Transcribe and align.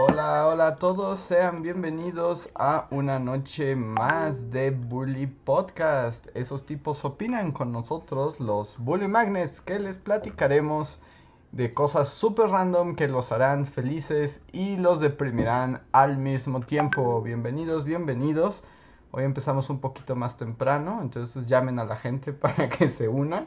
Hola, 0.00 0.46
hola 0.46 0.66
a 0.68 0.76
todos, 0.76 1.18
sean 1.18 1.60
bienvenidos 1.60 2.50
a 2.54 2.86
una 2.92 3.18
noche 3.18 3.74
más 3.74 4.48
de 4.52 4.70
Bully 4.70 5.26
Podcast. 5.26 6.28
Esos 6.34 6.64
tipos 6.64 7.04
opinan 7.04 7.50
con 7.50 7.72
nosotros, 7.72 8.38
los 8.38 8.78
Bully 8.78 9.08
Magnets, 9.08 9.60
que 9.60 9.80
les 9.80 9.98
platicaremos 9.98 11.00
de 11.50 11.74
cosas 11.74 12.10
súper 12.10 12.50
random 12.50 12.94
que 12.94 13.08
los 13.08 13.32
harán 13.32 13.66
felices 13.66 14.40
y 14.52 14.76
los 14.76 15.00
deprimirán 15.00 15.82
al 15.90 16.16
mismo 16.16 16.60
tiempo. 16.60 17.20
Bienvenidos, 17.20 17.82
bienvenidos. 17.82 18.62
Hoy 19.10 19.24
empezamos 19.24 19.68
un 19.68 19.80
poquito 19.80 20.14
más 20.14 20.36
temprano, 20.36 21.00
entonces 21.02 21.48
llamen 21.48 21.80
a 21.80 21.84
la 21.84 21.96
gente 21.96 22.32
para 22.34 22.68
que 22.68 22.88
se 22.88 23.08
una. 23.08 23.44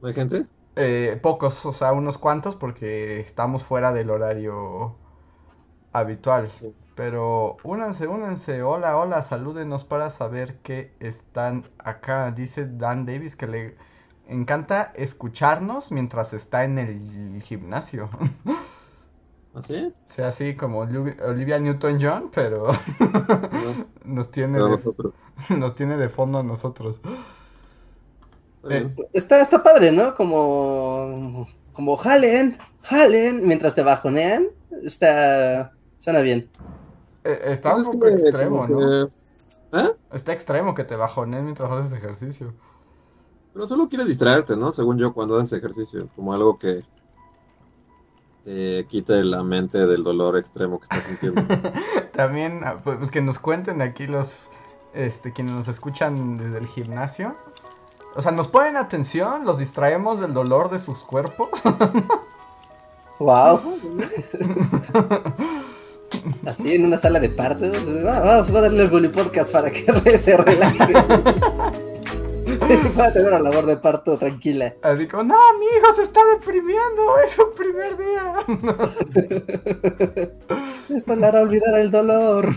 ¿No 0.00 0.08
hay 0.08 0.14
gente? 0.14 0.46
Eh, 0.76 1.18
pocos, 1.22 1.66
o 1.66 1.72
sea, 1.72 1.92
unos 1.92 2.18
cuantos 2.18 2.56
porque 2.56 3.20
estamos 3.20 3.64
fuera 3.64 3.92
del 3.92 4.10
horario 4.10 4.96
habitual. 5.92 6.50
Sí. 6.50 6.74
Pero 6.94 7.56
únanse, 7.62 8.08
únanse. 8.08 8.62
Hola, 8.62 8.96
hola, 8.96 9.22
salúdenos 9.22 9.84
para 9.84 10.10
saber 10.10 10.58
que 10.58 10.92
están 10.98 11.68
acá. 11.78 12.32
Dice 12.32 12.66
Dan 12.66 13.06
Davis 13.06 13.36
que 13.36 13.46
le 13.46 13.76
encanta 14.26 14.92
escucharnos 14.96 15.92
mientras 15.92 16.32
está 16.32 16.64
en 16.64 16.78
el 16.78 17.42
gimnasio. 17.42 18.10
¿Así? 19.54 19.92
O 20.06 20.12
sea, 20.12 20.28
así 20.28 20.54
como 20.54 20.80
Olivia 20.80 21.58
Newton-John, 21.58 22.30
pero 22.32 22.70
nos 24.04 24.30
tiene 24.30 24.58
de, 24.58 24.68
nosotros. 24.68 25.14
nos 25.50 25.74
tiene 25.74 25.96
de 25.96 26.08
fondo 26.08 26.38
a 26.38 26.42
nosotros. 26.42 27.00
Está 28.68 28.86
bien. 28.86 28.96
Está, 29.12 29.40
está 29.40 29.62
padre, 29.62 29.92
¿no? 29.92 30.14
Como, 30.14 31.46
como 31.72 31.96
jalen, 31.96 32.58
jalen, 32.82 33.46
mientras 33.46 33.74
te 33.74 33.82
bajonean. 33.82 34.48
Está, 34.82 35.72
suena 35.98 36.20
bien. 36.20 36.50
Eh, 37.24 37.40
está 37.46 37.72
Pues 37.72 37.86
un 37.86 37.90
es 37.90 37.96
poco 37.96 38.06
que 38.06 38.22
extremo, 38.22 38.66
¿no? 38.66 39.10
¿Eh? 39.72 39.92
Está 40.12 40.32
extremo 40.32 40.74
que 40.74 40.84
te 40.84 40.96
bajones 40.96 41.42
mientras 41.42 41.70
haces 41.70 41.92
ejercicio. 41.92 42.54
Pero 43.52 43.66
solo 43.66 43.88
quieres 43.88 44.06
distraerte, 44.06 44.56
¿no? 44.56 44.72
Según 44.72 44.98
yo, 44.98 45.12
cuando 45.12 45.36
haces 45.36 45.52
ejercicio, 45.52 46.08
como 46.14 46.32
algo 46.32 46.58
que 46.58 46.82
te 48.44 48.86
quite 48.86 49.22
la 49.24 49.42
mente 49.42 49.86
del 49.86 50.02
dolor 50.02 50.36
extremo 50.38 50.78
que 50.78 50.84
estás 50.84 51.04
sintiendo. 51.04 51.42
También, 52.12 52.62
ah, 52.64 52.80
pues 52.82 52.98
pues, 52.98 53.10
que 53.10 53.20
nos 53.20 53.38
cuenten 53.38 53.82
aquí 53.82 54.06
los, 54.06 54.48
este, 54.94 55.32
quienes 55.32 55.54
nos 55.54 55.68
escuchan 55.68 56.38
desde 56.38 56.58
el 56.58 56.66
gimnasio. 56.66 57.36
O 58.18 58.22
sea, 58.22 58.32
nos 58.32 58.48
ponen 58.48 58.76
atención, 58.76 59.44
los 59.44 59.58
distraemos 59.58 60.18
del 60.18 60.34
dolor 60.34 60.70
de 60.70 60.78
sus 60.80 60.98
cuerpos. 61.00 61.50
Wow. 63.20 63.60
Así 66.46 66.72
en 66.72 66.84
una 66.86 66.96
sala 66.98 67.18
de 67.18 67.30
partos. 67.30 67.76
Va- 68.06 68.20
Vamos 68.20 68.48
a 68.50 68.60
darle 68.60 68.84
el 68.84 68.88
bully 68.90 69.08
podcast 69.08 69.50
para 69.50 69.72
que 69.72 70.18
se 70.20 70.36
relaje. 70.36 70.92
Pueda 72.94 73.12
tener 73.12 73.26
una 73.32 73.40
labor 73.40 73.66
de 73.66 73.76
parto 73.76 74.16
tranquila. 74.16 74.72
Así 74.82 75.08
como, 75.08 75.24
no, 75.24 75.34
mi 75.58 75.66
hijo 75.66 75.92
se 75.94 76.02
está 76.02 76.20
deprimiendo, 76.26 77.18
es 77.24 77.30
su 77.32 77.50
primer 77.54 77.96
día. 77.98 78.34
Esto 80.94 81.16
le 81.16 81.26
hará 81.26 81.40
olvidar 81.40 81.76
el 81.76 81.90
dolor. 81.90 82.54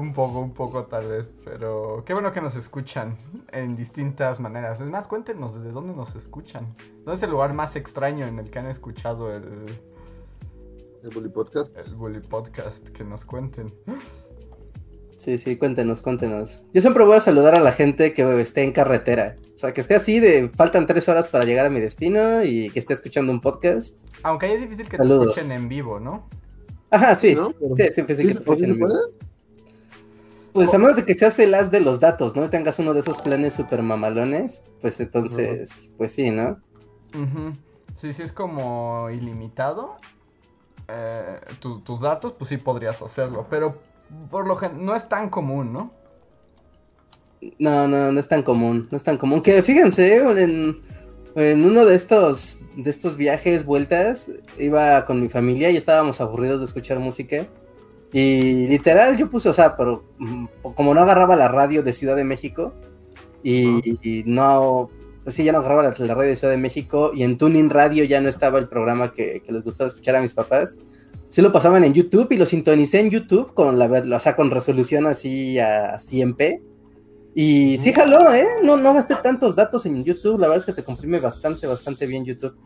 Un 0.00 0.12
poco, 0.12 0.40
un 0.40 0.52
poco 0.54 0.84
tal 0.86 1.06
vez, 1.08 1.28
pero 1.44 2.02
qué 2.06 2.12
bueno 2.14 2.32
que 2.32 2.40
nos 2.40 2.56
escuchan 2.56 3.16
en 3.52 3.76
distintas 3.76 4.40
maneras. 4.40 4.80
Es 4.80 4.86
más, 4.88 5.06
cuéntenos 5.06 5.54
desde 5.54 5.70
dónde 5.72 5.94
nos 5.94 6.14
escuchan. 6.14 6.66
¿Dónde 7.04 7.14
es 7.14 7.22
el 7.22 7.30
lugar 7.30 7.54
más 7.54 7.76
extraño 7.76 8.26
en 8.26 8.38
el 8.38 8.50
que 8.50 8.58
han 8.58 8.66
escuchado 8.66 9.34
el, 9.34 9.44
El 11.02 11.10
Bully 11.14 11.28
Podcast. 11.28 11.76
el 11.78 11.96
Bully 11.96 12.20
Podcast? 12.20 12.88
Que 12.88 13.04
nos 13.04 13.24
cuenten. 13.24 13.72
Sí, 15.16 15.36
sí, 15.36 15.56
cuéntenos, 15.56 16.00
cuéntenos. 16.00 16.62
Yo 16.72 16.80
siempre 16.80 17.04
voy 17.04 17.16
a 17.16 17.20
saludar 17.20 17.54
a 17.54 17.60
la 17.60 17.72
gente 17.72 18.14
que 18.14 18.40
esté 18.40 18.62
en 18.62 18.72
carretera. 18.72 19.36
O 19.54 19.58
sea, 19.58 19.74
que 19.74 19.82
esté 19.82 19.94
así 19.94 20.18
de 20.18 20.48
faltan 20.56 20.86
tres 20.86 21.08
horas 21.10 21.28
para 21.28 21.44
llegar 21.44 21.66
a 21.66 21.70
mi 21.70 21.78
destino 21.80 22.42
y 22.42 22.70
que 22.70 22.78
esté 22.78 22.94
escuchando 22.94 23.30
un 23.30 23.40
podcast. 23.42 23.98
Aunque 24.22 24.46
ahí 24.46 24.52
es 24.52 24.60
difícil 24.62 24.88
que 24.88 24.96
te 24.96 25.06
escuchen 25.06 25.52
en 25.52 25.68
vivo, 25.68 26.00
¿no? 26.00 26.26
Ajá, 26.90 27.14
sí. 27.14 27.34
¿No? 27.34 27.50
Sí, 27.74 27.84
sí 27.90 28.02
¿Sí 28.02 28.04
que 28.06 28.14
se 28.14 28.34
te 28.34 28.40
puede? 28.40 28.60
escuchen 28.60 28.64
¿Sí 28.64 28.70
en 28.70 28.74
vivo. 28.76 28.88
puede? 28.88 29.29
Pues 30.52 30.74
a 30.74 30.78
menos 30.78 30.96
de 30.96 31.04
que 31.04 31.14
seas 31.14 31.38
el 31.38 31.54
as 31.54 31.70
de 31.70 31.80
los 31.80 32.00
datos, 32.00 32.36
¿no? 32.36 32.50
Tengas 32.50 32.78
uno 32.78 32.92
de 32.94 33.00
esos 33.00 33.18
planes 33.18 33.54
super 33.54 33.82
mamalones, 33.82 34.64
pues 34.80 34.98
entonces, 35.00 35.90
pues 35.96 36.12
sí, 36.12 36.30
¿no? 36.30 36.60
Sí, 37.96 38.12
sí 38.12 38.22
es 38.22 38.32
como 38.32 39.10
ilimitado. 39.10 39.96
eh, 40.88 41.40
tu- 41.60 41.80
tus 41.82 42.00
datos, 42.00 42.34
pues 42.34 42.48
sí 42.50 42.58
podrías 42.58 43.02
hacerlo, 43.02 43.46
pero 43.50 43.80
por 44.30 44.46
lo 44.48 44.56
general 44.56 44.84
no 44.84 44.96
es 44.96 45.08
tan 45.08 45.30
común, 45.30 45.72
¿no? 45.72 45.92
No, 47.58 47.88
no, 47.88 48.12
no 48.12 48.20
es 48.20 48.28
tan 48.28 48.42
común, 48.42 48.88
no 48.90 48.96
es 48.96 49.02
tan 49.02 49.16
común. 49.16 49.40
Que 49.42 49.62
fíjense, 49.62 50.16
en, 50.42 50.76
en 51.34 51.64
uno 51.64 51.84
de 51.86 51.94
estos, 51.94 52.58
de 52.76 52.90
estos 52.90 53.16
viajes, 53.16 53.64
vueltas, 53.64 54.30
iba 54.58 55.04
con 55.06 55.20
mi 55.22 55.28
familia 55.28 55.70
y 55.70 55.76
estábamos 55.76 56.20
aburridos 56.20 56.60
de 56.60 56.66
escuchar 56.66 56.98
música. 56.98 57.46
Y 58.12 58.66
literal 58.66 59.16
yo 59.16 59.30
puse, 59.30 59.48
o 59.48 59.52
sea, 59.52 59.76
pero 59.76 60.04
mm, 60.18 60.46
como 60.74 60.94
no 60.94 61.02
agarraba 61.02 61.36
la 61.36 61.48
radio 61.48 61.82
de 61.82 61.92
Ciudad 61.92 62.16
de 62.16 62.24
México, 62.24 62.74
y, 63.42 63.98
y 64.02 64.24
no, 64.26 64.90
pues 65.22 65.36
sí, 65.36 65.44
ya 65.44 65.52
no 65.52 65.58
agarraba 65.58 65.84
la, 65.84 65.94
la 65.96 66.14
radio 66.14 66.30
de 66.30 66.36
Ciudad 66.36 66.52
de 66.52 66.58
México, 66.58 67.12
y 67.14 67.22
en 67.22 67.38
Tuning 67.38 67.70
Radio 67.70 68.04
ya 68.04 68.20
no 68.20 68.28
estaba 68.28 68.58
el 68.58 68.68
programa 68.68 69.12
que, 69.12 69.42
que 69.44 69.52
les 69.52 69.62
gustaba 69.62 69.88
escuchar 69.88 70.16
a 70.16 70.20
mis 70.20 70.34
papás. 70.34 70.78
Sí 71.28 71.42
lo 71.42 71.52
pasaban 71.52 71.84
en 71.84 71.94
YouTube 71.94 72.26
y 72.32 72.36
lo 72.36 72.44
sintonicé 72.44 72.98
en 72.98 73.10
YouTube 73.10 73.54
con 73.54 73.78
la 73.78 73.86
o 73.86 74.20
sea, 74.20 74.34
con 74.34 74.50
resolución 74.50 75.06
así 75.06 75.60
a 75.60 75.96
100p. 75.96 76.60
Y 77.34 77.78
sí 77.78 77.92
jaló, 77.92 78.34
¿eh? 78.34 78.46
No, 78.64 78.76
no 78.76 78.92
gasté 78.92 79.14
tantos 79.14 79.54
datos 79.54 79.86
en 79.86 80.02
YouTube. 80.02 80.40
La 80.40 80.48
verdad 80.48 80.56
es 80.56 80.74
que 80.74 80.80
te 80.80 80.84
comprime 80.84 81.20
bastante, 81.20 81.68
bastante 81.68 82.06
bien 82.06 82.24
YouTube. 82.24 82.56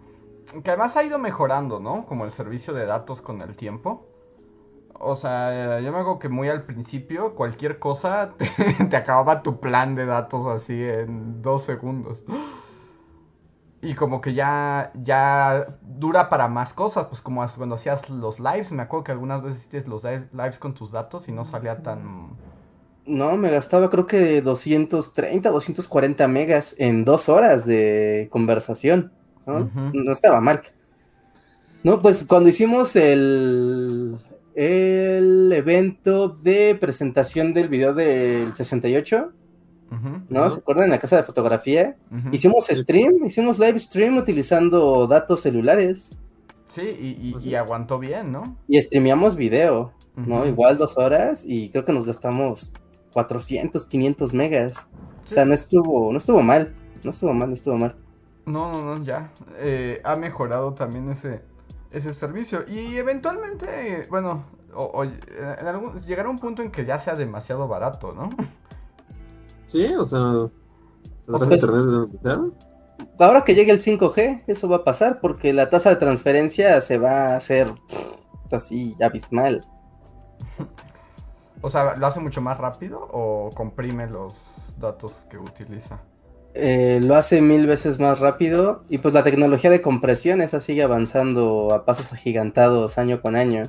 Que 0.62 0.71
además 0.71 0.97
ha 0.97 1.04
ido 1.04 1.19
mejorando, 1.19 1.78
¿no? 1.78 2.06
Como 2.06 2.25
el 2.25 2.31
servicio 2.31 2.72
de 2.72 2.87
datos 2.87 3.21
con 3.21 3.43
el 3.43 3.54
tiempo. 3.54 4.06
O 5.04 5.16
sea, 5.16 5.81
yo 5.81 5.92
me 5.92 5.98
acuerdo 5.98 6.19
que 6.19 6.28
muy 6.28 6.48
al 6.48 6.65
principio 6.65 7.34
cualquier 7.34 7.78
cosa 7.78 8.32
te, 8.38 8.47
te 8.88 8.97
acababa 8.97 9.42
tu 9.42 9.60
plan 9.60 9.94
de 9.94 10.06
datos 10.06 10.47
así 10.47 10.82
en 10.82 11.42
dos 11.42 11.62
segundos. 11.62 12.25
Y 13.82 13.94
como 13.94 14.20
que 14.22 14.32
ya, 14.32 14.91
ya 14.94 15.78
dura 15.82 16.31
para 16.31 16.48
más 16.48 16.72
cosas, 16.72 17.06
pues 17.06 17.20
como 17.20 17.44
cuando 17.56 17.75
hacías 17.75 18.09
los 18.09 18.41
lives, 18.41 18.72
me 18.72 18.82
acuerdo 18.82 19.04
que 19.04 19.12
algunas 19.12 19.42
veces 19.42 19.60
hiciste 19.60 19.91
los 19.91 20.03
live- 20.04 20.28
lives 20.32 20.59
con 20.59 20.72
tus 20.75 20.91
datos 20.91 21.28
y 21.28 21.32
no 21.32 21.44
salía 21.44 21.82
tan... 21.82 22.31
No, 23.06 23.36
me 23.36 23.50
gastaba 23.50 23.91
creo 23.91 24.06
que 24.06 24.41
230, 24.41 25.50
240 25.50 26.26
megas 26.26 26.75
en 26.78 27.04
dos 27.04 27.28
horas 27.28 27.66
de 27.66 28.28
conversación. 28.31 29.12
No 29.47 30.12
estaba 30.12 30.41
mal. 30.41 30.62
No, 31.82 32.00
pues 32.00 32.25
cuando 32.26 32.48
hicimos 32.48 32.97
el, 32.97 34.19
el 34.54 35.53
evento 35.53 36.28
de 36.28 36.77
presentación 36.80 37.53
del 37.53 37.68
video 37.68 37.92
del 37.95 38.54
68, 38.54 39.33
Ujú, 39.91 40.09
¿no? 40.28 40.51
¿Se 40.51 40.59
acuerdan? 40.59 40.84
En 40.86 40.91
la 40.91 40.98
casa 40.98 41.16
de 41.16 41.22
fotografía. 41.22 41.97
Hicimos 42.33 42.66
stream, 42.68 43.24
hicimos 43.27 43.59
live 43.59 43.78
stream 43.78 44.16
utilizando 44.18 45.06
datos 45.06 45.41
celulares 45.42 46.10
Sí, 46.68 46.83
y, 46.83 47.28
y- 47.28 47.33
Pues 47.33 47.47
y 47.47 47.54
aguantó 47.54 47.98
bien, 48.01 48.33
¿no? 48.33 48.56
y 48.66 48.80
streameamos 48.83 49.36
video, 49.36 49.92
¿no? 50.16 50.45
Igual 50.47 50.77
dos 50.77 50.97
horas 50.98 51.45
y 51.47 51.68
creo 51.71 51.84
que 51.84 51.92
nos 51.92 52.04
gastamos 52.06 52.72
400, 53.12 53.86
500 53.86 54.34
megas. 54.34 54.89
O 55.22 55.27
sea, 55.27 55.45
no 55.45 55.54
estuvo, 55.54 56.10
no 56.10 56.18
estuvo 56.18 56.42
mal, 56.42 56.74
no 57.04 57.10
estuvo 57.12 57.33
mal, 57.33 57.48
no 57.48 57.54
estuvo 57.54 57.77
mal. 57.77 57.95
No, 58.47 58.72
no, 58.72 58.83
no, 58.98 59.04
ya. 59.04 59.30
Eh, 59.59 60.01
ha 60.03 60.16
mejorado 60.16 60.74
también 60.74 61.09
ese, 61.10 61.42
ese 61.94 62.12
servicio. 62.12 62.64
Y 62.68 62.96
eventualmente, 62.96 64.06
bueno, 64.10 64.44
o, 64.74 64.84
o, 64.84 65.04
eh, 65.04 65.12
en 65.60 65.66
algún, 65.66 65.98
llegará 66.00 66.28
un 66.28 66.38
punto 66.38 66.62
en 66.62 66.70
que 66.70 66.84
ya 66.84 66.98
sea 66.98 67.14
demasiado 67.14 67.68
barato, 67.68 68.12
¿no? 68.12 68.30
Sí, 69.66 69.86
o 69.94 70.04
sea, 70.04 70.20
¿tendrás 71.26 71.48
Pues- 71.48 71.62
internet 71.62 71.80
de 71.80 71.92
donde 71.92 72.18
sea? 72.22 72.38
Ahora 73.18 73.42
que 73.42 73.54
llegue 73.54 73.72
el 73.72 73.80
5G, 73.80 74.44
eso 74.46 74.68
va 74.68 74.76
a 74.76 74.84
pasar 74.84 75.20
porque 75.20 75.52
la 75.52 75.68
tasa 75.68 75.91
de 75.91 75.96
transferencia 75.96 76.80
se 76.80 76.98
va 76.98 77.32
a 77.32 77.36
hacer 77.36 77.72
pff, 77.88 78.52
así 78.52 78.96
abismal. 79.00 79.60
O 81.60 81.70
sea, 81.70 81.96
¿lo 81.96 82.06
hace 82.06 82.20
mucho 82.20 82.41
más 82.41 82.58
rápido 82.58 83.08
o 83.10 83.50
comprime 83.54 84.06
los 84.06 84.74
datos 84.78 85.26
que 85.30 85.38
utiliza? 85.38 85.98
Eh, 86.56 87.01
lo 87.03 87.16
hace 87.16 87.41
mil 87.41 87.66
veces 87.66 87.98
más 87.98 88.21
rápido 88.21 88.84
y 88.89 88.98
pues 88.98 89.12
la 89.12 89.24
tecnología 89.24 89.71
de 89.71 89.80
compresión 89.80 90.41
esa 90.41 90.60
sigue 90.60 90.84
avanzando 90.84 91.74
a 91.74 91.84
pasos 91.84 92.12
agigantados 92.12 92.97
año 92.97 93.21
con 93.21 93.34
año. 93.34 93.65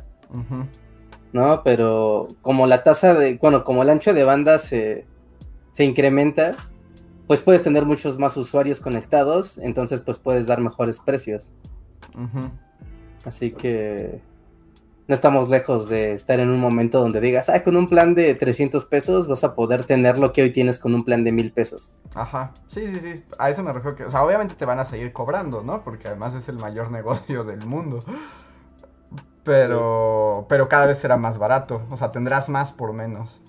¿no? 1.33 1.63
Pero 1.63 2.27
como 2.41 2.67
la 2.67 2.83
tasa 2.83 3.15
de, 3.15 3.35
bueno, 3.35 3.63
como 3.63 3.81
el 3.81 3.89
ancho 3.89 4.13
de 4.13 4.23
banda 4.23 4.59
se, 4.59 5.05
se 5.71 5.83
incrementa, 5.83 6.55
pues 7.27 7.41
puedes 7.41 7.63
tener 7.63 7.85
muchos 7.85 8.19
más 8.19 8.37
usuarios 8.37 8.79
conectados, 8.79 9.57
entonces 9.57 10.01
pues 10.01 10.19
puedes 10.19 10.45
dar 10.45 10.61
mejores 10.61 10.99
precios. 10.99 11.51
Así 13.25 13.51
que 13.51 14.21
no 15.07 15.13
estamos 15.13 15.49
lejos 15.49 15.87
de 15.87 16.13
estar 16.13 16.39
en 16.39 16.49
un 16.49 16.59
momento 16.59 16.99
donde 16.99 17.21
digas, 17.21 17.49
ah, 17.49 17.63
con 17.63 17.75
un 17.77 17.87
plan 17.87 18.15
de 18.15 18.33
300 18.33 18.85
pesos 18.85 19.27
vas 19.27 19.43
a 19.43 19.53
poder 19.53 19.83
tener 19.83 20.17
lo 20.17 20.33
que 20.33 20.41
hoy 20.41 20.51
tienes 20.51 20.79
con 20.79 20.95
un 20.95 21.03
plan 21.03 21.23
de 21.23 21.31
1000 21.31 21.51
pesos. 21.53 21.91
Ajá, 22.15 22.53
sí, 22.67 22.87
sí, 22.87 22.99
sí, 22.99 23.23
a 23.37 23.49
eso 23.49 23.61
me 23.63 23.71
refiero 23.71 23.95
que, 23.95 24.05
o 24.05 24.09
sea, 24.09 24.23
obviamente 24.23 24.55
te 24.55 24.65
van 24.65 24.79
a 24.79 24.85
seguir 24.85 25.13
cobrando, 25.13 25.61
¿no? 25.61 25.83
Porque 25.83 26.07
además 26.07 26.33
es 26.33 26.49
el 26.49 26.57
mayor 26.57 26.91
negocio 26.91 27.43
del 27.43 27.65
mundo. 27.65 27.99
Pero, 29.43 30.47
pero 30.49 30.67
cada 30.67 30.87
vez 30.87 30.97
será 30.97 31.17
más 31.17 31.37
barato, 31.37 31.83
o 31.91 31.97
sea, 31.97 32.11
tendrás 32.11 32.49
más 32.49 32.71
por 32.71 32.93
menos. 32.93 33.43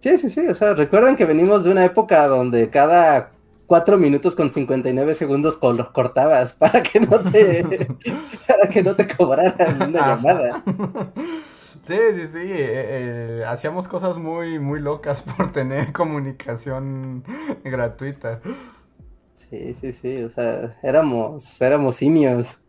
Sí, 0.00 0.18
sí, 0.18 0.28
sí, 0.28 0.46
o 0.48 0.54
sea, 0.54 0.74
recuerden 0.74 1.14
que 1.14 1.24
venimos 1.24 1.62
de 1.62 1.70
una 1.70 1.84
época 1.84 2.26
donde 2.26 2.68
cada 2.70 3.30
4 3.66 3.96
minutos 3.98 4.34
con 4.36 4.50
59 4.50 5.14
segundos 5.14 5.56
col- 5.58 5.92
cortabas 5.92 6.54
para 6.58 6.82
que 6.82 7.00
no 7.00 7.18
te, 7.20 7.64
para 8.48 8.68
que 8.68 8.82
no 8.82 8.94
te 8.96 9.06
cobraran 9.06 9.82
una 9.88 10.06
llamada. 10.08 10.62
Sí, 11.86 11.96
sí, 12.14 12.26
sí, 12.28 12.38
eh, 12.38 13.40
eh, 13.40 13.44
hacíamos 13.46 13.88
cosas 13.88 14.16
muy, 14.16 14.58
muy 14.58 14.80
locas 14.80 15.22
por 15.22 15.52
tener 15.52 15.92
comunicación 15.92 17.24
gratuita. 17.62 18.40
Sí, 19.34 19.74
sí, 19.74 19.92
sí, 19.92 20.22
o 20.22 20.28
sea, 20.30 20.76
éramos, 20.82 21.60
éramos 21.60 21.96
simios. 21.96 22.60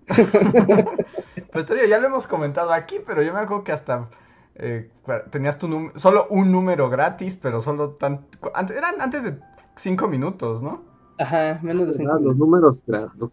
Pues 1.51 1.65
te 1.65 1.75
digo, 1.75 1.87
ya 1.87 1.99
lo 1.99 2.07
hemos 2.07 2.27
comentado 2.27 2.73
aquí, 2.73 2.97
pero 3.05 3.21
yo 3.21 3.33
me 3.33 3.39
acuerdo 3.39 3.63
que 3.63 3.71
hasta 3.71 4.09
eh, 4.55 4.89
tenías 5.31 5.57
tu 5.57 5.67
número, 5.67 5.97
solo 5.97 6.27
un 6.29 6.51
número 6.51 6.89
gratis, 6.89 7.35
pero 7.35 7.61
solo 7.61 7.91
tan... 7.91 8.25
antes- 8.53 8.75
eran 8.77 8.99
antes 8.99 9.23
de 9.23 9.39
cinco 9.75 10.07
minutos, 10.07 10.61
¿no? 10.61 10.81
Ajá, 11.17 11.59
menos 11.63 11.87
de 11.87 11.93
cinco 11.93 12.11
Ah, 12.13 12.19
los 12.21 12.35
números, 12.35 12.83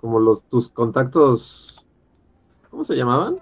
como 0.00 0.21
los 0.21 0.44
tus 0.44 0.71
contactos, 0.71 1.85
¿cómo 2.71 2.85
se 2.85 2.97
llamaban? 2.97 3.37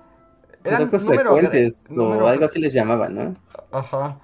Eran 0.64 0.82
Contactos 0.82 1.04
número 1.04 1.36
frecuentes 1.36 1.90
número 1.90 2.24
o 2.24 2.28
algo 2.28 2.44
así 2.44 2.58
les 2.60 2.72
llamaban, 2.74 3.14
¿no? 3.14 3.34
Ajá. 3.72 4.18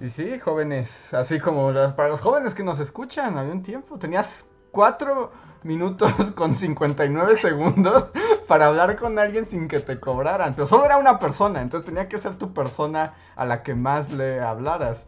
Y 0.00 0.08
sí, 0.08 0.38
jóvenes, 0.38 1.14
así 1.14 1.38
como 1.38 1.70
las- 1.70 1.92
para 1.94 2.08
los 2.08 2.20
jóvenes 2.20 2.54
que 2.54 2.64
nos 2.64 2.80
escuchan, 2.80 3.38
había 3.38 3.52
un 3.52 3.62
tiempo, 3.62 3.98
tenías 3.98 4.52
cuatro 4.70 5.30
minutos 5.64 6.12
con 6.34 6.54
59 6.54 7.36
segundos 7.36 8.06
para 8.46 8.66
hablar 8.66 8.96
con 8.96 9.18
alguien 9.18 9.46
sin 9.46 9.68
que 9.68 9.80
te 9.80 9.98
cobraran, 10.00 10.54
pero 10.54 10.66
solo 10.66 10.84
era 10.84 10.96
una 10.98 11.18
persona, 11.18 11.60
entonces 11.60 11.84
tenía 11.86 12.08
que 12.08 12.18
ser 12.18 12.36
tu 12.36 12.52
persona 12.52 13.14
a 13.36 13.44
la 13.44 13.62
que 13.62 13.74
más 13.74 14.10
le 14.10 14.40
hablaras. 14.40 15.06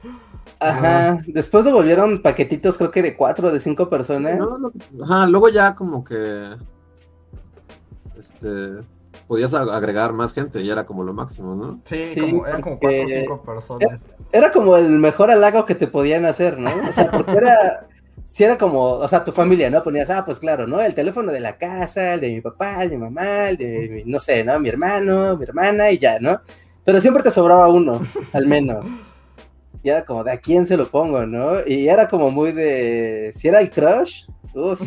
Ajá, 0.61 1.19
después 1.27 1.65
lo 1.65 1.73
volvieron 1.73 2.23
paquetitos 2.23 2.79
creo 2.79 2.91
que 2.91 3.03
de 3.03 3.17
cuatro 3.17 3.49
o 3.49 3.53
de 3.53 3.61
cinco 3.61 3.89
personas. 3.91 4.39
No, 4.39 4.47
lo- 4.59 5.05
ajá, 5.05 5.27
luego 5.27 5.49
ya 5.49 5.75
como 5.75 6.05
que 6.05 6.57
este 8.19 8.85
podías 9.27 9.55
agregar 9.55 10.13
más 10.13 10.33
gente 10.35 10.61
y 10.61 10.71
era 10.71 10.85
como 10.85 11.03
lo 11.03 11.15
máximo, 11.15 11.55
¿no? 11.55 11.81
Sí, 11.85 12.07
Sí, 12.09 12.21
como, 12.21 12.47
eran 12.47 12.61
como 12.63 12.79
cuatro 12.79 13.05
o 13.05 13.09
cinco 13.09 13.43
personas. 13.43 14.01
Era 14.33 14.51
como 14.51 14.77
el 14.77 14.91
mejor 14.91 15.31
halago 15.31 15.65
que 15.65 15.75
te 15.75 15.87
podían 15.87 16.27
hacer, 16.27 16.59
¿no? 16.59 16.71
O 16.89 16.93
sea, 16.93 17.11
porque 17.11 17.33
era, 17.33 17.87
si 18.25 18.45
era 18.45 18.59
como, 18.59 18.83
o 18.93 19.09
sea, 19.09 19.25
tu 19.25 19.33
familia, 19.33 19.71
¿no? 19.71 19.83
Ponías, 19.83 20.11
ah, 20.11 20.25
pues 20.25 20.39
claro, 20.39 20.67
¿no? 20.67 20.81
El 20.81 20.95
teléfono 20.95 21.33
de 21.33 21.41
la 21.41 21.57
casa, 21.59 22.15
el 22.15 22.21
de 22.21 22.33
mi 22.33 22.41
papá, 22.41 22.83
el 22.83 22.91
de 22.91 22.97
mi 22.99 23.05
mamá, 23.05 23.51
el 23.51 23.57
de, 23.59 23.89
mi- 24.05 24.13
no 24.13 24.19
sé, 24.21 24.45
¿no? 24.45 24.59
Mi 24.61 24.69
hermano, 24.71 25.37
mi 25.37 25.45
hermana 25.45 25.91
y 25.91 25.99
ya, 25.99 26.19
¿no? 26.21 26.41
Pero 26.85 27.01
siempre 27.01 27.23
te 27.23 27.31
sobraba 27.31 27.69
uno, 27.69 28.01
al 28.33 28.47
menos. 28.47 28.99
Y 29.83 29.91
era 29.91 30.05
como, 30.05 30.25
¿de 30.25 30.33
a 30.33 30.39
quién 30.39 30.67
se 30.67 30.77
lo 30.77 30.91
pongo, 30.91 31.27
no? 31.27 31.59
Y 31.67 31.89
era 31.89 32.09
como 32.09 32.31
muy 32.31 32.53
de, 32.53 33.33
si 33.35 33.49
era 33.49 33.61
el 33.61 33.71
crush, 33.71 34.25
uff, 34.55 34.81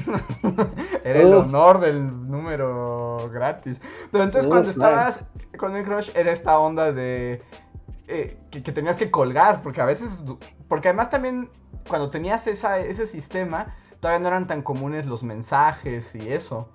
Era 1.03 1.21
el 1.21 1.33
honor 1.33 1.79
del 1.79 2.29
número 2.29 3.29
gratis. 3.31 3.81
Pero 4.11 4.23
entonces 4.23 4.47
Uf, 4.47 4.47
cuando 4.47 4.69
man. 4.75 5.07
estabas 5.09 5.25
con 5.57 5.75
el 5.75 5.83
crush 5.85 6.11
era 6.15 6.31
esta 6.31 6.59
onda 6.59 6.91
de 6.91 7.41
eh, 8.07 8.37
que, 8.51 8.63
que 8.63 8.71
tenías 8.71 8.97
que 8.97 9.11
colgar, 9.11 9.61
porque 9.61 9.81
a 9.81 9.85
veces, 9.85 10.23
porque 10.67 10.89
además 10.89 11.09
también 11.09 11.49
cuando 11.87 12.09
tenías 12.09 12.47
esa, 12.47 12.79
ese 12.79 13.07
sistema, 13.07 13.75
todavía 13.99 14.19
no 14.19 14.27
eran 14.27 14.47
tan 14.47 14.61
comunes 14.61 15.05
los 15.05 15.23
mensajes 15.23 16.13
y 16.15 16.31
eso, 16.31 16.69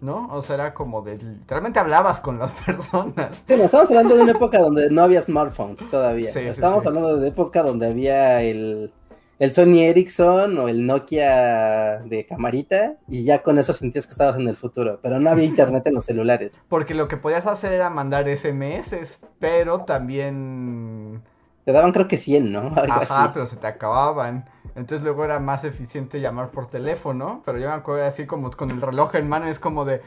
¿no? 0.00 0.28
O 0.30 0.42
sea, 0.42 0.56
era 0.56 0.74
como 0.74 1.02
de, 1.02 1.18
literalmente 1.18 1.78
hablabas 1.78 2.20
con 2.20 2.38
las 2.38 2.52
personas. 2.66 3.42
Sí, 3.46 3.56
no, 3.56 3.64
estamos 3.64 3.88
hablando 3.88 4.16
de 4.16 4.22
una 4.22 4.32
época 4.32 4.58
donde 4.58 4.90
no 4.90 5.02
había 5.02 5.20
smartphones 5.20 5.88
todavía. 5.90 6.32
Sí, 6.32 6.40
estamos 6.40 6.82
sí. 6.82 6.88
hablando 6.88 7.16
de 7.16 7.28
época 7.28 7.62
donde 7.62 7.86
había 7.86 8.42
el, 8.42 8.92
el 9.38 9.52
Sony 9.52 9.82
Ericsson 9.82 10.56
o 10.58 10.68
el 10.68 10.86
Nokia 10.86 11.98
de 12.04 12.26
camarita 12.26 12.96
y 13.08 13.24
ya 13.24 13.42
con 13.42 13.58
eso 13.58 13.72
sentías 13.72 14.06
que 14.06 14.12
estabas 14.12 14.36
en 14.36 14.48
el 14.48 14.56
futuro, 14.56 14.98
pero 15.02 15.20
no 15.20 15.30
había 15.30 15.44
internet 15.44 15.86
en 15.86 15.94
los 15.94 16.04
celulares. 16.04 16.54
Porque 16.68 16.94
lo 16.94 17.08
que 17.08 17.16
podías 17.16 17.46
hacer 17.46 17.72
era 17.72 17.90
mandar 17.90 18.28
SMS, 18.28 19.20
pero 19.38 19.80
también... 19.82 21.22
Te 21.66 21.72
daban 21.72 21.90
creo 21.90 22.06
que 22.06 22.16
100, 22.16 22.52
¿no? 22.52 22.60
Algo 22.76 22.92
Ajá, 22.92 23.24
así. 23.24 23.30
pero 23.34 23.44
se 23.44 23.56
te 23.56 23.66
acababan. 23.66 24.48
Entonces 24.76 25.02
luego 25.02 25.24
era 25.24 25.40
más 25.40 25.64
eficiente 25.64 26.20
llamar 26.20 26.52
por 26.52 26.68
teléfono. 26.68 27.42
Pero 27.44 27.58
yo 27.58 27.68
me 27.68 27.74
acuerdo 27.74 28.06
así 28.06 28.24
como 28.24 28.52
con 28.52 28.70
el 28.70 28.80
reloj 28.80 29.16
en 29.16 29.28
mano, 29.28 29.46
es 29.48 29.58
como 29.58 29.84
de 29.84 30.00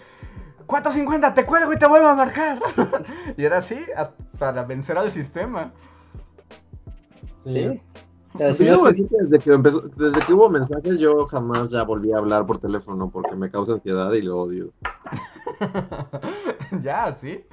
4.50, 0.67 1.33
te 1.33 1.45
cuelgo 1.45 1.73
y 1.73 1.77
te 1.77 1.85
vuelvo 1.85 2.07
a 2.07 2.15
marcar. 2.15 2.59
y 3.37 3.43
era 3.43 3.57
así 3.57 3.77
hasta 3.93 4.15
para 4.39 4.63
vencer 4.63 4.97
al 4.97 5.11
sistema. 5.11 5.73
Sí. 7.45 7.81
Pero 8.37 8.53
si 8.53 8.63
yo 8.63 8.81
desde 8.85 9.39
que 9.39 9.51
empezó, 9.51 9.81
desde 9.81 10.19
que 10.21 10.33
hubo 10.33 10.49
mensajes, 10.49 10.97
yo 10.97 11.25
jamás 11.27 11.71
ya 11.71 11.83
volví 11.83 12.13
a 12.13 12.19
hablar 12.19 12.45
por 12.45 12.59
teléfono 12.59 13.09
porque 13.09 13.35
me 13.35 13.51
causa 13.51 13.73
ansiedad 13.73 14.13
y 14.13 14.21
lo 14.21 14.37
odio. 14.37 14.71
ya, 16.79 17.13
sí. 17.15 17.43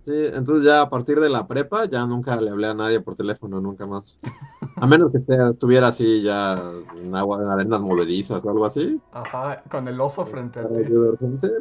Sí, 0.00 0.30
entonces 0.32 0.64
ya 0.64 0.80
a 0.80 0.88
partir 0.88 1.20
de 1.20 1.28
la 1.28 1.46
prepa 1.46 1.84
ya 1.84 2.06
nunca 2.06 2.40
le 2.40 2.50
hablé 2.50 2.68
a 2.68 2.74
nadie 2.74 3.00
por 3.00 3.16
teléfono, 3.16 3.60
nunca 3.60 3.86
más. 3.86 4.18
A 4.76 4.86
menos 4.86 5.10
que 5.10 5.18
estuviera 5.18 5.88
así 5.88 6.22
ya 6.22 6.58
en 6.96 7.14
agua, 7.14 7.42
en 7.42 7.50
arenas 7.50 7.82
movedizas 7.82 8.42
o 8.46 8.50
algo 8.50 8.64
así. 8.64 8.98
Ajá, 9.12 9.62
con 9.70 9.86
el 9.88 10.00
oso 10.00 10.24
frente 10.24 10.60
a 10.60 10.68
ti. 10.68 10.84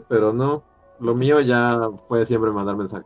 pero 0.07 0.31
no. 0.31 0.63
Lo 1.01 1.15
mío 1.15 1.41
ya 1.41 1.89
fue 2.07 2.25
siempre 2.25 2.51
mandar 2.51 2.77
mensajes. 2.77 3.05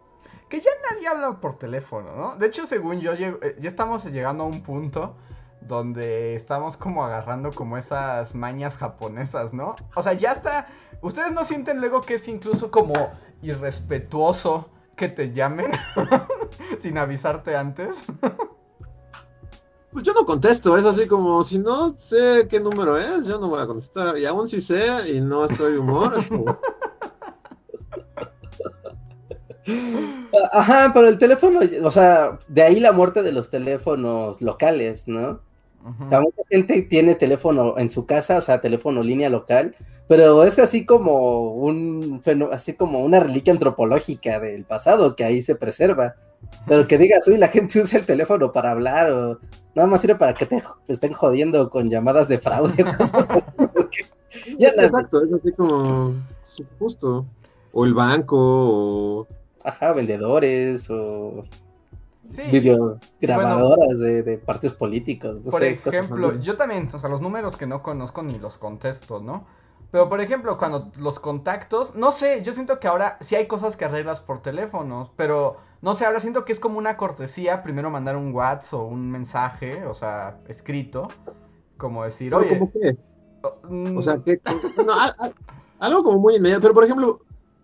Que 0.50 0.62
ya 0.62 0.70
nadie 0.92 1.08
habla 1.08 1.40
por 1.40 1.56
teléfono, 1.56 2.16
¿no? 2.16 2.36
De 2.36 2.46
hecho, 2.46 2.68
según 2.68 3.00
yo, 3.00 3.13
eh, 3.13 3.56
ya 3.60 3.70
estamos 3.70 4.06
llegando 4.06 4.44
a 4.44 4.48
un 4.48 4.62
punto 4.62 5.16
donde 5.62 6.36
estamos 6.36 6.78
como 6.78 7.04
agarrando 7.04 7.52
como 7.52 7.78
esas 7.78 8.36
mañas 8.36 8.78
japonesas, 8.78 9.52
¿no? 9.52 9.75
O 9.96 10.04
sea, 10.04 10.13
ya 10.13 10.32
está... 10.32 10.68
¿Ustedes 11.02 11.32
no 11.32 11.44
sienten 11.44 11.80
luego 11.80 12.02
que 12.02 12.16
es 12.16 12.28
incluso 12.28 12.70
como 12.70 12.94
irrespetuoso 13.42 14.70
que 14.96 15.10
te 15.10 15.32
llamen 15.32 15.72
sin 16.80 16.98
avisarte 16.98 17.56
antes? 17.56 18.04
Pues 19.92 20.04
yo 20.04 20.14
no 20.14 20.26
contesto, 20.26 20.76
es 20.76 20.86
así 20.86 21.08
como 21.08 21.44
si 21.44 21.60
no 21.60 21.96
sé 21.98 22.48
qué 22.50 22.60
número 22.60 22.98
es, 22.98 23.28
yo 23.28 23.40
no 23.40 23.50
voy 23.50 23.62
a 23.62 23.68
contestar. 23.68 24.18
Y 24.18 24.26
aún 24.26 24.48
si 24.48 24.60
sé 24.60 24.88
y 25.14 25.22
no 25.22 25.46
estoy 25.46 25.74
de 25.74 25.80
humor, 25.80 26.16
es 26.18 26.28
como, 26.28 26.46
Ajá, 30.52 30.92
pero 30.94 31.08
el 31.08 31.18
teléfono, 31.18 31.60
o 31.84 31.92
sea, 31.92 32.40
de 32.48 32.64
ahí 32.64 32.80
la 32.80 32.92
muerte 32.92 33.24
de 33.24 33.32
los 33.32 33.50
teléfonos 33.50 34.42
locales, 34.42 35.08
¿no? 35.08 35.42
O 35.84 36.10
sea, 36.10 36.22
mucha 36.22 36.42
gente 36.50 36.82
tiene 36.84 37.16
teléfono 37.16 37.78
en 37.78 37.90
su 37.90 38.06
casa, 38.06 38.38
o 38.38 38.42
sea, 38.42 38.62
teléfono 38.62 39.04
línea 39.04 39.30
local, 39.30 39.75
pero 40.08 40.44
es 40.44 40.58
así 40.60 40.86
como 40.86 41.54
un 41.54 42.22
así 42.52 42.74
como 42.74 43.04
una 43.04 43.20
reliquia 43.20 43.54
antropológica 43.54 44.40
del 44.40 44.63
pasado 44.63 45.16
que 45.16 45.24
ahí 45.24 45.42
se 45.42 45.56
preserva. 45.56 46.16
Pero 46.68 46.88
que 46.88 46.98
digas, 46.98 47.28
uy, 47.28 47.38
la 47.38 47.48
gente 47.48 47.80
usa 47.80 48.00
el 48.00 48.06
teléfono 48.06 48.52
para 48.52 48.72
hablar 48.72 49.12
o 49.12 49.40
nada 49.75 49.88
más 49.88 50.02
sirve 50.02 50.16
para 50.16 50.34
que 50.34 50.46
te 50.46 50.62
estén 50.88 51.13
jodiendo 51.13 51.70
con 51.70 51.90
llamadas 51.90 52.28
de 52.28 52.38
fraude 52.38 52.84
o 52.84 52.98
cosas 52.98 53.28
así. 53.30 53.46
ya 54.60 54.70
es 54.70 54.75
que 54.75 54.86
exacto, 54.86 55.24
es 55.24 55.34
así 55.34 55.52
como 55.54 56.13
justo. 56.80 57.25
O 57.72 57.86
el 57.86 57.94
banco, 57.94 58.38
o 58.38 59.28
Ajá, 59.63 59.94
vendedores 59.94 60.90
o 60.90 61.42
Sí. 62.36 62.42
videograbadoras 62.52 64.00
de, 64.00 64.24
de 64.24 64.38
partidos 64.38 64.75
políticos. 64.75 65.42
No 65.44 65.52
Por 65.52 65.62
sé, 65.62 65.72
ejemplo, 65.72 66.40
yo 66.40 66.56
también, 66.58 66.90
o 66.94 67.00
sea, 67.00 67.10
los 67.10 67.22
números 67.22 67.58
que 67.58 67.68
no 67.68 67.84
conozco 67.84 68.24
ni 68.24 68.40
los 68.40 68.58
contesto, 68.58 69.20
¿no? 69.20 69.46
Pero 69.92 70.10
por 70.10 70.20
ejemplo, 70.22 70.58
cuando 70.58 70.92
los 70.98 71.20
contactos, 71.20 71.94
no 71.96 72.12
sé, 72.12 72.42
yo 72.42 72.52
siento 72.54 72.80
que 72.80 72.88
ahora 72.88 73.18
sí 73.22 73.36
hay 73.36 73.46
cosas 73.48 73.75
que 73.78 73.86
arreglas 73.86 74.22
por 74.22 74.42
teléfonos, 74.42 75.12
pero 75.16 75.58
no 75.84 75.94
sé, 75.94 76.06
ahora 76.06 76.20
siento 76.20 76.46
que 76.46 76.52
es 76.52 76.60
como 76.60 76.80
una 76.80 76.98
cortesía 76.98 77.62
primero 77.62 77.92
mandar 77.92 78.18
un 78.18 78.34
WhatsApp 78.34 78.80
o 78.80 78.86
un 78.86 79.12
mensaje, 79.12 79.86
o 79.86 79.94
sea, 79.94 80.40
escrito, 80.48 81.10
como 81.78 82.04
decir, 82.04 82.34
oye, 82.34 82.48
¿cómo 82.50 82.72
qué? 82.72 82.98
mm, 83.70 83.98
O 83.98 84.02
sea, 84.02 84.18
que 84.18 84.40
no, 84.86 84.94
a- 84.94 85.13
a- 85.20 85.34
algo 85.86 86.04
como 86.04 86.20
muy 86.20 86.36
inmediato, 86.38 86.62
pero 86.63 86.74
por 86.74 86.86
ejemplo, 86.86 87.20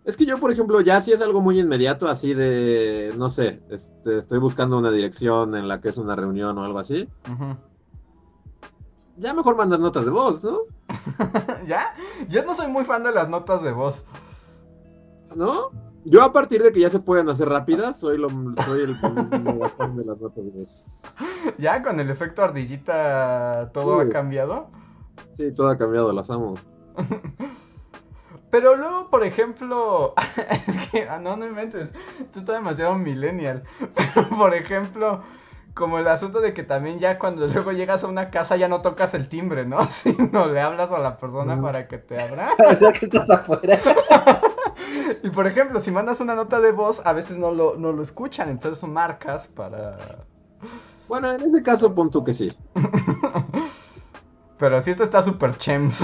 es 0.06 0.18
que 0.18 0.26
yo, 0.26 0.40
por 0.40 0.52
ejemplo, 0.52 0.82
ya 0.82 1.02
si 1.02 1.12
es 1.12 1.22
algo 1.22 1.42
muy 1.42 1.60
inmediato, 1.60 2.08
así 2.08 2.34
de, 2.34 3.14
no 3.18 3.30
sé, 3.30 3.62
este, 3.70 4.18
estoy 4.18 4.40
buscando 4.40 4.78
una 4.78 4.92
dirección 4.92 5.56
en 5.56 5.68
la 5.68 5.82
que 5.82 5.90
es 5.90 5.98
una 5.98 6.16
reunión 6.16 6.58
o 6.58 6.64
algo 6.64 6.80
así, 6.80 7.10
ya 9.18 9.34
mejor 9.34 9.56
mandas 9.58 9.80
notas 9.80 10.06
de 10.06 10.12
voz, 10.12 10.44
¿no? 10.44 10.60
¿Ya? 11.68 11.94
Yo 12.28 12.44
no 12.46 12.56
soy 12.56 12.68
muy 12.68 12.86
fan 12.86 13.04
de 13.04 13.12
las 13.12 13.30
notas 13.30 13.62
de 13.62 13.72
voz. 13.72 14.06
¿No? 15.36 15.72
Yo 16.06 16.24
a 16.24 16.32
partir 16.32 16.64
de 16.64 16.72
que 16.72 16.80
ya 16.80 16.90
se 16.90 17.02
pueden 17.02 17.28
hacer 17.30 17.50
rápidas, 17.50 18.00
soy, 18.00 18.18
lo, 18.18 18.30
soy 18.66 18.82
el 18.82 18.98
fan 18.98 19.30
de 19.98 20.06
las 20.06 20.20
notas 20.20 20.46
de 20.46 20.52
voz. 20.52 20.88
¿Ya? 21.58 21.84
Con 21.84 22.00
el 22.00 22.10
efecto 22.10 22.44
ardillita 22.44 23.70
todo 23.74 24.00
ha 24.00 24.10
cambiado. 24.10 24.70
Sí, 25.34 25.54
todo 25.54 25.68
ha 25.68 25.78
cambiado, 25.78 26.14
las 26.14 26.30
amo. 26.30 26.56
Pero 28.50 28.76
luego, 28.76 29.10
por 29.10 29.24
ejemplo, 29.24 30.14
es 30.68 30.90
que, 30.90 31.08
ah, 31.08 31.20
no, 31.20 31.38
no 31.38 31.46
inventes, 31.46 31.94
tú 32.32 32.40
estás 32.40 32.56
demasiado 32.56 32.96
millennial. 32.96 33.64
Pero, 33.96 34.30
por 34.30 34.54
ejemplo, 34.54 35.24
como 35.74 36.00
el 36.00 36.08
asunto 36.08 36.42
de 36.42 36.54
que 36.54 36.64
también 36.64 37.00
ya 37.00 37.20
cuando 37.20 37.48
luego 37.48 37.72
llegas 37.72 38.04
a 38.04 38.08
una 38.08 38.32
casa 38.32 38.58
ya 38.58 38.68
no 38.68 38.82
tocas 38.82 39.14
el 39.14 39.30
timbre, 39.30 39.66
¿no? 39.66 39.88
Sino 39.90 40.48
le 40.48 40.62
hablas 40.62 40.92
a 40.92 41.00
la 41.00 41.18
persona 41.18 41.62
para 41.62 41.88
que 41.88 41.98
te 41.98 42.22
abra. 42.22 42.50
Ya 42.80 42.92
que 42.92 43.06
estás 43.06 43.30
afuera. 43.30 43.80
Y 45.24 45.30
por 45.30 45.48
ejemplo, 45.48 45.80
si 45.80 45.92
mandas 45.92 46.20
una 46.22 46.36
nota 46.36 46.60
de 46.60 46.72
voz, 46.72 47.02
a 47.06 47.14
veces 47.14 47.38
no 47.38 47.52
lo, 47.52 47.76
no 47.76 47.92
lo 47.92 48.02
escuchan, 48.02 48.50
entonces 48.50 48.84
marcas 48.88 49.48
para... 49.48 49.98
Bueno, 51.08 51.32
en 51.32 51.42
ese 51.42 51.64
caso, 51.64 51.94
pon 51.94 52.10
tú 52.10 52.24
que 52.24 52.34
sí. 52.34 52.54
Pero 54.58 54.82
si 54.82 54.92
esto 54.92 55.04
está 55.04 55.22
súper 55.22 55.58
chems, 55.58 56.04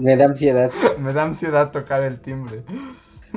Me 0.00 0.16
da 0.16 0.24
ansiedad. 0.24 0.70
me 0.98 1.12
da 1.12 1.24
ansiedad 1.24 1.70
tocar 1.70 2.02
el 2.02 2.20
timbre. 2.20 2.64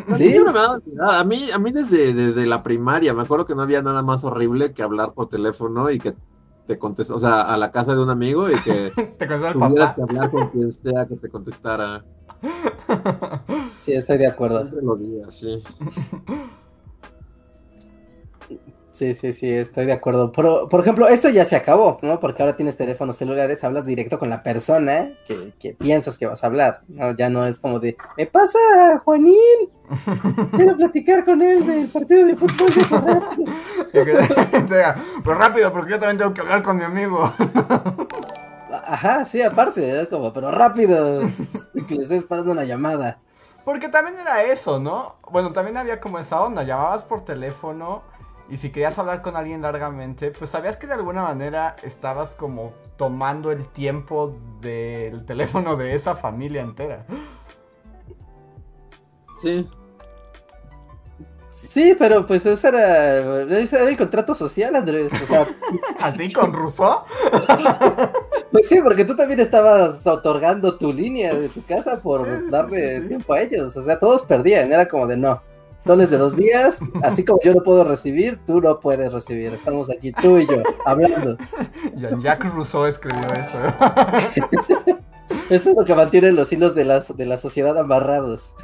A 0.07 0.11
mí 0.11 0.17
¿Sí? 0.17 0.31
siempre 0.31 0.53
me 0.53 0.59
ansiedad. 0.59 1.19
A 1.19 1.23
mí, 1.23 1.51
a 1.53 1.59
mí 1.59 1.71
desde, 1.71 2.13
desde 2.13 2.45
la 2.45 2.63
primaria, 2.63 3.13
me 3.13 3.21
acuerdo 3.21 3.45
que 3.45 3.55
no 3.55 3.61
había 3.61 3.81
nada 3.81 4.01
más 4.01 4.23
horrible 4.23 4.73
que 4.73 4.81
hablar 4.83 5.13
por 5.13 5.27
teléfono 5.29 5.89
y 5.91 5.99
que 5.99 6.13
te 6.65 6.79
contestó, 6.79 7.15
o 7.15 7.19
sea, 7.19 7.41
a 7.41 7.57
la 7.57 7.71
casa 7.71 7.93
de 7.93 8.01
un 8.01 8.09
amigo 8.09 8.49
y 8.49 8.55
que 8.61 8.91
Te 9.17 9.25
el 9.25 9.53
tuvieras 9.53 9.93
papá. 9.93 9.95
que 9.95 10.01
hablar 10.01 10.31
con 10.31 10.49
quien 10.49 10.71
sea 10.71 11.05
que 11.05 11.15
te 11.17 11.29
contestara. 11.29 12.05
Sí, 13.83 13.93
estoy 13.93 14.17
de 14.17 14.27
acuerdo. 14.27 14.59
Siempre 14.61 14.81
lo 14.83 14.95
diga, 14.95 15.29
sí. 15.29 15.61
Sí, 18.93 19.15
sí, 19.15 19.33
sí, 19.33 19.49
estoy 19.49 19.87
de 19.87 19.93
acuerdo. 19.93 20.31
Pero, 20.31 20.69
por 20.69 20.81
ejemplo, 20.81 21.07
esto 21.07 21.27
ya 21.27 21.45
se 21.45 21.55
acabó, 21.55 21.97
¿no? 22.03 22.19
Porque 22.19 22.43
ahora 22.43 22.55
tienes 22.55 22.77
teléfonos 22.77 23.15
celulares, 23.15 23.63
hablas 23.63 23.87
directo 23.87 24.19
con 24.19 24.29
la 24.29 24.43
persona 24.43 25.09
que, 25.27 25.51
que 25.59 25.73
piensas 25.73 26.15
que 26.15 26.27
vas 26.27 26.43
a 26.43 26.47
hablar, 26.47 26.81
¿no? 26.87 27.15
Ya 27.15 27.27
no 27.27 27.43
es 27.47 27.59
como 27.59 27.79
de, 27.79 27.97
me 28.17 28.27
pasa, 28.27 28.59
Juanín, 29.03 29.35
quiero 30.55 30.77
platicar 30.77 31.25
con 31.25 31.41
él 31.41 31.65
del 31.65 31.87
partido 31.87 32.27
de 32.27 32.35
fútbol 32.35 32.71
de 32.71 32.81
hace 32.81 32.97
rato". 32.97 33.35
O 34.63 34.67
sea, 34.67 35.03
pues 35.23 35.37
rápido, 35.37 35.73
porque 35.73 35.91
yo 35.91 35.99
también 35.99 36.19
tengo 36.19 36.33
que 36.35 36.41
hablar 36.41 36.61
con 36.61 36.77
mi 36.77 36.83
amigo. 36.83 37.33
Ajá, 38.85 39.25
sí, 39.25 39.41
aparte, 39.41 39.91
¿no? 39.91 40.07
Como, 40.07 40.33
pero 40.33 40.51
rápido, 40.51 41.21
que 41.87 41.95
le 41.95 42.03
estoy 42.03 42.17
esperando 42.17 42.51
una 42.51 42.63
llamada. 42.63 43.19
Porque 43.65 43.87
también 43.89 44.17
era 44.19 44.43
eso, 44.43 44.79
¿no? 44.79 45.15
Bueno, 45.31 45.51
también 45.51 45.77
había 45.77 45.99
como 45.99 46.19
esa 46.19 46.41
onda, 46.41 46.63
llamabas 46.63 47.03
por 47.03 47.23
teléfono 47.23 48.03
y 48.49 48.57
si 48.57 48.71
querías 48.71 48.97
hablar 48.99 49.21
con 49.21 49.35
alguien 49.35 49.61
largamente, 49.61 50.31
pues 50.31 50.49
sabías 50.49 50.77
que 50.77 50.87
de 50.87 50.93
alguna 50.93 51.23
manera 51.23 51.75
estabas 51.83 52.35
como 52.35 52.73
tomando 52.97 53.51
el 53.51 53.67
tiempo 53.69 54.37
del 54.61 55.25
teléfono 55.25 55.75
de 55.75 55.95
esa 55.95 56.15
familia 56.15 56.61
entera. 56.61 57.05
Sí. 59.41 59.67
Sí, 61.49 61.95
pero 61.97 62.27
pues 62.27 62.45
ese 62.45 62.67
era, 62.67 63.41
ese 63.57 63.77
era 63.77 63.89
el 63.89 63.97
contrato 63.97 64.33
social, 64.33 64.75
Andrés. 64.75 65.11
O 65.13 65.25
sea, 65.25 65.47
Así 66.01 66.31
con 66.33 66.51
Rousseau. 66.51 67.03
pues 68.51 68.67
sí, 68.67 68.79
porque 68.83 69.05
tú 69.05 69.15
también 69.15 69.39
estabas 69.39 70.05
otorgando 70.05 70.77
tu 70.77 70.91
línea 70.91 71.33
de 71.33 71.49
tu 71.49 71.63
casa 71.65 72.01
por 72.01 72.25
sí, 72.25 72.49
darle 72.49 72.95
sí, 72.97 73.01
sí. 73.01 73.07
tiempo 73.07 73.33
a 73.33 73.41
ellos. 73.41 73.77
O 73.77 73.83
sea, 73.83 73.97
todos 73.97 74.23
perdían. 74.23 74.73
Era 74.73 74.87
como 74.87 75.07
de 75.07 75.15
no. 75.17 75.41
Son 75.83 75.99
de 75.99 76.05
dos 76.05 76.35
vías, 76.35 76.79
así 77.03 77.25
como 77.25 77.39
yo 77.43 77.53
no 77.53 77.61
puedo 77.61 77.83
recibir, 77.83 78.39
tú 78.45 78.61
no 78.61 78.79
puedes 78.79 79.11
recibir. 79.11 79.53
Estamos 79.53 79.89
aquí 79.89 80.13
tú 80.13 80.37
y 80.37 80.47
yo, 80.47 80.63
hablando. 80.85 81.37
Jean-Jacques 81.95 82.53
Rousseau 82.53 82.85
escribió 82.85 83.25
eso. 83.33 83.57
Esto 85.49 85.69
es 85.71 85.75
lo 85.75 85.83
que 85.83 85.93
mantiene 85.93 86.31
los 86.31 86.51
hilos 86.53 86.73
de 86.73 86.85
la, 86.85 87.01
de 87.01 87.25
la 87.25 87.37
sociedad 87.37 87.77
amarrados. 87.77 88.53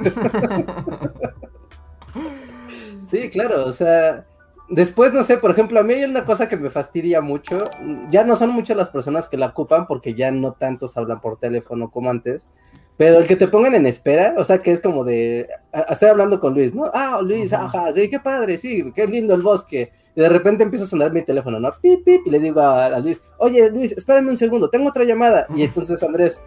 Sí, 3.10 3.28
claro, 3.28 3.66
o 3.66 3.72
sea, 3.72 4.24
después, 4.70 5.12
no 5.12 5.22
sé, 5.22 5.36
por 5.36 5.50
ejemplo, 5.50 5.80
a 5.80 5.82
mí 5.82 5.94
hay 5.94 6.04
una 6.04 6.24
cosa 6.24 6.48
que 6.48 6.56
me 6.56 6.70
fastidia 6.70 7.20
mucho, 7.20 7.70
ya 8.10 8.24
no 8.24 8.36
son 8.36 8.50
muchas 8.50 8.76
las 8.76 8.90
personas 8.90 9.28
que 9.28 9.36
la 9.36 9.46
ocupan 9.46 9.86
porque 9.86 10.14
ya 10.14 10.30
no 10.30 10.52
tantos 10.52 10.96
hablan 10.96 11.20
por 11.20 11.38
teléfono 11.38 11.90
como 11.90 12.10
antes, 12.10 12.48
pero 12.96 13.18
el 13.18 13.26
que 13.26 13.36
te 13.36 13.48
pongan 13.48 13.74
en 13.74 13.86
espera, 13.86 14.34
o 14.38 14.44
sea, 14.44 14.58
que 14.58 14.72
es 14.72 14.80
como 14.80 15.04
de, 15.04 15.48
a- 15.72 15.92
estoy 15.92 16.08
hablando 16.10 16.38
con 16.40 16.54
Luis, 16.54 16.74
¿no? 16.74 16.90
Ah, 16.92 17.20
Luis, 17.22 17.52
ajá, 17.52 17.92
sí, 17.94 18.08
qué 18.10 18.20
padre, 18.20 18.56
sí, 18.58 18.90
qué 18.94 19.06
lindo 19.06 19.34
el 19.34 19.42
bosque. 19.42 19.90
Y 20.14 20.20
de 20.20 20.28
repente 20.28 20.64
empieza 20.64 20.84
a 20.84 20.88
sonar 20.88 21.12
mi 21.12 21.22
teléfono, 21.22 21.58
¿no? 21.60 21.72
Pip, 21.80 22.04
pip, 22.04 22.22
y 22.26 22.30
le 22.30 22.38
digo 22.40 22.60
a, 22.60 22.86
a 22.86 22.98
Luis, 22.98 23.22
oye, 23.38 23.70
Luis, 23.70 23.92
espérame 23.92 24.28
un 24.28 24.36
segundo, 24.36 24.68
tengo 24.68 24.88
otra 24.88 25.04
llamada. 25.04 25.46
Y 25.54 25.62
entonces 25.62 26.02
Andrés, 26.02 26.40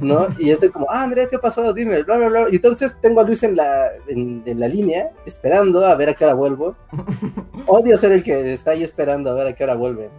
¿no? 0.00 0.28
Y 0.38 0.50
estoy 0.50 0.70
como, 0.70 0.86
ah, 0.90 1.02
Andrés, 1.02 1.30
¿qué 1.30 1.38
pasó? 1.38 1.72
Dime, 1.72 2.02
bla, 2.02 2.16
bla, 2.16 2.28
bla. 2.28 2.46
Y 2.50 2.56
entonces 2.56 2.96
tengo 3.00 3.20
a 3.20 3.24
Luis 3.24 3.42
en 3.42 3.56
la, 3.56 3.88
en, 4.08 4.42
en 4.46 4.60
la 4.60 4.68
línea, 4.68 5.10
esperando 5.26 5.84
a 5.86 5.94
ver 5.96 6.08
a 6.08 6.14
qué 6.14 6.24
hora 6.24 6.34
vuelvo. 6.34 6.74
Odio 7.66 7.96
ser 7.96 8.12
el 8.12 8.22
que 8.22 8.52
está 8.52 8.72
ahí 8.72 8.82
esperando 8.82 9.30
a 9.30 9.34
ver 9.34 9.48
a 9.48 9.54
qué 9.54 9.64
hora 9.64 9.74
vuelve. 9.74 10.10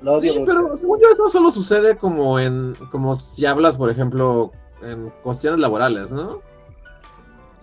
Lo 0.00 0.14
odio 0.14 0.32
Sí, 0.32 0.38
mucho. 0.40 0.52
pero 0.52 0.76
según 0.76 1.00
yo 1.00 1.08
eso 1.10 1.28
solo 1.28 1.50
sucede 1.50 1.96
como 1.96 2.38
en, 2.38 2.74
como 2.90 3.16
si 3.16 3.46
hablas, 3.46 3.76
por 3.76 3.88
ejemplo, 3.90 4.52
en 4.82 5.10
cuestiones 5.22 5.58
laborales, 5.60 6.12
¿no? 6.12 6.40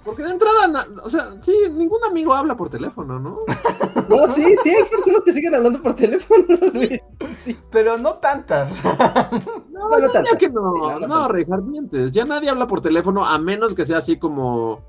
Porque 0.03 0.23
de 0.23 0.31
entrada, 0.31 0.85
o 1.03 1.09
sea, 1.09 1.37
sí, 1.41 1.53
ningún 1.71 2.03
amigo 2.03 2.33
habla 2.33 2.57
por 2.57 2.69
teléfono, 2.69 3.19
¿no? 3.19 3.39
No, 4.09 4.27
sí, 4.27 4.43
sí, 4.61 4.69
hay 4.69 4.83
personas 4.89 5.23
que 5.23 5.31
siguen 5.31 5.55
hablando 5.55 5.81
por 5.81 5.95
teléfono, 5.95 6.43
Luis. 6.73 6.99
Sí. 7.43 7.57
Pero 7.71 7.97
no 7.97 8.15
tantas. 8.15 8.81
No, 8.83 9.89
No, 9.89 9.99
no 9.99 10.09
tantas. 10.09 10.37
que 10.37 10.49
no, 10.49 10.73
Sí, 10.99 11.45
no, 11.47 11.61
mientes. 11.61 12.11
Ya 12.11 12.25
nadie 12.25 12.49
habla 12.49 12.67
por 12.67 12.81
teléfono 12.81 13.25
a 13.25 13.37
menos 13.37 13.73
que 13.73 13.85
sea 13.85 13.97
así 13.99 14.17
como 14.17 14.81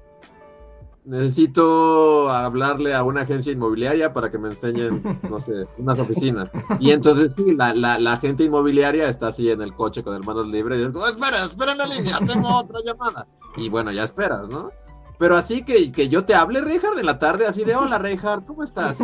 necesito 1.05 2.31
hablarle 2.31 2.95
a 2.95 3.03
una 3.03 3.23
agencia 3.23 3.53
inmobiliaria 3.53 4.13
para 4.13 4.31
que 4.31 4.39
me 4.39 4.49
enseñen, 4.49 5.03
no 5.29 5.39
sé, 5.39 5.67
unas 5.79 5.99
oficinas. 5.99 6.51
Y 6.81 6.91
entonces 6.91 7.35
sí, 7.35 7.55
la, 7.55 7.75
la, 7.75 7.99
la 7.99 8.15
agente 8.15 8.45
inmobiliaria 8.45 9.09
está 9.09 9.29
así 9.29 9.51
en 9.51 9.61
el 9.63 9.75
coche 9.75 10.03
con 10.03 10.15
hermanos 10.15 10.47
libres 10.49 10.81
y 10.81 10.85
es 10.85 10.93
como, 10.93 11.07
espera, 11.07 11.45
espera 11.45 11.73
en 11.73 11.79
la 11.79 11.87
línea, 11.87 12.19
tengo 12.27 12.49
otra 12.57 12.81
llamada. 12.85 13.27
Y 13.57 13.69
bueno, 13.69 13.93
ya 13.93 14.05
esperas, 14.05 14.49
¿no? 14.49 14.71
Pero 15.19 15.37
así 15.37 15.65
que, 15.65 15.93
que 15.93 16.09
yo 16.09 16.25
te 16.25 16.35
hable, 16.35 16.61
Reinhard, 16.61 16.99
en 16.99 17.07
la 17.07 17.19
tarde, 17.19 17.47
así 17.47 17.65
de, 17.65 17.75
hola, 17.77 17.99
Reinhard, 17.99 18.45
¿cómo 18.45 18.63
estás? 18.63 18.99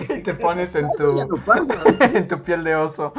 y 0.00 0.22
te 0.22 0.34
pones 0.34 0.74
en 0.74 0.88
tu, 0.98 1.04
no 1.28 1.44
pasa. 1.44 1.74
en 2.14 2.28
tu 2.28 2.42
piel 2.42 2.64
de 2.64 2.74
oso. 2.76 3.12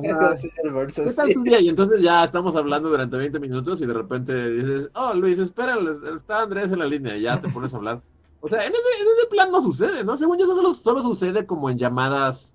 ¿Qué 0.00 1.12
tal 1.16 1.32
tu 1.32 1.42
día? 1.42 1.60
Y 1.60 1.68
entonces 1.68 2.00
ya 2.00 2.24
estamos 2.24 2.54
hablando 2.56 2.88
durante 2.88 3.16
20 3.16 3.40
minutos 3.40 3.80
y 3.80 3.86
de 3.86 3.94
repente 3.94 4.50
dices, 4.50 4.90
oh 4.94 5.14
Luis, 5.14 5.38
espera, 5.38 5.76
está 6.16 6.42
Andrés 6.42 6.70
en 6.72 6.78
la 6.78 6.86
línea 6.86 7.16
y 7.16 7.22
ya 7.22 7.40
te 7.40 7.48
pones 7.48 7.74
a 7.74 7.78
hablar. 7.78 8.02
O 8.40 8.48
sea, 8.48 8.60
en 8.60 8.72
ese, 8.72 9.02
en 9.02 9.08
ese 9.08 9.26
plan 9.30 9.50
no 9.50 9.60
sucede, 9.60 10.04
¿no? 10.04 10.16
Según 10.16 10.38
yo, 10.38 10.44
eso 10.46 10.56
solo, 10.56 10.74
solo 10.74 11.02
sucede 11.02 11.44
como 11.44 11.68
en 11.68 11.76
llamadas 11.76 12.54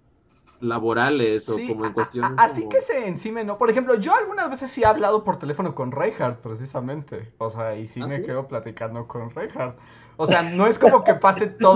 laborales 0.62 1.48
o 1.50 1.56
Sí, 1.58 1.68
como 1.68 1.86
en 1.86 1.94
cuestiones. 1.94 2.32
a- 2.38 2.44
así 2.46 2.62
como- 2.62 2.70
que 2.70 2.82
se 2.82 3.08
encime, 3.08 3.44
¿no? 3.44 3.58
Por 3.58 3.70
ejemplo, 3.70 3.96
yo 3.96 4.14
algunas 4.16 4.50
veces 4.50 4.72
sí 4.72 4.82
he 4.82 4.86
hablado 4.86 5.24
por 5.24 5.38
teléfono 5.38 5.76
con 5.76 5.92
Reinhardt, 5.92 6.40
precisamente. 6.42 7.34
O 7.38 7.50
sea, 7.50 7.76
y 7.76 7.88
sí 7.88 8.00
¿Ah, 8.04 8.08
me 8.08 8.16
sí? 8.18 8.22
quedo 8.22 8.48
platicando 8.48 9.08
con 9.08 9.30
Reinhardt. 9.32 9.78
O 10.18 10.26
sea, 10.28 10.42
no 10.44 10.66
es 10.68 10.80
como 10.80 11.04
que 11.04 11.14
pase 11.16 11.48
de- 11.58 11.58
¿no? 11.60 11.74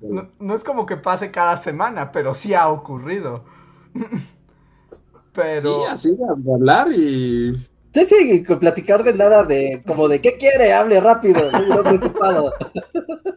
No, 0.00 0.28
no 0.38 0.54
es 0.54 0.64
como 0.64 0.86
que 0.86 0.96
pase 0.96 1.30
cada 1.30 1.56
semana, 1.58 2.10
pero 2.12 2.32
sí 2.34 2.54
ha 2.54 2.68
ocurrido. 2.68 3.44
Pero... 5.32 5.84
Sí, 5.84 5.90
así 5.90 6.16
de, 6.16 6.24
hablar 6.54 6.88
y. 6.92 7.54
Sí, 7.92 8.04
sí, 8.06 8.42
con 8.44 8.58
platicar 8.58 9.02
de 9.04 9.12
nada 9.14 9.42
de, 9.42 9.82
como 9.86 10.08
de, 10.08 10.20
¿qué 10.20 10.36
quiere? 10.38 10.72
Hable 10.72 10.98
rápido, 11.00 11.50
soy 11.50 11.66
un 11.66 11.72
hombre 11.72 11.96
ocupado. 11.96 12.52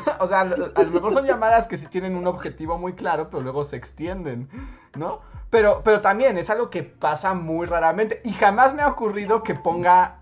O 0.20 0.26
sea, 0.26 0.40
a 0.40 0.44
lo 0.44 0.90
mejor 0.90 1.12
son 1.12 1.26
llamadas 1.26 1.66
que 1.66 1.78
sí 1.78 1.86
tienen 1.86 2.16
un 2.16 2.26
objetivo 2.26 2.78
muy 2.78 2.94
claro, 2.94 3.30
pero 3.30 3.42
luego 3.42 3.64
se 3.64 3.76
extienden, 3.76 4.48
¿no? 4.94 5.20
Pero, 5.50 5.82
pero 5.84 6.00
también 6.00 6.38
es 6.38 6.48
algo 6.50 6.70
que 6.70 6.82
pasa 6.82 7.34
muy 7.34 7.66
raramente. 7.66 8.20
Y 8.24 8.32
jamás 8.32 8.74
me 8.74 8.82
ha 8.82 8.88
ocurrido 8.88 9.42
que 9.42 9.54
ponga. 9.54 10.18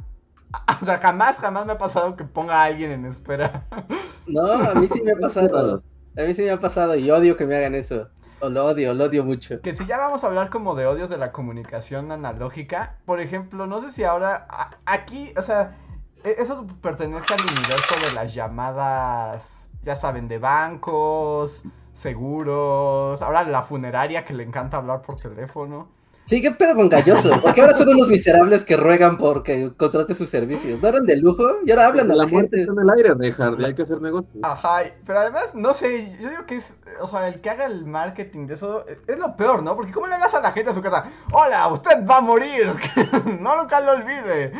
O 0.82 0.84
sea, 0.84 0.98
jamás, 0.98 1.38
jamás 1.38 1.64
me 1.66 1.72
ha 1.72 1.78
pasado 1.78 2.16
que 2.16 2.24
ponga 2.24 2.62
a 2.62 2.64
alguien 2.64 2.90
en 2.90 3.04
espera. 3.04 3.66
No, 4.26 4.52
a 4.52 4.74
mí 4.74 4.88
sí 4.88 5.00
me 5.02 5.12
ha 5.12 5.16
pasado. 5.16 5.82
A 6.16 6.22
mí 6.22 6.34
sí 6.34 6.42
me 6.42 6.50
ha 6.50 6.58
pasado 6.58 6.96
y 6.96 7.10
odio 7.10 7.36
que 7.36 7.46
me 7.46 7.56
hagan 7.56 7.74
eso. 7.74 8.08
O 8.40 8.48
lo 8.48 8.64
odio, 8.64 8.94
lo 8.94 9.04
odio 9.04 9.24
mucho. 9.24 9.60
Que 9.60 9.74
si 9.74 9.86
ya 9.86 9.98
vamos 9.98 10.24
a 10.24 10.28
hablar 10.28 10.48
como 10.50 10.74
de 10.74 10.86
odios 10.86 11.10
de 11.10 11.18
la 11.18 11.30
comunicación 11.30 12.10
analógica, 12.10 12.98
por 13.04 13.20
ejemplo, 13.20 13.66
no 13.66 13.80
sé 13.80 13.90
si 13.90 14.04
ahora 14.04 14.46
aquí, 14.86 15.32
o 15.36 15.42
sea, 15.42 15.76
e- 16.24 16.36
eso 16.38 16.66
pertenece 16.80 17.34
al 17.34 17.40
universo 17.40 17.94
de 18.08 18.14
las 18.14 18.32
llamadas, 18.32 19.59
ya 19.82 19.96
saben, 19.96 20.28
de 20.28 20.38
bancos, 20.38 21.62
seguros, 21.92 23.20
ahora 23.22 23.44
la 23.44 23.62
funeraria 23.62 24.24
que 24.24 24.34
le 24.34 24.44
encanta 24.44 24.76
hablar 24.78 25.02
por 25.02 25.16
teléfono. 25.16 25.88
Sí, 26.24 26.40
qué 26.40 26.52
pedo 26.52 26.76
con 26.76 26.88
Galloso. 26.88 27.40
Porque 27.42 27.60
ahora 27.60 27.74
son 27.74 27.88
unos 27.88 28.08
miserables 28.08 28.64
que 28.64 28.76
ruegan 28.76 29.18
porque 29.18 29.72
contrate 29.76 30.14
sus 30.14 30.30
servicios. 30.30 30.80
No 30.80 30.88
eran 30.88 31.04
de 31.04 31.16
lujo 31.16 31.44
y 31.66 31.70
ahora 31.72 31.86
hablan 31.88 32.10
a 32.10 32.14
la 32.14 32.24
la 32.24 32.26
muerte 32.26 32.58
gente. 32.58 32.60
está 32.60 32.72
en 32.72 32.78
el 32.78 32.90
aire, 32.96 33.14
Richard, 33.14 33.60
y 33.60 33.64
hay 33.64 33.74
que 33.74 33.82
hacer 33.82 34.00
negocios. 34.00 34.36
Ajá, 34.42 34.84
pero 35.04 35.18
además, 35.18 35.54
no 35.54 35.74
sé, 35.74 36.16
yo 36.20 36.30
digo 36.30 36.46
que 36.46 36.56
es, 36.56 36.76
o 37.00 37.06
sea, 37.06 37.26
el 37.26 37.40
que 37.40 37.50
haga 37.50 37.66
el 37.66 37.84
marketing 37.84 38.46
de 38.46 38.54
eso 38.54 38.84
eh, 38.88 39.00
es 39.08 39.18
lo 39.18 39.36
peor, 39.36 39.62
¿no? 39.62 39.74
Porque 39.74 39.92
¿cómo 39.92 40.06
le 40.06 40.14
hablas 40.14 40.32
a 40.34 40.40
la 40.40 40.52
gente 40.52 40.70
a 40.70 40.74
su 40.74 40.82
casa? 40.82 41.06
Hola, 41.32 41.66
usted 41.68 42.06
va 42.06 42.18
a 42.18 42.20
morir, 42.20 42.74
no 43.40 43.56
nunca 43.56 43.80
lo 43.80 43.92
olvide. 43.92 44.52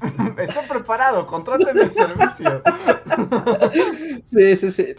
Estoy 0.38 0.64
preparado, 0.68 1.26
contrate 1.26 1.74
mi 1.74 1.88
servicio. 1.88 2.62
Sí, 4.24 4.56
sí, 4.56 4.70
sí. 4.70 4.94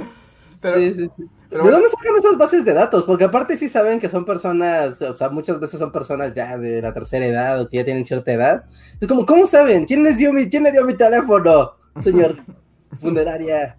Pero- 0.62 0.78
sí, 0.78 0.94
sí, 0.94 1.08
sí. 1.10 1.24
pero 1.50 1.64
¿De 1.64 1.70
bueno. 1.70 1.78
dónde 1.78 1.90
sacan 1.90 2.16
esas 2.18 2.38
bases 2.38 2.66
de 2.66 2.74
datos? 2.74 3.04
Porque 3.06 3.24
aparte 3.26 3.58
sí 3.58 3.70
saben 3.70 4.00
que 4.00 4.10
son 4.10 4.26
personas, 4.26 5.02
o 5.02 5.16
sea, 5.16 5.30
muchas 5.30 5.60
veces 5.60 5.80
son 5.80 5.92
personas 5.92 6.34
ya 6.34 6.58
de 6.58 6.82
la 6.82 6.94
tercera 6.94 7.26
edad 7.26 7.62
o 7.62 7.70
que 7.70 7.78
ya 7.78 7.86
tienen 7.86 8.06
cierta 8.06 8.32
edad. 8.34 8.66
Es 9.00 9.08
como, 9.08 9.26
¿cómo 9.26 9.46
saben? 9.46 9.86
¿Quién 9.86 10.04
les 10.04 10.18
dio 10.18 10.34
mi, 10.34 10.50
quién 10.50 10.64
le 10.64 10.72
dio 10.72 10.84
mi 10.86 10.96
teléfono? 10.96 11.74
Señor 12.04 12.36
funeraria. 13.00 13.78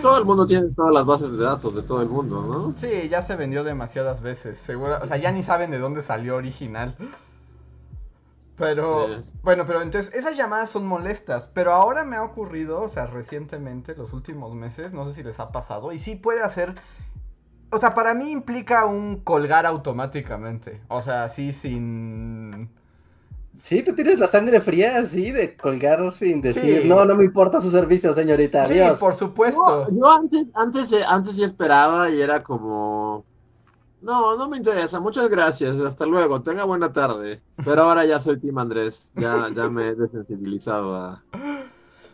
Todo 0.00 0.18
el 0.18 0.24
mundo 0.24 0.46
tiene 0.46 0.68
todas 0.74 0.92
las 0.92 1.04
bases 1.04 1.36
de 1.36 1.44
datos 1.44 1.74
de 1.74 1.82
todo 1.82 2.00
el 2.00 2.08
mundo, 2.08 2.42
¿no? 2.42 2.74
Sí, 2.78 3.08
ya 3.10 3.22
se 3.22 3.36
vendió 3.36 3.62
demasiadas 3.62 4.22
veces, 4.22 4.58
seguro, 4.58 4.98
o 5.02 5.06
sea, 5.06 5.18
ya 5.18 5.30
ni 5.32 5.42
saben 5.42 5.70
de 5.70 5.78
dónde 5.78 6.00
salió 6.02 6.36
original. 6.36 6.96
Pero, 8.60 9.08
Sí. 9.24 9.34
bueno, 9.42 9.64
pero 9.66 9.80
entonces 9.82 10.14
esas 10.14 10.36
llamadas 10.36 10.70
son 10.70 10.86
molestas, 10.86 11.48
pero 11.52 11.72
ahora 11.72 12.04
me 12.04 12.16
ha 12.16 12.22
ocurrido, 12.22 12.80
o 12.82 12.88
sea, 12.90 13.06
recientemente, 13.06 13.94
los 13.96 14.12
últimos 14.12 14.54
meses, 14.54 14.92
no 14.92 15.04
sé 15.06 15.14
si 15.14 15.22
les 15.22 15.40
ha 15.40 15.50
pasado, 15.50 15.92
y 15.92 15.98
sí 15.98 16.14
puede 16.14 16.42
hacer, 16.42 16.74
o 17.70 17.78
sea, 17.78 17.94
para 17.94 18.14
mí 18.14 18.30
implica 18.30 18.84
un 18.84 19.16
colgar 19.20 19.64
automáticamente, 19.66 20.80
o 20.88 21.00
sea, 21.02 21.24
así 21.24 21.52
sin... 21.52 22.68
Sí, 23.56 23.82
tú 23.82 23.94
tienes 23.94 24.18
la 24.18 24.28
sangre 24.28 24.60
fría 24.60 24.98
así 24.98 25.32
de 25.32 25.56
colgar 25.56 26.10
sin 26.12 26.40
decir, 26.40 26.82
Sí. 26.82 26.88
no, 26.88 27.04
no 27.04 27.16
me 27.16 27.24
importa 27.24 27.60
su 27.60 27.70
servicio, 27.70 28.12
señorita, 28.14 28.66
Sí, 28.66 28.74
adiós. 28.74 28.98
por 29.00 29.14
supuesto. 29.14 29.82
Yo, 29.90 29.96
yo 30.00 30.10
antes, 30.12 30.50
antes, 30.54 30.92
eh, 30.92 31.02
antes 31.08 31.34
sí 31.34 31.42
esperaba 31.44 32.08
y 32.10 32.20
era 32.20 32.42
como, 32.44 33.24
no, 34.02 34.36
no 34.36 34.48
me 34.48 34.56
interesa, 34.56 35.00
muchas 35.00 35.28
gracias, 35.28 35.78
hasta 35.80 36.06
luego, 36.06 36.42
tenga 36.42 36.64
buena 36.64 36.92
tarde. 36.92 37.42
Pero 37.64 37.82
ahora 37.82 38.04
ya 38.04 38.18
soy 38.20 38.38
Team 38.38 38.58
Andrés, 38.58 39.12
ya, 39.16 39.48
ya 39.54 39.68
me 39.68 39.88
he 39.88 39.94
desensibilizado 39.94 40.94
a... 40.94 41.22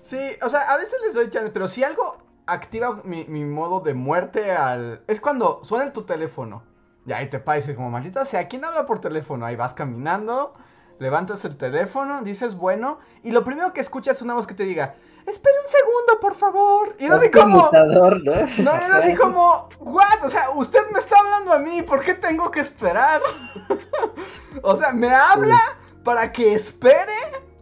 Sí, 0.03 0.19
o 0.43 0.49
sea, 0.49 0.73
a 0.73 0.77
veces 0.77 0.95
les 1.05 1.15
doy 1.15 1.31
chance, 1.31 1.51
pero 1.51 1.69
si 1.69 1.83
algo 1.83 2.19
activa 2.47 3.01
mi, 3.05 3.25
mi 3.27 3.45
modo 3.45 3.81
de 3.81 3.95
muerte 3.95 4.53
al... 4.53 5.03
Es 5.07 5.21
cuando 5.21 5.61
suena 5.65 5.93
tu 5.93 6.03
teléfono. 6.03 6.63
Y 7.07 7.13
ahí 7.13 7.31
te 7.31 7.39
parece 7.39 7.75
como, 7.75 7.91
maldita 7.91 8.25
sea, 8.25 8.49
¿quién 8.49 8.65
habla 8.65 8.85
por 8.85 9.01
teléfono? 9.01 9.47
Ahí 9.47 9.55
vas 9.55 9.75
caminando, 9.75 10.55
levantas 10.99 11.45
el 11.45 11.57
teléfono, 11.57 12.23
dices 12.23 12.57
bueno, 12.57 12.99
y 13.23 13.31
lo 13.31 13.45
primero 13.45 13.73
que 13.73 13.81
escuchas 13.81 14.17
es 14.17 14.23
una 14.23 14.35
voz 14.35 14.47
que 14.47 14.55
te 14.55 14.65
diga, 14.65 14.97
espera 15.27 15.57
un 15.65 15.71
segundo, 15.71 16.21
por 16.21 16.35
favor. 16.35 16.95
Y 16.99 17.05
es 17.07 17.11
así 17.11 17.31
como... 17.31 17.71
¿no? 17.73 18.11
No, 18.11 18.75
es 18.77 18.91
así 18.93 19.15
como, 19.15 19.69
what? 19.81 20.25
O 20.25 20.31
sea, 20.31 20.51
usted 20.51 20.81
me 20.93 20.99
está 20.99 21.17
hablando 21.19 21.53
a 21.53 21.59
mí, 21.59 21.83
¿por 21.83 22.03
qué 22.03 22.15
tengo 22.15 22.51
que 22.51 22.61
esperar? 22.61 23.21
o 24.63 24.77
sea, 24.77 24.93
¿me 24.93 25.09
habla 25.11 25.59
para 26.05 26.33
que 26.33 26.55
espere 26.55 27.13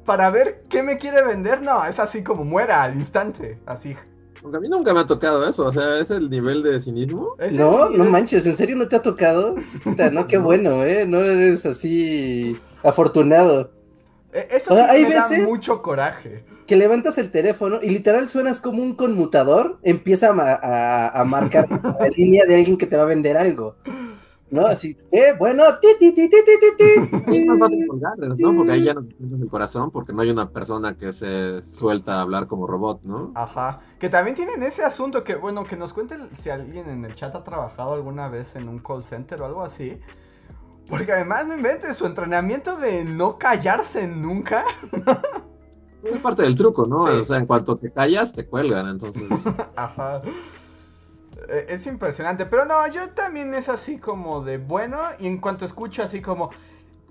para 0.04 0.30
ver 0.30 0.64
qué 0.68 0.82
me 0.82 0.98
quiere 0.98 1.22
vender? 1.22 1.62
No, 1.62 1.84
es 1.84 1.98
así 1.98 2.22
como 2.22 2.44
muera 2.44 2.82
al 2.82 2.96
instante, 2.96 3.58
así. 3.66 3.96
Aunque 4.42 4.58
a 4.58 4.60
mí 4.60 4.68
nunca 4.68 4.92
me 4.92 5.00
ha 5.00 5.06
tocado 5.06 5.48
eso, 5.48 5.64
o 5.64 5.72
sea, 5.72 5.98
es 5.98 6.10
el 6.10 6.28
nivel 6.28 6.62
de 6.62 6.78
cinismo. 6.78 7.34
No, 7.52 7.88
no 7.88 8.04
manches, 8.04 8.44
¿en 8.44 8.56
serio 8.56 8.76
no 8.76 8.86
te 8.86 8.96
ha 8.96 9.00
tocado? 9.02 9.54
Puta, 9.82 10.10
no, 10.10 10.26
qué 10.26 10.36
bueno, 10.38 10.84
¿eh? 10.84 11.06
No 11.06 11.20
eres 11.20 11.64
así 11.64 12.60
afortunado. 12.82 13.70
Eh, 14.34 14.48
Eso 14.50 14.74
O 14.74 14.76
sí 14.76 14.82
sea, 14.82 14.90
hay 14.90 15.06
me 15.06 15.14
da 15.14 15.28
veces- 15.28 15.46
mucho 15.46 15.80
coraje. 15.80 16.44
Que 16.66 16.76
levantas 16.76 17.18
el 17.18 17.30
teléfono 17.30 17.80
y 17.82 17.90
literal 17.90 18.28
suenas 18.28 18.60
como 18.60 18.82
un 18.82 18.94
conmutador, 18.94 19.78
empieza 19.82 20.30
a, 20.30 20.54
a- 20.54 21.20
a 21.20 21.24
marcar 21.24 21.68
la 22.00 22.08
línea 22.08 22.44
de 22.46 22.56
alguien 22.56 22.78
que 22.78 22.86
te 22.86 22.96
va 22.96 23.02
a 23.02 23.06
vender 23.06 23.36
algo. 23.36 23.76
¿No? 24.50 24.66
Así, 24.66 24.96
eh, 25.12 25.34
bueno, 25.38 25.64
ti, 25.80 25.88
ti, 25.98 26.12
ti, 26.14 26.28
ti, 26.30 26.36
ti, 26.44 26.54
ti, 26.78 27.44
¿no? 28.38 28.54
Porque 28.54 28.72
ahí 28.72 28.84
ya 28.84 28.94
no 28.94 29.04
te 29.04 29.14
sientes 29.16 29.40
el 29.40 29.48
corazón, 29.48 29.90
porque 29.90 30.12
no 30.12 30.22
hay 30.22 30.30
una 30.30 30.50
persona 30.50 30.96
que 30.96 31.12
se 31.12 31.62
suelta 31.62 32.18
a 32.18 32.22
hablar 32.22 32.46
como 32.46 32.66
robot, 32.66 33.02
¿no? 33.02 33.32
Ajá. 33.34 33.80
Que 33.98 34.08
también 34.08 34.36
tienen 34.36 34.62
ese 34.62 34.84
asunto 34.84 35.24
que, 35.24 35.34
bueno, 35.34 35.64
que 35.64 35.76
nos 35.76 35.92
cuenten 35.92 36.28
si 36.36 36.50
alguien 36.50 36.88
en 36.88 37.04
el 37.04 37.14
chat 37.14 37.34
ha 37.34 37.42
trabajado 37.44 37.94
alguna 37.94 38.28
vez 38.28 38.54
en 38.56 38.68
un 38.68 38.78
call 38.78 39.02
center 39.04 39.42
o 39.42 39.46
algo 39.46 39.62
así. 39.62 40.00
Porque 40.88 41.12
además, 41.12 41.46
no 41.48 41.54
inventes, 41.56 41.96
su 41.96 42.06
entrenamiento 42.06 42.76
de 42.76 43.04
no 43.04 43.38
callarse 43.38 44.06
nunca. 44.08 44.64
Es 46.10 46.20
parte 46.20 46.42
del 46.42 46.54
truco, 46.56 46.86
¿no? 46.86 47.06
Sí. 47.06 47.12
O 47.20 47.24
sea, 47.24 47.38
en 47.38 47.46
cuanto 47.46 47.76
te 47.78 47.92
callas, 47.92 48.34
te 48.34 48.46
cuelgan, 48.46 48.88
entonces... 48.88 49.34
Ajá. 49.76 50.22
Eh, 51.48 51.66
Es 51.68 51.86
impresionante, 51.86 52.46
pero 52.46 52.64
no, 52.64 52.86
yo 52.88 53.10
también 53.10 53.54
es 53.54 53.68
así 53.68 53.98
como 53.98 54.42
de 54.44 54.58
bueno, 54.58 54.98
y 55.18 55.26
en 55.26 55.40
cuanto 55.40 55.64
escucho 55.64 56.02
así 56.02 56.22
como, 56.22 56.50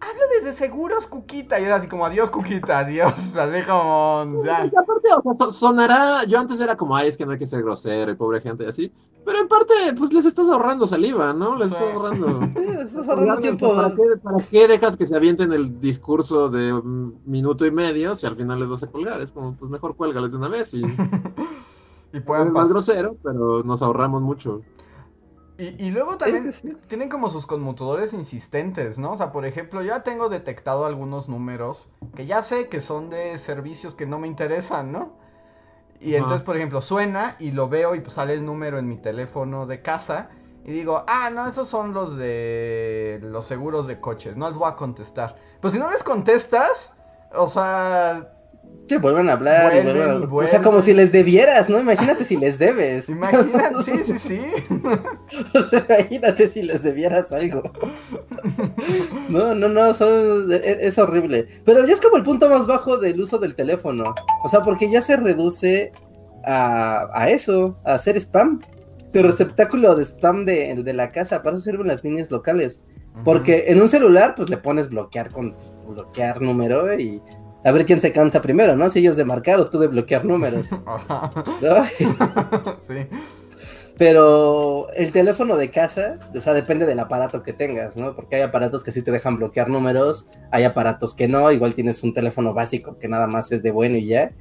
hablo 0.10 0.22
desde 0.40 0.54
seguros, 0.54 1.08
Cuquita, 1.08 1.60
y 1.60 1.64
es 1.66 1.72
así 1.72 1.88
como, 1.88 2.06
adiós, 2.06 2.30
Cuquita, 2.30 2.80
adiós, 2.80 3.14
así 3.38 3.66
como, 3.66 4.44
ya. 4.44 4.66
Y 4.66 4.76
aparte, 4.76 5.10
o 5.18 5.22
sea, 5.22 5.34
so- 5.36 5.52
sonará, 5.52 6.24
yo 6.26 6.40
antes 6.40 6.60
era 6.62 6.76
como, 6.76 6.96
ay, 6.96 7.08
es 7.10 7.18
que 7.18 7.26
no 7.26 7.32
hay 7.34 7.38
que 7.40 7.46
ser 7.48 7.64
grosero 7.64 8.12
y 8.12 8.16
pobre 8.16 8.42
gente 8.42 8.64
y 8.66 8.68
así, 8.68 8.92
pero 9.26 9.40
en 9.40 9.48
parte, 9.48 9.74
pues 9.98 10.12
les 10.12 10.26
estás 10.26 10.50
ahorrando 10.50 10.86
saliva, 10.86 11.34
¿no? 11.34 11.56
Les 11.56 11.70
Sí. 11.70 11.76
estás 11.76 11.94
ahorrando. 11.94 12.40
Sí, 12.56 12.68
Estás 12.82 13.10
ahorrando 13.10 13.38
tiempo. 13.38 13.74
¿Para 13.76 13.90
qué, 13.96 14.02
¿Para 14.22 14.38
qué 14.46 14.68
dejas 14.68 14.98
que 14.98 15.06
se 15.06 15.16
avienten 15.16 15.54
el 15.54 15.80
discurso 15.80 16.50
de 16.50 16.74
un 16.74 17.22
minuto 17.26 17.66
y 17.66 17.72
medio 17.72 18.16
si 18.18 18.26
al 18.26 18.36
final 18.36 18.60
les 18.60 18.68
vas 18.70 18.84
a 18.84 18.88
colgar? 18.92 19.22
Es 19.22 19.32
como, 19.32 19.56
pues 19.56 19.72
mejor 19.72 19.96
cuélgales 19.96 20.32
de 20.32 20.38
una 20.38 20.50
vez 20.50 20.74
y 20.74 20.84
Y 22.14 22.18
es 22.18 22.24
puedan 22.24 22.54
más 22.54 22.70
grosero, 22.70 23.16
pero 23.24 23.64
nos 23.64 23.82
ahorramos 23.82 24.22
mucho. 24.22 24.62
Y, 25.58 25.86
y 25.86 25.92
luego 25.92 26.18
también 26.18 26.52
sí, 26.52 26.72
sí. 26.72 26.74
tienen 26.88 27.10
como 27.10 27.30
sus 27.30 27.46
conmutadores 27.46 28.14
insistentes, 28.14 28.98
¿no? 28.98 29.12
O 29.12 29.18
sea, 29.18 29.32
por 29.32 29.46
ejemplo, 29.46 29.82
yo 29.82 29.90
ya 29.90 30.04
tengo 30.04 30.30
detectado 30.30 30.86
algunos 30.86 31.30
números 31.30 31.90
que 32.16 32.26
ya 32.26 32.42
sé 32.42 32.70
que 32.70 32.82
son 32.82 33.10
de 33.10 33.38
servicios 33.38 33.94
que 33.94 34.08
no 34.08 34.18
me 34.20 34.28
interesan, 34.28 34.92
¿no? 34.92 35.14
Y 36.00 36.16
entonces, 36.16 36.42
por 36.42 36.58
ejemplo, 36.58 36.82
suena 36.82 37.38
y 37.40 37.52
lo 37.52 37.70
veo 37.70 37.96
y 37.96 38.02
pues 38.02 38.14
sale 38.14 38.34
el 38.34 38.46
número 38.46 38.78
en 38.78 38.88
mi 38.88 38.98
teléfono 38.98 39.66
de 39.66 39.82
casa 39.82 40.30
y 40.66 40.72
digo, 40.72 41.04
ah, 41.08 41.30
no, 41.30 41.48
esos 41.48 41.68
son 41.68 41.94
los 41.94 42.18
de 42.18 43.20
los 43.22 43.46
seguros 43.46 43.88
de 43.88 44.00
coches, 44.00 44.36
no 44.36 44.50
les 44.50 44.58
voy 44.58 44.70
a 44.70 44.76
contestar. 44.76 45.38
Pero 45.62 45.72
si 45.72 45.80
no 45.80 45.90
les 45.90 46.04
contestas, 46.04 46.92
o 47.34 47.48
sea, 47.48 48.34
Sí, 48.88 48.98
vuelven 48.98 49.30
a 49.30 49.34
hablar. 49.34 49.72
y 49.76 49.82
Vuelven 49.82 49.96
vuelven 50.30 50.30
a- 50.30 50.36
O 50.36 50.48
sea, 50.48 50.62
como 50.62 50.82
si 50.82 50.94
les 50.94 51.12
debieras, 51.12 51.70
¿no? 51.70 51.80
Imagínate 51.80 52.26
si 52.26 52.36
les 52.36 52.60
debes. 52.60 53.08
imagínate, 53.10 53.82
sí, 53.84 53.92
sí, 54.04 54.20
sí. 54.20 54.42
Imagínate 55.90 56.48
si 56.48 56.64
les 56.64 56.84
debieras 56.84 57.32
algo. 57.32 57.64
No, 59.30 59.56
no, 59.56 59.70
no, 59.70 59.94
son- 59.94 60.52
es, 60.52 60.62
es 60.80 60.98
horrible. 60.98 61.48
Pero 61.66 61.86
ya 61.86 61.94
es 61.94 62.02
como 62.02 62.18
el 62.18 62.24
punto 62.24 62.50
más 62.50 62.68
bajo 62.68 62.98
del 62.98 63.22
uso 63.22 63.38
del 63.38 63.56
teléfono. 63.56 64.04
O 64.44 64.50
sea, 64.50 64.62
porque 64.62 64.90
ya 64.90 65.02
se 65.02 65.16
reduce 65.18 65.92
a, 66.46 67.08
a 67.14 67.30
eso, 67.30 67.78
a 67.86 67.94
hacer 67.96 68.18
spam. 68.18 68.62
Tu 69.14 69.22
receptáculo 69.22 69.96
de 69.96 70.04
spam 70.06 70.44
de, 70.46 70.76
de 70.84 70.94
la 70.94 71.12
casa, 71.12 71.42
para 71.44 71.56
eso 71.56 71.64
sirven 71.64 71.88
las 71.88 72.04
líneas 72.04 72.32
locales. 72.32 72.82
Porque 73.24 73.66
en 73.68 73.80
un 73.80 73.88
celular, 73.90 74.34
pues 74.36 74.50
le 74.50 74.58
pones 74.58 74.90
bloquear 74.90 75.30
con 75.30 75.56
bloquear 75.88 76.42
número 76.42 76.98
y 77.00 77.22
a 77.64 77.72
ver 77.72 77.86
quién 77.86 78.02
se 78.02 78.12
cansa 78.12 78.42
primero, 78.42 78.76
¿no? 78.76 78.90
Si 78.90 79.00
ellos 79.00 79.16
de 79.16 79.26
marcar 79.26 79.60
o 79.60 79.70
tú 79.70 79.80
de 79.80 79.88
bloquear 79.88 80.26
números. 80.26 80.70
¿no? 81.62 81.86
sí. 82.80 83.08
Pero 83.98 84.90
el 84.96 85.12
teléfono 85.12 85.56
de 85.56 85.70
casa, 85.70 86.20
o 86.36 86.42
sea, 86.42 86.54
depende 86.54 86.86
del 86.86 87.00
aparato 87.00 87.44
que 87.44 87.54
tengas, 87.54 87.96
¿no? 87.96 88.16
Porque 88.16 88.38
hay 88.38 88.42
aparatos 88.42 88.84
que 88.84 88.92
sí 88.92 89.04
te 89.04 89.12
dejan 89.12 89.38
bloquear 89.38 89.70
números, 89.70 90.26
hay 90.52 90.64
aparatos 90.64 91.14
que 91.14 91.28
no, 91.28 91.52
igual 91.52 91.76
tienes 91.76 92.02
un 92.04 92.14
teléfono 92.14 92.54
básico 92.54 92.98
que 92.98 93.08
nada 93.08 93.28
más 93.28 93.52
es 93.52 93.62
de 93.62 93.72
bueno 93.72 93.98
y 93.98 94.08
ya. 94.08 94.32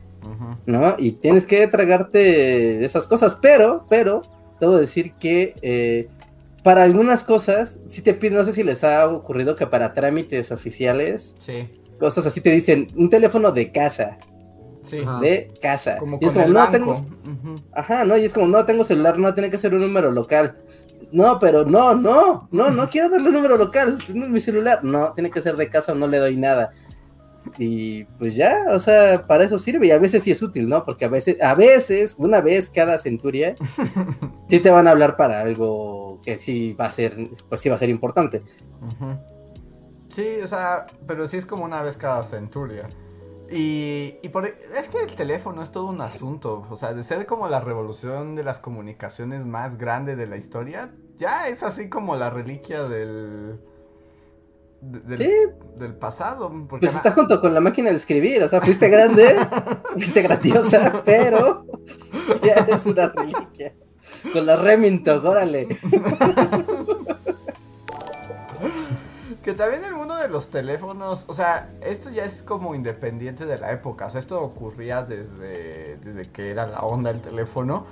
¿no? 0.66 0.94
Y 0.98 1.12
tienes 1.12 1.44
que 1.44 1.66
tragarte 1.66 2.84
esas 2.84 3.06
cosas, 3.06 3.38
pero, 3.42 3.86
pero, 3.90 4.22
debo 4.60 4.78
decir 4.78 5.12
que 5.14 5.54
eh, 5.62 6.08
para 6.62 6.84
algunas 6.84 7.24
cosas, 7.24 7.80
si 7.88 8.02
te 8.02 8.14
piden, 8.14 8.38
no 8.38 8.44
sé 8.44 8.52
si 8.52 8.62
les 8.62 8.84
ha 8.84 9.08
ocurrido 9.08 9.56
que 9.56 9.66
para 9.66 9.92
trámites 9.94 10.52
oficiales, 10.52 11.34
Sí, 11.38 11.68
cosas 12.02 12.26
así 12.26 12.40
te 12.40 12.50
dicen, 12.50 12.88
un 12.96 13.08
teléfono 13.08 13.52
de 13.52 13.70
casa, 13.70 14.18
sí. 14.84 14.98
Ajá. 15.06 15.20
de 15.20 15.52
casa. 15.62 15.98
Como 15.98 16.18
y 16.20 16.26
es 16.26 16.32
como, 16.32 16.48
no 16.48 16.54
banco. 16.54 16.72
tengo, 16.72 16.92
Ujú. 16.92 17.62
ajá, 17.72 18.04
no, 18.04 18.16
y 18.16 18.24
es 18.24 18.32
como, 18.32 18.48
no 18.48 18.64
tengo 18.64 18.82
celular, 18.82 19.16
no, 19.18 19.32
tiene 19.32 19.50
que 19.50 19.56
ser 19.56 19.72
un 19.72 19.82
número 19.82 20.10
local. 20.10 20.56
No, 21.12 21.38
pero 21.38 21.64
no, 21.64 21.94
no, 21.94 22.48
no, 22.50 22.70
no 22.70 22.90
quiero 22.90 23.08
darle 23.08 23.28
un 23.28 23.34
número 23.34 23.56
local, 23.56 23.98
mi 24.08 24.40
celular. 24.40 24.82
No, 24.82 25.12
tiene 25.12 25.30
que 25.30 25.40
ser 25.40 25.56
de 25.56 25.68
casa 25.68 25.92
o 25.92 25.94
no 25.94 26.08
le 26.08 26.18
doy 26.18 26.36
nada. 26.36 26.72
Y 27.58 28.04
pues 28.18 28.34
ya, 28.34 28.64
o 28.70 28.78
sea, 28.80 29.26
para 29.26 29.44
eso 29.44 29.58
sirve 29.58 29.86
y 29.88 29.90
a 29.90 29.98
veces 29.98 30.22
sí 30.22 30.30
es 30.30 30.42
útil, 30.42 30.68
¿no? 30.68 30.84
Porque 30.84 31.04
a 31.04 31.08
veces, 31.08 31.40
a 31.40 31.54
veces, 31.54 32.14
una 32.18 32.40
vez 32.40 32.70
cada 32.70 32.98
centuria, 32.98 33.54
sí 34.48 34.58
te 34.58 34.70
van 34.70 34.88
a 34.88 34.92
hablar 34.92 35.16
para 35.16 35.40
algo 35.40 36.20
que 36.24 36.38
sí 36.38 36.72
va 36.72 36.86
a 36.86 36.90
ser, 36.90 37.16
pues 37.48 37.60
sí 37.60 37.68
va 37.68 37.74
a 37.76 37.78
ser 37.78 37.90
importante. 37.90 38.42
Ujú. 38.80 39.18
Sí, 40.14 40.40
o 40.42 40.46
sea, 40.46 40.86
pero 41.06 41.26
sí 41.26 41.36
es 41.38 41.46
como 41.46 41.64
una 41.64 41.82
vez 41.82 41.96
cada 41.96 42.22
centuria. 42.22 42.88
Y, 43.50 44.16
y 44.22 44.28
por, 44.30 44.46
es 44.46 44.88
que 44.90 45.02
el 45.02 45.14
teléfono 45.14 45.62
es 45.62 45.70
todo 45.70 45.86
un 45.86 46.00
asunto. 46.00 46.66
O 46.70 46.76
sea, 46.76 46.94
de 46.94 47.04
ser 47.04 47.26
como 47.26 47.48
la 47.48 47.60
revolución 47.60 48.34
de 48.34 48.44
las 48.44 48.58
comunicaciones 48.58 49.44
más 49.44 49.76
grande 49.78 50.16
de 50.16 50.26
la 50.26 50.36
historia, 50.36 50.90
ya 51.18 51.48
es 51.48 51.62
así 51.62 51.88
como 51.88 52.16
la 52.16 52.30
reliquia 52.30 52.82
del. 52.84 53.58
de- 54.80 55.00
del, 55.00 55.18
Sí. 55.18 55.32
del 55.78 55.94
pasado. 55.94 56.50
Porque 56.68 56.86
Pues 56.86 56.96
está 56.96 57.12
junto 57.12 57.40
con 57.40 57.52
la 57.54 57.60
máquina 57.60 57.90
de 57.90 57.96
escribir, 57.96 58.42
o 58.42 58.48
sea, 58.48 58.60
fuiste 58.60 58.88
grande, 58.88 59.34
fuiste 59.92 60.22
grandiosa, 60.22 61.02
pero 61.04 61.64
ya 62.42 62.54
eres 62.54 62.84
una 62.86 63.08
reliquia. 63.08 63.74
Con 64.32 64.44
la 64.46 64.56
Remington, 64.56 65.26
órale. 65.26 65.68
Que 69.42 69.54
también 69.54 69.82
el 69.84 69.94
mundo 69.94 70.14
de 70.16 70.28
los 70.28 70.50
teléfonos, 70.50 71.24
o 71.28 71.34
sea, 71.34 71.68
esto 71.80 72.10
ya 72.10 72.24
es 72.24 72.44
como 72.44 72.76
independiente 72.76 73.44
de 73.44 73.58
la 73.58 73.72
época, 73.72 74.06
o 74.06 74.10
sea, 74.10 74.20
esto 74.20 74.40
ocurría 74.40 75.02
desde, 75.02 75.96
desde 75.96 76.30
que 76.30 76.50
era 76.50 76.66
la 76.66 76.80
onda 76.80 77.10
el 77.10 77.20
teléfono, 77.20 77.84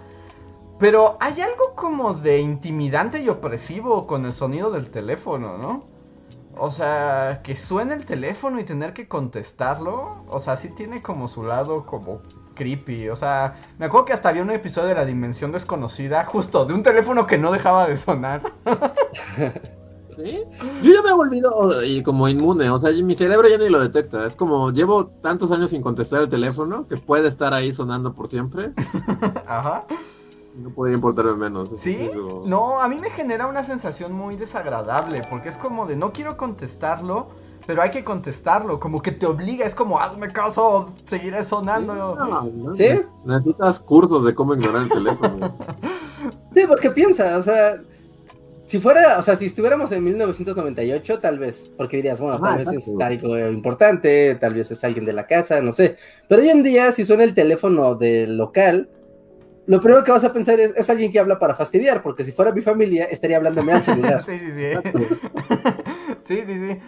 pero 0.78 1.16
hay 1.20 1.40
algo 1.40 1.74
como 1.74 2.14
de 2.14 2.38
intimidante 2.38 3.20
y 3.20 3.28
opresivo 3.28 4.06
con 4.06 4.26
el 4.26 4.32
sonido 4.32 4.70
del 4.70 4.90
teléfono, 4.90 5.58
¿no? 5.58 5.80
O 6.56 6.70
sea, 6.70 7.40
que 7.42 7.56
suene 7.56 7.94
el 7.94 8.04
teléfono 8.04 8.60
y 8.60 8.64
tener 8.64 8.92
que 8.92 9.08
contestarlo, 9.08 10.24
o 10.28 10.38
sea, 10.38 10.56
sí 10.56 10.68
tiene 10.68 11.02
como 11.02 11.26
su 11.26 11.42
lado 11.42 11.84
como 11.84 12.22
creepy, 12.54 13.08
o 13.08 13.16
sea, 13.16 13.56
me 13.78 13.86
acuerdo 13.86 14.04
que 14.06 14.12
hasta 14.12 14.28
había 14.28 14.42
un 14.42 14.50
episodio 14.52 14.88
de 14.88 14.94
la 14.94 15.04
Dimensión 15.04 15.50
Desconocida, 15.50 16.24
justo, 16.26 16.64
de 16.64 16.74
un 16.74 16.82
teléfono 16.84 17.26
que 17.26 17.38
no 17.38 17.50
dejaba 17.50 17.88
de 17.88 17.96
sonar. 17.96 18.42
¿Sí? 20.16 20.42
Yo 20.82 20.92
ya 20.94 21.02
me 21.02 21.10
he 21.10 21.14
volvido 21.14 21.50
oh, 21.54 21.82
y 21.82 22.02
como 22.02 22.28
inmune, 22.28 22.70
o 22.70 22.78
sea, 22.78 22.90
mi 22.92 23.14
cerebro 23.14 23.48
ya 23.48 23.58
ni 23.58 23.68
lo 23.68 23.80
detecta. 23.80 24.26
Es 24.26 24.36
como 24.36 24.70
llevo 24.70 25.06
tantos 25.06 25.50
años 25.50 25.70
sin 25.70 25.82
contestar 25.82 26.22
el 26.22 26.28
teléfono 26.28 26.86
que 26.88 26.96
puede 26.96 27.28
estar 27.28 27.54
ahí 27.54 27.72
sonando 27.72 28.14
por 28.14 28.28
siempre. 28.28 28.72
Ajá. 29.46 29.86
No 30.56 30.70
podría 30.70 30.94
importarme 30.96 31.34
menos. 31.34 31.70
¿Sí? 31.78 31.94
Digo, 31.94 32.44
No, 32.46 32.80
a 32.80 32.88
mí 32.88 32.96
me 32.96 33.10
genera 33.10 33.46
una 33.46 33.64
sensación 33.64 34.12
muy 34.12 34.36
desagradable, 34.36 35.22
porque 35.30 35.48
es 35.48 35.56
como 35.56 35.86
de 35.86 35.96
no 35.96 36.12
quiero 36.12 36.36
contestarlo, 36.36 37.28
pero 37.66 37.82
hay 37.82 37.90
que 37.90 38.04
contestarlo, 38.04 38.80
como 38.80 39.00
que 39.00 39.12
te 39.12 39.26
obliga, 39.26 39.64
es 39.64 39.74
como 39.74 40.00
hazme 40.00 40.32
caso, 40.32 40.88
seguiré 41.06 41.44
sonando. 41.44 41.94
no, 41.94 42.44
no, 42.44 42.74
¿Sí? 42.74 43.00
Necesitas 43.24 43.80
cursos 43.80 44.24
de 44.24 44.34
cómo 44.34 44.54
ignorar 44.54 44.82
el 44.82 44.88
teléfono. 44.88 45.56
Sí, 46.52 46.64
porque 46.68 46.90
piensa, 46.90 47.38
o 47.38 47.42
sea, 47.42 47.80
si 48.70 48.78
fuera, 48.78 49.18
o 49.18 49.22
sea, 49.22 49.34
si 49.34 49.46
estuviéramos 49.46 49.90
en 49.90 50.04
1998, 50.04 51.18
tal 51.18 51.40
vez, 51.40 51.72
porque 51.76 51.96
dirías, 51.96 52.20
bueno, 52.20 52.36
Ajá, 52.36 52.56
tal 52.56 52.58
vez 52.58 52.68
es 52.68 52.88
algo 53.00 53.36
importante, 53.36 54.36
tal 54.36 54.54
vez 54.54 54.70
es 54.70 54.84
alguien 54.84 55.04
de 55.04 55.12
la 55.12 55.26
casa, 55.26 55.60
no 55.60 55.72
sé. 55.72 55.96
Pero 56.28 56.40
hoy 56.40 56.50
en 56.50 56.62
día, 56.62 56.92
si 56.92 57.04
suena 57.04 57.24
el 57.24 57.34
teléfono 57.34 57.96
del 57.96 58.38
local, 58.38 58.88
lo 59.66 59.80
primero 59.80 60.04
que 60.04 60.12
vas 60.12 60.22
a 60.22 60.32
pensar 60.32 60.60
es, 60.60 60.72
es 60.76 60.88
alguien 60.88 61.10
que 61.10 61.18
habla 61.18 61.40
para 61.40 61.56
fastidiar, 61.56 62.00
porque 62.00 62.22
si 62.22 62.30
fuera 62.30 62.52
mi 62.52 62.60
familia, 62.60 63.06
estaría 63.06 63.38
hablándome 63.38 63.72
al 63.72 63.82
celular. 63.82 64.22
sí, 64.22 64.38
sí, 64.38 64.52
sí. 64.52 65.04
Sí, 66.28 66.42
sí, 66.46 66.54
sí. 66.54 66.78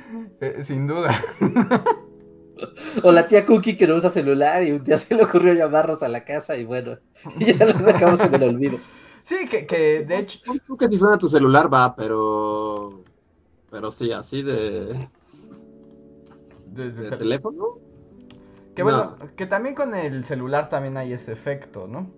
Eh, 0.41 0.63
sin 0.63 0.87
duda. 0.87 1.21
O 3.03 3.11
la 3.11 3.27
tía 3.27 3.45
Cookie 3.45 3.75
que 3.75 3.89
no 3.89 3.97
usa 3.97 4.09
celular 4.09 4.63
y 4.63 4.71
un 4.71 4.85
día 4.85 4.97
se 4.97 5.17
le 5.17 5.25
ocurrió 5.25 5.53
llamarnos 5.53 6.01
a 6.05 6.09
la 6.09 6.23
casa 6.23 6.57
y 6.57 6.65
bueno, 6.65 6.97
y 7.41 7.55
ya 7.59 7.65
lo 7.65 7.73
dejamos 7.73 8.21
en 8.21 8.35
el 8.35 8.43
olvido. 8.45 8.79
Sí, 9.23 9.49
que, 9.49 9.67
que 9.67 10.05
de 10.05 10.19
hecho. 10.19 10.41
Tú 10.67 10.77
que 10.77 10.89
si 10.89 10.97
suena 10.97 11.17
tu 11.19 11.29
celular 11.29 11.73
va, 11.73 11.95
pero. 11.95 13.03
Pero 13.71 13.91
sí, 13.91 14.13
así 14.13 14.43
de, 14.43 14.85
de- 14.85 15.09
de 16.67 16.91
de 16.93 17.09
tel- 17.11 17.19
teléfono. 17.19 17.79
que 18.75 18.83
bueno, 18.83 19.17
que 19.37 19.47
también 19.47 19.75
con 19.75 19.95
el 19.95 20.25
celular 20.25 20.69
también 20.69 20.97
hay 20.97 21.13
ese 21.13 21.33
efecto, 21.33 21.87
¿no? 21.87 22.11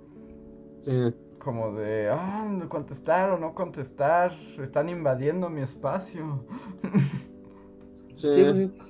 Sí. 0.80 1.14
Como 1.38 1.72
de, 1.72 2.08
ah, 2.10 2.48
contestar 2.68 3.30
o 3.30 3.38
no 3.38 3.54
contestar, 3.54 4.32
están 4.62 4.88
invadiendo 4.88 5.48
mi 5.50 5.60
espacio. 5.62 6.44
Sí. 8.14 8.28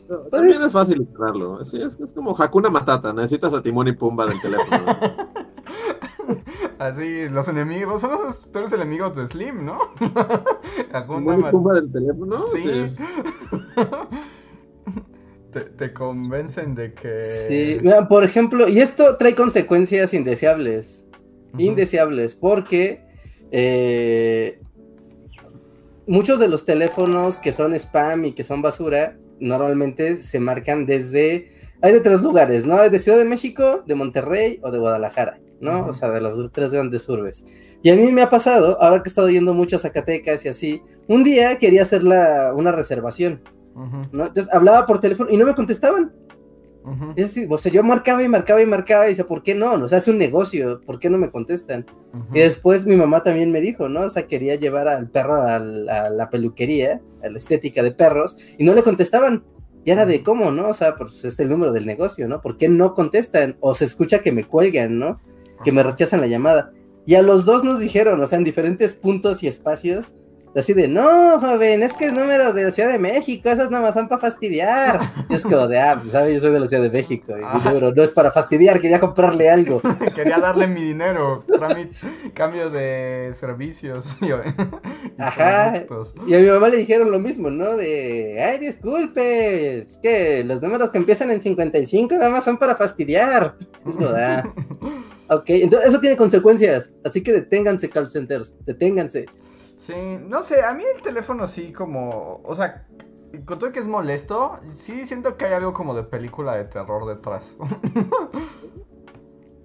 Pues- 0.06 0.30
También 0.30 0.60
es 0.62 0.70
fácil 0.72 1.00
ignorarlo. 1.00 1.64
Sí, 1.64 1.78
es, 1.78 1.98
es 1.98 2.12
como 2.12 2.36
Hakuna 2.38 2.68
Matata. 2.68 3.10
Necesitas 3.14 3.54
a 3.54 3.62
Timón 3.62 3.88
y 3.88 3.92
Pumba 3.92 4.26
del 4.26 4.38
teléfono. 4.38 4.84
Así, 6.84 7.28
los 7.30 7.48
enemigos, 7.48 8.02
son 8.02 8.10
los 8.10 8.44
peores 8.48 8.70
enemigos 8.72 9.16
de 9.16 9.26
Slim, 9.26 9.64
¿no? 9.64 9.78
Mat- 10.92 11.50
Pumba 11.50 11.72
del 11.74 11.90
teléfono. 11.90 12.44
Sí. 12.54 12.60
Sí. 12.62 13.04
te, 15.52 15.60
te 15.62 15.92
convencen 15.94 16.74
de 16.74 16.92
que. 16.92 17.24
Sí, 17.24 17.78
mira, 17.80 18.06
por 18.06 18.22
ejemplo, 18.22 18.68
y 18.68 18.80
esto 18.80 19.16
trae 19.16 19.34
consecuencias 19.34 20.12
indeseables. 20.12 21.06
Indeseables, 21.56 22.34
porque 22.34 23.02
eh, 23.52 24.60
muchos 26.06 26.38
de 26.40 26.48
los 26.48 26.66
teléfonos 26.66 27.38
que 27.38 27.52
son 27.52 27.74
spam 27.74 28.26
y 28.26 28.32
que 28.32 28.42
son 28.42 28.60
basura, 28.60 29.16
normalmente 29.40 30.22
se 30.22 30.38
marcan 30.38 30.84
desde. 30.84 31.48
Hay 31.82 31.92
de 31.92 32.00
tres 32.00 32.22
lugares, 32.22 32.64
¿no? 32.66 32.76
Hay 32.76 32.90
de 32.90 32.98
Ciudad 32.98 33.18
de 33.18 33.24
México, 33.24 33.82
de 33.86 33.94
Monterrey 33.94 34.58
o 34.62 34.70
de 34.70 34.78
Guadalajara, 34.78 35.38
¿no? 35.60 35.80
Ujú. 35.80 35.90
O 35.90 35.92
sea, 35.92 36.10
de 36.10 36.20
las 36.20 36.34
tres 36.52 36.72
grandes 36.72 37.08
urbes. 37.08 37.44
Y 37.82 37.90
a 37.90 37.94
mí 37.96 38.10
me 38.12 38.22
ha 38.22 38.30
pasado, 38.30 38.80
ahora 38.80 39.02
que 39.02 39.08
he 39.08 39.10
estado 39.10 39.28
yendo 39.28 39.52
mucho 39.52 39.76
a 39.76 39.78
Zacatecas 39.80 40.44
y 40.44 40.48
así, 40.48 40.82
un 41.08 41.22
día 41.24 41.58
quería 41.58 41.82
hacer 41.82 42.02
la- 42.02 42.52
una 42.56 42.72
reservación, 42.72 43.42
¿no? 44.12 44.26
Entonces 44.26 44.52
hablaba 44.54 44.86
por 44.86 45.00
teléfono 45.00 45.30
y 45.30 45.36
no 45.36 45.44
me 45.46 45.54
contestaban. 45.54 46.12
Es 47.16 47.34
decir, 47.34 47.48
o 47.50 47.56
sea, 47.56 47.72
yo 47.72 47.82
marcaba 47.82 48.22
y 48.22 48.28
marcaba 48.28 48.60
y 48.60 48.66
marcaba 48.66 49.06
y 49.06 49.10
decía, 49.10 49.26
¿por 49.26 49.42
qué 49.42 49.54
no? 49.54 49.72
O 49.72 49.88
sea, 49.88 49.96
es 49.98 50.06
un 50.06 50.18
negocio, 50.18 50.82
¿por 50.84 50.98
qué 50.98 51.08
no 51.08 51.16
me 51.16 51.30
contestan? 51.30 51.86
Y 52.34 52.40
después 52.40 52.84
mi 52.84 52.94
mamá 52.94 53.22
también 53.22 53.50
me 53.50 53.62
dijo, 53.62 53.88
¿no? 53.88 54.02
O 54.02 54.10
sea, 54.10 54.26
quería 54.26 54.54
llevar 54.56 54.86
al 54.88 55.08
perro 55.08 55.42
a 55.42 55.58
la 55.58 56.28
peluquería, 56.30 57.00
a 57.22 57.28
la 57.30 57.38
estética 57.38 57.82
de 57.82 57.90
perros, 57.90 58.36
y 58.58 58.64
no 58.64 58.74
le 58.74 58.82
contestaban. 58.82 59.42
Y 59.84 59.90
era 59.90 60.06
de 60.06 60.22
cómo, 60.22 60.50
¿no? 60.50 60.68
O 60.68 60.74
sea, 60.74 60.96
pues 60.96 61.24
es 61.24 61.38
el 61.38 61.50
número 61.50 61.72
del 61.72 61.86
negocio, 61.86 62.26
¿no? 62.26 62.40
¿Por 62.40 62.56
qué 62.56 62.68
no 62.68 62.94
contestan? 62.94 63.56
O 63.60 63.74
se 63.74 63.84
escucha 63.84 64.20
que 64.20 64.32
me 64.32 64.44
cuelgan, 64.44 64.98
¿no? 64.98 65.20
Que 65.62 65.72
me 65.72 65.82
rechazan 65.82 66.20
la 66.20 66.26
llamada. 66.26 66.72
Y 67.06 67.16
a 67.16 67.22
los 67.22 67.44
dos 67.44 67.64
nos 67.64 67.80
dijeron, 67.80 68.20
o 68.20 68.26
sea, 68.26 68.38
en 68.38 68.44
diferentes 68.44 68.94
puntos 68.94 69.42
y 69.42 69.46
espacios, 69.46 70.14
así 70.56 70.72
de, 70.72 70.88
no, 70.88 71.40
joven, 71.40 71.82
es 71.82 71.92
que 71.94 72.06
es 72.06 72.12
número 72.12 72.52
de 72.52 72.64
la 72.64 72.70
Ciudad 72.70 72.90
de 72.90 72.98
México, 72.98 73.48
esas 73.48 73.70
nada 73.70 73.84
más 73.84 73.94
son 73.94 74.08
para 74.08 74.20
fastidiar. 74.20 75.00
Y 75.28 75.34
es 75.34 75.42
como 75.42 75.66
de, 75.66 75.80
ah, 75.80 75.98
pues, 76.00 76.12
¿sabes? 76.12 76.34
Yo 76.34 76.40
soy 76.40 76.52
de 76.52 76.60
la 76.60 76.68
Ciudad 76.68 76.82
de 76.82 76.90
México, 76.90 77.32
y 77.32 77.42
mi 77.42 77.64
número 77.64 77.92
no 77.92 78.02
es 78.02 78.12
para 78.12 78.30
fastidiar, 78.30 78.80
quería 78.80 79.00
comprarle 79.00 79.50
algo. 79.50 79.80
Quería 80.14 80.38
darle 80.38 80.66
mi 80.68 80.82
dinero, 80.82 81.44
cambio 82.34 82.70
de 82.70 83.34
servicios 83.38 84.16
y, 84.20 84.30
Ajá. 85.18 85.84
Y 86.26 86.34
a 86.34 86.38
mi 86.38 86.46
mamá 86.46 86.68
le 86.68 86.78
dijeron 86.78 87.10
lo 87.10 87.18
mismo, 87.18 87.50
¿no? 87.50 87.76
De, 87.76 88.40
ay, 88.40 88.58
disculpe, 88.58 89.78
es 89.78 89.98
que 90.02 90.44
los 90.44 90.62
números 90.62 90.90
que 90.92 90.98
empiezan 90.98 91.30
en 91.30 91.40
55 91.40 92.14
nada 92.14 92.30
más 92.30 92.44
son 92.44 92.58
para 92.58 92.76
fastidiar. 92.76 93.56
Es 93.86 93.94
como, 93.94 94.08
ah, 94.08 94.44
ok, 95.28 95.44
entonces 95.48 95.88
eso 95.88 96.00
tiene 96.00 96.16
consecuencias, 96.16 96.92
así 97.04 97.22
que 97.22 97.32
deténganse, 97.32 97.88
call 97.90 98.08
centers, 98.08 98.54
deténganse. 98.64 99.26
Sí, 99.84 99.92
no 100.26 100.42
sé, 100.42 100.64
a 100.64 100.72
mí 100.72 100.82
el 100.82 101.02
teléfono 101.02 101.46
sí 101.46 101.70
como, 101.70 102.40
o 102.42 102.54
sea, 102.54 102.86
con 103.44 103.58
todo 103.58 103.70
que 103.70 103.80
es 103.80 103.86
molesto, 103.86 104.58
sí 104.72 105.04
siento 105.04 105.36
que 105.36 105.44
hay 105.44 105.52
algo 105.52 105.74
como 105.74 105.94
de 105.94 106.04
película 106.04 106.56
de 106.56 106.64
terror 106.64 107.06
detrás. 107.06 107.54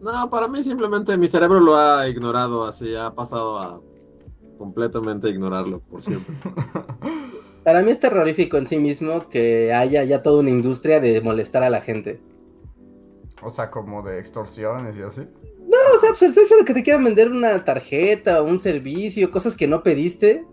No, 0.01 0.29
para 0.29 0.47
mí 0.47 0.63
simplemente 0.63 1.17
mi 1.17 1.27
cerebro 1.27 1.60
lo 1.60 1.75
ha 1.75 2.08
ignorado 2.08 2.63
así, 2.63 2.95
ha 2.95 3.13
pasado 3.13 3.60
a 3.60 3.82
completamente 4.58 5.27
ignorarlo 5.27 5.82
por 5.82 6.01
siempre. 6.01 6.34
Para 7.65 7.82
mí 7.82 7.91
es 7.91 7.99
terrorífico 7.99 8.55
en 8.55 8.65
sí 8.65 8.79
mismo 8.79 9.27
que 9.27 9.73
haya 9.73 10.05
ya 10.05 10.23
toda 10.23 10.39
una 10.39 10.51
industria 10.51 11.01
de 11.01 11.19
molestar 11.19 11.63
a 11.63 11.69
la 11.69 11.82
gente. 11.82 12.21
O 13.43 13.49
sea, 13.49 13.69
como 13.69 14.01
de 14.01 14.19
extorsiones 14.19 14.97
y 14.97 15.01
así. 15.01 15.27
No, 15.69 15.77
o 15.95 15.99
sea, 15.99 16.10
pues 16.10 16.23
el 16.23 16.32
hecho 16.32 16.55
de 16.58 16.65
que 16.65 16.73
te 16.73 16.84
quieran 16.84 17.03
vender 17.03 17.29
una 17.29 17.63
tarjeta 17.63 18.41
o 18.41 18.45
un 18.45 18.60
servicio, 18.60 19.29
cosas 19.29 19.55
que 19.55 19.67
no 19.67 19.84
pediste, 19.84 20.45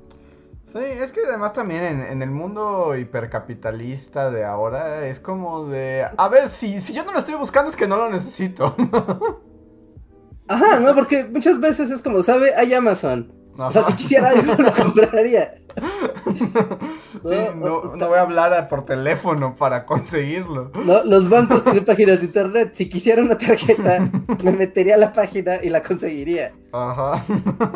Sí, 0.66 0.82
es 0.82 1.12
que 1.12 1.20
además 1.26 1.52
también 1.52 1.84
en, 1.84 2.00
en 2.02 2.22
el 2.22 2.30
mundo 2.30 2.96
hipercapitalista 2.96 4.30
de 4.30 4.44
ahora 4.44 5.06
es 5.06 5.20
como 5.20 5.68
de, 5.68 6.04
a 6.16 6.28
ver, 6.28 6.48
si, 6.48 6.80
si 6.80 6.92
yo 6.92 7.04
no 7.04 7.12
lo 7.12 7.18
estoy 7.20 7.36
buscando 7.36 7.70
es 7.70 7.76
que 7.76 7.86
no 7.86 7.96
lo 7.96 8.10
necesito. 8.10 8.74
Ajá, 10.48 10.78
no, 10.80 10.94
porque 10.94 11.24
muchas 11.24 11.58
veces 11.60 11.90
es 11.90 12.02
como, 12.02 12.22
¿sabe? 12.22 12.54
Hay 12.54 12.74
Amazon. 12.74 13.32
O 13.56 13.72
sea, 13.72 13.84
si 13.84 13.94
quisiera 13.94 14.30
algo, 14.30 14.54
lo 14.54 14.72
compraría. 14.72 15.54
Sí, 17.22 17.34
no, 17.56 17.82
no 17.96 18.08
voy 18.08 18.18
a 18.18 18.20
hablar 18.20 18.68
por 18.68 18.84
teléfono 18.84 19.54
para 19.56 19.84
conseguirlo. 19.84 20.70
No, 20.84 21.02
los 21.04 21.28
bancos 21.28 21.64
tienen 21.64 21.84
páginas 21.84 22.20
de 22.20 22.26
internet. 22.26 22.70
Si 22.74 22.88
quisiera 22.88 23.22
una 23.22 23.36
tarjeta, 23.36 24.10
me 24.44 24.52
metería 24.52 24.94
a 24.94 24.98
la 24.98 25.12
página 25.12 25.62
y 25.62 25.70
la 25.70 25.82
conseguiría. 25.82 26.52
Ajá. 26.72 27.24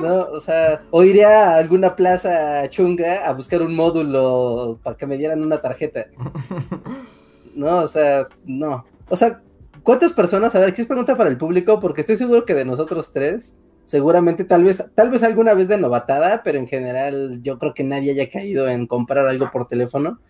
¿No? 0.00 0.22
O 0.32 0.40
sea, 0.40 0.82
o 0.90 1.02
iría 1.02 1.50
a 1.50 1.56
alguna 1.56 1.96
plaza 1.96 2.68
chunga 2.68 3.26
a 3.26 3.32
buscar 3.32 3.62
un 3.62 3.74
módulo 3.74 4.78
para 4.82 4.96
que 4.96 5.06
me 5.06 5.16
dieran 5.16 5.42
una 5.42 5.60
tarjeta. 5.60 6.06
No, 7.54 7.78
o 7.78 7.88
sea, 7.88 8.28
no. 8.44 8.84
O 9.08 9.16
sea, 9.16 9.42
¿cuántas 9.82 10.12
personas? 10.12 10.54
A 10.54 10.60
ver, 10.60 10.68
aquí 10.68 10.82
es 10.82 10.86
pregunta 10.86 11.16
para 11.16 11.30
el 11.30 11.38
público, 11.38 11.80
porque 11.80 12.02
estoy 12.02 12.16
seguro 12.16 12.44
que 12.44 12.54
de 12.54 12.64
nosotros 12.64 13.12
tres, 13.12 13.54
seguramente, 13.90 14.44
tal 14.44 14.62
vez, 14.62 14.84
tal 14.94 15.10
vez 15.10 15.24
alguna 15.24 15.52
vez 15.52 15.66
de 15.66 15.76
novatada, 15.76 16.42
pero 16.44 16.58
en 16.58 16.68
general 16.68 17.42
yo 17.42 17.58
creo 17.58 17.74
que 17.74 17.82
nadie 17.82 18.12
haya 18.12 18.30
caído 18.30 18.68
en 18.68 18.86
comprar 18.86 19.26
algo 19.26 19.50
por 19.50 19.66
teléfono. 19.66 20.20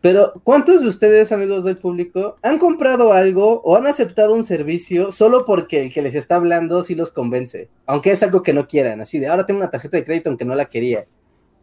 Pero, 0.00 0.32
¿cuántos 0.44 0.80
de 0.80 0.88
ustedes, 0.88 1.30
amigos 1.30 1.64
del 1.64 1.76
público, 1.76 2.36
han 2.40 2.58
comprado 2.58 3.12
algo 3.12 3.60
o 3.64 3.76
han 3.76 3.86
aceptado 3.86 4.34
un 4.34 4.44
servicio 4.44 5.12
solo 5.12 5.44
porque 5.44 5.82
el 5.82 5.92
que 5.92 6.00
les 6.00 6.14
está 6.14 6.36
hablando 6.36 6.82
sí 6.82 6.94
los 6.94 7.12
convence? 7.12 7.68
Aunque 7.84 8.12
es 8.12 8.22
algo 8.22 8.42
que 8.42 8.54
no 8.54 8.66
quieran, 8.66 9.02
así 9.02 9.18
de 9.18 9.28
ahora 9.28 9.44
tengo 9.44 9.60
una 9.60 9.70
tarjeta 9.70 9.98
de 9.98 10.04
crédito 10.04 10.30
aunque 10.30 10.46
no 10.46 10.54
la 10.54 10.64
quería. 10.64 11.04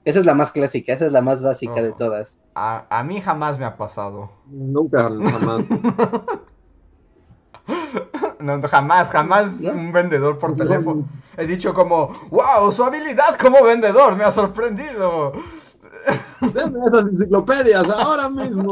Esa 0.05 0.19
es 0.19 0.25
la 0.25 0.35
más 0.35 0.51
clásica, 0.51 0.93
esa 0.93 1.07
es 1.07 1.11
la 1.11 1.21
más 1.21 1.41
básica 1.41 1.81
de 1.81 1.93
todas. 1.93 2.37
A, 2.53 2.85
a 2.95 3.03
mí 3.03 3.21
jamás 3.21 3.57
me 3.57 3.65
ha 3.65 3.75
pasado. 3.75 4.29
Nunca, 4.47 5.09
jamás. 5.09 5.67
No, 8.41 8.57
no, 8.57 8.67
jamás, 8.67 9.09
jamás 9.09 9.59
¿No? 9.59 9.71
un 9.71 9.91
vendedor 9.91 10.37
por 10.37 10.55
teléfono. 10.55 11.05
He 11.37 11.45
dicho 11.45 11.73
como, 11.73 12.13
wow, 12.29 12.71
su 12.71 12.83
habilidad 12.83 13.37
como 13.39 13.63
vendedor 13.63 14.15
me 14.15 14.23
ha 14.23 14.31
sorprendido. 14.31 15.33
Denme 16.41 16.79
esas 16.87 17.07
enciclopedias 17.07 17.87
ahora 17.89 18.29
mismo. 18.29 18.71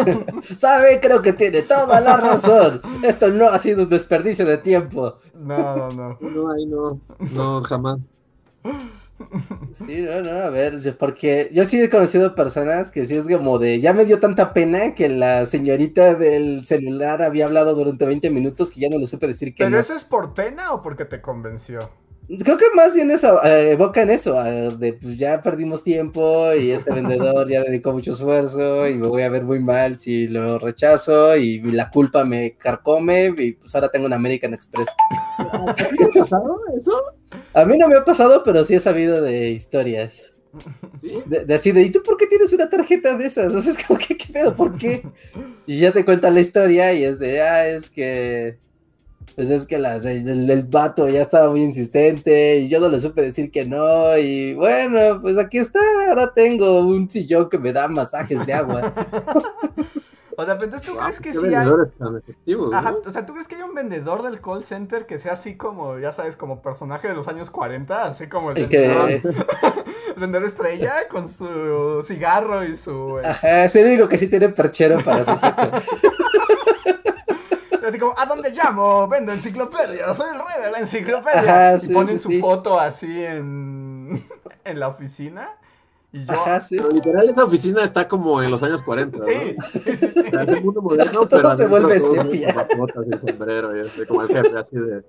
¿Sabe? 0.56 1.00
Creo 1.00 1.22
que 1.22 1.32
tiene 1.32 1.62
toda 1.62 2.00
la 2.00 2.16
razón. 2.18 2.82
Esto 3.02 3.28
no 3.28 3.48
ha 3.48 3.58
sido 3.58 3.84
un 3.84 3.88
desperdicio 3.88 4.44
de 4.44 4.58
tiempo. 4.58 5.16
No, 5.34 5.76
no, 5.76 5.90
no. 5.90 6.18
No, 6.20 6.50
ay, 6.50 6.66
no, 6.66 7.00
no, 7.18 7.62
jamás. 7.62 8.10
Sí, 9.72 10.02
no, 10.02 10.22
no, 10.22 10.30
a 10.42 10.50
ver, 10.50 10.80
yo- 10.80 10.96
porque 10.96 11.50
yo 11.52 11.64
sí 11.64 11.80
he 11.80 11.90
conocido 11.90 12.34
personas 12.34 12.90
que 12.90 13.06
sí 13.06 13.14
es 13.16 13.24
como 13.24 13.58
de, 13.58 13.80
ya 13.80 13.92
me 13.92 14.04
dio 14.04 14.18
tanta 14.20 14.52
pena 14.52 14.94
que 14.94 15.08
la 15.08 15.46
señorita 15.46 16.14
del 16.14 16.66
celular 16.66 17.22
había 17.22 17.46
hablado 17.46 17.74
durante 17.74 18.04
20 18.06 18.30
minutos 18.30 18.70
que 18.70 18.80
ya 18.80 18.88
no 18.90 18.98
le 18.98 19.06
supe 19.06 19.26
decir 19.26 19.54
que 19.54 19.64
¿Pero 19.64 19.76
no. 19.76 19.80
eso 19.82 19.94
es 19.94 20.04
por 20.04 20.34
pena 20.34 20.72
o 20.72 20.82
porque 20.82 21.04
te 21.04 21.20
convenció? 21.20 21.88
Creo 22.42 22.56
que 22.56 22.64
más 22.74 22.92
bien 22.92 23.12
eso, 23.12 23.40
eh, 23.44 23.70
evoca 23.70 24.02
en 24.02 24.10
eso, 24.10 24.44
eh, 24.44 24.74
de 24.76 24.94
pues 24.94 25.16
ya 25.16 25.40
perdimos 25.42 25.84
tiempo 25.84 26.52
y 26.54 26.72
este 26.72 26.92
vendedor 26.92 27.48
ya 27.48 27.62
dedicó 27.62 27.92
mucho 27.92 28.12
esfuerzo 28.12 28.88
y 28.88 28.94
me 28.96 29.06
voy 29.06 29.22
a 29.22 29.28
ver 29.28 29.44
muy 29.44 29.60
mal 29.60 29.98
si 30.00 30.26
lo 30.26 30.58
rechazo 30.58 31.36
y 31.36 31.60
la 31.62 31.88
culpa 31.88 32.24
me 32.24 32.56
carcome 32.56 33.32
y 33.38 33.52
pues 33.52 33.72
ahora 33.76 33.90
tengo 33.90 34.06
un 34.06 34.12
American 34.12 34.54
Express. 34.54 34.88
¿Qué 35.76 36.04
ha 36.04 36.20
pasado 36.20 36.58
eso? 36.76 37.00
A 37.56 37.64
mí 37.64 37.78
no 37.78 37.88
me 37.88 37.96
ha 37.96 38.04
pasado, 38.04 38.42
pero 38.44 38.64
sí 38.64 38.74
he 38.74 38.80
sabido 38.80 39.22
de 39.22 39.50
historias. 39.50 40.32
¿Sí? 41.00 41.22
De, 41.26 41.44
de 41.46 41.54
así 41.54 41.72
de, 41.72 41.82
¿y 41.82 41.90
tú 41.92 42.02
por 42.02 42.16
qué 42.16 42.26
tienes 42.26 42.52
una 42.52 42.70
tarjeta 42.70 43.16
de 43.16 43.26
esas? 43.26 43.54
O 43.54 43.62
sea, 43.62 43.72
es 43.72 43.84
como, 43.86 43.98
¿qué, 44.00 44.16
qué 44.16 44.32
pedo? 44.32 44.54
¿Por 44.54 44.76
qué? 44.78 45.06
Y 45.66 45.80
ya 45.80 45.92
te 45.92 46.04
cuentan 46.04 46.34
la 46.34 46.40
historia 46.42 46.92
y 46.94 47.04
es 47.04 47.18
de, 47.18 47.42
ah, 47.42 47.68
es 47.68 47.90
que, 47.90 48.58
pues 49.36 49.50
es 49.50 49.66
que 49.66 49.78
las- 49.78 50.04
el, 50.06 50.50
el 50.50 50.64
vato 50.66 51.08
ya 51.10 51.22
estaba 51.22 51.50
muy 51.50 51.62
insistente 51.62 52.58
y 52.60 52.68
yo 52.70 52.80
no 52.80 52.88
le 52.90 53.00
supe 53.00 53.22
decir 53.22 53.50
que 53.52 53.66
no 53.66 54.16
y 54.18 54.54
bueno, 54.54 55.20
pues 55.22 55.38
aquí 55.38 55.58
está, 55.58 55.80
ahora 56.08 56.32
tengo 56.34 56.80
un 56.82 57.10
sillón 57.10 57.48
que 57.50 57.58
me 57.58 57.72
da 57.72 57.88
masajes 57.88 58.46
de 58.46 58.54
agua. 58.54 58.94
O 60.38 60.44
sea, 60.44 60.54
pero 60.54 60.64
entonces 60.64 60.86
tú 60.86 60.94
Guau, 60.94 61.06
crees 61.06 61.20
que 61.20 61.32
sí 61.32 61.54
hay... 61.54 61.66
efectivos, 62.18 62.70
¿no? 62.70 62.76
Ajá, 62.76 62.94
o 63.04 63.10
sea, 63.10 63.24
¿tú 63.24 63.32
crees 63.32 63.48
que 63.48 63.54
hay 63.56 63.62
un 63.62 63.74
vendedor 63.74 64.22
del 64.22 64.40
call 64.42 64.62
center 64.62 65.06
que 65.06 65.18
sea 65.18 65.32
así 65.32 65.56
como, 65.56 65.98
ya 65.98 66.12
sabes, 66.12 66.36
como 66.36 66.60
personaje 66.60 67.08
de 67.08 67.14
los 67.14 67.26
años 67.26 67.50
40? 67.50 68.04
Así 68.04 68.28
como 68.28 68.50
el, 68.50 68.58
El 68.58 68.68
vendedor, 68.68 69.06
que, 69.08 69.22
vendedor 70.16 70.46
estrella 70.46 71.08
con 71.08 71.28
su 71.28 72.02
cigarro 72.06 72.64
y 72.64 72.76
su... 72.76 73.18
eh, 73.18 73.22
ajá, 73.24 73.64
el 73.64 73.86
único 73.86 74.08
que 74.08 74.18
sí 74.18 74.28
tiene 74.28 74.50
perchero 74.50 75.02
para 75.02 75.24
su 75.24 75.38
saco. 75.38 75.62
Así 77.86 78.00
como, 78.00 78.14
¿a 78.18 78.26
dónde 78.26 78.50
llamo? 78.50 79.06
Vendo 79.06 79.32
enciclopedias, 79.32 80.16
soy 80.16 80.30
el 80.34 80.40
rey 80.40 80.64
de 80.64 80.70
la 80.72 80.78
enciclopedia. 80.80 81.40
Ajá, 81.40 81.76
y 81.76 81.80
sí, 81.80 81.92
ponen 81.92 82.18
sí, 82.18 82.22
su 82.24 82.28
sí. 82.30 82.40
foto 82.40 82.80
así 82.80 83.24
en, 83.24 84.26
en 84.64 84.80
la 84.80 84.88
oficina. 84.88 85.56
Y 86.16 86.24
yo... 86.24 86.32
Ajá, 86.32 86.60
sí. 86.60 86.76
Pero 86.78 86.90
literal 86.90 87.28
esa 87.28 87.44
oficina 87.44 87.82
está 87.82 88.08
como 88.08 88.40
en 88.42 88.50
los 88.50 88.62
años 88.62 88.82
40, 88.82 89.18
¿no? 89.18 89.24
Sí, 89.24 89.56
es 89.84 90.02
el 90.48 90.64
mundo 90.64 90.80
moderno, 90.80 91.12
Todo 91.26 91.28
pero 91.28 91.56
se 91.56 91.66
vuelve 91.66 92.00
sepia. 92.00 92.54
y 92.54 93.12
el 93.12 93.20
sombrero 93.20 93.76
y 93.76 93.80
así 93.80 94.06
como 94.06 94.22
el 94.22 94.28
jefe 94.28 94.56
así 94.58 94.76
de 94.76 95.02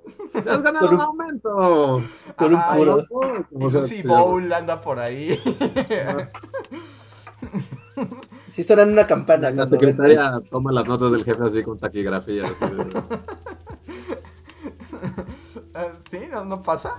¡Te 0.43 0.49
has 0.49 0.61
ganado 0.63 0.85
Con 0.87 0.95
un- 0.95 1.01
un 1.01 1.01
aumento! 1.01 2.03
Con 2.35 2.55
un 2.55 2.61
puro. 2.75 3.03
y 3.51 3.57
Lucy 3.71 4.01
Bowl 4.03 4.51
anda 4.51 4.81
por 4.81 4.99
ahí. 4.99 5.39
Sí 8.49 8.63
suenan 8.63 8.91
una 8.91 9.05
campana. 9.05 9.51
La 9.51 9.65
secretaria 9.65 10.31
toma 10.49 10.71
las 10.71 10.85
notas 10.87 11.11
del 11.11 11.23
jefe 11.23 11.43
así 11.43 11.63
con 11.63 11.77
taquigrafía. 11.77 12.43
así 12.45 12.75
de- 12.75 13.03
Ah, 15.73 15.87
¿Sí? 16.09 16.19
¿No, 16.31 16.43
¿No 16.45 16.63
pasa? 16.63 16.95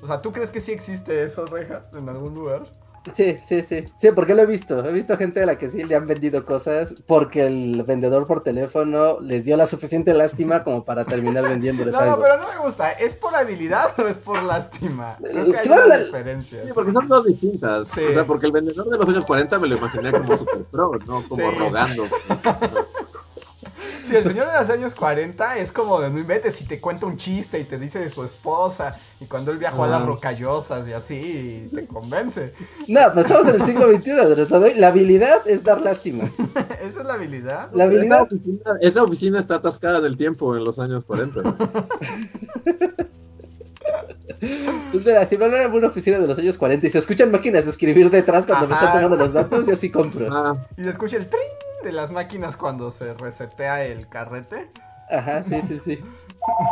O 0.00 0.06
sea, 0.06 0.22
¿tú 0.22 0.30
crees 0.32 0.50
que 0.50 0.60
sí 0.60 0.72
existe 0.72 1.24
eso, 1.24 1.44
Reja, 1.46 1.86
en 1.94 2.08
algún 2.08 2.32
lugar? 2.34 2.66
Sí, 3.14 3.38
sí, 3.42 3.62
sí. 3.62 3.84
Sí, 3.96 4.08
porque 4.14 4.34
lo 4.34 4.42
he 4.42 4.46
visto. 4.46 4.84
He 4.84 4.92
visto 4.92 5.16
gente 5.16 5.42
a 5.42 5.46
la 5.46 5.56
que 5.58 5.68
sí 5.68 5.84
le 5.84 5.94
han 5.94 6.06
vendido 6.06 6.44
cosas 6.44 6.94
porque 7.06 7.46
el 7.46 7.82
vendedor 7.84 8.26
por 8.26 8.42
teléfono 8.42 9.18
les 9.20 9.44
dio 9.44 9.56
la 9.56 9.66
suficiente 9.66 10.12
lástima 10.14 10.64
como 10.64 10.84
para 10.84 11.04
terminar 11.04 11.44
vendiéndoles 11.44 11.94
No, 11.94 12.04
no, 12.04 12.20
pero 12.20 12.36
no 12.38 12.48
me 12.48 12.58
gusta. 12.66 12.92
¿Es 12.92 13.14
por 13.16 13.34
habilidad 13.34 13.90
o 13.98 14.06
es 14.08 14.16
por 14.16 14.42
lástima? 14.42 15.16
Creo 15.22 15.44
que 15.52 15.56
hay 15.58 15.66
Claro, 15.66 15.86
una 15.86 15.96
la- 15.96 16.04
diferencia. 16.04 16.62
Sí, 16.64 16.70
porque 16.74 16.92
son 16.92 17.08
dos 17.08 17.24
distintas. 17.26 17.88
Sí. 17.88 18.02
O 18.04 18.12
sea, 18.12 18.26
porque 18.26 18.46
el 18.46 18.52
vendedor 18.52 18.88
de 18.88 18.98
los 18.98 19.08
años 19.08 19.24
40 19.26 19.58
me 19.58 19.68
lo 19.68 19.76
imaginé 19.76 20.12
como 20.12 20.36
super 20.36 20.64
pro, 20.64 20.92
¿no? 21.06 21.22
Como 21.28 21.50
Sí. 21.50 21.58
rogando. 21.58 22.04
Sí, 24.06 24.14
el 24.14 24.22
señor 24.24 24.46
de 24.52 24.60
los 24.60 24.70
años 24.70 24.94
40 24.94 25.58
es 25.58 25.72
como 25.72 26.00
de 26.00 26.10
no 26.10 26.18
inventes 26.18 26.54
si 26.54 26.64
te 26.64 26.80
cuenta 26.80 27.06
un 27.06 27.16
chiste 27.16 27.58
y 27.58 27.64
te 27.64 27.78
dice 27.78 27.98
de 27.98 28.08
su 28.08 28.22
esposa 28.24 28.92
y 29.20 29.26
cuando 29.26 29.50
él 29.50 29.58
viajó 29.58 29.84
a 29.84 29.88
las 29.88 30.02
Ah. 30.02 30.06
rocallosas 30.06 30.86
y 30.86 30.92
así 30.92 31.66
y 31.70 31.74
te 31.74 31.86
convence. 31.86 32.54
No, 32.88 33.00
pues 33.12 33.26
estamos 33.26 33.48
en 33.48 33.54
el 33.60 33.64
siglo 33.66 33.90
XXI, 33.90 34.10
Andrés, 34.20 34.76
La 34.76 34.88
habilidad 34.88 35.46
es 35.46 35.64
dar 35.64 35.80
lástima. 35.80 36.24
Esa 36.80 37.00
es 37.00 37.04
la 37.06 37.14
habilidad. 37.14 37.70
La 37.72 37.84
Esa 37.84 37.94
habilidad. 37.94 38.22
oficina, 38.22 38.60
esa 38.80 39.02
oficina 39.02 39.38
está 39.40 39.56
atascada 39.56 39.98
en 39.98 40.04
el 40.04 40.16
tiempo 40.16 40.56
en 40.56 40.64
los 40.64 40.78
años 40.78 41.04
40. 41.04 41.42
Pues 44.92 45.04
mira, 45.04 45.24
si 45.24 45.36
van 45.36 45.54
a 45.54 45.66
una 45.68 45.86
oficina 45.86 46.18
de 46.18 46.26
los 46.26 46.38
años 46.38 46.58
40 46.58 46.86
y 46.86 46.90
se 46.90 46.98
escuchan 46.98 47.30
máquinas 47.30 47.64
de 47.64 47.70
escribir 47.70 48.10
detrás 48.10 48.46
cuando 48.46 48.66
me 48.68 48.74
Ajá. 48.74 48.86
están 48.86 49.02
tomando 49.02 49.24
los 49.24 49.32
datos, 49.32 49.66
yo 49.66 49.74
sí 49.76 49.90
compro. 49.90 50.26
Ah, 50.30 50.56
Y 50.76 50.84
se 50.84 50.90
escucha 50.90 51.16
el 51.16 51.26
trin 51.28 51.40
de 51.86 51.92
las 51.92 52.10
máquinas 52.10 52.56
cuando 52.56 52.90
se 52.90 53.14
resetea 53.14 53.84
el 53.84 54.08
carrete. 54.08 54.70
Ajá, 55.08 55.44
sí, 55.44 55.62
sí, 55.62 55.78
sí. 55.78 56.00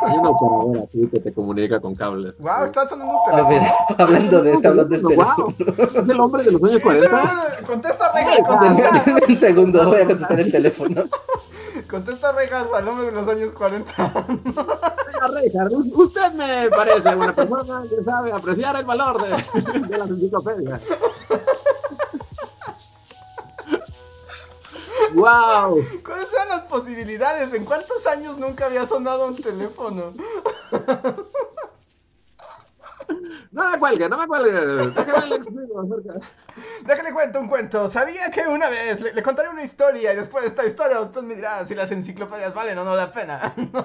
hay 0.02 0.16
una 0.18 0.30
operadora 0.30 0.84
aquí 0.88 1.06
que 1.08 1.20
te 1.20 1.32
comunica 1.32 1.78
con 1.80 1.94
cables. 1.94 2.34
Wow, 2.40 2.64
está 2.64 2.88
sonando 2.88 3.14
un 3.14 3.20
A 3.20 3.48
teléfono. 3.48 3.48
ver, 3.48 3.70
hablando 4.00 4.42
de 4.42 4.52
esto, 4.54 4.68
hablando 4.70 4.96
del 4.96 5.02
Wow, 5.04 5.54
teléfono. 5.54 6.00
¿Es 6.02 6.08
el 6.08 6.20
hombre 6.20 6.42
de 6.42 6.50
los 6.50 6.64
años 6.64 6.80
40? 6.80 7.06
Eso, 7.06 7.66
Contesta, 7.66 8.12
Rejas, 8.12 8.40
contesta. 8.44 9.14
Un 9.28 9.36
segundo, 9.36 9.84
voy 9.88 10.00
a 10.00 10.06
contestar 10.06 10.40
el 10.40 10.50
teléfono. 10.50 11.04
Contesta, 11.90 12.32
Rejas, 12.32 12.66
al 12.74 12.88
hombre 12.88 13.06
de 13.06 13.12
los 13.12 13.28
años 13.28 13.52
40. 13.52 14.12
Oiga, 14.26 15.40
Richard, 15.40 15.72
us- 15.72 15.90
usted 15.94 16.32
me 16.32 16.68
parece 16.70 17.14
una 17.14 17.32
persona 17.34 17.84
que 17.88 18.02
sabe 18.02 18.32
apreciar 18.32 18.74
el 18.76 18.84
valor 18.84 19.22
de, 19.22 19.80
de 19.86 19.98
las 19.98 20.08
enciclopedias. 20.10 20.80
¡Wow! 25.14 25.84
¿Cuáles 26.04 26.32
eran 26.32 26.48
las 26.48 26.62
posibilidades? 26.64 27.52
¿En 27.52 27.64
cuántos 27.64 28.06
años 28.06 28.38
nunca 28.38 28.66
había 28.66 28.86
sonado 28.86 29.26
un 29.26 29.36
teléfono? 29.36 30.14
No 33.52 33.70
me 33.70 33.78
cuelgue, 33.78 34.08
no 34.08 34.18
me 34.18 34.26
cuelgue. 34.26 34.52
Déjame 34.52 35.36
acerca. 35.36 36.14
Déjale 36.84 37.12
cuento 37.12 37.40
un 37.40 37.48
cuento. 37.48 37.88
Sabía 37.88 38.30
que 38.30 38.46
una 38.46 38.68
vez 38.68 39.00
le, 39.00 39.12
le 39.12 39.22
contaré 39.22 39.48
una 39.48 39.64
historia 39.64 40.12
y 40.12 40.16
después 40.16 40.44
de 40.44 40.48
esta 40.50 40.66
historia 40.66 41.00
usted 41.00 41.22
me 41.22 41.34
dirá 41.34 41.64
si 41.66 41.74
las 41.74 41.90
enciclopedias 41.90 42.54
valen 42.54 42.78
o 42.78 42.84
no 42.84 42.94
la 42.94 43.12
pena. 43.12 43.54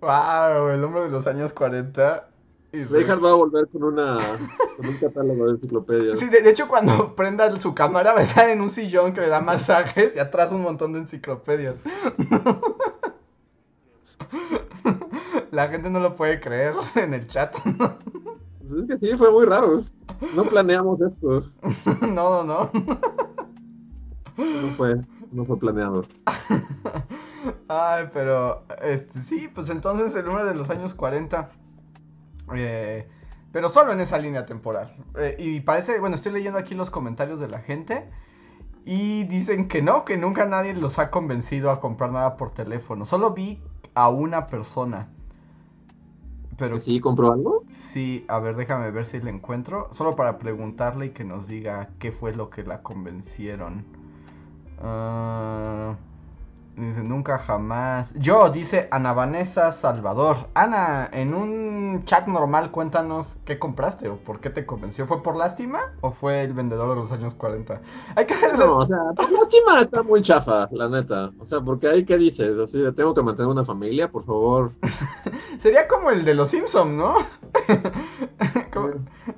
wow, 0.00 0.68
el 0.70 0.84
hombre 0.84 1.02
de 1.02 1.08
los 1.10 1.26
años 1.26 1.52
40. 1.52 2.33
Reinhardt 2.82 3.22
va 3.22 3.30
a 3.30 3.34
volver 3.34 3.68
con, 3.68 3.84
una, 3.84 4.18
con 4.76 4.88
un 4.88 4.96
catálogo 4.96 5.46
de 5.46 5.52
enciclopedias. 5.52 6.18
Sí, 6.18 6.26
de, 6.26 6.40
de 6.42 6.50
hecho 6.50 6.66
cuando 6.66 7.14
prenda 7.16 7.60
su 7.60 7.74
cámara 7.74 8.12
va 8.12 8.20
a 8.20 8.22
estar 8.22 8.48
en 8.48 8.60
un 8.60 8.70
sillón 8.70 9.12
que 9.12 9.20
le 9.20 9.28
da 9.28 9.40
masajes 9.40 10.16
y 10.16 10.18
atrás 10.18 10.50
un 10.50 10.62
montón 10.62 10.92
de 10.92 11.00
enciclopedias. 11.00 11.82
La 15.52 15.68
gente 15.68 15.88
no 15.88 16.00
lo 16.00 16.16
puede 16.16 16.40
creer 16.40 16.74
en 16.96 17.14
el 17.14 17.26
chat. 17.28 17.54
Pues 18.66 18.80
es 18.80 18.86
que 18.88 18.96
sí, 19.06 19.16
fue 19.16 19.30
muy 19.30 19.44
raro. 19.44 19.84
No 20.34 20.44
planeamos 20.44 21.00
esto. 21.00 21.44
No, 22.00 22.42
no, 22.42 22.44
no. 22.44 22.70
No 24.36 24.68
fue, 24.76 24.96
no 25.30 25.44
fue 25.44 25.58
planeado. 25.58 26.04
Ay, 27.68 28.08
pero 28.12 28.64
este 28.82 29.20
sí, 29.20 29.48
pues 29.54 29.68
entonces 29.68 30.14
el 30.14 30.24
número 30.24 30.46
de 30.46 30.54
los 30.54 30.70
años 30.70 30.94
40. 30.94 31.50
Eh, 32.54 33.08
pero 33.52 33.68
solo 33.68 33.92
en 33.92 34.00
esa 34.00 34.18
línea 34.18 34.46
temporal. 34.46 34.96
Eh, 35.16 35.36
y 35.38 35.60
parece, 35.60 36.00
bueno, 36.00 36.16
estoy 36.16 36.32
leyendo 36.32 36.58
aquí 36.58 36.74
los 36.74 36.90
comentarios 36.90 37.40
de 37.40 37.48
la 37.48 37.60
gente. 37.60 38.10
Y 38.84 39.24
dicen 39.24 39.68
que 39.68 39.82
no, 39.82 40.04
que 40.04 40.16
nunca 40.18 40.46
nadie 40.46 40.74
los 40.74 40.98
ha 40.98 41.10
convencido 41.10 41.70
a 41.70 41.80
comprar 41.80 42.12
nada 42.12 42.36
por 42.36 42.52
teléfono. 42.54 43.06
Solo 43.06 43.32
vi 43.32 43.62
a 43.94 44.08
una 44.10 44.46
persona. 44.46 45.08
Pero 46.56 46.80
¿Sí 46.80 47.00
compró 47.00 47.32
algo? 47.32 47.64
sí, 47.70 48.24
a 48.28 48.38
ver, 48.38 48.56
déjame 48.56 48.90
ver 48.90 49.06
si 49.06 49.20
la 49.20 49.30
encuentro. 49.30 49.88
Solo 49.92 50.16
para 50.16 50.38
preguntarle 50.38 51.06
y 51.06 51.10
que 51.10 51.24
nos 51.24 51.48
diga 51.48 51.90
qué 51.98 52.12
fue 52.12 52.34
lo 52.34 52.50
que 52.50 52.64
la 52.64 52.82
convencieron. 52.82 53.84
Ah, 54.78 55.96
dice, 56.76 57.02
nunca 57.02 57.38
jamás. 57.38 58.12
Yo, 58.16 58.50
dice 58.50 58.88
Ana 58.90 59.12
Vanessa 59.12 59.72
Salvador. 59.72 60.48
Ana, 60.54 61.08
en 61.12 61.34
un 61.34 62.02
chat 62.04 62.26
normal, 62.26 62.70
cuéntanos 62.70 63.36
qué 63.44 63.58
compraste 63.58 64.08
o 64.08 64.16
por 64.16 64.40
qué 64.40 64.50
te 64.50 64.66
convenció. 64.66 65.06
¿Fue 65.06 65.22
por 65.22 65.36
lástima 65.36 65.92
o 66.00 66.10
fue 66.10 66.42
el 66.42 66.52
vendedor 66.52 66.90
de 66.90 66.96
los 66.96 67.12
años 67.12 67.34
40? 67.34 67.80
Hay 68.16 68.26
que 68.26 68.34
hacer 68.34 68.58
No, 68.58 68.76
o 68.76 68.86
sea, 68.86 68.98
por 69.14 69.30
lástima 69.30 69.80
está 69.80 70.02
muy 70.02 70.22
chafa, 70.22 70.68
la 70.72 70.88
neta. 70.88 71.32
O 71.38 71.44
sea, 71.44 71.60
porque 71.60 71.88
ahí, 71.88 72.04
¿qué 72.04 72.16
dices? 72.18 72.58
Así 72.58 72.78
de, 72.78 72.92
tengo 72.92 73.14
que 73.14 73.22
mantener 73.22 73.50
una 73.50 73.64
familia, 73.64 74.10
por 74.10 74.24
favor. 74.24 74.72
Sería 75.58 75.86
como 75.88 76.10
el 76.10 76.24
de 76.24 76.34
los 76.34 76.48
Simpson, 76.48 76.96
¿no? 76.96 77.14
Como 78.72 78.88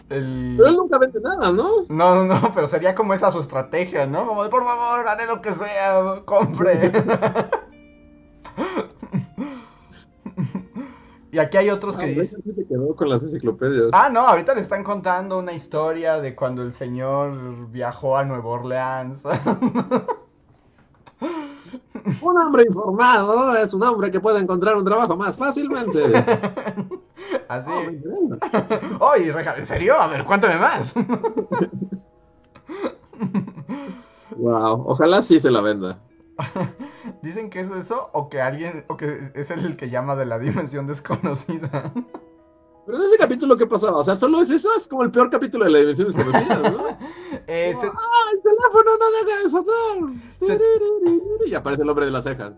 el... 0.09 0.55
Pero 0.57 0.69
él 0.69 0.77
nunca 0.77 0.99
vende 0.99 1.21
nada, 1.21 1.53
¿no? 1.53 1.69
No, 1.89 2.15
no, 2.15 2.25
no, 2.25 2.51
pero 2.55 2.67
sería 2.67 2.95
como 2.95 3.13
esa 3.13 3.31
su 3.31 3.41
estrategia, 3.41 4.07
¿no? 4.07 4.27
Como 4.27 4.43
de, 4.43 4.49
por 4.49 4.65
favor, 4.65 5.07
haré 5.07 5.27
lo 5.27 5.43
que 5.43 5.53
sea, 5.53 6.23
compre. 6.25 6.91
y 11.33 11.39
aquí 11.39 11.57
hay 11.57 11.71
otros 11.71 11.97
Ah, 11.97 12.01
que 12.01 12.07
dicen... 12.07 12.43
Se 12.47 12.67
quedó 12.67 12.95
con 12.95 13.09
las 13.09 13.23
enciclopedias. 13.23 13.91
Ah, 13.93 14.09
no, 14.11 14.21
ahorita 14.21 14.55
le 14.55 14.61
están 14.61 14.85
contando 14.85 15.39
una 15.39 15.53
historia 15.53 16.21
de 16.21 16.35
cuando 16.35 16.63
el 16.63 16.73
señor 16.73 17.71
viajó 17.71 18.17
a 18.17 18.25
Nueva 18.25 18.49
Orleans. 18.49 19.23
Un 22.21 22.39
hombre 22.39 22.65
informado 22.65 23.57
es 23.57 23.75
un 23.75 23.83
hombre 23.83 24.11
que 24.11 24.21
puede 24.21 24.41
encontrar 24.41 24.77
un 24.77 24.85
trabajo 24.85 25.17
más 25.17 25.37
fácilmente. 25.37 26.05
Así. 27.49 27.71
Interesa. 27.73 28.39
Oye, 29.01 29.33
Reja, 29.33 29.57
¿en 29.57 29.67
serio? 29.67 30.01
A 30.01 30.07
ver, 30.07 30.25
cuéntame 30.25 30.57
más. 30.57 30.95
Wow, 34.31 34.85
ojalá 34.87 35.23
sí 35.23 35.41
se 35.41 35.51
la 35.51 35.61
venda. 35.61 35.99
Dicen 37.23 37.51
que 37.51 37.61
es 37.61 37.71
eso 37.71 38.11
o 38.13 38.29
que 38.29 38.41
alguien, 38.41 38.85
o 38.89 38.97
que 38.97 39.31
es 39.35 39.51
el 39.51 39.77
que 39.77 39.89
llama 39.91 40.17
de 40.17 40.27
la 40.27 40.39
dimensión 40.39 40.87
desconocida. 40.87 41.93
Pero 42.87 42.99
en 42.99 43.05
ese 43.05 43.19
capítulo, 43.19 43.57
¿qué 43.57 43.67
pasaba? 43.67 43.99
O 43.99 44.05
sea, 44.05 44.15
solo 44.15 44.41
es 44.41 44.49
eso, 44.51 44.69
es 44.77 44.87
como 44.87 45.03
el 45.03 45.11
peor 45.11 45.29
capítulo 45.29 45.65
de 45.65 45.71
la 45.73 45.79
dimensión 45.79 46.13
desconocida, 46.13 46.59
¿no? 46.71 46.97
Eh, 47.49 47.75
se- 47.81 47.87
¡Ah, 47.87 48.31
el 48.33 48.43
teléfono 48.43 48.91
no 48.99 49.11
deja 49.13 49.43
de 49.43 49.51
sonar! 49.51 50.21
Se- 51.45 51.49
Y 51.49 51.55
aparece 51.55 51.83
el 51.83 51.89
hombre 51.91 52.07
de 52.07 52.11
las 52.11 52.25
cejas. 52.25 52.55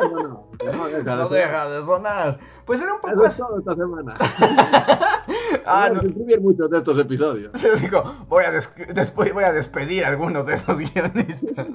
No, 0.00 0.08
no, 0.10 0.48
no 0.72 0.88
deja 0.88 0.98
de 0.98 1.04
no 1.04 1.28
sonar. 1.28 1.28
deja 1.30 1.70
de 1.70 1.84
sonar. 1.84 2.40
Pues 2.64 2.80
era 2.80 2.94
un 2.94 3.00
poco 3.00 3.12
Eso 3.14 3.22
es 3.26 3.28
así. 3.32 3.42
todo 3.42 3.58
esta 3.58 3.74
semana. 3.74 4.14
Ah, 5.66 5.88
no. 5.92 6.00
escribir 6.00 6.40
muchos 6.40 6.70
de 6.70 6.78
estos 6.78 6.98
episodios. 6.98 7.50
Se 7.54 7.74
dijo, 7.76 8.02
voy 8.28 8.44
a 8.44 8.52
des- 8.52 8.70
después 8.94 9.32
voy 9.34 9.44
a 9.44 9.52
despedir 9.52 10.04
a 10.04 10.08
algunos 10.08 10.46
de 10.46 10.54
esos 10.54 10.78
guionistas. 10.78 11.66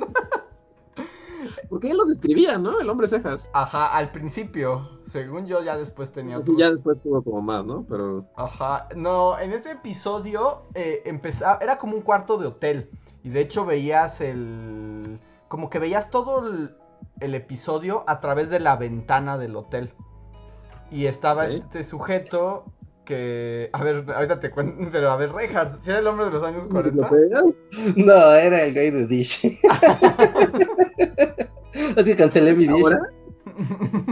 Porque 1.70 1.92
él 1.92 1.98
los 1.98 2.10
escribía, 2.10 2.58
¿no? 2.58 2.80
El 2.80 2.90
hombre 2.90 3.08
cejas. 3.08 3.50
Ajá, 3.54 3.96
al 3.96 4.12
principio. 4.12 4.90
Según 5.08 5.46
yo, 5.46 5.62
ya 5.64 5.78
después 5.78 6.12
tenía 6.12 6.40
otro. 6.40 6.56
ya 6.58 6.72
después 6.72 7.02
tuvo 7.02 7.22
como 7.22 7.42
más, 7.42 7.66
¿no? 7.66 7.86
Pero. 7.88 8.26
Ajá, 8.36 8.88
no, 8.96 9.40
en 9.40 9.52
ese 9.52 9.72
episodio 9.72 10.64
eh, 10.74 11.02
empezaba, 11.06 11.60
era 11.62 11.78
como 11.78 11.96
un 11.96 12.02
cuarto 12.02 12.38
de 12.38 12.48
hotel. 12.48 12.90
Y 13.24 13.30
de 13.30 13.42
hecho 13.42 13.66
veías 13.66 14.20
el... 14.22 15.20
Como 15.48 15.70
que 15.70 15.80
veías 15.80 16.10
todo 16.10 16.48
el, 16.48 16.76
el 17.20 17.36
episodio 17.36 18.04
a 18.08 18.20
través 18.20 18.50
de 18.50 18.60
la 18.60 18.76
ventana 18.76 19.38
del 19.38 19.56
hotel. 19.56 19.94
Y 20.90 21.06
estaba 21.06 21.48
este 21.48 21.84
sujeto 21.84 22.66
que... 23.06 23.70
A 23.74 23.84
ver, 23.84 24.06
ahorita 24.14 24.40
te 24.40 24.52
cuento, 24.52 24.90
pero 24.92 25.12
a 25.12 25.18
ver, 25.18 25.32
Reinhardt, 25.32 25.82
¿si 25.82 25.90
era 25.90 26.00
el 26.00 26.08
hombre 26.08 26.26
de 26.26 26.32
los 26.32 26.44
años 26.44 26.68
40? 26.72 27.10
No, 27.96 28.34
era 28.34 28.64
el 28.64 28.74
guy 28.74 28.90
de 28.92 29.08
Dish. 29.08 29.46
es 31.96 32.06
que 32.06 32.16
cancelé 32.16 32.54
mi 32.54 32.68
Dish. 32.68 32.82
¿Ahora? 32.82 32.98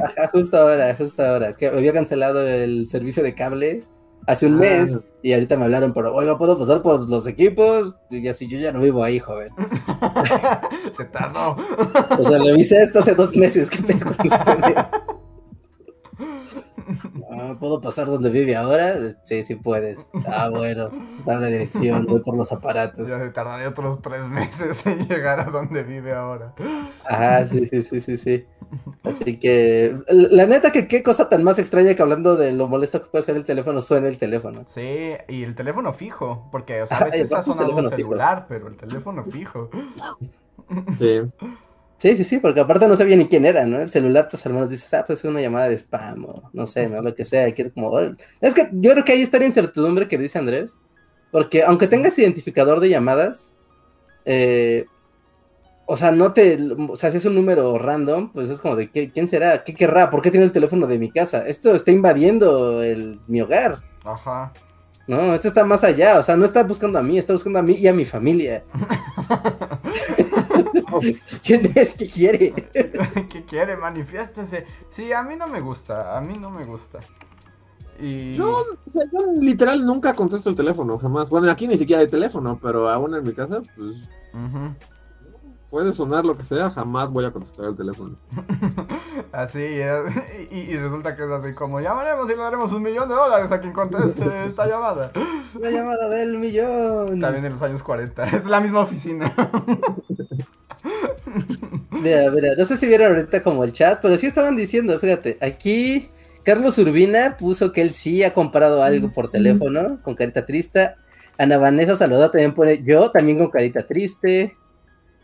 Ajá, 0.03 0.27
justo 0.31 0.57
ahora, 0.57 0.95
justo 0.95 1.23
ahora. 1.23 1.49
Es 1.49 1.57
que 1.57 1.67
había 1.67 1.93
cancelado 1.93 2.45
el 2.47 2.87
servicio 2.87 3.23
de 3.23 3.33
cable 3.35 3.83
hace 4.27 4.45
un 4.45 4.55
Ah. 4.55 4.59
mes 4.59 5.09
y 5.23 5.33
ahorita 5.33 5.57
me 5.57 5.63
hablaron 5.65 5.91
por, 5.93 6.05
oiga, 6.05 6.37
¿puedo 6.37 6.57
pasar 6.59 6.81
por 6.81 7.09
los 7.09 7.25
equipos? 7.25 7.97
Y 8.09 8.27
así, 8.27 8.47
yo 8.47 8.59
ya 8.59 8.71
no 8.71 8.81
vivo 8.81 9.03
ahí, 9.03 9.17
joven. 9.19 9.47
Se 10.95 11.05
tardó. 11.05 11.57
O 12.19 12.23
sea, 12.23 12.37
revisé 12.37 12.81
esto 12.81 12.99
hace 12.99 13.15
dos 13.15 13.35
meses. 13.35 13.69
¿Qué 13.69 13.81
pedo 13.81 13.99
con 14.05 14.15
ustedes? 14.25 14.85
Ah, 17.31 17.55
¿Puedo 17.59 17.81
pasar 17.81 18.07
donde 18.07 18.29
vive 18.29 18.55
ahora? 18.55 18.95
Sí, 19.23 19.43
sí 19.43 19.55
puedes. 19.55 20.09
Ah, 20.25 20.49
bueno. 20.49 20.89
Dame 21.25 21.41
la 21.41 21.47
dirección, 21.47 22.05
voy 22.05 22.21
por 22.21 22.35
los 22.35 22.51
aparatos. 22.51 23.09
Ya 23.09 23.19
se 23.19 23.29
tardaría 23.29 23.69
otros 23.69 24.01
tres 24.01 24.23
meses 24.27 24.85
en 24.85 25.07
llegar 25.07 25.39
a 25.39 25.45
donde 25.45 25.83
vive 25.83 26.13
ahora. 26.13 26.53
Ajá, 27.05 27.45
sí, 27.45 27.65
sí, 27.65 27.83
sí, 27.83 28.01
sí, 28.01 28.17
sí. 28.17 28.45
Así 29.03 29.37
que, 29.37 29.97
la 30.07 30.45
neta 30.45 30.71
que 30.71 30.87
qué 30.87 31.01
cosa 31.03 31.29
tan 31.29 31.43
más 31.43 31.59
extraña 31.59 31.95
que 31.95 32.01
hablando 32.01 32.35
de 32.35 32.53
lo 32.53 32.67
molesto 32.67 33.01
que 33.01 33.07
puede 33.07 33.23
ser 33.23 33.35
el 33.35 33.45
teléfono, 33.45 33.81
suena 33.81 34.07
el 34.07 34.17
teléfono. 34.17 34.65
Sí, 34.67 35.13
y 35.27 35.43
el 35.43 35.55
teléfono 35.55 35.93
fijo, 35.93 36.47
porque 36.51 36.81
o 36.81 36.87
sea, 36.87 36.97
a 36.97 37.05
veces 37.05 37.31
ha 37.31 37.39
aparte 37.39 37.51
un 37.51 37.57
sonado 37.57 37.75
un 37.75 37.83
fijo. 37.85 37.95
celular, 37.97 38.45
pero 38.47 38.67
el 38.67 38.77
teléfono 38.77 39.23
fijo. 39.25 39.69
Sí. 40.97 41.21
Sí, 41.99 42.15
sí, 42.15 42.23
sí, 42.23 42.39
porque 42.39 42.61
aparte 42.61 42.87
no 42.87 42.95
sabía 42.95 43.17
ni 43.17 43.27
quién 43.27 43.45
era, 43.45 43.65
¿no? 43.65 43.81
El 43.81 43.89
celular, 43.89 44.29
pues 44.31 44.45
al 44.45 44.53
menos 44.53 44.69
dices, 44.69 44.93
ah, 44.93 45.03
pues 45.05 45.19
es 45.19 45.25
una 45.25 45.41
llamada 45.41 45.67
de 45.67 45.75
spam 45.77 46.25
o 46.25 46.49
no 46.53 46.65
sé, 46.65 46.87
¿no? 46.87 47.01
Lo 47.01 47.13
que 47.13 47.25
sea. 47.25 47.51
quiero 47.53 47.73
como... 47.73 47.89
"Oh". 47.89 47.99
Es 48.39 48.53
que 48.55 48.69
yo 48.71 48.91
creo 48.93 49.03
que 49.03 49.11
ahí 49.11 49.21
está 49.21 49.37
la 49.37 49.45
incertidumbre 49.45 50.07
que 50.07 50.17
dice 50.17 50.39
Andrés, 50.39 50.79
porque 51.31 51.61
aunque 51.63 51.87
tengas 51.87 52.17
identificador 52.17 52.79
de 52.79 52.89
llamadas, 52.89 53.51
eh, 54.25 54.85
o 55.85 55.97
sea, 55.97 56.11
no 56.11 56.31
te... 56.33 56.57
O 56.89 56.95
sea, 56.95 57.11
si 57.11 57.17
es 57.17 57.25
un 57.25 57.35
número 57.35 57.77
random, 57.77 58.31
pues 58.31 58.49
es 58.49 58.61
como 58.61 58.77
de, 58.77 58.89
¿qué- 58.91 59.11
¿quién 59.11 59.27
será? 59.27 59.63
¿Qué 59.65 59.73
querrá? 59.73 60.09
¿Por 60.09 60.21
qué 60.21 60.31
tiene 60.31 60.45
el 60.45 60.51
teléfono 60.53 60.87
de 60.87 60.99
mi 60.99 61.11
casa? 61.11 61.45
Esto 61.47 61.75
está 61.75 61.91
invadiendo 61.91 62.81
el, 62.81 63.19
mi 63.27 63.41
hogar. 63.41 63.79
Ajá. 64.05 64.53
No, 65.07 65.33
esto 65.33 65.47
está 65.47 65.65
más 65.65 65.83
allá, 65.83 66.19
o 66.19 66.23
sea, 66.23 66.37
no 66.37 66.45
está 66.45 66.61
buscando 66.63 66.99
a 66.99 67.03
mí, 67.03 67.17
está 67.17 67.33
buscando 67.33 67.57
a 67.59 67.63
mí 67.63 67.73
y 67.73 67.87
a 67.87 67.93
mi 67.93 68.05
familia. 68.05 68.63
¿Quién 71.43 71.71
es 71.75 71.95
que 71.95 72.07
quiere? 72.07 72.53
¿Qué 73.29 73.45
quiere? 73.45 73.77
Manifiéstese. 73.77 74.65
Sí, 74.89 75.13
a 75.13 75.23
mí 75.23 75.35
no 75.35 75.47
me 75.47 75.61
gusta, 75.61 76.17
a 76.17 76.21
mí 76.21 76.37
no 76.37 76.49
me 76.49 76.65
gusta. 76.65 76.99
Y... 77.99 78.33
Yo, 78.33 78.63
o 78.85 78.89
sea, 78.89 79.03
yo 79.11 79.19
literal 79.41 79.85
nunca 79.85 80.15
contesto 80.15 80.49
el 80.49 80.55
teléfono, 80.55 80.97
jamás. 80.97 81.29
Bueno, 81.29 81.51
aquí 81.51 81.67
ni 81.67 81.77
siquiera 81.77 82.01
hay 82.01 82.07
teléfono, 82.07 82.57
pero 82.61 82.89
aún 82.89 83.13
en 83.13 83.23
mi 83.23 83.33
casa, 83.33 83.61
pues 83.75 84.09
puede 85.69 85.93
sonar 85.93 86.25
lo 86.25 86.35
que 86.37 86.43
sea, 86.43 86.69
jamás 86.71 87.11
voy 87.11 87.25
a 87.25 87.31
contestar 87.31 87.67
el 87.67 87.75
teléfono. 87.75 88.17
Así 89.31 89.61
es. 89.61 90.15
Y, 90.51 90.57
y 90.57 90.77
resulta 90.77 91.15
que 91.15 91.23
es 91.23 91.29
así 91.29 91.53
como 91.53 91.79
llamaremos 91.79 92.25
y 92.29 92.35
le 92.35 92.41
daremos 92.41 92.71
un 92.73 92.81
millón 92.81 93.07
de 93.07 93.15
dólares 93.15 93.51
a 93.51 93.61
quien 93.61 93.73
conteste 93.73 94.23
esta 94.45 94.67
llamada. 94.67 95.11
La 95.59 95.69
llamada 95.69 96.09
del 96.09 96.37
millón. 96.37 97.19
También 97.19 97.45
en 97.45 97.53
los 97.53 97.61
años 97.61 97.83
40. 97.83 98.23
Es 98.29 98.45
la 98.45 98.59
misma 98.59 98.81
oficina. 98.81 99.33
Mira, 101.91 102.31
mira, 102.31 102.55
no 102.57 102.65
sé 102.65 102.77
si 102.77 102.87
vieron 102.87 103.15
ahorita 103.15 103.41
como 103.43 103.63
el 103.63 103.73
chat, 103.73 103.99
pero 104.01 104.15
sí 104.15 104.27
estaban 104.27 104.55
diciendo, 104.55 104.97
fíjate, 104.99 105.37
aquí 105.41 106.09
Carlos 106.43 106.77
Urbina 106.77 107.37
puso 107.37 107.71
que 107.71 107.81
él 107.81 107.93
sí 107.93 108.23
ha 108.23 108.33
comprado 108.33 108.83
algo 108.83 109.11
por 109.11 109.29
teléfono 109.29 109.99
con 110.01 110.15
carita 110.15 110.45
triste. 110.45 110.95
Ana 111.37 111.57
Vanessa 111.57 111.95
Salvador 111.95 112.31
también 112.31 112.53
pone 112.53 112.83
yo 112.83 113.11
también 113.11 113.37
con 113.37 113.49
carita 113.49 113.85
triste. 113.85 114.55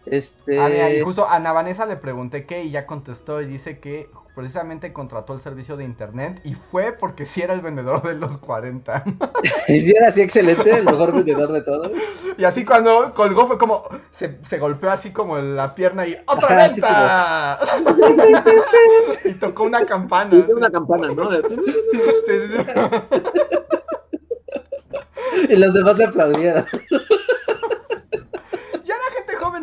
Este... 0.05 0.59
Ah, 0.59 0.89
y 0.89 1.01
justo 1.01 1.25
a 1.25 1.35
Ana 1.35 1.51
Vanessa 1.51 1.85
le 1.85 1.97
pregunté 1.97 2.45
qué 2.45 2.63
y 2.63 2.71
ya 2.71 2.85
contestó 2.85 3.41
y 3.41 3.47
dice 3.47 3.79
que 3.79 4.09
precisamente 4.35 4.91
contrató 4.91 5.33
el 5.33 5.39
servicio 5.39 5.77
de 5.77 5.85
internet 5.85 6.41
y 6.43 6.53
fue 6.53 6.91
porque 6.91 7.25
sí 7.25 7.41
era 7.41 7.53
el 7.53 7.61
vendedor 7.61 8.03
de 8.03 8.15
los 8.15 8.37
40. 8.37 9.03
y 9.67 9.79
sí 9.79 9.93
era 9.95 10.09
así 10.09 10.21
excelente, 10.21 10.77
el 10.77 10.85
mejor 10.85 11.13
vendedor 11.13 11.51
de 11.51 11.61
todos. 11.61 11.91
Y 12.37 12.43
así 12.43 12.65
cuando 12.65 13.13
colgó 13.13 13.47
fue 13.47 13.57
como, 13.57 13.87
se, 14.11 14.37
se 14.47 14.59
golpeó 14.59 14.91
así 14.91 15.11
como 15.11 15.37
en 15.37 15.55
la 15.55 15.73
pierna 15.73 16.05
y 16.05 16.17
¡otra 16.27 16.67
venta! 16.67 17.59
y 19.25 19.33
tocó 19.33 19.63
una 19.63 19.85
campana. 19.85 20.29
Sí, 20.29 20.45
una 20.51 20.69
campana, 20.69 21.07
¿no? 21.09 21.31
Sí, 21.31 21.55
sí, 22.25 22.33
sí. 22.49 22.57
Y 25.49 25.55
los 25.57 25.73
demás 25.73 25.97
le 25.97 26.05
aplaudieron. 26.05 26.65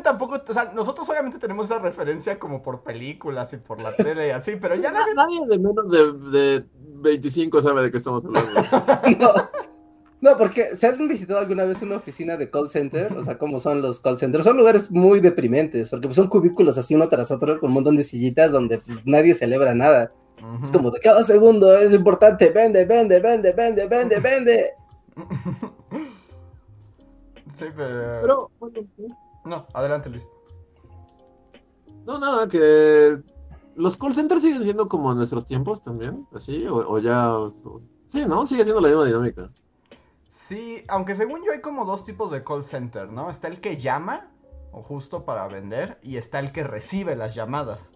Tampoco, 0.02 0.42
o 0.46 0.52
sea, 0.52 0.72
nosotros 0.74 1.08
obviamente 1.08 1.38
tenemos 1.38 1.66
esa 1.66 1.78
referencia 1.78 2.38
como 2.38 2.62
por 2.62 2.82
películas 2.82 3.52
y 3.52 3.56
por 3.56 3.80
la 3.80 3.94
tele 3.94 4.28
y 4.28 4.30
así, 4.30 4.56
pero 4.56 4.74
ya 4.74 4.92
la 4.92 5.04
gente... 5.04 5.14
Nadie 5.14 5.40
de 5.46 5.58
menos 5.58 5.90
de, 5.90 6.12
de 6.30 6.64
25 6.76 7.62
sabe 7.62 7.82
de 7.82 7.90
qué 7.90 7.96
estamos 7.96 8.24
hablando. 8.24 8.50
No. 9.18 9.32
No, 10.22 10.38
porque 10.38 10.76
¿se 10.76 10.86
han 10.86 11.08
visitado 11.08 11.40
alguna 11.40 11.64
vez 11.64 11.82
una 11.82 11.96
oficina 11.96 12.36
de 12.36 12.48
call 12.48 12.70
center? 12.70 13.12
O 13.14 13.24
sea, 13.24 13.38
¿cómo 13.38 13.58
son 13.58 13.82
los 13.82 13.98
call 13.98 14.18
centers? 14.18 14.44
Son 14.44 14.56
lugares 14.56 14.88
muy 14.88 15.18
deprimentes, 15.18 15.88
porque 15.88 16.14
son 16.14 16.28
cubículos 16.28 16.78
así 16.78 16.94
uno 16.94 17.08
tras 17.08 17.32
otro 17.32 17.58
con 17.58 17.70
un 17.70 17.74
montón 17.74 17.96
de 17.96 18.04
sillitas 18.04 18.52
donde 18.52 18.78
pues, 18.78 19.04
nadie 19.04 19.34
celebra 19.34 19.74
nada. 19.74 20.12
Es 20.62 20.70
como 20.70 20.92
de 20.92 21.00
cada 21.00 21.24
segundo 21.24 21.76
es 21.76 21.92
importante, 21.92 22.50
vende, 22.50 22.84
vende, 22.84 23.18
vende, 23.18 23.52
vende, 23.52 23.86
vende, 23.86 24.20
vende. 24.20 24.70
Sí, 27.54 27.66
pero... 27.76 28.18
Pero, 28.22 28.50
bueno, 28.58 28.80
No, 29.44 29.66
adelante 29.74 30.08
Luis. 30.08 30.26
no, 32.04 32.18
nada, 32.18 32.48
que 32.48 33.22
los 33.74 33.96
call 33.96 34.14
centers 34.14 34.42
siguen 34.42 34.64
siendo 34.64 34.88
como 34.88 35.12
en 35.12 35.18
nuestros 35.18 35.46
tiempos 35.46 35.82
también, 35.82 36.26
así, 36.32 36.66
o, 36.66 36.74
o 36.76 36.98
ya. 36.98 37.32
o- 37.38 37.82
sí, 38.08 38.24
¿no? 38.26 38.46
Sigue 38.46 38.64
siendo 38.64 38.80
la 38.80 38.88
misma 38.88 39.06
dinámica. 39.06 39.52
Sí, 40.28 40.84
aunque 40.88 41.14
según 41.14 41.44
yo 41.44 41.52
hay 41.52 41.60
como 41.60 41.84
dos 41.84 42.04
tipos 42.04 42.30
de 42.30 42.44
call 42.44 42.64
center, 42.64 43.08
¿no? 43.10 43.30
Está 43.30 43.48
el 43.48 43.60
que 43.60 43.76
llama, 43.76 44.32
o 44.70 44.82
justo 44.82 45.24
para 45.24 45.46
vender, 45.48 45.98
y 46.02 46.16
está 46.16 46.38
el 46.40 46.52
que 46.52 46.64
recibe 46.64 47.16
las 47.16 47.34
llamadas, 47.34 47.94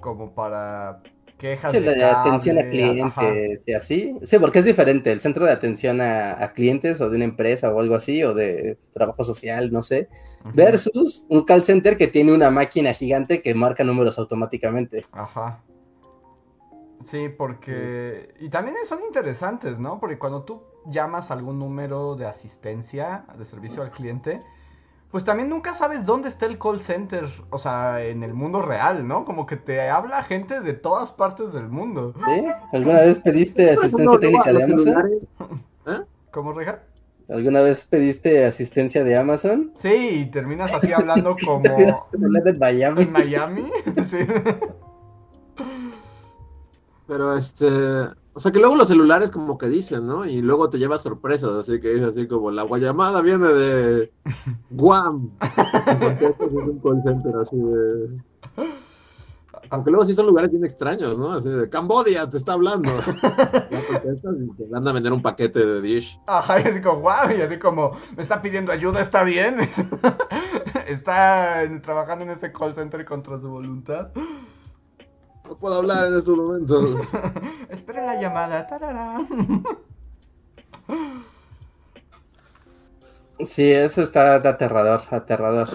como 0.00 0.34
para 0.34 1.02
quejas 1.38 1.76
Sí, 1.76 1.80
de 1.80 1.92
la 1.92 1.92
de 1.92 2.04
atención 2.04 2.58
a 2.58 2.68
ajá. 3.00 3.44
clientes 3.44 3.64
y 3.68 3.74
así. 3.74 4.14
Sí, 4.24 4.38
porque 4.38 4.60
es 4.60 4.64
diferente 4.64 5.12
el 5.12 5.20
centro 5.20 5.44
de 5.44 5.52
atención 5.52 6.00
a, 6.00 6.42
a 6.42 6.52
clientes 6.54 6.98
o 7.00 7.10
de 7.10 7.16
una 7.16 7.26
empresa 7.26 7.70
o 7.72 7.78
algo 7.80 7.94
así, 7.94 8.22
o 8.24 8.32
de 8.34 8.78
trabajo 8.94 9.22
social, 9.22 9.70
no 9.70 9.82
sé, 9.82 10.08
Versus 10.54 11.26
un 11.28 11.44
call 11.44 11.62
center 11.62 11.96
que 11.96 12.06
tiene 12.06 12.32
una 12.32 12.50
máquina 12.50 12.92
gigante 12.92 13.42
que 13.42 13.54
marca 13.54 13.84
números 13.84 14.18
automáticamente. 14.18 15.04
Ajá. 15.12 15.62
Sí, 17.04 17.28
porque... 17.28 18.34
Y 18.40 18.48
también 18.48 18.76
son 18.86 19.00
interesantes, 19.06 19.78
¿no? 19.78 20.00
Porque 20.00 20.18
cuando 20.18 20.42
tú 20.42 20.62
llamas 20.90 21.30
a 21.30 21.34
algún 21.34 21.58
número 21.58 22.16
de 22.16 22.26
asistencia, 22.26 23.24
de 23.36 23.44
servicio 23.44 23.82
al 23.82 23.90
cliente, 23.90 24.42
pues 25.10 25.24
también 25.24 25.48
nunca 25.48 25.74
sabes 25.74 26.04
dónde 26.04 26.28
está 26.28 26.46
el 26.46 26.58
call 26.58 26.80
center, 26.80 27.28
o 27.50 27.58
sea, 27.58 28.02
en 28.04 28.22
el 28.22 28.34
mundo 28.34 28.62
real, 28.62 29.06
¿no? 29.06 29.24
Como 29.24 29.46
que 29.46 29.56
te 29.56 29.88
habla 29.88 30.22
gente 30.22 30.60
de 30.60 30.72
todas 30.74 31.12
partes 31.12 31.52
del 31.52 31.68
mundo. 31.68 32.14
¿Sí? 32.16 32.44
¿Alguna 32.72 33.00
vez 33.00 33.18
pediste 33.18 33.70
asistencia 33.70 34.18
técnica 34.18 34.52
de 34.52 34.64
Amazon? 34.64 34.84
celulares- 34.84 36.06
¿Cómo, 36.30 36.52
Reja? 36.52 36.82
¿Alguna 37.28 37.60
vez 37.60 37.84
pediste 37.84 38.46
asistencia 38.46 39.04
de 39.04 39.16
Amazon? 39.16 39.72
Sí, 39.76 39.88
y 40.22 40.30
terminas 40.30 40.72
así 40.72 40.92
hablando 40.92 41.36
como 41.44 41.62
hablando 41.68 42.50
en 42.50 42.58
Miami. 42.58 43.02
en 43.02 43.12
Miami. 43.12 43.70
Sí. 44.04 44.18
Pero 47.06 47.36
este, 47.36 47.66
o 48.34 48.38
sea 48.40 48.52
que 48.52 48.58
luego 48.58 48.76
los 48.76 48.88
celulares 48.88 49.30
como 49.30 49.56
que 49.56 49.68
dicen, 49.68 50.06
¿no? 50.06 50.26
Y 50.26 50.42
luego 50.42 50.68
te 50.68 50.78
lleva 50.78 50.98
sorpresas, 50.98 51.50
así 51.50 51.80
que 51.80 51.94
dice 51.94 52.04
así 52.06 52.28
como 52.28 52.50
la 52.50 52.62
guayamada 52.64 53.22
viene 53.22 53.46
de 53.48 54.12
Guam. 54.70 55.30
Es 55.40 56.52
un 56.52 56.78
call 56.80 57.02
center 57.02 57.34
así 57.36 57.56
de. 57.56 58.08
Aunque 59.70 59.90
luego 59.90 60.06
sí 60.06 60.14
son 60.14 60.26
lugares 60.26 60.50
bien 60.50 60.64
extraños, 60.64 61.18
¿no? 61.18 61.32
Así 61.32 61.48
de 61.48 61.68
Cambodia 61.68 62.28
te 62.28 62.36
está 62.36 62.54
hablando. 62.54 62.90
Y 64.38 64.56
te 64.56 64.64
van 64.68 64.86
a 64.86 64.92
vender 64.92 65.12
un 65.12 65.22
paquete 65.22 65.64
de 65.64 65.80
dish. 65.80 66.20
Ajá, 66.26 66.60
y 66.60 66.64
así 66.64 66.80
como, 66.80 67.00
wow, 67.00 67.30
y 67.36 67.40
así 67.40 67.58
como, 67.58 67.92
me 68.16 68.22
está 68.22 68.40
pidiendo 68.40 68.72
ayuda, 68.72 69.00
está 69.00 69.24
bien. 69.24 69.68
Está 70.86 71.68
trabajando 71.82 72.24
en 72.24 72.30
ese 72.30 72.50
call 72.50 72.74
center 72.74 73.04
contra 73.04 73.38
su 73.38 73.48
voluntad. 73.48 74.08
No 75.46 75.56
puedo 75.56 75.78
hablar 75.78 76.06
en 76.06 76.14
estos 76.14 76.36
momentos. 76.36 76.96
Espera 77.68 78.06
la 78.06 78.20
llamada. 78.20 78.66
tarara. 78.66 79.26
Sí, 83.40 83.70
eso 83.70 84.02
está 84.02 84.36
aterrador, 84.36 85.02
aterrador. 85.10 85.68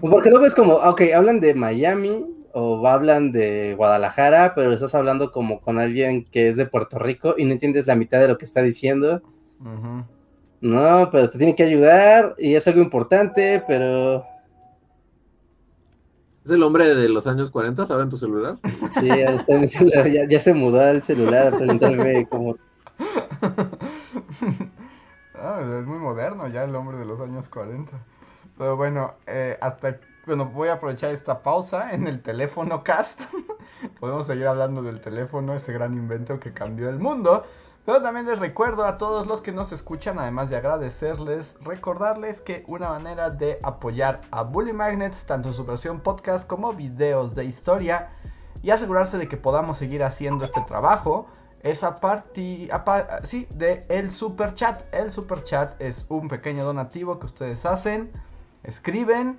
Porque 0.00 0.30
luego 0.30 0.44
es 0.44 0.54
como, 0.54 0.74
ok, 0.74 1.02
hablan 1.14 1.40
de 1.40 1.54
Miami 1.54 2.35
o 2.58 2.88
hablan 2.88 3.32
de 3.32 3.74
Guadalajara, 3.76 4.54
pero 4.54 4.72
estás 4.72 4.94
hablando 4.94 5.30
como 5.30 5.60
con 5.60 5.78
alguien 5.78 6.24
que 6.24 6.48
es 6.48 6.56
de 6.56 6.64
Puerto 6.64 6.98
Rico 6.98 7.34
y 7.36 7.44
no 7.44 7.52
entiendes 7.52 7.86
la 7.86 7.96
mitad 7.96 8.18
de 8.18 8.28
lo 8.28 8.38
que 8.38 8.46
está 8.46 8.62
diciendo. 8.62 9.20
No, 10.62 11.10
pero 11.12 11.28
te 11.28 11.36
tiene 11.36 11.54
que 11.54 11.64
ayudar 11.64 12.34
y 12.38 12.54
es 12.54 12.66
algo 12.66 12.80
importante, 12.80 13.62
pero 13.68 14.24
¿Es 16.46 16.50
el 16.50 16.62
hombre 16.62 16.94
de 16.94 17.10
los 17.10 17.26
años 17.26 17.50
40 17.50 17.82
ahora 17.82 18.04
en 18.04 18.08
tu 18.08 18.16
celular? 18.16 18.56
sí, 18.90 19.10
está 19.10 19.54
en 19.54 19.60
mi 19.60 19.68
celular, 19.68 20.08
ya, 20.08 20.26
ya 20.26 20.40
se 20.40 20.54
mudó 20.54 20.80
al 20.80 21.02
celular 21.02 21.48
a 21.52 21.56
preguntarme 21.58 22.26
como, 22.26 22.56
Ah, 25.34 25.60
es 25.78 25.86
muy 25.86 25.98
moderno 25.98 26.48
ya 26.48 26.64
el 26.64 26.74
hombre 26.74 26.96
de 26.96 27.04
los 27.04 27.20
años 27.20 27.50
40. 27.50 27.92
Pero 28.56 28.76
bueno, 28.78 29.12
eh, 29.26 29.58
hasta 29.60 30.00
bueno, 30.26 30.46
voy 30.46 30.68
a 30.68 30.74
aprovechar 30.74 31.12
esta 31.12 31.42
pausa 31.42 31.94
en 31.94 32.08
el 32.08 32.20
teléfono 32.20 32.82
cast. 32.82 33.22
Podemos 34.00 34.26
seguir 34.26 34.48
hablando 34.48 34.82
del 34.82 35.00
teléfono, 35.00 35.54
ese 35.54 35.72
gran 35.72 35.92
invento 35.94 36.40
que 36.40 36.52
cambió 36.52 36.88
el 36.88 36.98
mundo. 36.98 37.44
Pero 37.84 38.02
también 38.02 38.26
les 38.26 38.40
recuerdo 38.40 38.84
a 38.84 38.98
todos 38.98 39.28
los 39.28 39.40
que 39.40 39.52
nos 39.52 39.70
escuchan, 39.70 40.18
además 40.18 40.50
de 40.50 40.56
agradecerles, 40.56 41.56
recordarles 41.62 42.40
que 42.40 42.64
una 42.66 42.88
manera 42.88 43.30
de 43.30 43.60
apoyar 43.62 44.22
a 44.32 44.42
Bully 44.42 44.72
Magnets, 44.72 45.24
tanto 45.24 45.50
en 45.50 45.54
su 45.54 45.64
versión 45.64 46.00
podcast 46.00 46.48
como 46.48 46.72
videos 46.72 47.36
de 47.36 47.44
historia, 47.44 48.08
y 48.62 48.70
asegurarse 48.70 49.18
de 49.18 49.28
que 49.28 49.36
podamos 49.36 49.78
seguir 49.78 50.02
haciendo 50.02 50.44
este 50.44 50.60
trabajo, 50.66 51.28
es 51.60 51.84
a 51.84 52.00
partir 52.00 52.72
sí, 53.22 53.46
de 53.50 53.86
el 53.88 54.10
super 54.10 54.54
chat. 54.54 54.82
El 54.92 55.12
super 55.12 55.44
chat 55.44 55.80
es 55.80 56.06
un 56.08 56.26
pequeño 56.26 56.64
donativo 56.64 57.20
que 57.20 57.26
ustedes 57.26 57.64
hacen, 57.64 58.10
escriben, 58.64 59.38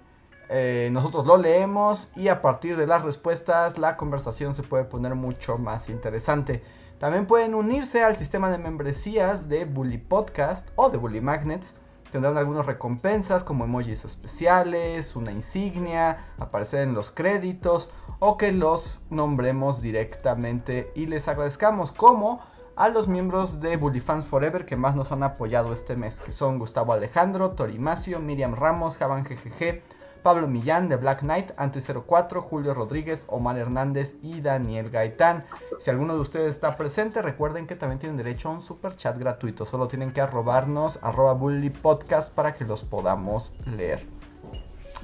eh, 0.50 0.90
nosotros 0.92 1.26
lo 1.26 1.38
leemos 1.38 2.10
y 2.16 2.30
a 2.30 2.42
partir 2.42 2.78
de 2.78 2.88
las 2.88 3.04
respuestas 3.04 3.78
la 3.78 3.98
conversación 3.98 4.56
se 4.56 4.64
puede 4.64 4.86
poner 4.86 5.16
mucho 5.16 5.58
más 5.58 5.90
interesante. 5.90 6.64
También 7.00 7.28
pueden 7.28 7.54
unirse 7.54 8.04
al 8.04 8.16
sistema 8.16 8.50
de 8.50 8.58
membresías 8.58 9.50
de 9.50 9.66
Bully 9.66 9.98
Podcast 9.98 10.70
o 10.76 10.90
de 10.90 10.98
Bully 10.98 11.22
Magnets. 11.22 11.76
Tendrán 12.12 12.38
algunas 12.38 12.66
recompensas 12.66 13.44
como 13.44 13.66
emojis 13.66 14.06
especiales, 14.06 15.16
una 15.16 15.32
insignia, 15.32 16.26
aparecer 16.40 16.82
en 16.82 16.94
los 16.94 17.12
créditos 17.12 17.90
o 18.20 18.38
que 18.38 18.52
los 18.52 19.04
nombremos 19.10 19.82
directamente 19.82 20.92
y 20.96 21.06
les 21.06 21.28
agradezcamos 21.28 21.92
como 21.92 22.42
a 22.78 22.90
los 22.90 23.08
miembros 23.08 23.60
de 23.60 23.76
Bully 23.76 24.00
Fans 24.00 24.26
Forever 24.26 24.66
que 24.66 24.76
más 24.76 24.96
nos 24.96 25.12
han 25.12 25.24
apoyado 25.24 25.74
este 25.74 25.96
mes, 25.96 26.20
que 26.20 26.32
son 26.32 26.60
Gustavo 26.60 26.94
Alejandro, 26.94 27.52
Torimacio, 27.52 28.20
Miriam 28.20 28.56
Ramos, 28.56 28.98
Javan 28.98 29.24
GGG, 29.24 29.82
Pablo 30.18 30.48
Millán 30.48 30.90
de 30.90 30.96
Black 30.96 31.22
Knight, 31.22 31.52
Anti04, 31.56 32.42
Julio 32.42 32.74
Rodríguez, 32.74 33.26
Omar 33.28 33.58
Hernández 33.58 34.16
y 34.22 34.42
Daniel 34.42 34.90
Gaitán. 34.90 35.46
Si 35.80 35.90
alguno 35.90 36.16
de 36.16 36.22
ustedes 36.22 36.56
está 36.56 36.76
presente, 36.76 37.22
recuerden 37.22 37.68
que 37.68 37.76
también 37.76 38.00
tienen 38.00 38.18
derecho 38.18 38.50
a 38.50 38.52
un 38.54 38.62
super 38.62 38.96
chat 38.96 39.18
gratuito. 39.18 39.66
Solo 39.66 39.88
tienen 39.88 40.12
que 40.12 40.22
arrobarnos, 40.22 41.00
arroba 41.02 41.34
Bully 41.34 41.70
Podcast 41.70 42.34
para 42.34 42.54
que 42.54 42.66
los 42.66 42.84
podamos 42.84 43.54
leer. 43.76 44.06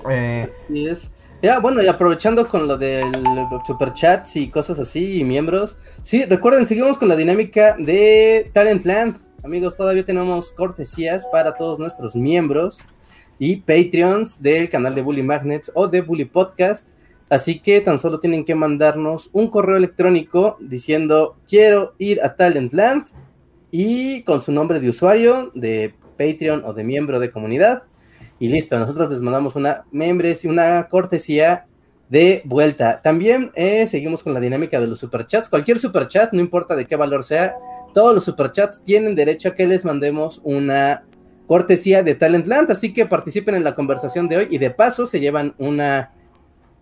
Eh, 0.10 0.46
Así 0.46 0.88
es. 0.88 1.12
Ya, 1.42 1.60
bueno, 1.60 1.82
y 1.82 1.88
aprovechando 1.88 2.48
con 2.48 2.68
lo 2.68 2.78
del 2.78 3.12
superchats 3.68 4.38
y 4.38 4.50
cosas 4.50 4.80
así, 4.80 5.20
y 5.20 5.24
miembros. 5.26 5.78
Sí, 6.02 6.24
recuerden, 6.24 6.66
seguimos 6.68 6.98
con 6.98 7.10
la 7.10 7.18
dinámica 7.18 7.76
de 7.78 8.50
Talentland. 8.54 9.18
Amigos, 9.44 9.76
todavía 9.76 10.06
tenemos 10.06 10.54
cortesías 10.54 11.26
para 11.34 11.56
todos 11.56 11.80
nuestros 11.80 12.16
miembros 12.16 12.80
y 13.40 13.58
Patreons 13.58 14.42
del 14.42 14.70
canal 14.70 14.96
de 14.96 15.02
Bully 15.02 15.24
Magnets 15.24 15.72
o 15.74 15.88
de 15.88 16.02
Bully 16.02 16.26
Podcast. 16.26 16.90
Así 17.30 17.60
que 17.60 17.82
tan 17.82 18.00
solo 18.00 18.20
tienen 18.20 18.46
que 18.46 18.56
mandarnos 18.56 19.30
un 19.34 19.50
correo 19.50 19.78
electrónico 19.78 20.58
diciendo 20.60 21.36
quiero 21.48 21.94
ir 21.98 22.22
a 22.22 22.36
Talentland 22.36 23.06
y 23.72 24.22
con 24.24 24.42
su 24.42 24.52
nombre 24.52 24.80
de 24.80 24.90
usuario, 24.90 25.52
de 25.56 25.96
Patreon 26.18 26.64
o 26.64 26.74
de 26.74 26.84
miembro 26.84 27.20
de 27.20 27.32
comunidad. 27.32 27.84
y 28.40 28.50
listo, 28.50 28.78
nosotros 28.78 29.10
les 29.10 29.22
mandamos 29.22 29.56
una 29.56 29.86
membresía, 29.92 30.52
una 30.52 30.88
cortesía 30.90 31.66
de 32.10 32.42
vuelta. 32.46 33.02
También 33.02 33.52
eh, 33.56 33.88
seguimos 33.88 34.22
con 34.22 34.34
la 34.34 34.40
dinámica 34.40 34.80
de 34.80 34.86
los 34.88 35.00
superchats. 35.00 35.50
Cualquier 35.50 35.80
superchat, 35.80 36.34
no 36.34 36.42
importa 36.42 36.76
de 36.76 36.86
qué 36.86 36.96
valor 36.96 37.24
sea, 37.24 37.56
todos 37.94 38.14
los 38.14 38.26
superchats 38.26 38.84
tienen 38.84 39.16
derecho 39.16 39.50
a 39.50 39.56
que 39.56 39.66
les 39.66 39.86
mandemos 39.86 40.40
una 40.44 41.04
cortesía 41.48 42.04
de 42.04 42.16
Talentland, 42.16 42.72
así 42.72 42.94
que 42.94 43.06
participen 43.06 43.56
en 43.56 43.64
la 43.64 43.76
conversación 43.76 44.28
de 44.28 44.38
hoy 44.38 44.48
y 44.50 44.58
de 44.58 44.72
paso 44.72 45.06
se 45.06 45.20
llevan 45.20 45.54
una 45.58 46.12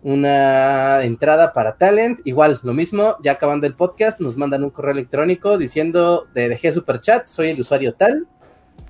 una 0.02 1.02
entrada 1.04 1.52
para 1.52 1.76
Talent. 1.76 2.20
Igual, 2.24 2.58
lo 2.62 2.74
mismo, 2.74 3.16
ya 3.22 3.32
acabando 3.32 3.66
el 3.66 3.74
podcast, 3.74 4.20
nos 4.20 4.36
mandan 4.36 4.64
un 4.64 4.70
correo 4.70 4.92
electrónico 4.92 5.58
diciendo 5.58 6.26
de 6.34 6.48
dejé 6.48 6.72
super 6.72 7.00
chat, 7.00 7.26
soy 7.26 7.48
el 7.48 7.60
usuario 7.60 7.94
tal. 7.94 8.26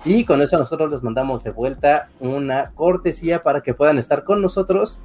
Y 0.04 0.24
con 0.24 0.40
eso 0.42 0.58
nosotros 0.58 0.90
les 0.90 1.02
mandamos 1.02 1.44
de 1.44 1.50
vuelta 1.50 2.08
una 2.18 2.72
cortesía 2.74 3.42
para 3.42 3.60
que 3.60 3.74
puedan 3.74 3.98
estar 3.98 4.24
con 4.24 4.40
nosotros 4.40 5.00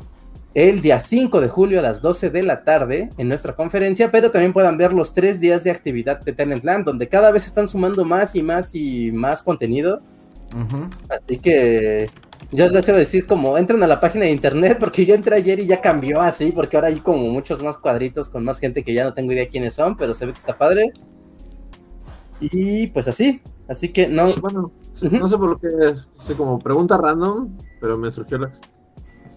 el 0.53 0.81
día 0.81 0.97
5 0.97 1.39
de 1.39 1.49
julio 1.49 1.79
a 1.79 1.83
las 1.83 2.01
12 2.01 2.31
de 2.31 2.41
la 2.41 2.63
tarde 2.63 3.09
en 3.17 3.27
nuestra 3.27 3.55
conferencia, 3.55 4.09
pero 4.09 4.31
también 4.31 4.53
puedan 4.53 4.77
ver 4.77 4.93
los 4.93 5.13
tres 5.13 5.39
días 5.39 5.63
de 5.63 5.69
actividad 5.69 6.19
de 6.21 6.33
Talentland, 6.33 6.83
donde 6.83 7.07
cada 7.07 7.31
vez 7.31 7.45
están 7.45 7.67
sumando 7.67 8.03
más 8.05 8.33
y 8.33 8.41
más 8.41 8.73
y 8.73 9.11
más 9.11 9.43
contenido. 9.43 10.01
Así 11.09 11.37
que 11.37 12.09
yo 12.51 12.69
les 12.69 12.87
iba 12.87 12.97
a 12.97 12.99
decir 12.99 13.25
como 13.25 13.57
entren 13.57 13.83
a 13.83 13.87
la 13.87 13.99
página 13.99 14.25
de 14.25 14.31
internet 14.31 14.77
porque 14.79 15.05
yo 15.05 15.15
entré 15.15 15.35
ayer 15.35 15.59
y 15.59 15.67
ya 15.67 15.81
cambió 15.81 16.21
así, 16.21 16.51
porque 16.51 16.77
ahora 16.77 16.87
hay 16.87 16.99
como 16.99 17.29
muchos 17.29 17.61
más 17.61 17.77
cuadritos 17.77 18.29
con 18.29 18.43
más 18.43 18.59
gente 18.59 18.83
que 18.83 18.93
ya 18.93 19.03
no 19.03 19.13
tengo 19.13 19.31
idea 19.31 19.49
quiénes 19.49 19.73
son, 19.73 19.97
pero 19.97 20.13
se 20.13 20.25
ve 20.25 20.33
que 20.33 20.39
está 20.39 20.57
padre. 20.57 20.91
Y 22.39 22.87
pues 22.87 23.07
así, 23.07 23.41
así 23.67 23.89
que 23.91 24.07
no. 24.07 24.31
Bueno, 24.41 24.71
no 25.11 25.27
sé 25.27 25.37
por 25.37 25.59
qué, 25.59 25.67
sé 26.21 26.35
como 26.35 26.59
pregunta 26.59 26.97
random, 26.97 27.49
pero 27.81 27.97
me 27.97 28.11
surgió 28.11 28.37
la... 28.37 28.51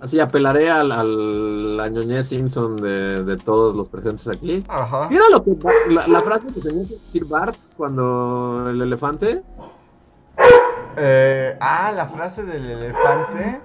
Así 0.01 0.19
apelaré 0.19 0.71
al, 0.71 0.91
al 0.93 1.93
ñoñez 1.93 2.29
Simpson 2.29 2.77
de, 2.77 3.23
de, 3.23 3.37
todos 3.37 3.77
los 3.77 3.89
presentes 3.91 4.27
aquí. 4.29 4.65
Ajá. 4.67 5.09
¿Qué 5.09 5.17
era 5.17 5.29
lo 5.31 5.45
que 5.45 5.51
la, 5.91 6.07
la 6.07 6.23
frase 6.23 6.47
que 6.55 6.61
tenía 6.61 6.89
que 6.89 6.95
decir 6.95 7.27
Bart 7.27 7.57
cuando 7.77 8.67
el 8.71 8.81
elefante? 8.81 9.43
Eh, 10.97 11.57
ah, 11.61 11.93
la 11.93 12.07
frase 12.07 12.45
del 12.45 12.70
elefante. 12.70 13.61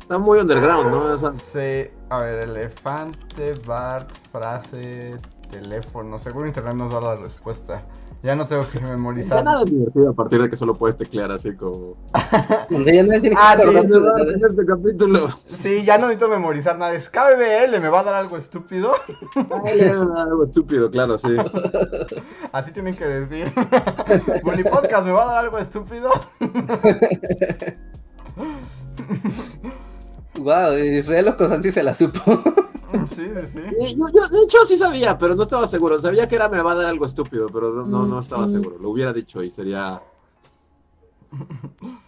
Está 0.00 0.18
muy 0.18 0.38
underground, 0.38 0.90
¿no? 0.90 1.12
Esa... 1.12 1.34
Sí, 1.34 1.90
a 2.08 2.18
ver, 2.20 2.48
elefante, 2.48 3.54
Bart, 3.66 4.10
frase, 4.32 5.16
teléfono. 5.50 6.18
Seguro 6.18 6.46
internet 6.46 6.74
nos 6.74 6.92
da 6.92 7.00
la 7.00 7.16
respuesta. 7.16 7.82
Ya 8.20 8.34
no 8.34 8.46
tengo 8.46 8.68
que 8.68 8.80
memorizar. 8.80 9.38
Ya 9.38 9.44
nada 9.44 9.60
es 9.60 9.70
divertido 9.70 10.10
a 10.10 10.12
partir 10.12 10.42
de 10.42 10.50
que 10.50 10.56
solo 10.56 10.74
puedes 10.74 10.96
teclear 10.96 11.30
así 11.30 11.54
como. 11.54 11.96
ah, 12.12 12.66
sí, 12.68 12.98
en 12.98 13.12
este 13.12 14.66
capítulo. 14.66 15.28
Sí, 15.46 15.84
ya 15.84 15.98
no 15.98 16.08
necesito 16.08 16.28
memorizar 16.28 16.76
nada. 16.76 16.94
Es 16.94 17.08
KBBL, 17.08 17.80
¿me 17.80 17.88
va 17.88 18.00
a 18.00 18.02
dar 18.02 18.14
algo 18.16 18.36
estúpido? 18.36 18.92
algo 20.16 20.44
estúpido, 20.44 20.90
claro, 20.90 21.16
sí. 21.16 21.36
Así 22.52 22.72
tienen 22.72 22.96
que 22.96 23.06
decir. 23.06 23.52
Bully 24.42 24.64
Podcast, 24.64 25.06
¿me 25.06 25.12
va 25.12 25.22
a 25.22 25.26
dar 25.26 25.44
algo 25.44 25.58
estúpido? 25.58 26.10
wow, 30.40 30.76
Israel 30.76 31.26
Locosan 31.26 31.62
sí 31.62 31.70
se 31.70 31.84
la 31.84 31.94
supo. 31.94 32.42
Sí, 33.14 33.30
sí, 33.34 33.46
sí. 33.46 33.60
Yo, 33.96 34.06
yo, 34.14 34.28
de 34.28 34.44
hecho, 34.44 34.58
sí 34.66 34.76
sabía, 34.76 35.16
pero 35.18 35.34
no 35.34 35.42
estaba 35.42 35.66
seguro. 35.66 36.00
Sabía 36.00 36.28
que 36.28 36.36
era 36.36 36.48
me 36.48 36.62
va 36.62 36.72
a 36.72 36.76
dar 36.76 36.86
algo 36.86 37.04
estúpido, 37.06 37.48
pero 37.52 37.86
no, 37.86 38.06
no 38.06 38.20
estaba 38.20 38.48
seguro. 38.48 38.78
Lo 38.78 38.90
hubiera 38.90 39.12
dicho 39.12 39.42
y 39.42 39.50
sería. 39.50 40.00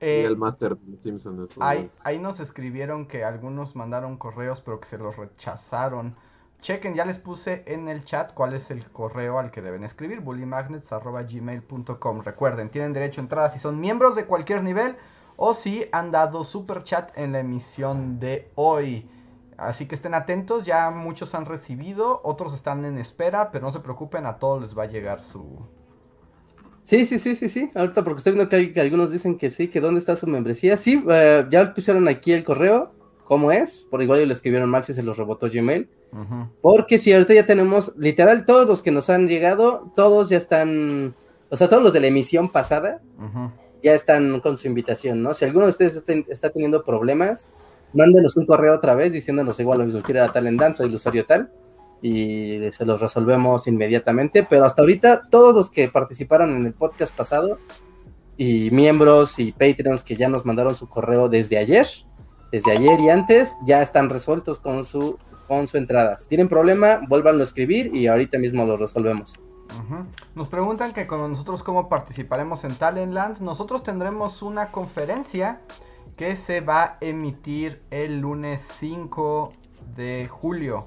Eh, 0.00 0.24
el 0.26 0.36
Master 0.36 0.76
Simpson. 0.98 1.46
Ahí, 1.60 1.88
ahí 2.04 2.18
nos 2.18 2.38
escribieron 2.38 3.06
que 3.06 3.24
algunos 3.24 3.74
mandaron 3.74 4.18
correos, 4.18 4.60
pero 4.60 4.78
que 4.78 4.86
se 4.86 4.98
los 4.98 5.16
rechazaron. 5.16 6.14
Chequen, 6.60 6.94
ya 6.94 7.06
les 7.06 7.16
puse 7.16 7.62
en 7.66 7.88
el 7.88 8.04
chat 8.04 8.34
cuál 8.34 8.52
es 8.52 8.70
el 8.70 8.84
correo 8.90 9.38
al 9.38 9.50
que 9.50 9.62
deben 9.62 9.82
escribir, 9.82 10.20
bullymagnets.gmail.com. 10.20 12.22
Recuerden, 12.22 12.68
tienen 12.68 12.92
derecho 12.92 13.20
a 13.20 13.24
entrada 13.24 13.48
si 13.48 13.58
son 13.58 13.80
miembros 13.80 14.14
de 14.14 14.26
cualquier 14.26 14.62
nivel 14.62 14.96
o 15.36 15.54
si 15.54 15.86
han 15.92 16.10
dado 16.10 16.44
super 16.44 16.82
chat 16.82 17.16
en 17.16 17.32
la 17.32 17.40
emisión 17.40 18.20
de 18.20 18.50
hoy. 18.56 19.08
Así 19.56 19.86
que 19.86 19.94
estén 19.94 20.14
atentos, 20.14 20.66
ya 20.66 20.90
muchos 20.90 21.34
han 21.34 21.44
recibido, 21.46 22.20
otros 22.24 22.54
están 22.54 22.84
en 22.84 22.98
espera, 22.98 23.50
pero 23.50 23.64
no 23.66 23.72
se 23.72 23.80
preocupen, 23.80 24.26
a 24.26 24.38
todos 24.38 24.62
les 24.62 24.76
va 24.76 24.84
a 24.84 24.86
llegar 24.86 25.24
su... 25.24 25.60
Sí, 26.84 27.06
sí, 27.06 27.18
sí, 27.18 27.34
sí, 27.34 27.48
sí. 27.48 27.70
Ahorita 27.74 28.04
porque 28.04 28.18
estoy 28.18 28.34
viendo 28.34 28.48
que, 28.48 28.56
hay, 28.56 28.72
que 28.72 28.80
algunos 28.80 29.10
dicen 29.10 29.38
que 29.38 29.48
sí, 29.50 29.68
que 29.68 29.80
dónde 29.80 30.00
está 30.00 30.16
su 30.16 30.26
membresía. 30.26 30.76
Sí, 30.76 30.96
uh, 30.96 31.48
ya 31.48 31.72
pusieron 31.72 32.08
aquí 32.08 32.32
el 32.32 32.44
correo, 32.44 32.92
cómo 33.24 33.52
es, 33.52 33.86
por 33.90 34.02
igual 34.02 34.26
lo 34.26 34.32
escribieron 34.32 34.68
mal 34.68 34.84
si 34.84 34.92
se 34.92 35.02
los 35.02 35.16
rebotó 35.16 35.48
Gmail. 35.50 35.88
Uh 36.12 36.18
-huh. 36.18 36.50
Porque 36.60 36.98
si 36.98 37.12
ahorita 37.12 37.32
ya 37.32 37.46
tenemos, 37.46 37.96
literal, 37.96 38.44
todos 38.44 38.68
los 38.68 38.82
que 38.82 38.90
nos 38.90 39.08
han 39.08 39.28
llegado, 39.28 39.92
todos 39.96 40.28
ya 40.28 40.36
están, 40.36 41.14
o 41.48 41.56
sea, 41.56 41.68
todos 41.68 41.82
los 41.82 41.92
de 41.92 42.00
la 42.00 42.08
emisión 42.08 42.50
pasada, 42.50 43.00
uh 43.18 43.22
-huh. 43.22 43.50
ya 43.82 43.94
están 43.94 44.40
con 44.40 44.58
su 44.58 44.66
invitación, 44.66 45.22
¿no? 45.22 45.32
Si 45.32 45.44
alguno 45.46 45.64
de 45.64 45.70
ustedes 45.70 45.96
está, 45.96 46.12
está 46.28 46.50
teniendo 46.50 46.84
problemas, 46.84 47.48
mándenos 47.94 48.36
un 48.36 48.46
correo 48.46 48.74
otra 48.74 48.94
vez 48.94 49.12
diciéndonos 49.12 49.58
igual 49.60 49.78
lo 49.78 49.84
mismo, 49.84 50.02
quiere 50.02 50.20
a 50.20 50.28
tal 50.28 50.46
en 50.46 50.56
Dan, 50.56 50.74
soy 50.74 50.88
el 50.88 50.94
usuario 50.94 51.26
tal, 51.26 51.50
y 52.02 52.70
se 52.70 52.84
los 52.84 53.00
resolvemos 53.00 53.66
inmediatamente, 53.66 54.42
pero 54.42 54.64
hasta 54.64 54.82
ahorita 54.82 55.22
todos 55.30 55.54
los 55.54 55.70
que 55.70 55.88
participaron 55.88 56.56
en 56.56 56.66
el 56.66 56.74
podcast 56.74 57.14
pasado, 57.14 57.58
y 58.36 58.70
miembros 58.70 59.38
y 59.38 59.52
Patreons 59.52 60.02
que 60.02 60.16
ya 60.16 60.28
nos 60.28 60.44
mandaron 60.44 60.76
su 60.76 60.88
correo 60.88 61.28
desde 61.28 61.56
ayer, 61.56 61.86
desde 62.50 62.72
ayer 62.72 63.00
y 63.00 63.08
antes, 63.08 63.56
ya 63.64 63.82
están 63.82 64.10
resueltos 64.10 64.58
con 64.58 64.84
su, 64.84 65.18
con 65.46 65.66
su 65.66 65.76
entrada. 65.76 66.16
Si 66.16 66.28
tienen 66.28 66.48
problema, 66.48 67.00
vuélvanlo 67.08 67.40
a 67.40 67.44
escribir 67.44 67.94
y 67.94 68.06
ahorita 68.06 68.38
mismo 68.38 68.64
lo 68.64 68.76
resolvemos. 68.76 69.40
Nos 70.34 70.48
preguntan 70.48 70.92
que 70.92 71.06
con 71.06 71.28
nosotros 71.28 71.62
cómo 71.62 71.88
participaremos 71.88 72.64
en 72.64 72.76
Talentland. 72.76 73.40
Nosotros 73.40 73.82
tendremos 73.82 74.42
una 74.42 74.70
conferencia 74.70 75.60
que 76.16 76.36
se 76.36 76.60
va 76.60 76.82
a 76.82 76.98
emitir 77.00 77.82
el 77.90 78.20
lunes 78.20 78.62
5 78.78 79.52
de 79.96 80.28
julio. 80.28 80.86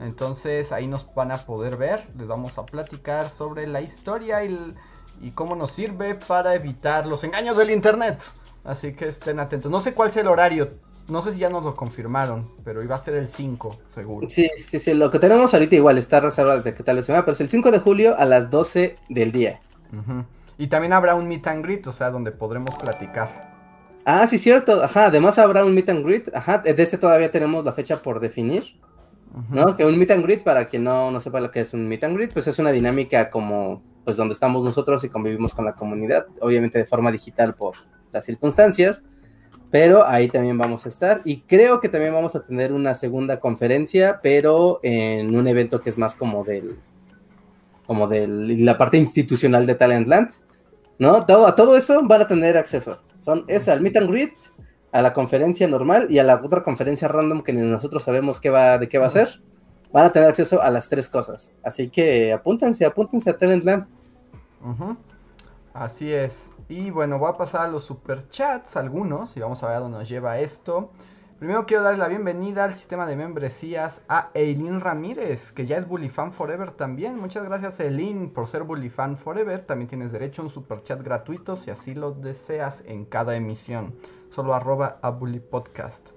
Entonces 0.00 0.72
ahí 0.72 0.86
nos 0.86 1.12
van 1.14 1.30
a 1.30 1.38
poder 1.38 1.76
ver, 1.76 2.06
les 2.18 2.26
vamos 2.26 2.58
a 2.58 2.66
platicar 2.66 3.30
sobre 3.30 3.66
la 3.66 3.80
historia 3.80 4.44
y, 4.44 4.74
y, 5.22 5.30
cómo 5.30 5.56
nos 5.56 5.70
sirve 5.70 6.14
para 6.14 6.54
evitar 6.54 7.06
los 7.06 7.24
engaños 7.24 7.56
del 7.56 7.70
internet. 7.70 8.22
Así 8.64 8.92
que 8.92 9.08
estén 9.08 9.40
atentos. 9.40 9.70
No 9.70 9.80
sé 9.80 9.94
cuál 9.94 10.10
es 10.10 10.16
el 10.16 10.26
horario, 10.26 10.72
no 11.08 11.22
sé 11.22 11.32
si 11.32 11.38
ya 11.38 11.48
nos 11.48 11.62
lo 11.62 11.74
confirmaron, 11.74 12.50
pero 12.64 12.82
iba 12.82 12.96
a 12.96 12.98
ser 12.98 13.14
el 13.14 13.28
5, 13.28 13.78
seguro. 13.94 14.28
Sí, 14.28 14.50
sí, 14.58 14.80
sí, 14.80 14.92
lo 14.92 15.10
que 15.10 15.18
tenemos 15.18 15.54
ahorita 15.54 15.76
igual 15.76 15.98
está 15.98 16.20
reservado 16.20 16.60
de 16.60 16.74
que 16.74 16.82
tal 16.82 16.96
vez 16.96 17.06
se 17.06 17.12
pero 17.12 17.32
es 17.32 17.40
el 17.40 17.48
5 17.48 17.70
de 17.70 17.78
julio 17.78 18.18
a 18.18 18.24
las 18.24 18.50
12 18.50 18.96
del 19.08 19.32
día. 19.32 19.60
Uh 19.92 19.96
-huh. 19.96 20.24
Y 20.58 20.66
también 20.66 20.92
habrá 20.92 21.14
un 21.14 21.28
meet 21.28 21.46
and 21.46 21.64
greet, 21.64 21.86
o 21.86 21.92
sea, 21.92 22.10
donde 22.10 22.32
podremos 22.32 22.74
platicar. 22.74 23.55
Ah, 24.08 24.24
sí, 24.28 24.38
cierto. 24.38 24.84
Ajá, 24.84 25.06
además 25.06 25.36
habrá 25.36 25.64
un 25.64 25.74
meet 25.74 25.88
and 25.88 26.04
greet. 26.04 26.32
Ajá, 26.32 26.58
de 26.58 26.80
ese 26.80 26.96
todavía 26.96 27.28
tenemos 27.32 27.64
la 27.64 27.72
fecha 27.72 28.02
por 28.02 28.20
definir. 28.20 28.62
¿No? 29.50 29.76
Que 29.76 29.84
un 29.84 29.98
meet 29.98 30.12
and 30.12 30.22
greet, 30.22 30.44
para 30.44 30.68
quien 30.68 30.84
no, 30.84 31.10
no 31.10 31.20
sepa 31.20 31.40
lo 31.40 31.50
que 31.50 31.60
es 31.60 31.74
un 31.74 31.88
meet 31.88 32.04
and 32.04 32.16
greet, 32.16 32.32
pues 32.32 32.46
es 32.46 32.60
una 32.60 32.70
dinámica 32.70 33.28
como, 33.30 33.82
pues 34.04 34.16
donde 34.16 34.32
estamos 34.32 34.64
nosotros 34.64 35.02
y 35.02 35.08
convivimos 35.08 35.52
con 35.52 35.64
la 35.64 35.74
comunidad, 35.74 36.26
obviamente 36.40 36.78
de 36.78 36.84
forma 36.84 37.10
digital 37.10 37.52
por 37.54 37.74
las 38.12 38.24
circunstancias, 38.24 39.04
pero 39.70 40.06
ahí 40.06 40.28
también 40.28 40.56
vamos 40.56 40.86
a 40.86 40.88
estar. 40.88 41.20
Y 41.24 41.40
creo 41.40 41.80
que 41.80 41.88
también 41.88 42.14
vamos 42.14 42.36
a 42.36 42.46
tener 42.46 42.72
una 42.72 42.94
segunda 42.94 43.40
conferencia, 43.40 44.20
pero 44.22 44.78
en 44.84 45.36
un 45.36 45.48
evento 45.48 45.80
que 45.80 45.90
es 45.90 45.98
más 45.98 46.14
como 46.14 46.44
del, 46.44 46.78
como 47.86 48.06
de 48.06 48.28
la 48.28 48.78
parte 48.78 48.98
institucional 48.98 49.66
de 49.66 49.74
Talentland. 49.74 50.30
¿No? 50.98 51.26
Todo, 51.26 51.46
a 51.46 51.54
todo 51.54 51.76
eso 51.76 52.00
van 52.04 52.22
a 52.22 52.26
tener 52.26 52.56
acceso. 52.56 52.98
Son 53.18 53.44
esa, 53.48 53.72
al 53.72 53.80
meet 53.80 53.96
and 53.96 54.10
greet, 54.10 54.34
a 54.92 55.02
la 55.02 55.12
conferencia 55.12 55.68
normal 55.68 56.06
y 56.10 56.18
a 56.18 56.24
la 56.24 56.36
otra 56.36 56.62
conferencia 56.62 57.08
random 57.08 57.42
que 57.42 57.52
nosotros 57.52 58.02
sabemos 58.02 58.40
qué 58.40 58.50
va, 58.50 58.78
de 58.78 58.88
qué 58.88 58.98
va 58.98 59.06
a 59.06 59.10
ser. 59.10 59.40
Van 59.92 60.06
a 60.06 60.12
tener 60.12 60.28
acceso 60.28 60.62
a 60.62 60.70
las 60.70 60.88
tres 60.88 61.08
cosas. 61.08 61.52
Así 61.62 61.88
que 61.90 62.32
apúntense, 62.32 62.84
apúntense 62.84 63.30
a 63.30 63.36
Talentland. 63.36 63.86
Uh. 64.62 64.94
Así 65.74 66.12
es. 66.12 66.50
Y 66.68 66.90
bueno, 66.90 67.18
voy 67.18 67.30
a 67.30 67.34
pasar 67.34 67.66
a 67.66 67.68
los 67.68 67.84
superchats, 67.84 68.76
algunos, 68.76 69.36
y 69.36 69.40
vamos 69.40 69.62
a 69.62 69.68
ver 69.68 69.76
a 69.76 69.80
dónde 69.80 69.98
nos 69.98 70.08
lleva 70.08 70.38
esto. 70.38 70.90
Primero 71.38 71.66
quiero 71.66 71.82
darle 71.82 71.98
la 71.98 72.08
bienvenida 72.08 72.64
al 72.64 72.72
sistema 72.72 73.06
de 73.06 73.14
membresías 73.14 74.00
a 74.08 74.30
Eileen 74.32 74.80
Ramírez, 74.80 75.52
que 75.52 75.66
ya 75.66 75.76
es 75.76 75.86
Bully 75.86 76.08
Fan 76.08 76.32
Forever 76.32 76.70
también. 76.70 77.18
Muchas 77.18 77.44
gracias 77.44 77.78
Eileen 77.78 78.30
por 78.30 78.46
ser 78.46 78.62
Bully 78.62 78.88
Fan 78.88 79.18
Forever. 79.18 79.60
También 79.60 79.86
tienes 79.86 80.12
derecho 80.12 80.40
a 80.40 80.46
un 80.46 80.50
superchat 80.50 81.02
gratuito 81.02 81.54
si 81.54 81.70
así 81.70 81.94
lo 81.94 82.12
deseas 82.12 82.82
en 82.86 83.04
cada 83.04 83.36
emisión. 83.36 83.94
Solo 84.30 84.54
arroba 84.54 84.98
a 85.02 85.10
Bully 85.10 85.40
Podcast. 85.40 86.08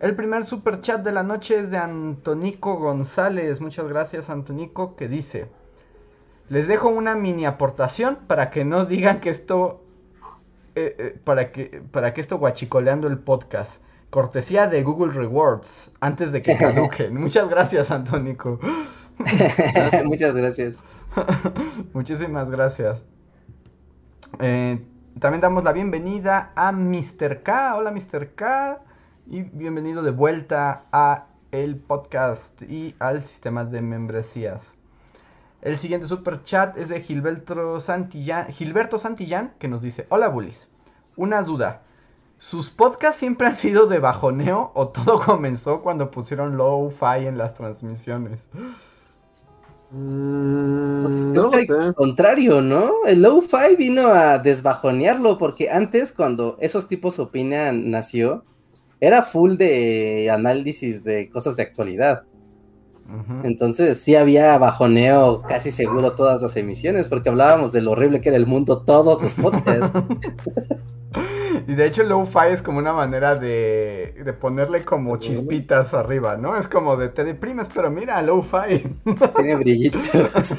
El 0.00 0.16
primer 0.16 0.44
superchat 0.44 1.04
de 1.04 1.12
la 1.12 1.22
noche 1.22 1.60
es 1.60 1.70
de 1.70 1.78
Antonico 1.78 2.78
González. 2.78 3.60
Muchas 3.60 3.86
gracias 3.86 4.28
Antonico 4.28 4.96
que 4.96 5.06
dice... 5.06 5.48
Les 6.48 6.66
dejo 6.66 6.88
una 6.88 7.14
mini 7.14 7.46
aportación 7.46 8.20
para 8.26 8.50
que 8.50 8.64
no 8.64 8.86
digan 8.86 9.20
que 9.20 9.30
esto 9.30 9.84
eh, 10.74 10.96
eh, 10.98 11.20
para, 11.22 11.52
que, 11.52 11.82
para 11.92 12.12
que 12.12 12.20
esto 12.20 12.38
guachicoleando 12.38 13.06
el 13.06 13.18
podcast. 13.18 13.82
Cortesía 14.10 14.66
de 14.66 14.82
Google 14.82 15.12
Rewards 15.12 15.90
antes 16.00 16.32
de 16.32 16.42
que 16.42 16.56
caduquen. 16.58 17.14
Muchas 17.16 17.48
gracias, 17.48 17.90
Antónico. 17.90 18.58
Muchas 20.04 20.34
gracias. 20.36 20.78
Muchísimas 21.92 22.50
gracias. 22.50 23.04
Eh, 24.40 24.84
también 25.18 25.40
damos 25.40 25.64
la 25.64 25.72
bienvenida 25.72 26.52
a 26.54 26.72
Mr. 26.72 27.42
K. 27.42 27.76
Hola, 27.76 27.90
Mr. 27.90 28.34
K. 28.34 28.82
Y 29.26 29.42
bienvenido 29.42 30.02
de 30.02 30.10
vuelta 30.10 30.84
a 30.92 31.26
el 31.50 31.76
podcast 31.76 32.62
y 32.62 32.94
al 32.98 33.24
sistema 33.24 33.64
de 33.64 33.80
membresías. 33.80 34.74
El 35.60 35.76
siguiente 35.76 36.06
super 36.06 36.42
chat 36.44 36.76
es 36.76 36.88
de 36.88 37.00
Gilberto 37.00 37.80
Santillán, 37.80 38.48
Gilberto 38.52 38.98
Santillán 38.98 39.54
que 39.58 39.66
nos 39.66 39.82
dice, 39.82 40.06
hola 40.08 40.28
Bullies, 40.28 40.68
una 41.16 41.42
duda, 41.42 41.82
¿sus 42.38 42.70
podcasts 42.70 43.18
siempre 43.20 43.46
han 43.48 43.56
sido 43.56 43.86
de 43.86 43.98
bajoneo 43.98 44.72
o 44.74 44.88
todo 44.88 45.20
comenzó 45.24 45.82
cuando 45.82 46.10
pusieron 46.10 46.56
low-fi 46.56 47.26
en 47.26 47.38
las 47.38 47.54
transmisiones? 47.54 48.48
Mm, 49.90 51.02
Pues, 51.02 51.26
no 51.32 51.48
lo 51.48 51.58
sé. 51.60 51.74
al 51.80 51.94
contrario, 51.94 52.60
¿no? 52.60 53.04
El 53.06 53.22
low-fi 53.22 53.76
vino 53.76 54.08
a 54.08 54.38
desbajonearlo 54.38 55.38
porque 55.38 55.70
antes 55.70 56.12
cuando 56.12 56.56
esos 56.60 56.86
tipos 56.88 57.18
opinan 57.18 57.90
nació, 57.90 58.44
era 59.00 59.22
full 59.22 59.56
de 59.56 60.30
análisis 60.30 61.04
de 61.04 61.30
cosas 61.30 61.56
de 61.56 61.62
actualidad. 61.62 62.26
Entonces 63.42 64.00
sí 64.02 64.16
había 64.16 64.58
bajoneo 64.58 65.42
casi 65.46 65.72
seguro 65.72 66.14
todas 66.14 66.42
las 66.42 66.56
emisiones 66.56 67.08
porque 67.08 67.30
hablábamos 67.30 67.72
de 67.72 67.80
lo 67.80 67.92
horrible 67.92 68.20
que 68.20 68.28
era 68.28 68.36
el 68.38 68.46
mundo 68.46 68.84
todos 68.84 69.22
los 69.22 69.34
podcasts. 69.34 69.92
Y 71.68 71.74
de 71.74 71.86
hecho 71.86 72.02
low-fi 72.02 72.48
es 72.50 72.62
como 72.62 72.78
una 72.78 72.94
manera 72.94 73.36
de, 73.36 74.14
de 74.24 74.32
ponerle 74.32 74.84
como 74.86 75.18
chispitas 75.18 75.92
arriba, 75.92 76.36
¿no? 76.38 76.56
Es 76.56 76.66
como 76.66 76.96
de 76.96 77.10
te 77.10 77.24
deprimes, 77.24 77.68
pero 77.72 77.90
mira, 77.90 78.22
low-fi. 78.22 78.84
Tiene 79.36 79.54
brillitos. 79.56 80.10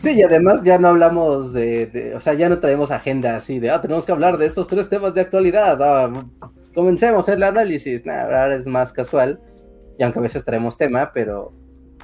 Sí, 0.00 0.12
y 0.18 0.22
además 0.22 0.62
ya 0.64 0.78
no 0.78 0.88
hablamos 0.88 1.52
de, 1.52 1.86
de- 1.86 2.14
o 2.14 2.20
sea, 2.20 2.34
ya 2.34 2.48
no 2.48 2.60
traemos 2.60 2.90
agenda 2.90 3.36
así 3.36 3.58
de, 3.58 3.70
ah, 3.70 3.80
tenemos 3.80 4.04
que 4.04 4.12
hablar 4.12 4.36
de 4.36 4.46
estos 4.46 4.66
tres 4.66 4.88
temas 4.88 5.14
de 5.14 5.20
actualidad. 5.22 5.78
ah, 5.82 6.24
comencemos 6.74 7.28
el 7.28 7.42
análisis. 7.42 8.04
Nah, 8.04 8.22
ahora 8.24 8.54
es 8.56 8.66
más 8.66 8.92
casual. 8.92 9.40
Y 9.98 10.02
aunque 10.02 10.18
a 10.18 10.22
veces 10.22 10.44
traemos 10.44 10.76
tema, 10.76 11.12
pero, 11.14 11.52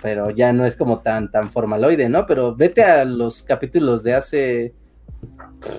pero 0.03 0.31
ya 0.31 0.53
no 0.53 0.65
es 0.65 0.77
como 0.77 1.01
tan, 1.03 1.31
tan 1.31 1.51
formaloide, 1.51 2.09
¿no? 2.09 2.27
Pero 2.27 2.55
vete 2.57 2.83
a 2.85 3.05
los 3.05 3.43
capítulos 3.43 4.03
de 4.03 4.15
hace 4.15 4.75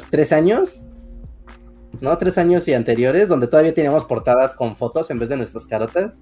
tres 0.09 0.31
años, 0.31 0.85
¿no? 2.01 2.17
Tres 2.17 2.37
años 2.37 2.67
y 2.67 2.73
anteriores, 2.73 3.29
donde 3.29 3.47
todavía 3.47 3.73
teníamos 3.73 4.05
portadas 4.05 4.53
con 4.53 4.75
fotos 4.75 5.09
en 5.09 5.19
vez 5.19 5.29
de 5.29 5.37
nuestras 5.37 5.65
carotas. 5.65 6.21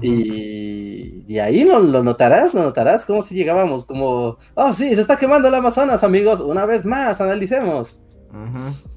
Y, 0.00 1.24
y 1.26 1.38
ahí 1.38 1.64
lo, 1.64 1.78
lo 1.78 2.02
notarás, 2.02 2.54
lo 2.54 2.62
notarás, 2.62 3.04
como 3.04 3.22
si 3.22 3.34
llegábamos, 3.34 3.84
como, 3.84 4.38
oh 4.54 4.72
sí, 4.72 4.94
se 4.94 5.00
está 5.00 5.16
quemando 5.16 5.48
el 5.48 5.54
Amazonas, 5.54 6.02
amigos, 6.02 6.40
una 6.40 6.64
vez 6.64 6.86
más, 6.86 7.20
analicemos. 7.20 8.00
Ujú. 8.30 8.94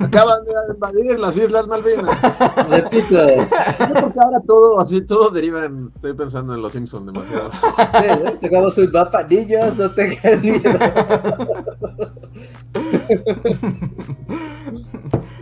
Acaban 0.00 0.44
de 0.44 0.74
invadir 0.74 1.18
las 1.20 1.36
Islas 1.36 1.68
Malvinas. 1.68 2.18
Repito, 2.68 3.14
No 3.14 3.86
sé 3.86 4.00
por 4.00 4.12
qué 4.12 4.20
ahora 4.20 4.40
todo, 4.44 4.80
así, 4.80 5.00
todo 5.02 5.30
deriva 5.30 5.64
en. 5.64 5.90
Estoy 5.94 6.14
pensando 6.14 6.54
en 6.54 6.62
los 6.62 6.72
Simpsons 6.72 7.06
demasiado. 7.06 7.50
sí, 7.52 8.04
¿eh? 8.04 8.36
sacamos 8.40 8.76
un 8.78 8.90
mapa, 8.90 9.22
niños, 9.22 9.76
no 9.76 9.90
tengan 9.90 10.40
miedo. 10.40 10.60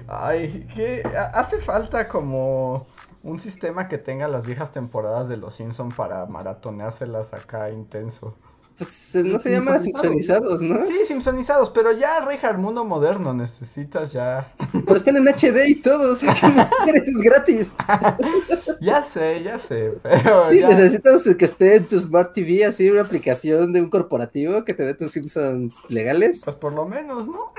Ay, 0.09 0.67
que 0.75 1.03
hace 1.35 1.61
falta 1.61 2.09
como 2.09 2.87
un 3.23 3.41
sistema 3.41 3.89
que 3.89 3.99
tenga 3.99 4.29
las 4.29 4.45
viejas 4.45 4.73
temporadas 4.73 5.29
de 5.29 5.37
los 5.37 5.55
Simpson 5.55 5.91
para 5.91 6.27
maratoneárselas 6.27 7.33
acá 7.35 7.71
intenso. 7.71 8.37
Pues 8.79 9.15
no 9.15 9.39
se 9.39 9.53
llama 9.53 9.79
sincronizados, 9.79 10.63
¿no? 10.63 10.85
Sí, 10.87 11.05
Simpsonizados, 11.07 11.71
pero 11.71 11.93
ya, 11.93 12.25
Richard, 12.27 12.59
mundo 12.59 12.85
moderno, 12.85 13.35
necesitas 13.35 14.13
ya. 14.13 14.53
Pero 14.73 14.97
están 14.97 15.17
en 15.17 15.29
HD 15.29 15.69
y 15.69 15.75
todo, 15.77 16.13
o 16.13 16.17
sea, 16.17 16.35
¿qué 16.35 16.49
más 16.49 16.71
quieres? 16.85 17.07
Es 17.07 17.19
gratis. 17.19 17.75
Ya 18.81 19.01
sé, 19.03 19.43
ya 19.45 19.59
sé, 19.59 19.93
pero 20.03 20.51
Sí, 20.51 20.59
ya. 20.59 20.69
necesitas 20.71 21.23
que 21.37 21.45
esté 21.45 21.77
en 21.77 21.87
tu 21.87 22.01
Smart 22.01 22.33
TV, 22.33 22.65
así, 22.65 22.91
una 22.91 23.03
aplicación 23.03 23.73
de 23.73 23.81
un 23.81 23.89
corporativo 23.91 24.65
que 24.65 24.75
te 24.75 24.85
dé 24.85 24.95
tus 24.95 25.13
Simpsons 25.13 25.85
legales. 25.89 26.41
Pues 26.45 26.57
por 26.57 26.73
lo 26.73 26.87
menos, 26.87 27.29
¿no? 27.29 27.53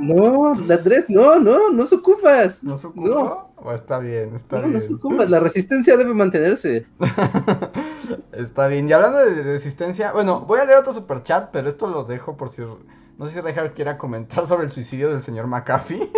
No, 0.00 0.54
Andrés, 0.54 1.06
no, 1.08 1.38
no, 1.38 1.70
no 1.70 1.86
se 1.86 1.94
ocupas. 1.96 2.64
¿No 2.64 2.76
se 2.76 2.88
ocupó? 2.88 3.51
O 3.64 3.72
está 3.72 3.98
bien, 4.00 4.34
está 4.34 4.56
No, 4.56 4.62
bien. 4.62 4.74
no 4.74 4.80
se 4.80 4.94
ocupas, 4.94 5.30
la 5.30 5.38
resistencia 5.38 5.96
debe 5.96 6.12
mantenerse. 6.14 6.84
Está 8.32 8.66
bien. 8.66 8.88
Y 8.88 8.92
hablando 8.92 9.18
de 9.18 9.40
resistencia, 9.42 10.10
bueno, 10.12 10.40
voy 10.40 10.58
a 10.58 10.64
leer 10.64 10.78
otro 10.78 10.92
super 10.92 11.22
chat, 11.22 11.50
pero 11.52 11.68
esto 11.68 11.86
lo 11.86 12.02
dejo 12.04 12.36
por 12.36 12.48
si. 12.48 12.62
No 13.18 13.26
sé 13.26 13.34
si 13.34 13.40
Richard 13.40 13.72
quiera 13.74 13.96
comentar 13.98 14.46
sobre 14.48 14.64
el 14.64 14.70
suicidio 14.72 15.10
del 15.10 15.20
señor 15.20 15.46
McAfee. 15.46 16.10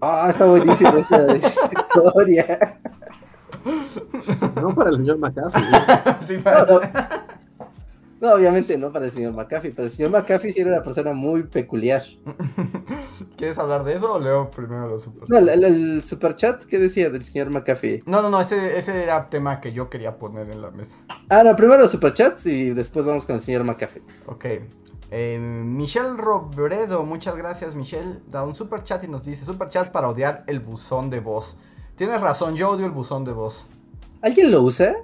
Ah, 0.00 0.26
está 0.30 0.44
buenísima 0.44 0.90
esa, 1.00 1.26
esa 1.34 1.70
historia. 1.72 2.78
No 4.62 4.72
para 4.74 4.90
el 4.90 4.96
señor 4.96 5.18
McAfee. 5.18 5.62
Sí, 6.24 6.36
No, 6.36 6.42
para- 6.44 6.64
no. 6.66 6.80
No, 6.80 6.80
obviamente 8.20 8.78
no 8.78 8.92
para 8.92 9.06
el 9.06 9.10
señor 9.10 9.32
McAfee, 9.34 9.70
pero 9.70 9.84
el 9.84 9.90
señor 9.90 10.10
McAfee 10.10 10.52
sí 10.52 10.60
era 10.60 10.70
una 10.70 10.82
persona 10.82 11.12
muy 11.12 11.42
peculiar. 11.44 12.02
¿Quieres 13.36 13.58
hablar 13.58 13.84
de 13.84 13.94
eso 13.94 14.14
o 14.14 14.18
leo 14.18 14.50
primero 14.50 14.88
los 14.88 15.02
super 15.02 15.28
No, 15.28 15.38
el, 15.38 15.64
el, 15.64 16.02
superchat, 16.04 16.64
¿qué 16.64 16.78
decía 16.78 17.10
del 17.10 17.24
señor 17.24 17.50
McAfee? 17.50 18.02
No, 18.06 18.22
no, 18.22 18.30
no, 18.30 18.40
ese, 18.40 18.78
ese 18.78 19.02
era 19.02 19.28
tema 19.28 19.60
que 19.60 19.72
yo 19.72 19.90
quería 19.90 20.16
poner 20.18 20.50
en 20.50 20.62
la 20.62 20.70
mesa. 20.70 20.96
Ah, 21.28 21.42
no, 21.44 21.54
primero 21.56 21.82
los 21.82 21.90
superchats 21.90 22.46
y 22.46 22.70
después 22.70 23.04
vamos 23.04 23.26
con 23.26 23.36
el 23.36 23.42
señor 23.42 23.64
McAfee. 23.64 24.02
Ok. 24.26 24.44
Eh, 25.10 25.38
Michelle 25.38 26.16
Robredo, 26.16 27.04
muchas 27.04 27.36
gracias 27.36 27.74
Michelle. 27.74 28.20
Da 28.28 28.44
un 28.44 28.56
super 28.56 28.82
chat 28.82 29.04
y 29.04 29.08
nos 29.08 29.24
dice, 29.24 29.44
super 29.44 29.68
chat 29.68 29.92
para 29.92 30.08
odiar 30.08 30.44
el 30.46 30.60
buzón 30.60 31.10
de 31.10 31.20
voz. 31.20 31.58
Tienes 31.96 32.20
razón, 32.20 32.56
yo 32.56 32.70
odio 32.70 32.86
el 32.86 32.92
buzón 32.92 33.24
de 33.24 33.32
voz. 33.32 33.66
¿Alguien 34.22 34.50
lo 34.50 34.62
usa? 34.62 34.96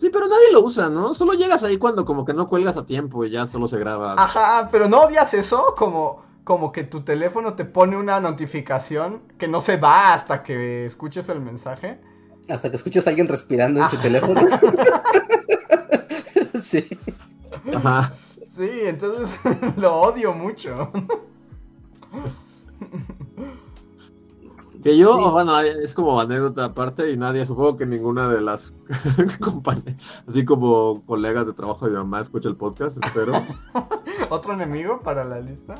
Sí, 0.00 0.08
pero 0.08 0.28
nadie 0.28 0.50
lo 0.50 0.62
usa, 0.62 0.88
¿no? 0.88 1.12
Solo 1.12 1.34
llegas 1.34 1.62
ahí 1.62 1.76
cuando 1.76 2.06
como 2.06 2.24
que 2.24 2.32
no 2.32 2.48
cuelgas 2.48 2.78
a 2.78 2.86
tiempo 2.86 3.26
y 3.26 3.30
ya 3.30 3.46
solo 3.46 3.68
se 3.68 3.78
graba. 3.78 4.14
Ajá, 4.16 4.70
pero 4.72 4.88
no 4.88 5.02
odias 5.02 5.34
eso 5.34 5.74
como, 5.76 6.22
como 6.42 6.72
que 6.72 6.84
tu 6.84 7.02
teléfono 7.02 7.52
te 7.52 7.66
pone 7.66 7.98
una 7.98 8.18
notificación 8.18 9.20
que 9.36 9.46
no 9.46 9.60
se 9.60 9.76
va 9.76 10.14
hasta 10.14 10.42
que 10.42 10.86
escuches 10.86 11.28
el 11.28 11.40
mensaje. 11.40 12.00
Hasta 12.48 12.70
que 12.70 12.76
escuchas 12.76 13.06
a 13.06 13.10
alguien 13.10 13.28
respirando 13.28 13.82
en 13.82 13.90
su 13.90 13.98
teléfono. 13.98 14.40
sí. 16.62 16.88
Ajá. 17.74 18.14
Sí, 18.56 18.70
entonces 18.84 19.28
lo 19.76 19.96
odio 19.96 20.32
mucho. 20.32 20.90
Que 24.82 24.96
yo, 24.96 25.14
Sí. 25.16 25.24
bueno, 25.30 25.58
es 25.60 25.94
como 25.94 26.18
anécdota 26.20 26.64
aparte 26.64 27.10
y 27.12 27.16
nadie, 27.16 27.44
supongo 27.44 27.76
que 27.76 27.84
ninguna 27.86 28.28
de 28.28 28.40
las 28.40 28.72
compañeras, 29.40 29.96
así 30.26 30.44
como 30.44 31.02
colegas 31.06 31.46
de 31.46 31.52
trabajo 31.52 31.84
de 31.84 31.92
mi 31.92 31.98
mamá 31.98 32.20
escucha 32.20 32.48
el 32.48 32.56
podcast, 32.56 32.96
espero. 33.04 33.32
Otro 34.30 34.54
enemigo 34.54 35.00
para 35.02 35.24
la 35.24 35.40
lista. 35.40 35.74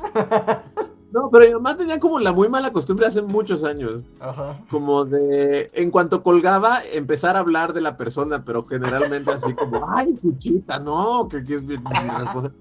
No, 1.11 1.29
pero 1.29 1.45
mi 1.45 1.53
mamá 1.53 1.75
tenía 1.75 1.99
como 1.99 2.19
la 2.19 2.31
muy 2.31 2.47
mala 2.47 2.71
costumbre 2.71 3.05
hace 3.07 3.21
muchos 3.21 3.63
años, 3.63 4.03
Ajá. 4.19 4.59
como 4.69 5.03
de, 5.03 5.69
en 5.73 5.91
cuanto 5.91 6.23
colgaba, 6.23 6.79
empezar 6.93 7.35
a 7.35 7.39
hablar 7.39 7.73
de 7.73 7.81
la 7.81 7.97
persona, 7.97 8.45
pero 8.45 8.65
generalmente 8.65 9.31
así 9.31 9.53
como, 9.55 9.81
ay, 9.95 10.15
cuchita, 10.21 10.79
no, 10.79 11.27
que, 11.27 11.43
que 11.43 11.55
es 11.55 11.63
mi, 11.63 11.75
mi 11.77 12.23
esposa". 12.23 12.53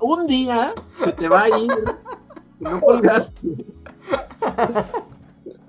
Un 0.00 0.26
día 0.26 0.74
se 1.04 1.12
te 1.12 1.28
va 1.28 1.42
a 1.42 1.58
ir, 1.58 1.70
que 2.58 2.64
no 2.64 2.80
colgaste. 2.80 3.48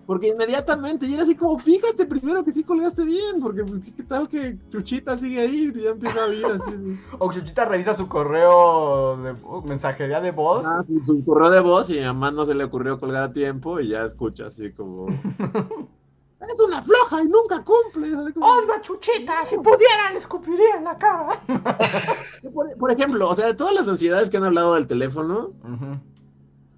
Porque 0.05 0.29
inmediatamente, 0.29 1.05
y 1.05 1.13
era 1.13 1.23
así 1.23 1.35
como, 1.35 1.57
fíjate 1.59 2.05
primero 2.05 2.43
que 2.43 2.51
sí 2.51 2.63
colgaste 2.63 3.03
bien, 3.05 3.39
porque 3.41 3.63
pues, 3.63 3.79
¿qué, 3.95 4.03
tal 4.03 4.27
que 4.27 4.57
Chuchita 4.69 5.15
sigue 5.15 5.39
ahí 5.41 5.71
y 5.73 5.81
ya 5.81 5.91
empieza 5.91 6.23
a 6.23 6.27
oír 6.27 6.45
así. 6.45 6.99
O 7.19 7.31
Chuchita 7.31 7.65
revisa 7.65 7.93
su 7.93 8.07
correo 8.07 9.17
de 9.17 9.31
uh, 9.43 9.61
mensajería 9.63 10.19
de 10.19 10.31
voz. 10.31 10.65
Ah, 10.65 10.83
su- 10.87 11.03
su 11.05 11.23
correo 11.23 11.49
de 11.49 11.59
voz 11.61 11.89
y 11.89 11.99
a 11.99 12.01
mi 12.01 12.07
mamá 12.07 12.31
no 12.31 12.45
se 12.45 12.55
le 12.55 12.63
ocurrió 12.63 12.99
colgar 12.99 13.23
a 13.23 13.31
tiempo 13.33 13.79
y 13.79 13.89
ya 13.89 14.03
escucha 14.05 14.47
así 14.47 14.71
como... 14.71 15.07
Es 16.51 16.59
una 16.59 16.81
floja 16.81 17.21
y 17.21 17.27
nunca 17.27 17.63
cumple. 17.63 18.15
Odio 18.15 18.73
a 18.75 18.81
Chuchita, 18.81 19.45
si 19.45 19.57
pudiera 19.57 20.11
le 20.11 20.17
escupiría 20.17 20.75
en 20.77 20.85
la 20.85 20.97
cara. 20.97 21.39
Por, 22.51 22.75
por 22.77 22.91
ejemplo, 22.91 23.29
o 23.29 23.35
sea, 23.35 23.45
de 23.45 23.53
todas 23.53 23.75
las 23.75 23.87
ansiedades 23.87 24.31
que 24.31 24.37
han 24.37 24.45
hablado 24.45 24.73
del 24.73 24.87
teléfono, 24.87 25.51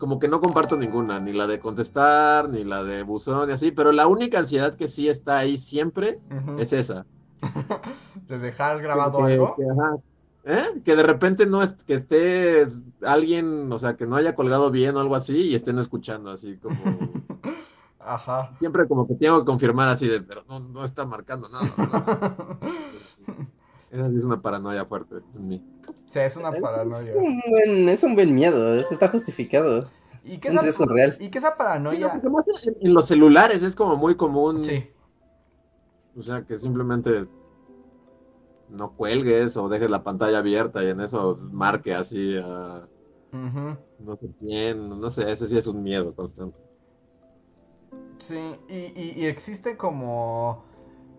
como 0.04 0.20
que 0.20 0.28
no 0.28 0.41
comparto 0.41 0.76
ninguna, 0.76 1.22
ni 1.22 1.32
la 1.32 1.47
de 1.47 1.62
contestar, 1.62 2.49
ni 2.49 2.66
la 2.66 2.84
de 2.84 3.04
buzón 3.04 3.49
y 3.49 3.54
así, 3.54 3.72
pero 3.72 3.93
la 3.93 4.06
única 4.06 4.38
ansiedad 4.38 4.76
que 4.76 4.89
sí 4.89 5.08
está 5.08 5.38
ahí 5.38 5.58
siempre 5.58 6.20
es 6.58 6.74
esa. 6.74 7.06
De 8.28 8.38
dejar 8.38 8.82
grabado 8.82 9.20
Que- 9.20 9.32
algo. 9.36 9.56
que, 9.56 9.64
ajá, 9.64 9.95
¿Eh? 10.43 10.82
Que 10.84 10.97
de 10.97 11.04
repente 11.04 11.45
no 11.45 11.64
es 11.64 11.86
que 11.86 11.93
esté 11.93 12.68
alguien, 13.01 13.72
o 13.72 13.80
sea, 13.80 13.95
que 13.95 14.06
no 14.06 14.18
haya 14.18 14.36
colgado 14.36 14.72
bien 14.72 14.93
o 14.97 14.99
algo 14.99 15.16
así 15.16 15.38
y 15.43 15.56
estén 15.56 15.80
escuchando 15.80 16.32
así 16.32 16.58
como. 16.58 16.76
Ajá. 18.01 18.51
Siempre 18.58 18.86
como 18.89 19.08
que 19.08 19.16
tengo 19.16 19.39
que 19.39 19.45
confirmar 19.45 19.88
así 19.88 20.06
de, 20.10 20.20
pero 20.22 20.43
no, 20.49 20.60
no 20.60 20.84
está 20.84 21.06
marcando 21.06 21.47
nada. 21.47 21.74
¿verdad? 21.78 22.58
Esa 23.89 24.10
sí 24.10 24.18
es 24.18 24.26
una 24.26 24.41
paranoia 24.41 24.84
fuerte 24.84 25.16
en 25.34 25.47
mí. 25.47 25.64
Es 26.14 26.38
una 26.38 26.50
Es, 26.52 26.62
paranoia. 26.62 27.14
un 27.16 27.42
buen, 27.50 27.90
es 27.90 28.04
un 28.04 28.16
buen 28.16 28.34
miedo, 28.34 28.76
eso 28.76 28.94
está 28.94 29.08
justificado. 29.10 29.90
¿Y 30.24 30.38
qué 30.40 30.48
Es 30.48 30.54
un 30.54 30.60
esa, 30.60 30.62
riesgo 30.62 30.86
real. 30.86 31.18
¿Y 31.20 31.30
qué 31.30 31.38
esa 31.40 31.58
Sí, 31.86 32.00
no, 32.00 32.10
paranoia? 32.10 32.12
porque 32.12 32.30
más 32.30 32.46
en, 32.82 32.94
los 32.94 33.08
celulares 33.08 33.64
es 33.64 33.76
como 33.76 33.96
muy 33.96 34.16
común. 34.16 34.64
Sí. 34.64 34.90
O 36.16 36.22
sea, 36.24 36.46
que 36.46 36.58
simplemente 36.58 37.28
no 38.70 38.96
cuelgues 38.96 39.56
o 39.58 39.70
dejes 39.70 39.90
la 39.90 40.04
pantalla 40.04 40.40
abierta 40.40 40.84
y 40.84 40.90
en 40.90 41.00
eso 41.02 41.38
marque 41.52 41.94
así 41.94 42.38
a 42.44 42.88
no 43.98 44.16
sé 44.18 44.28
quién, 44.40 44.88
no 44.90 45.10
sé, 45.10 45.32
ese 45.32 45.48
sí 45.48 45.58
es 45.58 45.66
un 45.68 45.82
miedo 45.82 46.14
constante. 46.16 46.60
Sí, 48.20 48.38
y, 48.70 48.76
y- 49.00 49.14
y 49.18 49.26
existe 49.26 49.78
como... 49.78 50.64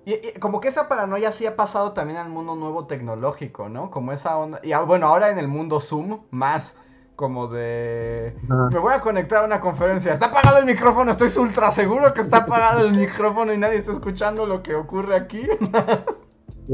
y- 0.07 0.29
y 0.29 0.39
como 0.41 0.61
que 0.61 0.69
esa 0.69 0.89
paranoia 0.89 1.33
sí 1.33 1.47
ha 1.47 1.57
pasado 1.57 1.93
también 1.93 2.19
al 2.19 2.29
mundo 2.29 2.55
nuevo 2.57 2.87
tecnológico, 2.87 3.69
¿no? 3.69 3.91
Como 3.91 4.13
esa 4.13 4.37
onda... 4.37 4.61
Y 4.63 4.73
bueno, 4.87 5.07
ahora 5.07 5.31
en 5.31 5.39
el 5.39 5.49
mundo 5.49 5.81
Zoom, 5.81 6.21
más 6.31 6.75
como 7.17 7.47
de... 7.47 8.35
Me 8.71 8.79
voy 8.79 8.93
a 8.93 9.01
conectar 9.01 9.43
a 9.43 9.47
una 9.47 9.61
conferencia. 9.61 10.13
Está 10.13 10.27
apagado 10.27 10.59
el 10.59 10.67
micrófono, 10.67 11.13
estoy 11.13 11.31
ultra 11.41 11.71
seguro 11.71 12.13
que 12.13 12.23
está 12.23 12.39
apagado 12.39 12.85
el 12.85 12.93
micrófono 12.93 13.55
y 13.55 13.59
nadie 13.59 13.79
está 13.79 13.93
escuchando 13.93 14.47
lo 14.47 14.63
que 14.63 14.75
ocurre 14.75 15.15
aquí. 15.17 15.47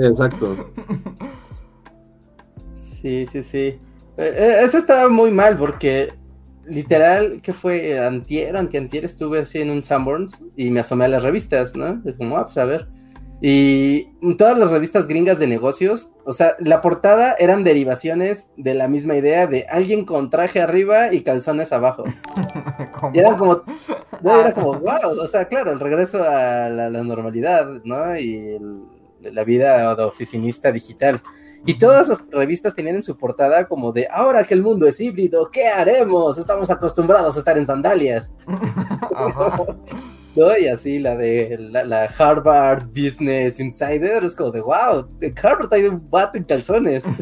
Exacto. 0.00 0.70
Sí, 2.74 3.26
sí, 3.26 3.42
sí. 3.42 3.58
Eh, 3.58 3.80
eh, 4.16 4.60
eso 4.62 4.78
estaba 4.78 5.08
muy 5.08 5.30
mal 5.30 5.56
porque 5.56 6.14
literal, 6.66 7.40
que 7.42 7.52
fue 7.52 7.98
antier, 7.98 8.56
antiantier, 8.56 9.04
estuve 9.04 9.40
así 9.40 9.60
en 9.60 9.70
un 9.70 9.82
Sanborns 9.82 10.40
y 10.56 10.70
me 10.70 10.80
asomé 10.80 11.06
a 11.06 11.08
las 11.08 11.22
revistas, 11.22 11.74
¿no? 11.74 12.00
Y 12.04 12.12
como, 12.14 12.36
ah, 12.38 12.44
pues 12.44 12.58
a 12.58 12.64
ver. 12.64 12.88
Y 13.42 14.04
todas 14.36 14.58
las 14.58 14.70
revistas 14.70 15.08
gringas 15.08 15.38
de 15.38 15.46
negocios, 15.46 16.12
o 16.26 16.32
sea, 16.32 16.56
la 16.58 16.82
portada 16.82 17.34
eran 17.38 17.64
derivaciones 17.64 18.50
de 18.58 18.74
la 18.74 18.86
misma 18.86 19.14
idea 19.16 19.46
de 19.46 19.66
alguien 19.70 20.04
con 20.04 20.28
traje 20.28 20.60
arriba 20.60 21.12
y 21.14 21.22
calzones 21.22 21.72
abajo. 21.72 22.04
Como- 23.00 23.14
Y 23.14 23.18
eran 23.18 23.36
como, 23.38 23.62
no, 24.20 24.40
era 24.40 24.52
como, 24.52 24.74
wow, 24.80 25.18
o 25.22 25.26
sea, 25.26 25.46
claro, 25.46 25.72
el 25.72 25.80
regreso 25.80 26.22
a 26.22 26.68
la, 26.68 26.90
la 26.90 27.02
normalidad, 27.02 27.66
¿no? 27.84 28.14
Y 28.18 28.34
el- 28.56 28.82
la 29.22 29.44
vida 29.44 29.94
de 29.94 30.02
oficinista 30.02 30.70
digital. 30.72 31.22
Y 31.66 31.76
todas 31.76 32.08
las 32.08 32.24
revistas 32.30 32.74
tenían 32.74 32.96
en 32.96 33.02
su 33.02 33.18
portada 33.18 33.66
como 33.68 33.92
de, 33.92 34.08
ahora 34.10 34.44
que 34.44 34.54
el 34.54 34.62
mundo 34.62 34.86
es 34.86 34.98
híbrido, 34.98 35.50
¿qué 35.50 35.68
haremos? 35.68 36.38
Estamos 36.38 36.70
acostumbrados 36.70 37.36
a 37.36 37.38
estar 37.38 37.58
en 37.58 37.66
sandalias. 37.66 38.32
Ajá. 39.14 39.62
¿No? 40.36 40.56
Y 40.56 40.68
así 40.68 40.98
la 40.98 41.16
de 41.16 41.56
la, 41.58 41.84
la 41.84 42.04
Harvard 42.04 42.86
Business 42.86 43.58
Insider 43.58 44.24
es 44.24 44.34
como 44.34 44.52
de, 44.52 44.60
wow, 44.60 45.08
Harvard 45.42 45.74
hay 45.74 45.86
un 45.86 46.08
vato 46.10 46.38
en 46.38 46.44
calzones. 46.44 47.04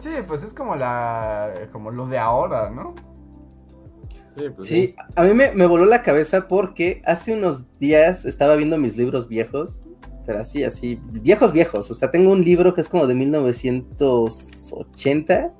Sí, 0.00 0.08
pues 0.26 0.42
es 0.42 0.52
como 0.54 0.74
la... 0.76 1.52
como 1.72 1.90
lo 1.90 2.06
de 2.06 2.16
ahora, 2.16 2.70
¿no? 2.70 2.94
Sí, 4.34 4.44
pues 4.56 4.66
Sí, 4.66 4.94
a 5.14 5.24
mí 5.24 5.34
me, 5.34 5.52
me 5.52 5.66
voló 5.66 5.84
la 5.84 6.00
cabeza 6.00 6.48
porque 6.48 7.02
hace 7.04 7.34
unos 7.34 7.66
días 7.78 8.24
estaba 8.24 8.56
viendo 8.56 8.78
mis 8.78 8.96
libros 8.96 9.28
viejos, 9.28 9.82
pero 10.24 10.38
así, 10.38 10.64
así, 10.64 10.98
viejos, 11.10 11.52
viejos. 11.52 11.90
O 11.90 11.94
sea, 11.94 12.10
tengo 12.10 12.30
un 12.30 12.42
libro 12.42 12.72
que 12.72 12.80
es 12.80 12.88
como 12.88 13.06
de 13.06 13.14
1980. 13.14 15.52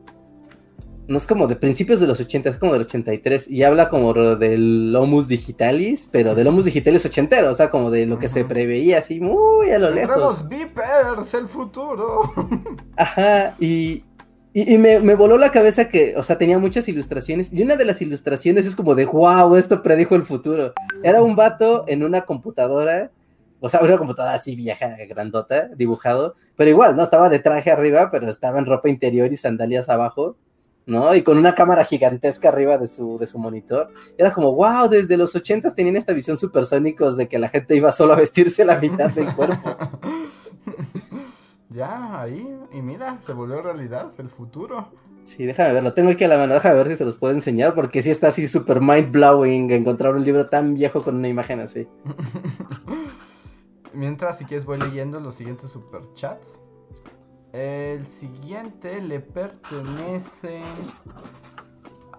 No 1.11 1.17
es 1.17 1.27
como 1.27 1.49
de 1.49 1.57
principios 1.57 1.99
de 1.99 2.07
los 2.07 2.21
80, 2.21 2.51
es 2.51 2.57
como 2.57 2.73
del 2.73 2.83
83. 2.83 3.51
Y 3.51 3.65
habla 3.65 3.89
como 3.89 4.15
del 4.15 4.95
Homus 4.95 5.27
Digitalis, 5.27 6.09
pero 6.13 6.37
del 6.37 6.47
Homus 6.47 6.67
Digitalis 6.67 7.05
ochentero. 7.05 7.51
O 7.51 7.55
sea, 7.55 7.69
como 7.69 7.91
de 7.91 8.07
lo 8.07 8.21
que 8.21 8.29
se 8.29 8.45
preveía 8.45 9.01
así 9.01 9.19
muy 9.19 9.73
a 9.73 9.81
lo 9.81 9.91
lejos. 9.91 10.49
Vipers, 10.49 11.35
el 11.35 11.49
futuro. 11.49 12.33
Ajá, 12.97 13.57
y, 13.59 14.05
y, 14.53 14.75
y 14.75 14.79
me, 14.79 15.01
me 15.01 15.17
voló 15.17 15.37
la 15.37 15.51
cabeza 15.51 15.89
que, 15.89 16.15
o 16.17 16.23
sea, 16.23 16.39
tenía 16.39 16.61
muchas 16.61 16.89
ilustraciones, 16.89 17.53
y 17.53 17.61
una 17.61 17.75
de 17.75 17.87
las 17.87 18.01
ilustraciones 18.01 18.65
es 18.65 18.77
como 18.77 18.95
de, 18.95 19.07
wow, 19.07 19.57
esto 19.57 19.83
predijo 19.83 20.15
el 20.15 20.23
futuro. 20.23 20.75
Era 21.03 21.25
un 21.25 21.35
vato 21.35 21.87
en 21.89 22.05
una 22.05 22.21
computadora, 22.21 23.11
o 23.59 23.69
sea, 23.69 23.81
una 23.81 23.99
computadora 23.99 24.35
así 24.35 24.55
vieja, 24.55 24.97
grandota, 25.09 25.71
dibujado, 25.75 26.37
pero 26.55 26.71
igual, 26.71 26.95
¿no? 26.95 27.03
Estaba 27.03 27.29
de 27.29 27.41
traje 27.41 27.73
arriba, 27.73 28.11
pero 28.13 28.31
estaba 28.31 28.61
en 28.61 28.67
ropa 28.67 28.89
interior 28.89 29.33
y 29.33 29.37
sandalias 29.37 29.89
abajo, 29.89 30.37
¿no? 30.91 31.15
Y 31.15 31.23
con 31.23 31.39
una 31.39 31.55
cámara 31.55 31.85
gigantesca 31.85 32.49
arriba 32.49 32.77
de 32.77 32.89
su, 32.89 33.17
de 33.19 33.27
su 33.27 33.39
monitor. 33.39 33.93
Era 34.19 34.33
como, 34.33 34.53
wow, 34.55 34.89
desde 34.89 35.17
los 35.17 35.35
ochentas 35.37 35.75
tenían 35.75 35.97
esta 35.97 36.13
visión 36.13 36.37
supersónicos 36.37 37.17
de 37.17 37.29
que 37.29 37.39
la 37.39 37.49
gente 37.49 37.77
iba 37.77 37.93
solo 37.93 38.13
a 38.13 38.17
vestirse 38.17 38.65
la 38.65 38.79
mitad 38.79 39.11
del 39.11 39.33
cuerpo. 39.35 39.77
ya, 41.71 42.21
ahí, 42.21 42.59
y 42.73 42.83
mira, 42.83 43.19
se 43.25 43.33
volvió 43.33 43.63
realidad 43.63 44.13
el 44.19 44.29
futuro. 44.29 44.89
Sí, 45.23 45.47
déjame 45.47 45.75
ver, 45.75 45.85
lo 45.85 45.95
tengo 45.95 46.11
aquí 46.11 46.25
a 46.25 46.29
la 46.29 46.39
mano, 46.39 46.55
déjame 46.55 46.75
ver 46.77 46.89
si 46.89 46.97
se 46.97 47.05
los 47.05 47.19
puedo 47.19 47.33
enseñar, 47.35 47.75
porque 47.75 48.03
sí 48.03 48.11
está 48.11 48.29
así 48.29 48.49
súper 48.49 48.81
mind 48.81 49.13
blowing 49.13 49.71
encontrar 49.71 50.15
un 50.15 50.25
libro 50.25 50.49
tan 50.49 50.75
viejo 50.75 51.05
con 51.05 51.15
una 51.17 51.29
imagen 51.29 51.61
así. 51.61 51.87
Mientras, 53.95 54.39
si 54.39 54.45
quieres, 54.45 54.65
voy 54.65 54.79
leyendo 54.79 55.21
los 55.21 55.35
siguientes 55.37 55.71
superchats. 55.71 56.59
El 57.53 58.07
siguiente 58.07 59.01
le 59.01 59.21
pertenece 59.21 60.63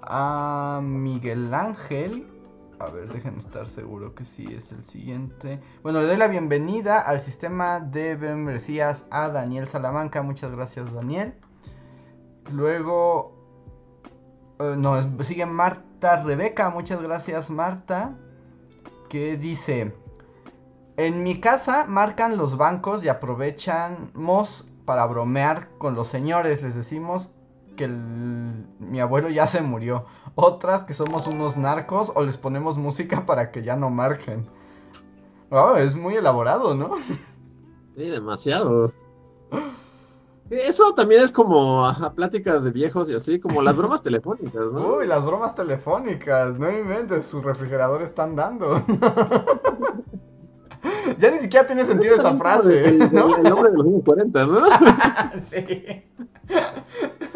a 0.02 0.82
Miguel 0.84 1.54
Ángel. 1.54 2.28
A 2.80 2.88
ver, 2.90 3.14
déjenme 3.14 3.38
estar 3.40 3.68
seguro 3.68 4.14
que 4.16 4.26
sí 4.26 4.46
es 4.54 4.72
el 4.72 4.84
siguiente. 4.84 5.62
Bueno, 5.84 6.02
le 6.02 6.08
doy 6.08 6.18
la 6.18 6.28
bienvenida 6.28 7.00
al 7.00 7.22
sistema 7.22 7.80
de 7.80 8.18
membresías 8.18 9.06
a 9.12 9.30
Daniel 9.30 9.68
Salamanca. 9.68 10.22
Muchas 10.22 10.52
gracias, 10.52 10.92
Daniel. 10.92 11.36
Luego, 12.52 13.38
eh, 14.60 14.76
no, 14.78 14.98
es- 14.98 15.08
sigue 15.28 15.46
Marta 15.46 16.24
Rebeca. 16.24 16.70
Muchas 16.72 17.02
gracias, 17.02 17.50
Marta. 17.52 18.18
Que 19.10 19.38
dice: 19.38 19.94
En 20.98 21.22
mi 21.24 21.40
casa 21.40 21.86
marcan 21.88 22.36
los 22.36 22.58
bancos 22.58 23.04
y 23.06 23.10
aprovechamos 23.10 24.71
para 24.86 25.06
bromear 25.06 25.70
con 25.78 25.96
los 25.96 26.08
señores. 26.08 26.62
Les 26.62 26.76
decimos 26.76 27.34
que 27.76 27.86
el- 27.86 28.66
mi 28.80 29.00
abuelo 29.00 29.30
ya 29.30 29.48
se 29.48 29.62
murió. 29.62 30.06
Otras 30.36 30.84
que 30.84 30.94
somos 30.94 31.28
unos 31.28 31.58
narcos 31.58 32.12
o 32.16 32.24
les 32.24 32.38
ponemos 32.38 32.78
música 32.78 33.26
para 33.26 33.52
que 33.52 33.64
ya 33.64 33.76
no 33.76 33.90
marquen. 33.90 34.48
Wow, 35.50 35.76
es 35.76 35.96
muy 35.96 36.16
elaborado, 36.16 36.76
¿no? 36.76 36.96
Sí, 37.96 38.06
demasiado. 38.08 38.94
Eso 40.50 40.94
también 40.94 41.22
es 41.24 41.32
como 41.32 41.86
ajá, 41.86 42.14
pláticas 42.14 42.64
de 42.64 42.72
viejos 42.72 43.10
y 43.10 43.16
así, 43.16 43.40
como 43.40 43.62
las 43.62 43.78
bromas 43.78 44.02
telefónicas, 44.02 44.68
¿no? 44.74 44.96
Uy, 44.96 45.08
las 45.08 45.24
bromas 45.24 45.56
telefónicas, 45.56 46.60
no 46.60 46.70
inventes, 46.70 47.26
su 47.26 47.42
refrigerador 47.42 48.02
están 48.02 48.36
dando. 48.36 48.84
ya 51.22 51.32
ni 51.32 51.40
siquiera 51.40 51.66
tiene 51.66 51.86
sentido 51.86 52.16
esa 52.16 52.32
frase, 52.32 52.84
El, 52.84 53.14
¿no? 53.14 53.36
el 53.38 53.52
hombre 53.52 53.72
de 53.72 53.78
los 53.78 53.86
años 53.86 54.02
40, 54.06 54.46
¿no? 54.46 54.60
sí. 55.50 56.04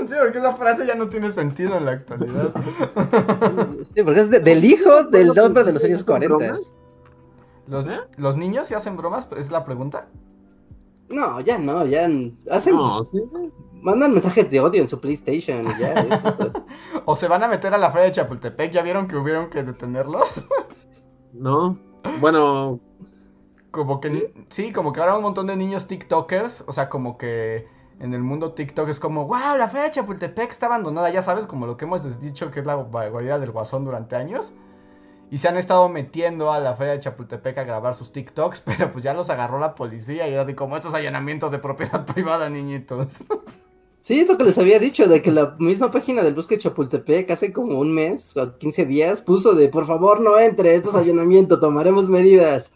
Sí, 0.08 0.14
porque 0.20 0.38
esa 0.40 0.54
frase 0.56 0.86
ya 0.86 0.96
no 0.96 1.08
tiene 1.08 1.32
sentido 1.32 1.78
en 1.78 1.86
la 1.86 1.92
actualidad. 1.92 2.52
Sí, 3.96 4.04
porque 4.04 4.20
es 4.20 4.30
de- 4.30 4.40
del 4.40 4.64
hijo 4.66 5.04
del 5.06 5.28
Bueno, 5.28 5.46
hombre 5.46 5.64
de 5.64 5.74
los 5.74 5.82
¿sí 5.82 5.88
años 5.88 6.02
hacen 6.02 6.14
40. 6.14 6.38
bromas? 6.38 6.72
¿Los, 7.68 7.86
¿Eh? 7.86 8.00
¿Los 8.18 8.38
niños 8.38 8.68
se 8.68 8.76
hacen 8.76 8.98
bromas? 8.98 9.28
¿Es 9.38 9.50
la 9.50 9.64
pregunta? 9.66 10.08
No, 11.10 11.40
ya 11.40 11.58
no, 11.58 11.86
ya 11.86 12.10
hacen, 12.52 12.76
No, 12.76 13.04
sí. 13.04 13.24
mandan 13.82 14.12
mensajes 14.14 14.50
de 14.52 14.60
odio 14.60 14.82
en 14.82 14.88
su 14.88 15.00
PlayStation 15.00 15.62
y 15.66 15.80
ya. 15.80 15.94
es. 15.94 16.22
¿O 17.06 17.16
se 17.16 17.28
van 17.28 17.44
a 17.44 17.48
meter 17.48 17.74
a 17.74 17.78
la 17.78 17.90
feria 17.92 18.06
de 18.08 18.12
Chapultepec? 18.12 18.72
¿Ya 18.72 18.82
vieron 18.82 19.08
que 19.08 19.16
hubieron 19.16 19.50
que 19.50 19.64
detenerlos? 19.64 20.44
No. 21.34 21.78
Bueno, 22.20 22.80
Como 23.76 24.00
que, 24.00 24.10
¿Sí? 24.10 24.34
¿Sí? 24.50 24.72
como 24.72 24.94
que 24.94 25.02
ahora 25.02 25.18
un 25.18 25.24
montón 25.24 25.48
de 25.48 25.58
niños 25.58 25.86
TikTokers, 25.88 26.64
o 26.66 26.72
sea, 26.72 26.88
como 26.88 27.18
que 27.18 27.68
en 28.00 28.14
el 28.14 28.22
mundo 28.22 28.54
TikTok 28.54 28.88
es 28.88 29.02
como, 29.02 29.26
wow, 29.26 29.58
la 29.58 29.68
feria 29.68 29.84
de 29.88 29.92
Chapultepec 29.92 30.50
está 30.50 30.68
abandonada, 30.68 31.10
ya 31.10 31.22
sabes, 31.22 31.46
como 31.46 31.66
lo 31.68 31.76
que 31.76 31.84
hemos 31.84 32.22
dicho 32.22 32.52
que 32.52 32.62
es 32.62 32.66
la 32.66 32.76
guarida 32.76 33.38
del 33.38 33.52
guasón 33.52 33.84
durante 33.84 34.16
años. 34.16 34.54
Y 35.30 35.40
se 35.40 35.50
han 35.50 35.58
estado 35.58 35.90
metiendo 35.90 36.54
a 36.54 36.62
la 36.62 36.76
feria 36.76 36.94
de 36.94 37.00
Chapultepec 37.02 37.58
a 37.58 37.64
grabar 37.66 37.96
sus 37.96 38.14
TikToks, 38.14 38.62
pero 38.66 38.94
pues 38.94 39.04
ya 39.04 39.14
los 39.14 39.30
agarró 39.30 39.60
la 39.60 39.76
policía 39.76 40.26
y 40.30 40.36
así 40.36 40.54
como 40.54 40.78
estos 40.78 40.94
allanamientos 40.94 41.52
de 41.52 41.60
propiedad 41.60 42.06
privada, 42.14 42.50
niñitos. 42.50 43.26
Sí, 44.06 44.20
es 44.20 44.30
lo 44.30 44.38
que 44.38 44.44
les 44.44 44.60
había 44.60 44.78
dicho, 44.78 45.08
de 45.08 45.20
que 45.24 45.32
la 45.32 45.56
misma 45.58 45.90
página 45.90 46.22
del 46.22 46.36
Bosque 46.36 46.58
de 46.58 46.62
Chapultepec 46.62 47.32
hace 47.32 47.52
como 47.52 47.80
un 47.80 47.92
mes 47.92 48.38
o 48.38 48.56
15 48.56 48.86
días 48.86 49.20
puso 49.20 49.56
de 49.56 49.68
por 49.68 49.88
favor 49.88 50.22
no 50.22 50.38
entre, 50.38 50.76
esto 50.76 50.90
es 50.90 50.96
allanamiento, 50.96 51.60
tomaremos 51.60 52.08
medidas. 52.08 52.72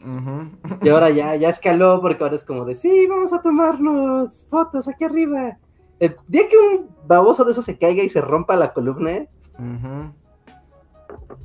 Y 0.82 0.90
ahora 0.90 1.12
ya, 1.12 1.36
ya 1.36 1.50
escaló 1.50 2.02
porque 2.02 2.24
ahora 2.24 2.36
es 2.36 2.44
como 2.44 2.66
de 2.66 2.74
sí, 2.74 3.06
vamos 3.06 3.32
a 3.32 3.44
tomarnos 3.44 4.44
fotos 4.48 4.88
aquí 4.88 5.04
arriba. 5.04 5.60
El 6.00 6.16
día 6.28 6.50
que 6.50 6.58
un 6.58 6.88
baboso 7.06 7.46
de 7.46 7.52
eso 7.52 7.62
se 7.62 7.78
caiga 7.78 8.02
y 8.02 8.10
se 8.10 8.22
rompa 8.22 8.56
la 8.56 8.74
columna. 8.74 9.28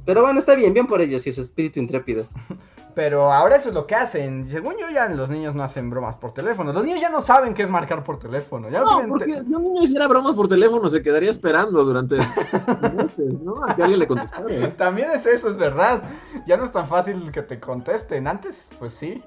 Pero 0.07 0.23
bueno, 0.23 0.39
está 0.39 0.55
bien, 0.55 0.73
bien 0.73 0.87
por 0.87 1.03
ellos 1.03 1.27
y 1.27 1.33
su 1.35 1.43
espíritu 1.43 1.79
intrépido. 1.79 2.25
Pero 2.95 3.33
ahora 3.33 3.57
eso 3.57 3.71
es 3.71 3.75
lo 3.75 3.87
que 3.89 3.97
hacen. 3.97 4.47
Según 4.49 4.75
yo, 4.79 4.89
ya 4.89 5.09
los 5.09 5.29
niños 5.29 5.55
no 5.55 5.65
hacen 5.65 5.91
bromas 5.91 6.15
por 6.17 6.33
teléfono. 6.33 6.73
Los 6.73 6.85
niños 6.85 7.01
ya 7.01 7.11
no 7.11 7.21
saben 7.21 7.53
qué 7.53 7.65
es 7.65 7.71
marcar 7.71 8.05
por 8.05 8.21
teléfono. 8.21 8.71
Ya 8.71 8.81
no, 8.81 8.87
porque 9.09 9.35
si 9.35 9.53
un 9.53 9.63
niño 9.65 9.83
hiciera 9.83 10.07
bromas 10.07 10.35
por 10.35 10.47
teléfono, 10.47 10.89
se 10.89 11.03
quedaría 11.03 11.31
esperando 11.31 11.85
durante 11.85 12.17
meses, 12.19 13.41
¿no? 13.43 13.65
A 13.65 13.75
que 13.75 13.83
alguien 13.83 13.99
le 13.99 14.07
contestara. 14.07 14.47
¿eh? 14.49 14.75
También 14.79 15.11
es 15.11 15.27
eso, 15.27 15.49
es 15.51 15.57
verdad. 15.57 16.03
Ya 16.47 16.57
no 16.57 16.65
es 16.65 16.71
tan 16.71 16.87
fácil 16.87 17.33
que 17.33 17.43
te 17.43 17.59
contesten. 17.59 18.29
Antes, 18.29 18.71
pues 18.79 18.95
sí. 18.95 19.23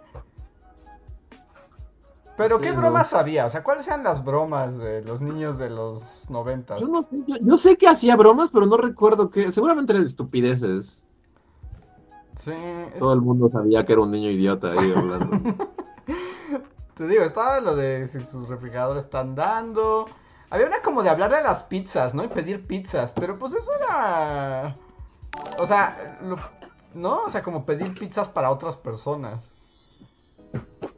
Pero 2.38 2.60
Sí, 2.60 2.66
¿qué 2.66 2.72
no. 2.72 2.78
bromas 2.82 3.14
había? 3.14 3.48
O 3.48 3.50
sea, 3.50 3.64
¿cuáles 3.64 3.88
eran 3.88 4.04
las 4.04 4.24
bromas 4.24 4.78
de 4.78 5.02
los 5.02 5.22
niños 5.22 5.58
de 5.58 5.70
los 5.72 6.30
90? 6.30 6.78
Yo 6.78 6.88
no 6.88 7.02
sé, 7.02 7.24
yo, 7.26 7.36
yo 7.42 7.58
sé 7.58 7.78
que 7.78 7.88
hacía 7.88 8.16
bromas, 8.16 8.52
pero 8.52 8.66
no 8.68 8.78
recuerdo 8.78 9.30
qué. 9.30 9.52
Seguramente 9.52 9.92
eran 9.94 10.06
estupideces. 10.06 11.04
Sí, 12.48 12.54
es- 12.94 13.00
Todo 13.00 13.14
el 13.14 13.22
mundo 13.22 13.50
sabía 13.50 13.86
que 13.86 13.92
era 13.94 14.02
un 14.02 14.12
niño 14.12 14.30
idiota 14.30 14.72
ahí 14.72 14.94
hablando. 14.96 15.38
te 16.96 17.08
digo, 17.08 17.24
estaba 17.24 17.60
lo 17.60 17.76
de 17.76 18.08
si 18.08 18.22
sus 18.22 18.48
refrigeradores 18.48 19.04
están 19.04 19.36
dando. 19.36 20.06
Había 20.50 20.68
una 20.68 20.82
como 20.82 21.04
de 21.04 21.10
hablarle 21.10 21.38
a 21.38 21.44
las 21.44 21.64
pizzas, 21.64 22.14
¿no? 22.14 22.24
Y 22.24 22.30
pedir 22.30 22.66
pizzas. 22.66 23.12
Pero 23.12 23.38
pues 23.38 23.54
eso 23.54 23.70
era... 23.82 24.76
O 25.60 25.68
sea, 25.68 26.18
lo- 26.24 26.40
¿no? 26.94 27.24
O 27.24 27.30
sea, 27.30 27.44
como 27.44 27.66
pedir 27.66 27.94
pizzas 27.94 28.30
para 28.30 28.50
otras 28.50 28.78
personas. 28.78 29.52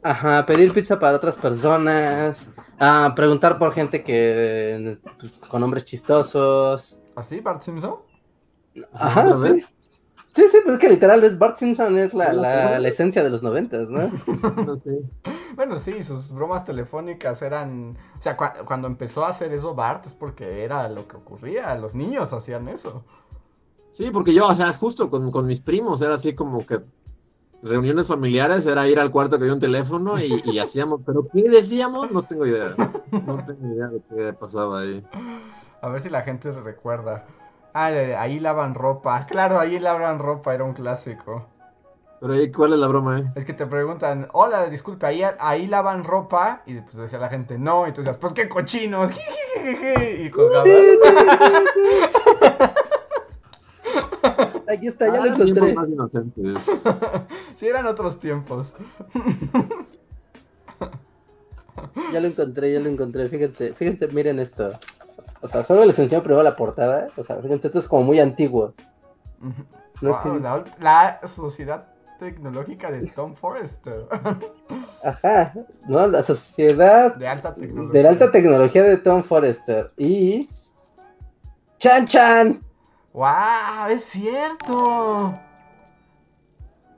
Ajá, 0.02 0.46
pedir 0.46 0.72
pizza 0.72 0.98
para 0.98 1.16
otras 1.16 1.36
personas. 1.36 2.48
Ah, 2.78 3.12
preguntar 3.14 3.58
por 3.58 3.72
gente 3.72 4.02
que. 4.02 4.98
pues, 5.18 5.36
con 5.48 5.60
nombres 5.60 5.84
chistosos. 5.84 6.98
¿Así, 7.16 7.40
Bart 7.40 7.62
Simpson? 7.62 7.96
Ajá, 8.94 9.32
¿Otra 9.32 9.48
sí. 9.50 9.64
Sí, 10.34 10.44
sí, 10.48 10.58
pero 10.62 10.74
es 10.74 10.78
que 10.80 10.88
literal 10.88 11.24
es 11.24 11.36
Bart 11.38 11.56
Simpson, 11.56 11.98
es 11.98 12.14
la, 12.14 12.32
la, 12.32 12.88
esencia 12.88 13.22
de 13.24 13.30
los 13.30 13.42
noventas, 13.42 13.88
¿no? 13.88 14.10
No 14.64 14.76
sé. 14.76 15.00
Bueno, 15.56 15.78
sí, 15.78 16.04
sus 16.04 16.30
bromas 16.32 16.64
telefónicas 16.64 17.42
eran... 17.42 17.96
O 18.18 18.22
sea, 18.22 18.36
cua- 18.36 18.64
cuando 18.64 18.86
empezó 18.86 19.24
a 19.24 19.30
hacer 19.30 19.52
eso 19.52 19.74
Bart 19.74 20.06
es 20.06 20.12
porque 20.12 20.62
era 20.62 20.88
lo 20.88 21.08
que 21.08 21.16
ocurría. 21.16 21.74
Los 21.74 21.96
niños 21.96 22.32
hacían 22.32 22.68
eso. 22.68 23.04
Sí, 23.90 24.10
porque 24.12 24.32
yo, 24.32 24.46
o 24.46 24.54
sea, 24.54 24.72
justo 24.72 25.10
con, 25.10 25.32
con 25.32 25.46
mis 25.46 25.60
primos 25.60 26.00
era 26.00 26.14
así 26.14 26.32
como 26.34 26.64
que 26.64 26.80
reuniones 27.62 28.06
familiares 28.06 28.64
era 28.66 28.88
ir 28.88 29.00
al 29.00 29.10
cuarto 29.10 29.36
que 29.36 29.42
había 29.44 29.54
un 29.54 29.60
teléfono 29.60 30.18
y, 30.18 30.42
y 30.44 30.58
hacíamos, 30.60 31.00
pero 31.04 31.26
¿qué 31.34 31.42
decíamos? 31.50 32.10
No 32.12 32.22
tengo 32.22 32.46
idea. 32.46 32.74
No 33.10 33.44
tengo 33.44 33.74
idea 33.74 33.88
de 33.88 34.00
qué 34.08 34.32
pasaba 34.32 34.82
ahí. 34.82 35.04
A 35.82 35.88
ver 35.88 36.00
si 36.00 36.08
la 36.08 36.22
gente 36.22 36.52
recuerda. 36.52 37.26
Ah, 37.74 37.86
ahí 38.18 38.40
lavan 38.40 38.74
ropa. 38.74 39.26
Claro, 39.30 39.58
ahí 39.58 39.78
lavan 39.78 40.18
ropa, 40.18 40.54
era 40.54 40.64
un 40.64 40.72
clásico. 40.74 41.46
Pero 42.20 42.34
ahí, 42.34 42.50
¿cuál 42.52 42.74
es 42.74 42.78
la 42.78 42.86
broma, 42.86 43.18
eh? 43.20 43.32
Es 43.34 43.46
que 43.46 43.54
te 43.54 43.64
preguntan, 43.64 44.28
hola, 44.32 44.66
disculpe, 44.68 45.06
ahí, 45.06 45.22
ahí 45.38 45.66
lavan 45.66 46.04
ropa. 46.04 46.60
Y 46.66 46.74
pues 46.80 46.94
decía 46.96 47.18
la 47.18 47.30
gente, 47.30 47.56
no. 47.56 47.88
Y 47.88 47.92
tú 47.92 48.02
decías, 48.02 48.18
pues 48.18 48.32
qué 48.34 48.48
cochinos. 48.48 49.10
Y. 49.62 50.30
Aquí 54.68 54.86
está, 54.86 55.06
ya 55.08 55.14
Ah, 55.22 55.26
lo 55.26 55.32
encontré. 55.34 55.74
más 55.74 55.88
inocentes. 55.88 56.70
Sí, 57.54 57.66
eran 57.66 57.86
otros 57.86 58.18
tiempos. 58.20 58.74
Ya 62.12 62.20
lo 62.20 62.28
encontré, 62.28 62.72
ya 62.72 62.80
lo 62.80 62.88
encontré. 62.88 63.28
Fíjense, 63.28 63.72
fíjense, 63.72 64.06
miren 64.08 64.38
esto. 64.38 64.70
O 65.42 65.48
sea, 65.48 65.62
solo 65.62 65.84
les 65.84 65.98
enseño 65.98 66.22
primero 66.22 66.42
la 66.42 66.56
portada. 66.56 67.08
O 67.16 67.24
sea, 67.24 67.36
fíjense, 67.36 67.68
esto 67.68 67.78
es 67.78 67.88
como 67.88 68.02
muy 68.04 68.20
antiguo. 68.20 68.74
la, 70.00 70.64
la 70.80 71.20
sociedad 71.26 71.86
tecnológica 72.18 72.90
de 72.90 73.06
Tom 73.08 73.34
Forrester. 73.34 74.06
Ajá, 75.04 75.54
¿no? 75.88 76.06
La 76.06 76.22
sociedad 76.22 77.14
De 77.16 77.26
alta 77.26 77.54
tecnología. 77.54 77.92
de 77.92 78.02
la 78.02 78.08
alta 78.10 78.30
tecnología 78.30 78.82
de 78.84 78.96
Tom 78.98 79.22
Forrester. 79.22 79.92
Y. 79.96 80.48
¡Chan 81.78 82.06
Chan! 82.06 82.62
¡Wow! 83.14 83.88
¡Es 83.88 84.04
cierto! 84.04 85.34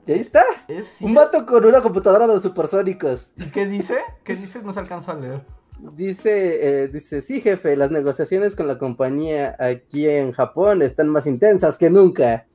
Y 0.05 0.11
ahí 0.11 0.19
está. 0.19 0.43
Es 0.67 0.97
Un 1.01 1.13
cierto. 1.13 1.15
vato 1.15 1.45
con 1.45 1.63
una 1.65 1.81
computadora 1.81 2.27
de 2.27 2.39
supersónicos. 2.41 3.31
¿Y 3.37 3.49
qué 3.51 3.65
dice? 3.65 3.99
¿Qué 4.25 4.35
dice? 4.35 4.61
No 4.61 4.73
se 4.73 4.81
alcanza 4.81 5.13
a 5.13 5.15
leer. 5.15 5.45
Dice, 5.95 6.83
eh, 6.83 6.87
dice, 6.87 7.19
sí, 7.21 7.41
jefe, 7.41 7.75
las 7.75 7.91
negociaciones 7.91 8.55
con 8.55 8.67
la 8.67 8.77
compañía 8.77 9.55
aquí 9.59 10.07
en 10.07 10.31
Japón 10.31 10.81
están 10.81 11.09
más 11.09 11.27
intensas 11.27 11.77
que 11.77 11.89
nunca. 11.89 12.45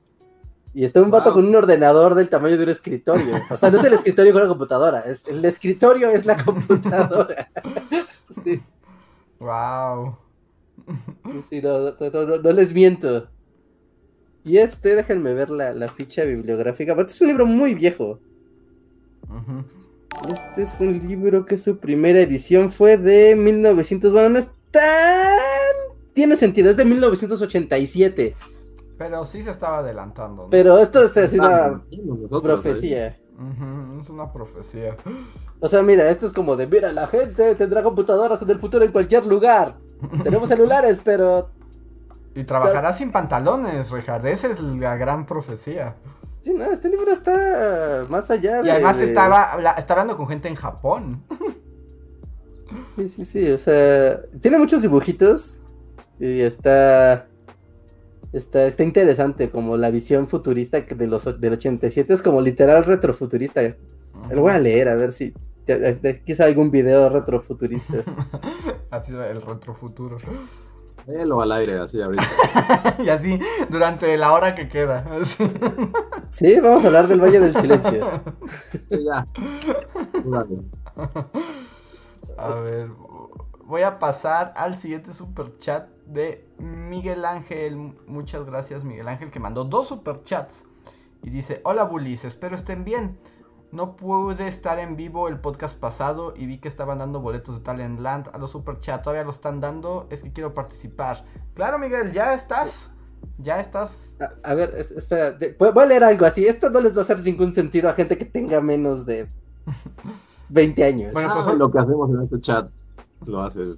Y 0.73 0.85
está 0.85 1.03
un 1.03 1.11
vato 1.11 1.27
Wow. 1.27 1.35
con 1.35 1.47
un 1.47 1.57
ordenador 1.57 2.15
del 2.15 2.29
tamaño 2.31 2.57
de 2.57 2.63
un 2.65 2.69
escritorio. 2.71 3.35
O 3.51 3.57
sea, 3.57 3.71
no 3.71 3.79
es 3.79 3.85
el 3.85 3.93
escritorio 3.95 4.33
con 4.33 4.43
la 4.43 4.49
computadora, 4.49 5.01
es, 5.01 5.27
el 5.27 5.45
escritorio 5.45 6.11
es 6.11 6.25
la 6.27 6.37
computadora. 6.43 7.51
Sí, 8.45 8.61
¡Wow! 9.41 10.17
sí, 11.33 11.43
sí, 11.49 11.63
no, 11.63 11.79
no, 11.81 11.97
no, 12.27 12.39
no- 12.39 12.53
les 12.53 12.73
miento. 12.73 13.29
Y 14.45 14.59
este, 14.59 14.95
déjenme 14.95 15.35
ver 15.35 15.51
la, 15.51 15.73
la 15.75 15.89
ficha 15.89 16.25
bibliográfica. 16.25 16.93
Aparte 16.93 17.13
es 17.13 17.21
un 17.21 17.29
libro 17.29 17.45
muy 17.47 17.75
viejo. 17.75 18.21
Ujú. 19.29 19.65
Este 20.27 20.63
es 20.63 20.81
un 20.81 21.07
libro 21.07 21.45
que 21.45 21.57
su 21.57 21.79
primera 21.79 22.21
edición 22.21 22.71
fue 22.71 22.97
de 22.97 23.37
1900. 23.37 24.13
Bueno, 24.13 24.31
no 24.31 24.39
es 24.39 24.51
tan. 24.71 25.39
Tiene 26.13 26.37
sentido, 26.37 26.71
es 26.71 26.77
de 26.77 26.85
1987. 26.85 28.35
Pero 28.99 29.25
sí 29.25 29.43
se 29.43 29.51
estaba 29.51 29.79
adelantando. 29.79 30.45
¿no? 30.45 30.51
Pero 30.51 30.79
esto 30.79 31.03
es 31.05 31.33
una 31.33 31.79
¿eh? 31.91 32.41
profecía. 32.43 33.17
Ujú, 33.39 34.01
Es 34.01 34.11
una 34.11 34.33
profecía. 34.33 34.97
O 35.61 35.69
sea, 35.69 35.83
mira, 35.83 36.11
esto 36.11 36.27
es 36.27 36.33
como 36.33 36.57
de: 36.57 36.67
mira, 36.67 36.93
la 36.93 37.07
gente 37.07 37.55
tendrá 37.55 37.83
computadoras 37.83 38.43
en 38.43 38.51
el 38.51 38.59
futuro 38.59 38.85
en 38.85 38.91
cualquier 38.91 39.27
lugar. 39.27 39.77
Tenemos 40.25 40.49
celulares, 40.49 41.01
pero. 41.03 41.51
Y 42.35 42.45
trabajará 42.45 42.93
sin 42.93 43.13
pantalones, 43.13 43.91
Richard. 43.91 44.27
Esa 44.27 44.49
es 44.49 44.61
la 44.61 44.97
gran 44.97 45.27
profecía. 45.27 45.97
Sí, 46.41 46.53
no, 46.55 46.65
este 46.71 46.89
libro 46.89 47.11
está 47.13 48.07
más 48.09 48.31
allá. 48.31 48.61
Y 48.61 48.65
de- 48.65 48.71
además 48.73 48.99
de- 48.99 49.05
estaba 49.05 49.59
está 49.79 49.95
hablando 49.95 50.17
con 50.17 50.29
gente 50.29 50.49
en 50.49 50.55
Japón. 50.55 51.23
Sí, 52.97 53.09
sí, 53.09 53.25
sí, 53.25 53.51
o 53.51 53.59
sea, 53.59 54.21
tiene 54.41 54.59
muchos 54.59 54.83
dibujitos 54.83 55.59
y 56.21 56.41
está, 56.41 57.27
está, 58.33 58.67
está 58.67 58.83
interesante 58.83 59.51
como 59.51 59.77
la 59.77 59.91
visión 59.91 60.29
futurista 60.29 60.81
de 60.81 61.07
los, 61.07 61.41
del 61.41 61.55
87 61.55 62.13
es 62.13 62.23
como 62.23 62.41
literal 62.41 62.85
retrofuturista. 62.85 63.63
Lo 64.31 64.43
voy 64.43 64.53
a 64.53 64.59
leer 64.59 64.89
a 64.89 64.95
ver 64.97 65.13
si 65.13 65.33
quizá 66.25 66.45
algún 66.45 66.71
video 66.71 67.09
retrofuturista. 67.09 67.95
Así 68.91 69.13
es 69.15 69.19
el 69.31 69.43
retrofuturo. 69.43 70.17
Léelo 71.09 71.41
al 71.41 71.53
aire, 71.53 71.79
así 71.79 72.03
ahorita. 72.03 72.23
y 72.99 73.09
así 73.09 73.41
durante 73.71 74.15
la 74.19 74.33
hora 74.33 74.55
que 74.55 74.69
queda. 74.69 75.05
Sí, 76.31 76.61
vamos 76.61 76.85
a 76.85 76.89
hablar 76.89 77.09
del 77.09 77.23
Valle 77.23 77.41
del 77.41 77.57
Silencio. 77.57 78.23
Sí, 78.71 79.03
ya. 79.03 79.27
A 82.37 82.55
ver, 82.57 82.91
voy 83.65 83.81
a 83.81 83.99
pasar 83.99 84.53
al 84.55 84.77
siguiente 84.77 85.15
super 85.15 85.57
chat 85.57 85.89
de 86.05 86.47
Miguel 86.59 87.25
Ángel. 87.25 87.77
Muchas 88.07 88.45
gracias, 88.45 88.85
Miguel 88.85 89.09
Ángel, 89.09 89.31
que 89.31 89.41
mandó 89.41 89.65
dos 89.65 89.89
super 89.89 90.23
chats. 90.23 90.67
Y 91.23 91.31
dice: 91.31 91.63
Hola, 91.65 91.85
bullies, 91.85 92.27
espero 92.27 92.57
estén 92.57 92.85
bien. 92.85 93.19
No 93.71 93.97
pude 93.97 94.49
estar 94.49 94.79
en 94.79 94.97
vivo 94.97 95.29
el 95.29 95.39
podcast 95.41 95.79
pasado 95.79 96.33
y 96.35 96.47
vi 96.47 96.59
que 96.59 96.69
estaban 96.69 96.99
dando 96.99 97.21
boletos 97.21 97.57
de 97.57 97.61
Talentland 97.61 98.29
a 98.33 98.39
los 98.39 98.51
super 98.51 98.79
chat. 98.79 99.03
Todavía 99.03 99.25
lo 99.25 99.31
están 99.31 99.61
dando, 99.61 100.07
es 100.11 100.23
que 100.23 100.33
quiero 100.33 100.55
participar. 100.55 101.25
Claro, 101.55 101.79
Miguel, 101.79 102.13
ya 102.13 102.33
estás. 102.33 102.91
Ya 103.37 103.61
estás. 103.61 104.15
A, 104.21 104.51
a 104.51 104.55
ver, 104.55 104.75
es- 104.79 104.91
espera, 104.93 105.33
de- 105.33 105.55
voy 105.59 105.71
voy 105.73 105.85
a 105.85 105.87
leer 105.87 106.05
algo 106.05 106.25
así. 106.25 106.47
Esto 106.47 106.71
no 106.71 106.81
les 106.81 106.95
va 106.97 107.01
a 107.01 107.05
hacer 107.05 107.19
ningún 107.21 107.53
sentido 107.53 107.91
a 107.91 107.93
gente 107.93 108.17
que 108.17 108.25
tenga 108.25 108.61
menos 108.63 109.05
de 109.05 109.29
20 110.49 110.85
años. 110.85 111.13
Bueno, 111.13 111.31
Ah, 111.33 111.41
pues- 111.45 111.55
lo 111.57 111.71
que 111.71 111.79
hacemos 111.79 112.09
en 112.11 112.23
este 112.23 112.41
chat 112.41 112.71
lo 113.27 113.43
hace. 113.43 113.75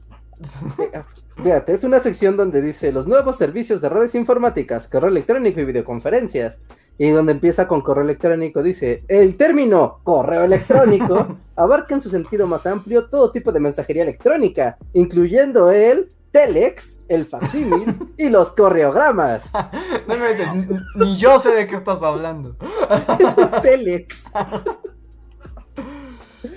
Fíjate, 1.37 1.73
es 1.73 1.85
una 1.85 1.99
sección 1.99 2.37
donde 2.37 2.63
dice 2.63 2.93
los 2.93 3.07
nuevos 3.07 3.37
servicios 3.37 3.81
de 3.81 3.89
redes 3.89 4.15
informáticas, 4.15 4.87
correo 4.89 5.09
electrónico 5.11 5.61
y 5.61 5.65
videoconferencias. 5.65 6.61
Y 7.03 7.09
donde 7.09 7.33
empieza 7.33 7.67
con 7.67 7.81
correo 7.81 8.05
electrónico 8.05 8.63
dice, 8.63 9.05
el 9.09 9.39
término 9.39 10.01
correo 10.03 10.45
electrónico 10.45 11.39
abarca 11.57 11.95
en 11.95 12.03
su 12.03 12.11
sentido 12.11 12.47
más 12.47 12.67
amplio 12.67 13.07
todo 13.09 13.31
tipo 13.33 13.53
de 13.53 13.61
mensajería 13.61 14.03
electrónica, 14.03 14.77
incluyendo 14.93 15.71
el 15.71 16.13
telex, 16.31 16.99
el 17.09 17.25
facsímil 17.25 18.13
y 18.19 18.29
los 18.29 18.53
correogramas. 18.53 19.45
No 20.07 20.15
me- 20.17 20.55
ni, 20.55 21.07
ni 21.07 21.17
yo 21.17 21.39
sé 21.39 21.53
de 21.55 21.67
qué 21.67 21.77
estás 21.77 22.03
hablando. 22.03 22.55
Es 23.19 23.35
un 23.39 23.51
telex. 23.63 24.31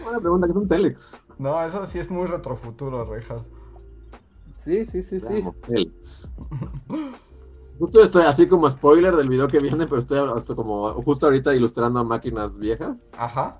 Buena 0.03 0.19
pregunta, 0.19 0.47
que 0.47 0.51
es 0.51 0.57
un 0.57 0.67
telex? 0.67 1.21
No, 1.39 1.61
eso 1.65 1.85
sí 1.85 1.99
es 1.99 2.11
muy 2.11 2.27
retrofuturo, 2.27 3.05
Rejas. 3.05 3.43
Sí, 4.59 4.85
sí, 4.85 5.03
sí, 5.03 5.21
sí. 5.21 5.43
Telex. 5.67 6.31
Justo 7.79 8.01
estoy 8.03 8.23
así 8.23 8.47
como 8.47 8.69
spoiler 8.69 9.15
del 9.15 9.27
video 9.29 9.47
que 9.47 9.59
viene, 9.59 9.85
pero 9.87 9.97
estoy 9.99 10.19
hasta 10.35 10.55
como 10.55 10.91
justo 11.03 11.25
ahorita 11.25 11.53
ilustrando 11.55 11.99
a 11.99 12.03
máquinas 12.03 12.57
viejas. 12.59 13.03
Ajá. 13.17 13.59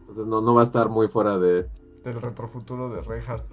Entonces 0.00 0.26
no, 0.26 0.40
no 0.40 0.54
va 0.54 0.60
a 0.60 0.64
estar 0.64 0.88
muy 0.88 1.08
fuera 1.08 1.38
de. 1.38 1.66
Del 2.04 2.20
retrofuturo 2.20 2.90
de 2.90 3.00
Reinhardt. 3.00 3.46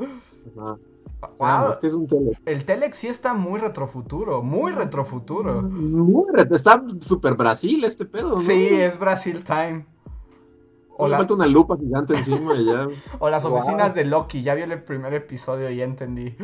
Ajá. 0.57 0.77
Wow. 1.21 1.29
Veamos, 1.39 1.77
¿qué 1.79 1.87
es 1.87 1.93
un 1.93 2.05
Telex? 2.07 2.39
El 2.45 2.65
Telex 2.65 2.97
sí 2.97 3.07
está 3.07 3.33
muy 3.33 3.59
retrofuturo, 3.59 4.41
muy 4.41 4.71
retrofuturo. 4.71 5.61
Muy 5.61 6.25
re- 6.33 6.47
Está 6.53 6.83
super 6.99 7.35
Brasil 7.35 7.83
este 7.85 8.05
pedo, 8.05 8.35
¿no? 8.35 8.41
Sí, 8.41 8.67
es 8.69 8.99
Brasil 8.99 9.43
Time. 9.43 9.85
O, 10.97 11.07
la- 11.07 11.17
falta 11.17 11.33
una 11.35 11.47
lupa 11.47 11.77
gigante 11.77 12.15
encima 12.17 12.55
y 12.55 12.65
ya. 12.65 12.87
o 13.19 13.29
las 13.29 13.43
Wow. 13.43 13.53
oficinas 13.55 13.95
de 13.95 14.03
Loki, 14.05 14.41
ya 14.43 14.53
vi 14.55 14.63
el 14.63 14.83
primer 14.83 15.13
episodio 15.13 15.69
y 15.71 15.77
ya 15.77 15.85
entendí. 15.85 16.35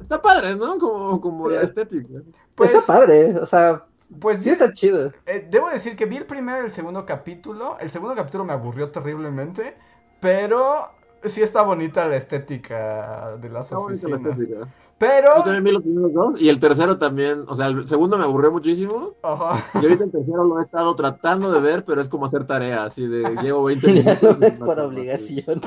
Está 0.00 0.20
padre, 0.22 0.56
¿no? 0.56 0.78
Como, 0.78 1.20
como 1.20 1.48
Sí. 1.48 1.54
la 1.54 1.62
estética. 1.62 2.22
Pues, 2.54 2.70
está 2.72 2.86
padre, 2.86 3.36
o 3.38 3.46
sea, 3.46 3.86
pues 4.20 4.42
sí 4.42 4.50
está 4.50 4.72
chido. 4.72 5.12
eh, 5.26 5.46
debo 5.50 5.68
decir 5.70 5.96
que 5.96 6.06
vi 6.06 6.16
el 6.16 6.26
primero 6.26 6.60
y 6.62 6.64
el 6.66 6.70
segundo 6.70 7.04
capítulo. 7.06 7.78
El 7.80 7.90
segundo 7.90 8.14
capítulo 8.14 8.44
me 8.44 8.52
aburrió 8.52 8.90
terriblemente, 8.90 9.76
pero 10.20 10.90
sí 11.24 11.42
está 11.42 11.62
bonita 11.62 12.06
la 12.06 12.16
estética 12.16 13.36
de 13.38 13.48
las 13.50 13.66
Está 13.66 13.78
bonita 13.78 14.08
la 14.08 14.16
oficinas. 14.16 14.38
estética. 14.38 14.68
Pero... 14.98 15.36
Yo 15.36 15.42
también 15.42 15.64
vi 15.64 15.72
los 15.72 15.82
primeros 15.82 16.12
dos 16.14 16.40
y 16.40 16.48
el 16.48 16.58
tercero 16.58 16.96
también. 16.96 17.44
O 17.48 17.54
sea, 17.54 17.66
el 17.66 17.86
segundo 17.86 18.16
me 18.16 18.24
aburrió 18.24 18.50
muchísimo. 18.50 19.14
Ajá. 19.22 19.62
Y 19.74 19.78
ahorita 19.78 20.04
el 20.04 20.10
tercero 20.10 20.44
lo 20.44 20.58
he 20.58 20.62
estado 20.62 20.94
tratando 20.96 21.52
de 21.52 21.60
ver, 21.60 21.84
pero 21.84 22.00
es 22.00 22.08
como 22.08 22.24
hacer 22.24 22.44
tarea, 22.44 22.84
así 22.84 23.06
de 23.06 23.22
llevo 23.42 23.64
20 23.64 23.86
Ya 23.86 23.92
minutos. 23.92 24.38
no 24.40 24.46
es 24.46 24.58
por 24.58 24.80
obligación. 24.80 25.60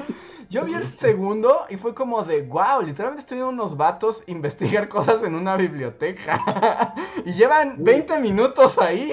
Yo 0.49 0.65
vi 0.65 0.73
el 0.73 0.87
segundo 0.87 1.59
y 1.69 1.77
fue 1.77 1.93
como 1.93 2.23
de, 2.23 2.41
wow, 2.41 2.81
literalmente 2.83 3.19
estoy 3.19 3.37
viendo 3.37 3.51
unos 3.53 3.77
vatos 3.77 4.23
investigar 4.25 4.89
cosas 4.89 5.21
en 5.21 5.35
una 5.35 5.55
biblioteca. 5.55 6.95
y 7.23 7.33
llevan 7.33 7.83
20 7.83 8.19
minutos 8.19 8.79
ahí. 8.79 9.11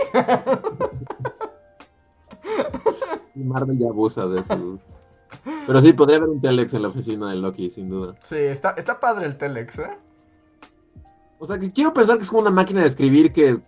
Y 3.34 3.40
Marvel 3.40 3.78
ya 3.78 3.88
abusa 3.88 4.26
de 4.26 4.40
eso. 4.40 4.78
Pero 5.66 5.80
sí, 5.82 5.92
podría 5.92 6.16
haber 6.16 6.30
un 6.30 6.40
Telex 6.40 6.72
en 6.72 6.82
la 6.82 6.88
oficina 6.88 7.28
de 7.28 7.36
Loki, 7.36 7.70
sin 7.70 7.90
duda. 7.90 8.14
Sí, 8.20 8.36
está, 8.36 8.70
está 8.70 8.98
padre 8.98 9.26
el 9.26 9.36
Telex, 9.36 9.78
¿eh? 9.78 9.90
O 11.38 11.46
sea, 11.46 11.58
que 11.58 11.72
quiero 11.72 11.92
pensar 11.92 12.16
que 12.16 12.22
es 12.22 12.28
como 12.28 12.42
una 12.42 12.50
máquina 12.50 12.80
de 12.80 12.86
escribir 12.86 13.32
que. 13.32 13.58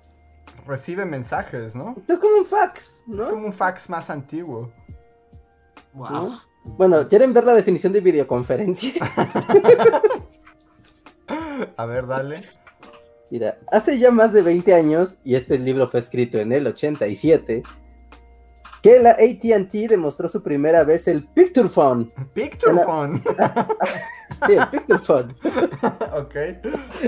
Recibe 0.67 1.05
mensajes, 1.05 1.75
¿no? 1.75 1.97
Es 2.07 2.19
como 2.19 2.37
un 2.37 2.45
fax, 2.45 3.01
Es 3.01 3.09
¿no? 3.09 3.31
como 3.31 3.47
un 3.47 3.53
fax 3.53 3.89
más 3.89 4.11
antiguo. 4.11 4.71
Wow. 5.95 6.33
Bueno, 6.65 7.09
¿quieren 7.09 7.33
ver 7.33 7.45
la 7.45 7.55
definición 7.55 7.93
de 7.93 8.01
videoconferencia? 8.01 8.93
A 11.77 11.87
ver, 11.87 12.07
dale. 12.07 12.43
Mira, 13.31 13.59
hace 13.71 13.99
ya 13.99 14.11
más 14.11 14.33
de 14.33 14.43
20 14.43 14.75
años, 14.75 15.19
y 15.25 15.35
este 15.35 15.59
libro 15.59 15.89
fue 15.89 16.01
escrito 16.01 16.39
en 16.39 16.53
el 16.53 16.67
87, 16.67 17.63
que 18.83 19.01
la 19.01 19.11
ATT 19.11 19.73
demostró 19.89 20.29
su 20.29 20.43
primera 20.43 20.85
vez 20.85 21.09
el 21.09 21.25
Picture 21.25 21.69
Phone. 21.69 22.13
Picture 22.35 22.85
phone. 22.85 23.23
Sí, 24.47 24.53
el 24.53 24.69
Picture 24.69 25.01
Phone. 25.01 25.35
ok. 26.15 26.37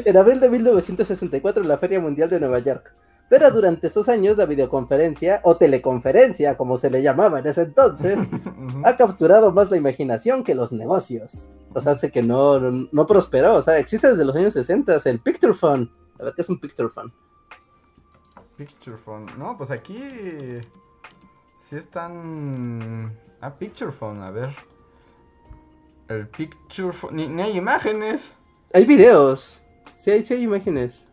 En 0.04 0.16
abril 0.16 0.40
de 0.40 0.48
1964 0.48 1.62
en 1.62 1.68
la 1.68 1.78
Feria 1.78 2.00
Mundial 2.00 2.28
de 2.28 2.40
Nueva 2.40 2.58
York. 2.58 2.92
Pero 3.28 3.48
durante 3.52 3.86
esos 3.86 4.08
años 4.08 4.36
la 4.36 4.46
videoconferencia, 4.46 5.40
o 5.44 5.56
teleconferencia, 5.56 6.56
como 6.56 6.76
se 6.76 6.90
le 6.90 7.02
llamaba 7.02 7.38
en 7.38 7.46
ese 7.46 7.62
entonces, 7.62 8.18
ha 8.84 8.96
capturado 8.96 9.52
más 9.52 9.70
la 9.70 9.76
imaginación 9.76 10.42
que 10.42 10.56
los 10.56 10.72
negocios. 10.72 11.48
O 11.72 11.80
sea, 11.80 11.92
hace 11.92 12.10
que 12.10 12.22
no, 12.22 12.58
no, 12.58 12.88
no 12.90 13.06
prosperó. 13.06 13.54
O 13.54 13.62
sea, 13.62 13.78
existe 13.78 14.08
desde 14.08 14.24
los 14.24 14.34
años 14.34 14.54
60 14.54 14.98
el 15.04 15.20
Picture 15.20 15.54
Phone. 15.54 15.92
A 16.18 16.24
ver, 16.24 16.34
¿qué 16.34 16.42
es 16.42 16.48
un 16.48 16.58
Picture 16.58 16.88
Phone? 16.88 17.12
Picture 18.56 18.98
phone. 18.98 19.26
No, 19.38 19.56
pues 19.56 19.70
aquí. 19.70 20.02
Sí 21.70 21.76
están. 21.76 23.16
Ah, 23.40 23.54
picture 23.56 23.92
phone, 23.92 24.20
a 24.24 24.32
ver. 24.32 24.50
El 26.08 26.26
picture 26.26 26.92
phone. 26.92 27.14
Ni, 27.14 27.28
ni 27.28 27.42
hay 27.42 27.56
imágenes. 27.56 28.34
Hay 28.74 28.84
videos. 28.84 29.60
Sí, 29.96 30.10
hay, 30.10 30.24
sí 30.24 30.34
hay 30.34 30.42
imágenes. 30.42 31.08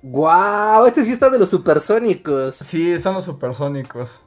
¡Guau! 0.00 0.86
Este 0.86 1.02
sí 1.02 1.10
está 1.10 1.28
de 1.28 1.40
los 1.40 1.50
supersónicos. 1.50 2.54
Sí, 2.54 2.96
son 3.00 3.14
los 3.14 3.24
supersónicos. 3.24 4.22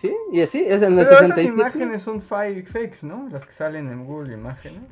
Sí, 0.00 0.12
y 0.32 0.40
así, 0.40 0.64
es 0.66 0.82
en 0.82 0.98
el 0.98 1.06
Pero 1.06 1.18
esas 1.18 1.28
67. 1.28 1.52
imágenes 1.52 2.02
son 2.02 2.20
fake, 2.20 2.68
fakes, 2.68 2.98
¿no? 3.06 3.28
Las 3.30 3.46
que 3.46 3.52
salen 3.52 3.88
en 3.88 4.04
Google 4.04 4.34
Imágenes. 4.34 4.90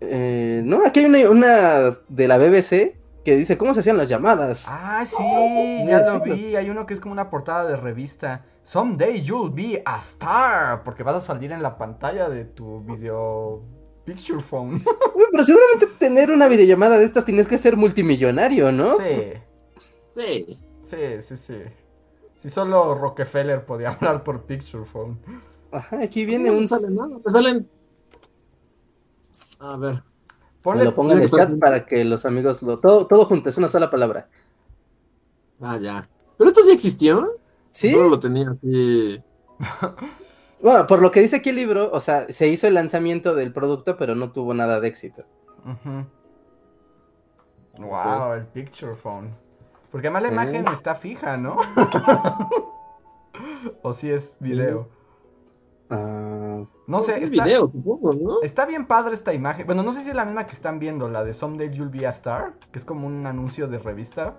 Eh, 0.00 0.62
no, 0.64 0.82
aquí 0.86 1.00
hay 1.00 1.06
una, 1.06 1.28
una 1.28 1.98
de 2.08 2.26
la 2.26 2.38
BBC 2.38 3.01
que 3.24 3.36
dice 3.36 3.56
cómo 3.56 3.72
se 3.74 3.80
hacían 3.80 3.96
las 3.96 4.08
llamadas. 4.08 4.64
Ah, 4.66 5.04
sí, 5.06 5.84
ya 5.86 6.00
lo 6.00 6.20
vi. 6.20 6.56
Hay 6.56 6.70
uno 6.70 6.86
que 6.86 6.94
es 6.94 7.00
como 7.00 7.12
una 7.12 7.30
portada 7.30 7.66
de 7.66 7.76
revista. 7.76 8.44
Someday 8.62 9.22
you'll 9.22 9.50
be 9.52 9.82
a 9.84 9.98
star. 10.00 10.82
Porque 10.82 11.02
vas 11.02 11.16
a 11.16 11.20
salir 11.20 11.52
en 11.52 11.62
la 11.62 11.78
pantalla 11.78 12.28
de 12.28 12.44
tu 12.44 12.80
video 12.84 13.62
picture 14.04 14.40
phone. 14.40 14.74
Uy, 15.14 15.24
pero 15.30 15.44
seguramente 15.44 15.86
tener 15.98 16.30
una 16.30 16.48
videollamada 16.48 16.98
de 16.98 17.04
estas 17.04 17.24
tienes 17.24 17.46
que 17.46 17.58
ser 17.58 17.76
multimillonario, 17.76 18.72
¿no? 18.72 18.96
Sí, 18.98 19.32
Sí. 20.14 20.58
sí, 20.82 21.22
sí, 21.22 21.36
sí. 21.36 21.54
Si 22.36 22.50
solo 22.50 22.94
Rockefeller 22.94 23.64
podía 23.64 23.90
hablar 23.92 24.24
por 24.24 24.42
picture 24.44 24.84
phone. 24.84 25.18
Ajá, 25.70 26.00
aquí 26.02 26.26
viene 26.26 26.48
no 26.48 26.54
un... 26.54 26.60
me 26.60 26.66
sale 26.66 26.90
nada. 26.90 27.18
Me 27.24 27.30
salen. 27.30 27.68
A 29.60 29.76
ver. 29.76 30.02
Ponle, 30.62 30.84
lo 30.84 30.94
pongo 30.94 31.12
en 31.12 31.22
el 31.22 31.30
chat 31.30 31.58
para 31.58 31.86
que 31.86 32.04
los 32.04 32.24
amigos 32.24 32.62
lo... 32.62 32.78
Todo, 32.78 33.06
todo 33.06 33.24
junto, 33.24 33.48
es 33.48 33.56
una 33.56 33.68
sola 33.68 33.90
palabra. 33.90 34.28
Ah, 35.60 35.76
ya. 35.78 36.08
Pero 36.38 36.50
esto 36.50 36.62
sí 36.62 36.70
existió. 36.72 37.36
¿Sí? 37.72 37.94
No 37.96 38.08
lo 38.08 38.18
tenía 38.18 38.50
así. 38.50 39.22
Bueno, 40.62 40.86
por 40.86 41.02
lo 41.02 41.10
que 41.10 41.20
dice 41.20 41.34
aquí 41.34 41.50
el 41.50 41.56
libro, 41.56 41.90
o 41.92 41.98
sea, 41.98 42.28
se 42.28 42.46
hizo 42.46 42.68
el 42.68 42.74
lanzamiento 42.74 43.34
del 43.34 43.52
producto, 43.52 43.96
pero 43.96 44.14
no 44.14 44.30
tuvo 44.30 44.54
nada 44.54 44.78
de 44.78 44.86
éxito. 44.86 45.24
Wow, 47.78 48.34
el 48.34 48.46
picture 48.46 48.94
phone. 48.94 49.34
Porque 49.90 50.06
además 50.06 50.22
la 50.22 50.28
Sí. 50.28 50.34
imagen 50.34 50.64
está 50.72 50.94
fija, 50.94 51.36
¿no? 51.36 51.56
o 53.82 53.92
si 53.92 54.12
es 54.12 54.34
video. 54.38 54.88
Ah, 55.94 56.64
No 56.86 57.00
sé, 57.02 57.18
Es 57.18 57.24
está, 57.24 57.44
video, 57.44 57.68
supongo, 57.68 58.14
¿no? 58.14 58.42
está 58.42 58.64
bien 58.66 58.86
padre 58.86 59.14
esta 59.14 59.34
imagen. 59.34 59.66
Bueno, 59.66 59.82
no 59.82 59.92
sé 59.92 60.02
si 60.02 60.08
es 60.10 60.14
la 60.14 60.24
misma 60.24 60.46
que 60.46 60.54
están 60.54 60.78
viendo, 60.78 61.08
la 61.08 61.22
de 61.24 61.34
Someday 61.34 61.70
You'll 61.70 61.90
Be 61.90 62.06
a 62.06 62.10
Star, 62.10 62.54
que 62.72 62.78
es 62.78 62.84
como 62.84 63.06
un 63.06 63.26
anuncio 63.26 63.68
de 63.68 63.78
revista. 63.78 64.36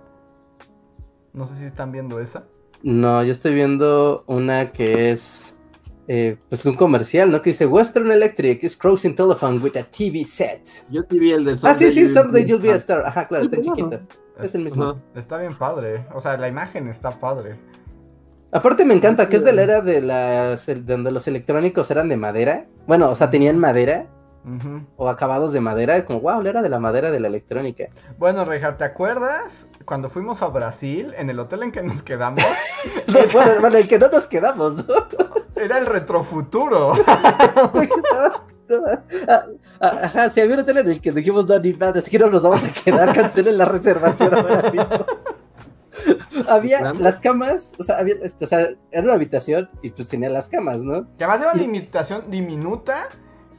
No 1.32 1.46
sé 1.46 1.54
si 1.56 1.64
están 1.64 1.92
viendo 1.92 2.18
esa. 2.20 2.46
no, 2.82 3.22
yo 3.24 3.32
estoy 3.32 3.54
viendo 3.54 4.24
una 4.26 4.72
que 4.72 5.10
es 5.10 5.54
eh, 6.06 6.36
pues 6.48 6.64
un 6.66 6.74
comercial, 6.74 7.30
¿no? 7.30 7.40
Que 7.40 7.50
dice 7.50 7.66
Western 7.66 8.10
Electric 8.10 8.62
is 8.64 8.76
crossing 8.76 9.14
telephone 9.14 9.58
with 9.62 9.76
a 9.76 9.84
TV 9.84 10.24
set. 10.24 10.68
Yo 10.90 11.04
te 11.04 11.18
vi 11.18 11.32
el 11.32 11.44
de 11.44 11.52
ah, 11.64 11.74
sí, 11.74 12.08
Someday 12.08 12.44
You'll 12.44 12.60
Be 12.60 12.72
a 12.72 12.76
Star. 12.76 13.06
Ajá, 13.06 13.26
claro, 13.26 13.44
está 13.44 13.56
claro. 13.56 13.76
chiquito. 13.76 14.00
Es 14.40 14.54
el 14.54 14.62
mismo. 14.64 15.00
Está 15.14 15.38
bien 15.38 15.56
padre. 15.56 16.06
O 16.14 16.20
sea, 16.20 16.36
la 16.36 16.48
imagen 16.48 16.88
está 16.88 17.12
padre. 17.18 17.58
Aparte 18.54 18.84
me 18.84 18.94
encanta 18.94 19.28
que 19.28 19.36
es 19.36 19.44
de 19.44 19.52
la 19.52 19.62
era 19.62 19.80
de 19.80 20.00
las 20.00 20.70
donde 20.86 21.10
los 21.10 21.26
electrónicos 21.26 21.90
eran 21.90 22.08
de 22.08 22.16
madera. 22.16 22.66
Bueno, 22.86 23.10
o 23.10 23.14
sea, 23.16 23.28
tenían 23.28 23.58
madera 23.58 24.06
o 24.96 25.08
acabados 25.08 25.52
de 25.52 25.60
madera, 25.60 26.04
como 26.04 26.20
wow, 26.20 26.40
la 26.40 26.50
era 26.50 26.62
de 26.62 26.68
la 26.68 26.78
madera 26.78 27.10
de 27.10 27.18
la 27.18 27.26
electrónica. 27.26 27.88
Bueno, 28.16 28.44
Reinhardt, 28.44 28.78
¿te 28.78 28.84
acuerdas 28.84 29.66
cuando 29.84 30.08
fuimos 30.08 30.40
a 30.42 30.48
Brasil, 30.48 31.12
en 31.16 31.30
el 31.30 31.40
hotel 31.40 31.64
en 31.64 31.72
que 31.72 31.82
nos 31.82 32.00
quedamos? 32.02 32.44
bueno, 33.32 33.52
bueno, 33.60 33.76
el 33.76 33.88
que 33.88 33.98
no 33.98 34.08
nos 34.08 34.26
quedamos, 34.26 34.86
¿no? 34.86 34.94
Era 35.56 35.78
el 35.78 35.86
retrofuturo. 35.86 36.92
Ah, 39.28 39.44
Ajá, 40.04 40.30
si 40.30 40.40
había 40.40 40.54
un 40.54 40.60
hotel 40.60 40.78
en 40.78 40.90
el 40.90 41.00
que 41.00 41.12
dijimos, 41.12 41.46
no, 41.46 41.58
ni 41.58 41.74
madre, 41.74 41.98
es 41.98 42.08
que 42.08 42.18
no 42.18 42.30
nos 42.30 42.42
vamos 42.42 42.64
a 42.64 42.72
quedar, 42.72 43.12
cancelen 43.12 43.58
la 43.58 43.66
reservación 43.66 44.34
ahora 44.34 44.70
mismo. 44.70 45.04
había 46.48 46.78
Claro. 46.78 46.98
las 46.98 47.20
camas, 47.20 47.72
o 47.78 47.82
sea, 47.82 47.98
había, 47.98 48.16
o 48.40 48.46
sea, 48.46 48.68
era 48.90 49.02
una 49.02 49.14
habitación 49.14 49.70
y 49.82 49.90
pues 49.90 50.08
tenía 50.08 50.28
las 50.28 50.48
camas, 50.48 50.80
¿no? 50.80 51.06
Que 51.16 51.24
además 51.24 51.40
era 51.40 51.52
una 51.52 51.62
limitación 51.62 52.24
diminuta 52.30 53.08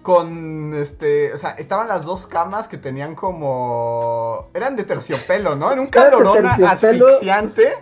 con 0.01 0.73
este, 0.75 1.33
o 1.33 1.37
sea, 1.37 1.51
estaban 1.51 1.87
las 1.87 2.05
dos 2.05 2.27
camas 2.27 2.67
que 2.67 2.77
tenían 2.77 3.15
como 3.15 4.49
eran 4.53 4.75
de 4.75 4.83
terciopelo, 4.83 5.55
¿no? 5.55 5.71
En 5.71 5.79
un 5.79 5.87
Era 5.87 6.05
de 6.05 6.09
calorón 6.11 6.45
asfixiante. 6.45 7.73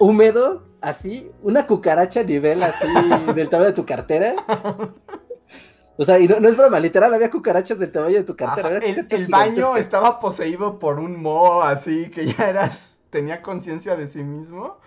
Húmedo, 0.00 0.64
así, 0.80 1.30
una 1.42 1.66
cucaracha 1.66 2.20
a 2.20 2.24
nivel 2.24 2.62
así 2.62 2.86
del 3.34 3.48
tamaño 3.48 3.68
de 3.70 3.74
tu 3.74 3.86
cartera. 3.86 4.34
O 5.96 6.04
sea, 6.04 6.18
y 6.18 6.28
no, 6.28 6.38
no 6.38 6.48
es 6.48 6.56
broma, 6.56 6.78
literal, 6.78 7.12
había 7.14 7.30
cucarachas 7.30 7.78
del 7.78 7.90
tamaño 7.90 8.16
de 8.16 8.24
tu 8.24 8.36
cartera. 8.36 8.68
Ajá, 8.68 8.78
el, 8.78 9.06
el 9.08 9.26
baño 9.26 9.76
estaba 9.76 10.20
poseído 10.20 10.78
por 10.78 10.98
un 11.00 11.20
moho 11.20 11.62
así 11.62 12.10
que 12.10 12.26
ya 12.32 12.48
eras 12.48 12.97
tenía 13.10 13.42
conciencia 13.42 13.96
de 13.96 14.08
sí 14.08 14.22
mismo 14.22 14.78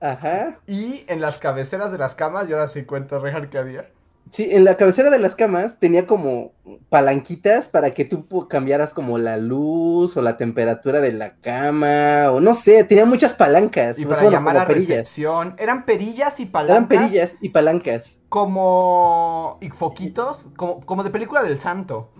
Ajá. 0.00 0.60
y 0.66 1.04
en 1.08 1.20
las 1.20 1.38
cabeceras 1.38 1.92
de 1.92 1.98
las 1.98 2.14
camas, 2.14 2.48
yo 2.48 2.56
ahora 2.56 2.68
sí 2.68 2.84
cuento 2.84 3.18
Rejar 3.18 3.50
que 3.50 3.58
había 3.58 3.90
Sí, 4.30 4.48
en 4.50 4.64
la 4.64 4.76
cabecera 4.76 5.10
de 5.10 5.18
las 5.18 5.34
camas 5.34 5.78
tenía 5.78 6.06
como 6.06 6.52
palanquitas 6.90 7.68
para 7.68 7.92
que 7.92 8.04
tú 8.04 8.26
cambiaras 8.48 8.92
como 8.92 9.16
la 9.16 9.38
luz 9.38 10.16
o 10.16 10.22
la 10.22 10.36
temperatura 10.36 11.00
de 11.00 11.12
la 11.12 11.36
cama, 11.36 12.30
o 12.30 12.40
no 12.40 12.52
sé, 12.52 12.84
tenía 12.84 13.06
muchas 13.06 13.32
palancas. 13.32 13.98
Y 13.98 14.04
para 14.04 14.16
bueno, 14.22 14.32
llamar 14.32 14.58
a 14.58 14.66
perillas. 14.66 14.98
recepción. 14.98 15.54
Eran 15.58 15.86
perillas 15.86 16.40
y 16.40 16.46
palancas. 16.46 16.76
Eran 16.76 16.88
perillas 16.88 17.36
y 17.40 17.48
palancas. 17.48 18.18
Como. 18.28 19.56
Y 19.62 19.70
foquitos. 19.70 20.48
Como, 20.56 20.80
como 20.84 21.04
de 21.04 21.10
película 21.10 21.42
del 21.42 21.58
santo. 21.58 22.10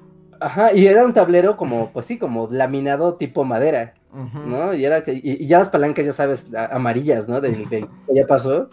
Ajá, 0.41 0.73
y 0.73 0.87
era 0.87 1.05
un 1.05 1.13
tablero 1.13 1.57
como, 1.57 1.93
pues 1.93 2.07
sí, 2.07 2.17
como 2.17 2.49
laminado 2.51 3.17
tipo 3.17 3.45
madera, 3.45 3.95
¿no? 4.13 4.75
Y 4.75 4.85
era 4.85 5.03
que, 5.03 5.13
y, 5.15 5.21
y 5.23 5.47
ya 5.47 5.59
las 5.59 5.69
palancas, 5.69 6.05
ya 6.05 6.13
sabes, 6.13 6.53
a- 6.55 6.75
amarillas, 6.75 7.29
¿no? 7.29 7.41
Del, 7.41 7.69
del- 7.69 7.89
que 8.07 8.15
ya 8.15 8.27
pasó. 8.27 8.69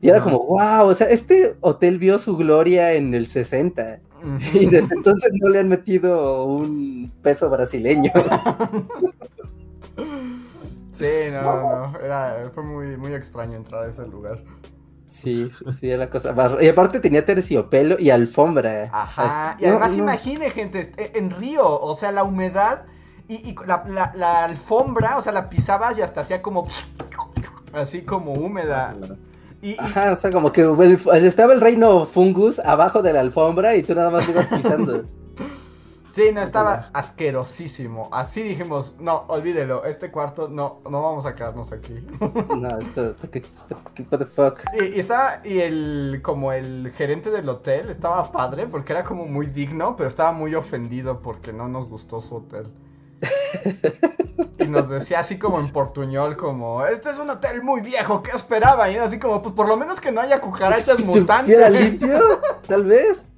Y 0.00 0.08
era 0.08 0.20
como, 0.20 0.38
wow, 0.46 0.86
o 0.86 0.94
sea, 0.94 1.08
este 1.08 1.56
hotel 1.60 1.98
vio 1.98 2.18
su 2.18 2.36
gloria 2.36 2.92
en 2.92 3.14
el 3.14 3.26
60. 3.26 4.00
Ujú. 4.18 4.58
Y 4.58 4.66
desde 4.66 4.94
entonces 4.94 5.32
no 5.40 5.48
le 5.48 5.58
han 5.60 5.68
metido 5.68 6.44
un 6.46 7.12
peso 7.22 7.50
brasileño. 7.50 8.12
Sí, 10.92 11.04
no, 11.30 11.42
no, 11.42 11.92
no. 11.92 12.00
Era, 12.00 12.50
fue 12.52 12.62
muy, 12.64 12.96
muy 12.96 13.12
extraño 13.14 13.56
entrar 13.56 13.84
a 13.84 13.88
ese 13.90 14.04
lugar. 14.06 14.42
Sí, 15.06 15.48
sí, 15.78 15.88
era 15.88 15.98
la 15.98 16.10
cosa. 16.10 16.34
Y 16.60 16.66
aparte 16.68 16.98
tenía 17.00 17.24
terciopelo 17.24 17.96
y 18.00 18.10
alfombra. 18.10 18.90
Ajá. 18.92 19.50
Así- 19.52 19.64
Y 19.64 19.68
además 19.68 19.90
no, 19.92 19.96
no. 19.98 20.02
imagine, 20.02 20.50
gente, 20.50 20.80
este, 20.80 21.16
en 21.16 21.30
Río, 21.30 21.80
o 21.80 21.94
sea, 21.94 22.10
la 22.12 22.24
humedad 22.24 22.84
y, 23.28 23.34
y 23.50 23.54
la, 23.66 23.84
la- 23.88 24.12
la 24.14 24.44
alfombra, 24.44 25.18
o 25.18 25.22
sea, 25.22 25.32
la 25.32 25.48
pisabas 25.50 25.98
y 25.98 26.02
hasta 26.02 26.22
hacía 26.22 26.42
como. 26.42 26.66
Así 27.72 28.02
como 28.02 28.32
húmeda. 28.32 28.96
Y, 29.60 29.70
y- 29.70 29.76
Ajá, 29.78 30.12
o 30.12 30.16
sea, 30.16 30.30
como 30.30 30.52
que 30.52 30.62
el- 30.62 31.24
estaba 31.24 31.52
el 31.52 31.60
reino 31.60 32.06
fungus 32.06 32.58
abajo 32.58 33.02
de 33.02 33.12
la 33.12 33.20
alfombra 33.20 33.76
y 33.76 33.82
tú 33.82 33.94
nada 33.94 34.10
más 34.10 34.26
lo 34.26 34.32
ibas 34.32 34.46
pisando. 34.48 35.04
sí, 36.12 36.30
no, 36.32 36.42
estaba 36.42 36.90
asquerosísimo. 36.92 38.08
Así 38.12 38.42
dijimos, 38.42 38.96
no, 39.00 39.24
olvídelo, 39.28 39.84
este 39.84 40.10
cuarto 40.10 40.48
no, 40.48 40.80
no 40.88 41.02
vamos 41.02 41.26
a 41.26 41.34
quedarnos 41.34 41.72
aquí. 41.72 41.94
No, 42.56 42.68
esto, 42.80 43.14
¿qué, 43.30 43.42
qué- 43.94 44.06
what 44.10 44.18
the 44.18 44.26
fuck? 44.26 44.60
Y, 44.80 44.96
y 44.96 45.00
estaba, 45.00 45.40
y 45.44 45.60
el, 45.60 46.20
como 46.22 46.52
el 46.52 46.92
gerente 46.96 47.30
del 47.30 47.48
hotel 47.48 47.90
estaba 47.90 48.32
padre 48.32 48.66
porque 48.66 48.92
era 48.92 49.04
como 49.04 49.26
muy 49.26 49.46
digno, 49.46 49.96
pero 49.96 50.08
estaba 50.08 50.32
muy 50.32 50.54
ofendido 50.54 51.20
porque 51.20 51.52
no 51.52 51.68
nos 51.68 51.88
gustó 51.88 52.20
su 52.20 52.36
hotel. 52.36 52.68
Y 54.58 54.66
nos 54.66 54.88
decía 54.88 55.20
así 55.20 55.38
como 55.38 55.60
en 55.60 55.70
portuñol, 55.70 56.36
como, 56.36 56.84
este 56.84 57.10
es 57.10 57.18
un 57.18 57.30
hotel 57.30 57.62
muy 57.62 57.80
viejo, 57.80 58.22
¿qué 58.22 58.32
esperaba? 58.36 58.90
Y 58.90 58.96
era 58.96 59.04
así 59.04 59.18
como, 59.18 59.40
pues 59.40 59.54
por 59.54 59.68
lo 59.68 59.76
menos 59.76 60.00
que 60.00 60.10
no 60.10 60.20
haya 60.20 60.40
cucarachas 60.40 60.98
¿Estuviera 61.00 61.20
mutantes 61.20 61.70
limpio? 61.82 62.40
Tal 62.66 62.84
vez. 62.84 63.30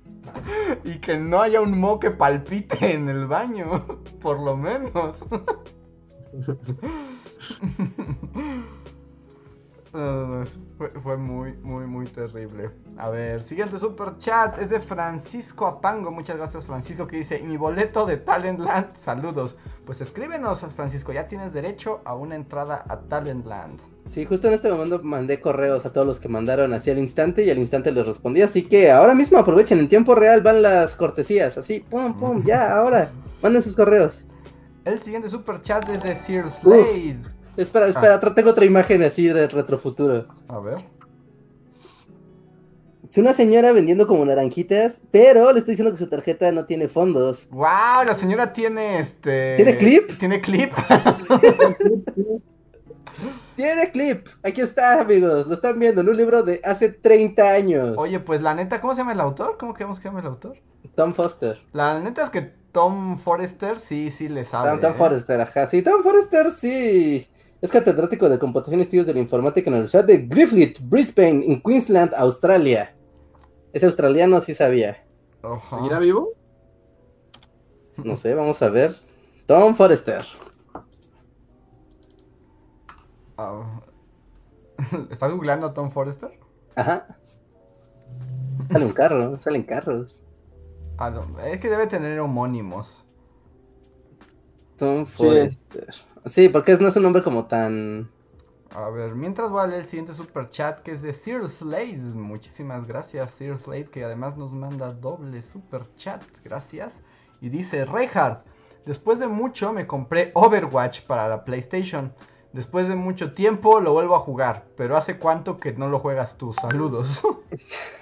y 0.84 0.98
que 0.98 1.18
no 1.18 1.42
haya 1.42 1.60
un 1.60 1.78
mo 1.78 2.00
que 2.00 2.10
palpite 2.10 2.94
en 2.94 3.08
el 3.08 3.26
baño, 3.26 3.86
por 4.20 4.40
lo 4.40 4.56
menos. 4.56 5.18
Fue, 9.92 10.88
fue 11.02 11.16
muy, 11.16 11.52
muy, 11.54 11.84
muy 11.84 12.06
terrible. 12.06 12.70
A 12.96 13.10
ver, 13.10 13.42
siguiente 13.42 13.76
super 13.76 14.16
chat 14.18 14.56
es 14.58 14.70
de 14.70 14.78
Francisco 14.78 15.66
Apango. 15.66 16.12
Muchas 16.12 16.36
gracias, 16.36 16.66
Francisco, 16.66 17.08
que 17.08 17.16
dice: 17.16 17.40
"Y 17.40 17.42
mi 17.42 17.56
boleto 17.56 18.06
de 18.06 18.16
Talentland, 18.16 18.94
saludos. 18.94 19.56
Pues 19.84 20.00
escríbenos, 20.00 20.64
Francisco, 20.76 21.12
ya 21.12 21.26
tienes 21.26 21.52
derecho 21.52 22.02
a 22.04 22.14
una 22.14 22.36
entrada 22.36 22.84
a 22.88 23.00
Talentland. 23.00 23.80
Sí, 24.06 24.24
justo 24.24 24.46
en 24.46 24.54
este 24.54 24.70
momento 24.70 25.00
mandé 25.02 25.40
correos 25.40 25.84
a 25.84 25.92
todos 25.92 26.06
los 26.06 26.20
que 26.20 26.28
mandaron 26.28 26.72
así 26.72 26.90
al 26.90 26.98
instante 26.98 27.44
y 27.44 27.50
al 27.50 27.58
instante 27.58 27.90
les 27.90 28.06
respondí. 28.06 28.42
Así 28.42 28.62
que 28.62 28.92
ahora 28.92 29.14
mismo 29.14 29.38
aprovechen, 29.38 29.80
en 29.80 29.88
tiempo 29.88 30.14
real 30.14 30.40
van 30.40 30.62
las 30.62 30.94
cortesías. 30.94 31.58
Así, 31.58 31.80
pum, 31.80 32.16
pum, 32.16 32.44
ya, 32.44 32.76
ahora. 32.76 33.10
Manden 33.42 33.62
sus 33.62 33.74
correos. 33.74 34.24
El 34.84 35.00
siguiente 35.00 35.28
super 35.28 35.60
chat 35.62 35.88
es 35.88 36.02
de 36.02 36.14
Sir 36.14 36.48
Slade. 36.48 37.39
Espera, 37.60 37.86
espera, 37.88 38.16
otra- 38.16 38.34
tengo 38.34 38.50
otra 38.50 38.64
imagen 38.64 39.02
así 39.02 39.26
de 39.28 39.46
retrofuturo. 39.48 40.26
A 40.48 40.58
ver. 40.60 40.78
Es 43.10 43.18
una 43.18 43.32
señora 43.32 43.72
vendiendo 43.72 44.06
como 44.06 44.24
naranjitas, 44.24 45.00
pero 45.10 45.50
le 45.52 45.58
estoy 45.58 45.72
diciendo 45.72 45.90
que 45.92 45.98
su 45.98 46.08
tarjeta 46.08 46.52
no 46.52 46.64
tiene 46.66 46.86
fondos. 46.88 47.48
¡Wow! 47.50 48.04
La 48.06 48.14
señora 48.14 48.52
tiene 48.52 49.00
este. 49.00 49.56
¿Tiene 49.56 49.76
clip? 49.76 50.12
Tiene 50.18 50.40
clip. 50.40 50.72
Tiene 53.56 53.90
clip. 53.90 54.26
Aquí 54.42 54.60
está, 54.60 55.00
amigos. 55.00 55.46
Lo 55.46 55.54
están 55.54 55.78
viendo 55.78 56.00
en 56.00 56.08
un 56.08 56.16
libro 56.16 56.42
de 56.42 56.60
hace 56.64 56.88
30 56.88 57.42
años. 57.50 57.94
Oye, 57.98 58.18
pues 58.20 58.40
la 58.40 58.54
neta, 58.54 58.80
¿cómo 58.80 58.94
se 58.94 58.98
llama 59.00 59.12
el 59.12 59.20
autor? 59.20 59.56
¿Cómo 59.58 59.74
queremos 59.74 59.98
que 59.98 60.04
se 60.04 60.08
llama 60.08 60.20
el 60.20 60.26
autor? 60.26 60.56
Tom 60.94 61.12
Foster. 61.12 61.60
La 61.72 61.98
neta 62.00 62.24
es 62.24 62.30
que 62.30 62.52
Tom 62.72 63.18
Forrester 63.18 63.78
sí, 63.78 64.10
sí 64.10 64.28
le 64.28 64.44
sabe. 64.44 64.70
Tom, 64.70 64.80
Tom 64.80 64.92
¿eh? 64.92 64.94
Forrester, 64.96 65.40
ajá. 65.40 65.66
Sí, 65.66 65.82
Tom 65.82 66.02
Forrester, 66.02 66.50
sí. 66.52 67.26
Es 67.60 67.70
catedrático 67.70 68.28
de 68.28 68.38
computación 68.38 68.80
y 68.80 68.82
estudios 68.82 69.06
de 69.06 69.14
la 69.14 69.20
informática 69.20 69.68
en 69.68 69.72
la 69.72 69.78
Universidad 69.80 70.04
de 70.04 70.18
Griffith, 70.18 70.78
Brisbane, 70.82 71.44
en 71.44 71.62
Queensland, 71.62 72.14
Australia. 72.14 72.96
Ese 73.72 73.86
australiano 73.86 74.40
sí 74.40 74.54
sabía. 74.54 75.04
Ajá. 75.42 75.76
¿Seguirá 75.76 75.98
vivo? 75.98 76.30
No 77.96 78.16
sé, 78.16 78.34
vamos 78.34 78.62
a 78.62 78.70
ver. 78.70 78.96
Tom 79.46 79.74
Forrester. 79.74 80.22
Ah. 83.36 83.80
¿Estás 85.10 85.32
googleando 85.32 85.66
a 85.66 85.74
Tom 85.74 85.90
Forrester? 85.90 86.30
Ajá. 86.76 87.18
Sale 88.70 88.84
un 88.86 88.92
carro, 88.92 89.38
salen 89.42 89.62
carros. 89.64 90.22
Ah, 90.96 91.10
no, 91.10 91.38
es 91.40 91.60
que 91.60 91.68
debe 91.68 91.86
tener 91.86 92.20
homónimos. 92.20 93.06
Tom. 94.76 95.04
Forrester. 95.04 95.92
Sí, 95.92 96.02
porque 96.52 96.72
es- 96.72 96.80
no 96.80 96.88
es 96.88 96.96
un 96.96 97.02
nombre 97.02 97.22
como 97.22 97.46
tan. 97.46 98.10
A 98.74 98.88
ver, 98.88 99.14
mientras 99.16 99.50
voy 99.50 99.62
a 99.62 99.66
leer 99.66 99.80
el 99.80 99.86
siguiente 99.86 100.12
super 100.14 100.48
chat 100.48 100.80
que 100.80 100.92
es 100.92 101.02
de 101.02 101.12
Sir 101.12 101.48
Slade. 101.48 101.96
Muchísimas 101.96 102.86
gracias, 102.86 103.32
Sir 103.32 103.58
Slade, 103.58 103.86
que 103.90 104.04
además 104.04 104.36
nos 104.36 104.52
manda 104.52 104.92
doble 104.92 105.42
super 105.42 105.82
chat. 105.96 106.22
Gracias. 106.44 107.02
Y 107.40 107.48
dice: 107.48 107.84
Reinhardt, 107.84 108.44
después 108.86 109.18
de 109.18 109.26
mucho 109.26 109.72
me 109.72 109.86
compré 109.88 110.30
Overwatch 110.34 111.02
para 111.02 111.26
la 111.28 111.44
PlayStation. 111.44 112.12
Después 112.52 112.88
de 112.88 112.96
mucho 112.96 113.32
tiempo 113.32 113.80
lo 113.80 113.92
vuelvo 113.92 114.14
a 114.16 114.20
jugar. 114.20 114.66
Pero 114.76 114.96
¿hace 114.96 115.18
cuánto 115.18 115.58
que 115.58 115.72
no 115.72 115.88
lo 115.88 115.98
juegas 116.00 116.36
tú? 116.36 116.52
Saludos. 116.52 117.22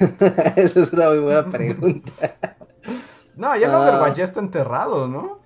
Esa 0.56 0.80
es 0.80 0.92
una 0.92 1.10
muy 1.10 1.18
buena 1.20 1.44
pregunta. 1.50 2.12
no, 3.36 3.56
ya 3.56 3.66
el 3.66 3.74
Ah. 3.74 3.80
Overwatch 3.80 4.16
ya 4.16 4.24
está 4.24 4.40
enterrado, 4.40 5.06
¿no? 5.08 5.38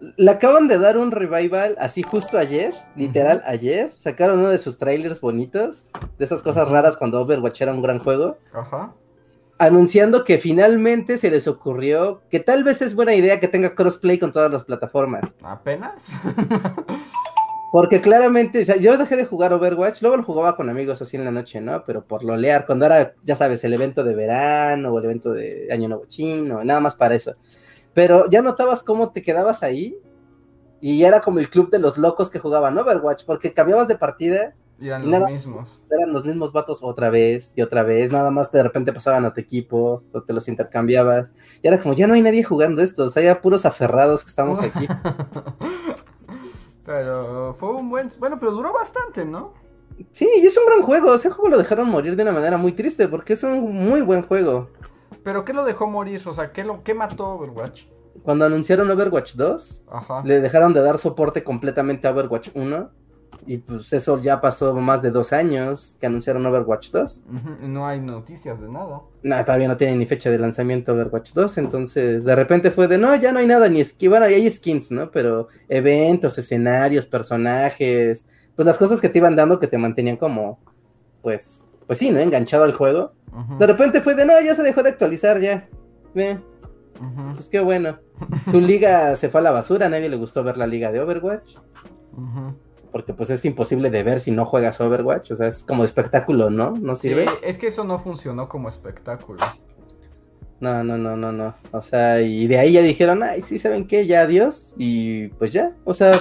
Le 0.00 0.30
acaban 0.30 0.68
de 0.68 0.78
dar 0.78 0.98
un 0.98 1.10
revival 1.10 1.76
así 1.78 2.02
justo 2.02 2.38
ayer, 2.38 2.74
literal 2.96 3.42
ayer. 3.46 3.90
Sacaron 3.92 4.40
uno 4.40 4.48
de 4.48 4.58
sus 4.58 4.76
trailers 4.76 5.20
bonitos, 5.20 5.86
de 6.18 6.24
esas 6.24 6.42
cosas 6.42 6.68
raras 6.68 6.96
cuando 6.96 7.20
Overwatch 7.20 7.62
era 7.62 7.72
un 7.72 7.82
gran 7.82 7.98
juego. 7.98 8.38
Ajá. 8.52 8.92
Anunciando 9.58 10.24
que 10.24 10.36
finalmente 10.36 11.16
se 11.16 11.30
les 11.30 11.48
ocurrió 11.48 12.20
que 12.30 12.40
tal 12.40 12.62
vez 12.62 12.82
es 12.82 12.94
buena 12.94 13.14
idea 13.14 13.40
que 13.40 13.48
tenga 13.48 13.74
crossplay 13.74 14.18
con 14.18 14.32
todas 14.32 14.50
las 14.52 14.64
plataformas. 14.64 15.34
¿Apenas? 15.42 15.94
Porque 17.72 18.00
claramente, 18.00 18.62
o 18.62 18.64
sea, 18.64 18.76
yo 18.76 18.96
dejé 18.96 19.16
de 19.16 19.24
jugar 19.24 19.52
Overwatch, 19.52 20.00
luego 20.00 20.16
lo 20.16 20.22
jugaba 20.22 20.56
con 20.56 20.70
amigos 20.70 21.02
así 21.02 21.16
en 21.16 21.24
la 21.24 21.30
noche, 21.30 21.60
¿no? 21.60 21.84
Pero 21.84 22.04
por 22.04 22.24
lolear, 22.24 22.64
cuando 22.64 22.86
era, 22.86 23.14
ya 23.24 23.36
sabes, 23.36 23.64
el 23.64 23.74
evento 23.74 24.04
de 24.04 24.14
verano 24.14 24.92
o 24.92 24.98
el 24.98 25.04
evento 25.04 25.32
de 25.32 25.68
Año 25.70 25.88
Nuevo 25.88 26.06
Chino, 26.06 26.64
nada 26.64 26.80
más 26.80 26.94
para 26.94 27.14
eso. 27.14 27.34
Pero 27.96 28.28
ya 28.28 28.42
notabas 28.42 28.82
cómo 28.82 29.10
te 29.10 29.22
quedabas 29.22 29.62
ahí 29.62 29.98
y 30.82 31.04
era 31.04 31.22
como 31.22 31.38
el 31.38 31.48
club 31.48 31.70
de 31.70 31.78
los 31.78 31.96
locos 31.96 32.28
que 32.28 32.38
jugaban 32.38 32.76
Overwatch, 32.76 33.24
porque 33.24 33.54
cambiabas 33.54 33.88
de 33.88 33.96
partida, 33.96 34.54
Y 34.78 34.88
eran 34.88 35.06
Y 35.06 35.10
los 35.10 35.30
mismos. 35.30 35.80
eran 35.90 36.12
los 36.12 36.26
mismos 36.26 36.52
vatos 36.52 36.82
otra 36.82 37.08
vez 37.08 37.54
y 37.56 37.62
otra 37.62 37.82
vez, 37.84 38.12
nada 38.12 38.30
más 38.30 38.52
de 38.52 38.62
repente 38.62 38.92
pasaban 38.92 39.24
a 39.24 39.32
tu 39.32 39.40
equipo 39.40 40.02
o 40.12 40.22
te 40.22 40.34
los 40.34 40.46
intercambiabas. 40.46 41.32
Y 41.62 41.68
era 41.68 41.80
como, 41.80 41.94
ya 41.94 42.06
no 42.06 42.12
hay 42.12 42.20
nadie 42.20 42.44
jugando 42.44 42.82
esto, 42.82 43.04
o 43.04 43.08
sea, 43.08 43.22
ya 43.22 43.40
puros 43.40 43.64
aferrados 43.64 44.24
que 44.24 44.28
estamos 44.28 44.60
aquí. 44.60 44.86
pero 46.84 47.56
fue 47.58 47.76
un 47.76 47.88
buen... 47.88 48.10
Bueno, 48.18 48.38
pero 48.38 48.52
duró 48.52 48.74
bastante, 48.74 49.24
¿no? 49.24 49.54
Sí, 50.12 50.28
y 50.36 50.44
es 50.44 50.58
un 50.58 50.66
gran 50.66 50.82
juego, 50.82 51.14
ese 51.14 51.30
juego 51.30 51.48
lo 51.48 51.56
dejaron 51.56 51.88
morir 51.88 52.14
de 52.14 52.24
una 52.24 52.32
manera 52.32 52.58
muy 52.58 52.72
triste 52.72 53.08
porque 53.08 53.32
es 53.32 53.42
un 53.42 53.74
muy 53.74 54.02
buen 54.02 54.20
juego. 54.20 54.68
¿Pero 55.26 55.44
qué 55.44 55.52
lo 55.52 55.64
dejó 55.64 55.88
morir? 55.88 56.22
O 56.24 56.32
sea, 56.32 56.52
¿qué, 56.52 56.62
lo, 56.62 56.84
qué 56.84 56.94
mató 56.94 57.30
Overwatch? 57.30 57.82
Cuando 58.22 58.44
anunciaron 58.44 58.88
Overwatch 58.88 59.34
2, 59.34 59.82
Ajá. 59.90 60.22
le 60.24 60.40
dejaron 60.40 60.72
de 60.72 60.80
dar 60.80 60.98
soporte 60.98 61.42
completamente 61.42 62.06
a 62.06 62.12
Overwatch 62.12 62.50
1. 62.54 62.90
Y 63.44 63.58
pues 63.58 63.92
eso 63.92 64.22
ya 64.22 64.40
pasó 64.40 64.72
más 64.76 65.02
de 65.02 65.10
dos 65.10 65.32
años 65.32 65.96
que 65.98 66.06
anunciaron 66.06 66.46
Overwatch 66.46 66.92
2. 66.92 67.24
Ujú, 67.26 67.64
y 67.64 67.66
No 67.66 67.88
hay 67.88 67.98
noticias 68.00 68.60
de 68.60 68.68
nada. 68.68 69.00
No, 69.24 69.44
todavía 69.44 69.66
no 69.66 69.76
tiene 69.76 69.96
ni 69.96 70.06
fecha 70.06 70.30
de 70.30 70.38
lanzamiento 70.38 70.92
Overwatch 70.92 71.32
2. 71.32 71.58
Entonces, 71.58 72.24
de 72.24 72.36
repente 72.36 72.70
fue 72.70 72.86
de 72.86 72.96
no, 72.96 73.12
ya 73.16 73.32
no 73.32 73.40
hay 73.40 73.48
nada, 73.48 73.68
ni 73.68 73.82
skins. 73.82 74.08
Bueno, 74.10 74.26
hay 74.26 74.48
skins, 74.48 74.92
¿no? 74.92 75.10
Pero 75.10 75.48
eventos, 75.68 76.38
escenarios, 76.38 77.04
personajes. 77.04 78.28
Pues 78.54 78.64
las 78.64 78.78
cosas 78.78 79.00
que 79.00 79.08
te 79.08 79.18
iban 79.18 79.34
dando 79.34 79.58
que 79.58 79.66
te 79.66 79.76
mantenían 79.76 80.18
como, 80.18 80.60
pues, 81.20 81.65
pues 81.86 81.98
sí, 81.98 82.10
¿no? 82.10 82.20
Enganchado 82.20 82.64
al 82.64 82.72
juego. 82.72 83.12
De 83.58 83.66
repente 83.66 84.00
fue 84.00 84.14
de, 84.14 84.24
no, 84.24 84.40
ya 84.40 84.54
se 84.54 84.62
dejó 84.62 84.82
de 84.82 84.90
actualizar, 84.90 85.40
ya. 85.40 85.68
Eh, 86.14 86.38
ujú, 86.98 87.34
pues 87.34 87.50
qué 87.50 87.60
bueno. 87.60 87.98
Su 88.50 88.60
liga 88.60 89.14
se 89.16 89.28
fue 89.28 89.40
a 89.40 89.44
la 89.44 89.50
basura, 89.50 89.86
a 89.86 89.88
nadie 89.90 90.08
le 90.08 90.16
gustó 90.16 90.42
ver 90.42 90.56
la 90.56 90.66
liga 90.66 90.90
de 90.90 91.00
Overwatch. 91.00 91.56
Porque 92.92 93.12
pues 93.12 93.28
es 93.30 93.44
imposible 93.44 93.90
de 93.90 94.02
ver 94.02 94.20
si 94.20 94.30
no 94.30 94.46
juegas 94.46 94.80
Overwatch. 94.80 95.32
O 95.32 95.34
sea, 95.36 95.48
es 95.48 95.62
como 95.62 95.84
espectáculo, 95.84 96.48
¿no? 96.48 96.70
¿No 96.80 96.96
Sí, 96.96 97.08
sirve? 97.10 97.26
es 97.42 97.58
que 97.58 97.66
eso 97.66 97.84
no 97.84 97.98
funcionó 97.98 98.48
como 98.48 98.68
espectáculo. 98.70 99.40
No, 100.60 100.82
no, 100.82 100.96
no, 100.96 101.14
no, 101.16 101.32
no. 101.32 101.54
O 101.72 101.82
sea, 101.82 102.22
y 102.22 102.46
de 102.46 102.58
ahí 102.58 102.72
ya 102.72 102.80
dijeron, 102.80 103.22
ay, 103.22 103.42
sí, 103.42 103.58
¿saben 103.58 103.86
qué? 103.86 104.06
Ya 104.06 104.22
adiós. 104.22 104.72
Y 104.78 105.28
pues 105.28 105.52
ya, 105.52 105.72
o 105.84 105.92
sea, 105.92 106.12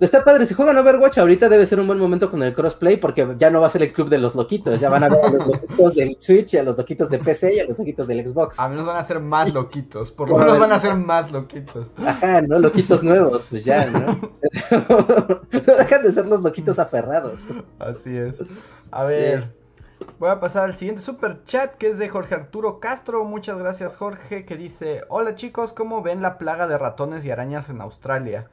está 0.00 0.24
padre. 0.24 0.46
Si 0.46 0.54
juegan 0.54 0.76
Overwatch 0.78 1.18
ahorita 1.18 1.48
debe 1.48 1.66
ser 1.66 1.80
un 1.80 1.86
buen 1.86 1.98
momento 1.98 2.30
con 2.30 2.42
el 2.42 2.52
crossplay 2.54 2.96
porque 2.96 3.34
ya 3.38 3.50
no 3.50 3.60
va 3.60 3.66
a 3.66 3.70
ser 3.70 3.82
el 3.82 3.92
club 3.92 4.08
de 4.08 4.18
los 4.18 4.34
loquitos. 4.34 4.80
Ya 4.80 4.88
van 4.88 5.04
a 5.04 5.08
ver 5.08 5.24
a 5.24 5.28
los 5.30 5.46
loquitos 5.46 5.94
del 5.94 6.16
Switch 6.20 6.54
y 6.54 6.58
a 6.58 6.62
los 6.62 6.76
loquitos 6.76 7.10
de 7.10 7.18
PC 7.18 7.54
y 7.56 7.60
a 7.60 7.66
los 7.66 7.78
loquitos 7.78 8.06
del 8.06 8.26
Xbox. 8.26 8.58
A 8.58 8.68
menos 8.68 8.86
van 8.86 8.96
a 8.96 9.02
ser 9.04 9.20
más 9.20 9.52
loquitos. 9.54 10.10
Por 10.10 10.28
lo 10.28 10.38
menos 10.38 10.58
van 10.58 10.72
a 10.72 10.78
ser 10.78 10.94
más 10.94 11.30
loquitos. 11.30 11.90
Ajá, 12.04 12.40
¿no? 12.42 12.58
Loquitos 12.58 13.02
nuevos, 13.02 13.46
pues 13.50 13.64
ya, 13.64 13.86
¿no? 13.86 14.00
no 14.80 15.74
dejan 15.78 16.02
de 16.02 16.12
ser 16.12 16.26
los 16.28 16.40
loquitos 16.42 16.78
aferrados. 16.78 17.46
Así 17.78 18.16
es. 18.16 18.36
A 18.90 19.02
Sí. 19.06 19.14
ver. 19.14 19.60
Voy 20.18 20.30
a 20.30 20.40
pasar 20.40 20.64
al 20.64 20.76
siguiente 20.76 21.02
super 21.02 21.44
chat 21.44 21.74
que 21.74 21.88
es 21.90 21.98
de 21.98 22.08
Jorge 22.08 22.34
Arturo 22.34 22.80
Castro. 22.80 23.24
Muchas 23.24 23.58
gracias, 23.58 23.96
Jorge, 23.96 24.44
que 24.46 24.56
dice: 24.56 25.02
Hola 25.08 25.34
chicos, 25.34 25.72
¿cómo 25.74 26.02
ven 26.02 26.22
la 26.22 26.38
plaga 26.38 26.66
de 26.66 26.78
ratones 26.78 27.24
y 27.24 27.30
arañas 27.30 27.68
en 27.68 27.80
Australia? 27.82 28.48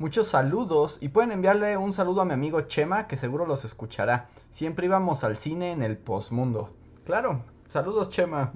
Muchos 0.00 0.28
saludos 0.28 0.96
y 1.02 1.10
pueden 1.10 1.30
enviarle 1.30 1.76
un 1.76 1.92
saludo 1.92 2.22
a 2.22 2.24
mi 2.24 2.32
amigo 2.32 2.62
Chema, 2.62 3.06
que 3.06 3.18
seguro 3.18 3.44
los 3.44 3.66
escuchará. 3.66 4.30
Siempre 4.48 4.86
íbamos 4.86 5.24
al 5.24 5.36
cine 5.36 5.72
en 5.72 5.82
el 5.82 5.98
posmundo. 5.98 6.70
Claro, 7.04 7.44
saludos 7.68 8.08
Chema. 8.08 8.50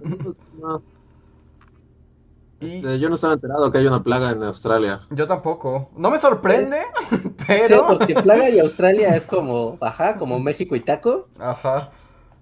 Y 2.60 2.78
este, 2.78 2.98
yo 2.98 3.10
no 3.10 3.16
estaba 3.16 3.34
enterado 3.34 3.70
que 3.70 3.76
hay 3.76 3.86
una 3.86 4.02
plaga 4.02 4.30
en 4.30 4.42
Australia. 4.42 5.02
yo 5.10 5.26
tampoco. 5.26 5.90
No 5.94 6.10
me 6.10 6.16
sorprende, 6.16 6.78
Sí, 7.10 7.34
pero. 7.46 7.86
porque 7.88 8.14
Plaga 8.14 8.48
y 8.48 8.58
Australia 8.58 9.14
es 9.14 9.26
como, 9.26 9.76
ajá, 9.82 10.16
como 10.16 10.38
México 10.40 10.74
y 10.76 10.80
Taco. 10.80 11.28
Ajá. 11.38 11.90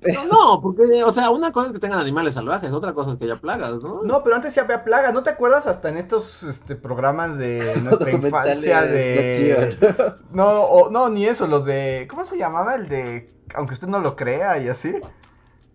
No, 0.04 0.24
no, 0.26 0.60
porque, 0.60 1.02
o 1.04 1.12
sea, 1.12 1.30
una 1.30 1.52
cosa 1.52 1.68
es 1.68 1.72
que 1.74 1.78
tengan 1.78 2.00
animales 2.00 2.34
salvajes, 2.34 2.72
otra 2.72 2.92
cosa 2.94 3.12
es 3.12 3.18
que 3.18 3.24
haya 3.24 3.40
plagas, 3.40 3.80
¿no? 3.82 4.02
No, 4.02 4.22
pero 4.24 4.34
antes 4.36 4.52
sí 4.52 4.58
había 4.60 4.82
plagas, 4.84 5.12
¿no 5.14 5.22
te 5.22 5.30
acuerdas 5.30 5.66
hasta 5.66 5.88
en 5.88 5.96
estos 5.96 6.42
este, 6.42 6.74
programas 6.76 7.38
de 7.38 7.76
nuestra 7.82 8.10
infancia 8.10 8.82
de... 8.82 9.76
No, 10.30 10.62
o- 10.62 10.90
no, 10.90 11.08
ni 11.08 11.26
eso, 11.26 11.46
los 11.46 11.64
de... 11.64 12.06
¿Cómo 12.10 12.24
se 12.24 12.36
llamaba? 12.36 12.74
El 12.74 12.88
de... 12.88 13.32
Aunque 13.54 13.74
usted 13.74 13.86
no 13.88 14.00
lo 14.00 14.16
crea 14.16 14.58
y 14.58 14.68
así. 14.68 14.94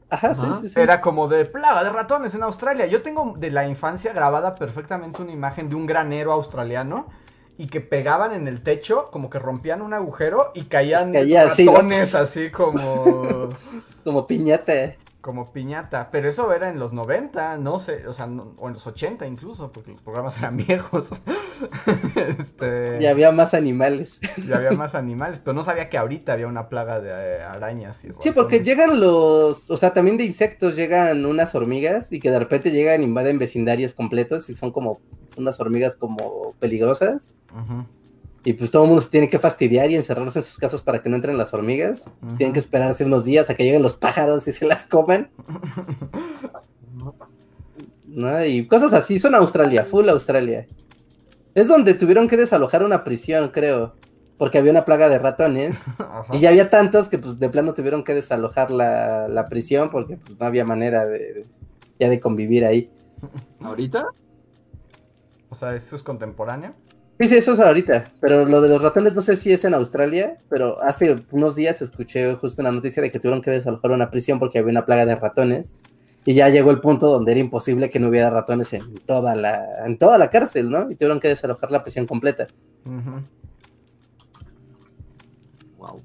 Ajá, 0.09 0.35
sí, 0.35 0.45
Ajá. 0.45 0.55
sí, 0.61 0.69
sí. 0.69 0.79
Era 0.79 1.01
como 1.01 1.27
de 1.27 1.45
plaga 1.45 1.83
de 1.83 1.89
ratones 1.89 2.33
en 2.35 2.43
Australia. 2.43 2.85
Yo 2.87 3.01
tengo 3.01 3.33
de 3.37 3.51
la 3.51 3.67
infancia 3.67 4.13
grabada 4.13 4.55
perfectamente 4.55 5.21
una 5.21 5.31
imagen 5.33 5.69
de 5.69 5.75
un 5.75 5.85
granero 5.85 6.31
australiano 6.33 7.07
y 7.57 7.67
que 7.67 7.81
pegaban 7.81 8.33
en 8.33 8.47
el 8.47 8.61
techo, 8.61 9.09
como 9.11 9.29
que 9.29 9.39
rompían 9.39 9.81
un 9.81 9.93
agujero 9.93 10.51
y 10.53 10.63
caían 10.65 11.11
Caía 11.11 11.45
así, 11.45 11.65
ratones 11.65 12.13
¿no? 12.13 12.19
así 12.19 12.51
como... 12.51 13.49
Como 14.03 14.25
piñata. 14.25 14.95
Como 15.27 15.51
piñata. 15.51 16.07
Pero 16.09 16.29
eso 16.29 16.53
era 16.53 16.69
en 16.69 16.79
los 16.79 16.93
90, 16.93 17.57
no 17.57 17.79
sé, 17.79 18.07
o 18.07 18.13
sea, 18.13 18.27
no- 18.27 18.53
o 18.57 18.67
en 18.67 18.75
los 18.75 18.87
80 18.87 19.27
incluso, 19.27 19.73
porque 19.73 19.91
los 19.91 20.01
programas 20.01 20.37
eran 20.37 20.55
viejos. 20.67 21.09
este, 22.15 22.99
Y 23.01 23.05
había 23.07 23.31
más 23.33 23.53
animales. 23.53 24.19
y 24.37 24.51
había 24.53 24.71
más 24.71 24.95
animales, 24.95 25.39
pero 25.43 25.53
no 25.53 25.63
sabía 25.63 25.89
que 25.89 25.97
ahorita 25.97 26.31
había 26.33 26.47
una 26.47 26.69
plaga 26.69 27.01
de 27.01 27.09
eh, 27.09 27.43
arañas. 27.43 28.03
Y 28.05 28.09
Sí, 28.19 28.31
porque 28.31 28.61
llegan 28.61 28.99
los, 29.01 29.69
o 29.69 29.75
sea, 29.77 29.93
también 29.93 30.17
de 30.17 30.23
insectos 30.23 30.75
llegan 30.75 31.25
unas 31.25 31.53
hormigas 31.55 32.11
y 32.13 32.19
que 32.19 32.31
de 32.31 32.39
repente 32.39 32.71
llegan, 32.71 33.03
invaden 33.03 33.37
vecindarios 33.39 33.93
completos 33.93 34.49
y 34.49 34.55
son 34.55 34.71
como 34.71 34.99
unas 35.35 35.59
hormigas 35.59 35.95
como 35.97 36.53
peligrosas. 36.59 37.31
Ujú, 37.51 37.85
Y 38.47 38.53
pues 38.53 38.71
todo 38.71 38.83
el 38.83 38.87
mundo 38.87 39.01
se 39.01 39.09
tiene 39.09 39.27
que 39.27 39.39
fastidiar 39.39 39.91
y 39.91 39.97
encerrarse 39.97 40.39
en 40.39 40.45
sus 40.45 40.57
casas 40.57 40.81
para 40.81 41.01
que 41.01 41.09
no 41.09 41.17
entren 41.17 41.37
las 41.37 41.53
hormigas. 41.53 42.09
Tienen 42.37 42.53
que 42.53 42.59
esperarse 42.59 43.03
unos 43.03 43.25
días 43.25 43.49
a 43.49 43.55
que 43.55 43.65
lleguen 43.65 43.81
los 43.81 43.97
pájaros 43.97 44.47
y 44.47 44.53
se 44.53 44.65
las 44.65 44.85
coman, 44.85 45.29
¿no? 48.07 48.45
Y 48.45 48.65
cosas 48.65 48.93
así, 48.93 49.19
son 49.19 49.35
Australia, 49.35 49.83
full 49.83 50.07
Australia. 50.07 50.65
Es 51.55 51.67
donde 51.67 51.93
tuvieron 51.93 52.29
que 52.29 52.37
desalojar 52.37 52.85
una 52.85 53.03
prisión, 53.03 53.49
creo, 53.49 53.95
porque 54.37 54.59
había 54.59 54.71
una 54.71 54.85
plaga 54.85 55.09
de 55.09 55.19
ratones. 55.19 55.77
Ajá. 55.97 56.33
Y 56.33 56.39
ya 56.39 56.47
había 56.47 56.69
tantos 56.69 57.09
que 57.09 57.17
pues 57.17 57.39
de 57.39 57.49
plano 57.49 57.73
tuvieron 57.73 58.05
que 58.05 58.13
desalojar 58.13 58.71
la, 58.71 59.27
la 59.27 59.49
prisión 59.49 59.89
porque 59.89 60.15
pues 60.15 60.39
no 60.39 60.45
había 60.45 60.63
manera 60.63 61.05
de 61.05 61.45
ya 61.99 62.07
de 62.07 62.21
convivir 62.21 62.63
ahí. 62.63 62.89
¿Ahorita? 63.59 64.07
O 65.49 65.55
sea, 65.55 65.75
¿eso 65.75 65.97
es 65.97 66.03
contemporáneo? 66.03 66.75
Sí, 67.19 67.27
sí, 67.27 67.35
eso 67.37 67.53
es 67.53 67.59
ahorita, 67.59 68.11
pero 68.21 68.45
lo 68.45 68.61
de 68.61 68.69
los 68.69 68.81
ratones 68.81 69.13
no 69.15 69.21
sé 69.21 69.35
si 69.37 69.51
es 69.51 69.65
en 69.65 69.73
Australia, 69.73 70.37
pero 70.49 70.81
hace 70.83 71.17
unos 71.31 71.55
días 71.55 71.81
escuché 71.81 72.35
justo 72.35 72.61
una 72.61 72.71
noticia 72.71 73.01
de 73.01 73.11
que 73.11 73.19
tuvieron 73.19 73.41
que 73.41 73.49
desalojar 73.49 73.89
una 73.89 74.11
prisión 74.11 74.37
porque 74.37 74.59
había 74.59 74.69
una 74.71 74.85
plaga 74.85 75.05
de 75.07 75.15
ratones 75.15 75.73
y 76.25 76.35
ya 76.35 76.49
llegó 76.49 76.69
el 76.69 76.79
punto 76.79 77.07
donde 77.07 77.31
era 77.31 77.39
imposible 77.41 77.89
que 77.89 77.99
no 77.99 78.09
hubiera 78.09 78.29
ratones 78.29 78.71
en 78.73 78.97
toda 79.05 79.33
la 79.35 79.85
en 79.85 79.97
toda 79.97 80.19
la 80.19 80.29
cárcel, 80.29 80.69
¿no? 80.69 80.91
Y 80.91 80.95
tuvieron 80.95 81.19
que 81.19 81.29
desalojar 81.29 81.71
la 81.71 81.81
prisión 81.81 82.05
completa. 82.05 82.47
Wow, 85.77 86.01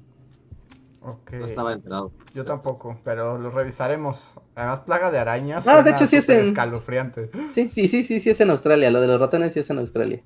Ok. 1.01 1.33
no 1.33 1.45
estaba 1.45 1.73
enterado. 1.73 2.11
Yo 2.33 2.45
tampoco, 2.45 2.97
pero 3.03 3.37
lo 3.37 3.49
revisaremos. 3.51 4.31
Además, 4.55 4.79
plaga 4.81 5.11
de 5.11 5.19
arañas. 5.19 5.67
Ah, 5.67 5.81
de 5.83 5.91
hecho, 5.91 6.07
sí 6.07 6.15
es 6.17 6.29
en- 6.29 6.45
escalofriante. 6.47 7.29
Sí, 7.53 7.69
sí, 7.69 7.87
sí, 7.87 8.03
sí, 8.03 8.19
sí 8.19 8.29
es 8.31 8.41
en 8.41 8.49
Australia, 8.49 8.89
lo 8.89 9.01
de 9.01 9.07
los 9.07 9.19
ratones 9.19 9.53
sí 9.53 9.59
es 9.59 9.69
en 9.69 9.79
Australia. 9.79 10.21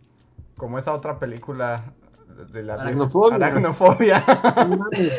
Como 0.57 0.77
esa 0.79 0.93
otra 0.93 1.19
película 1.19 1.93
de 2.51 2.63
la 2.63 2.73
Aracnofobia. 2.75 3.35
Aracnofobia. 3.35 4.23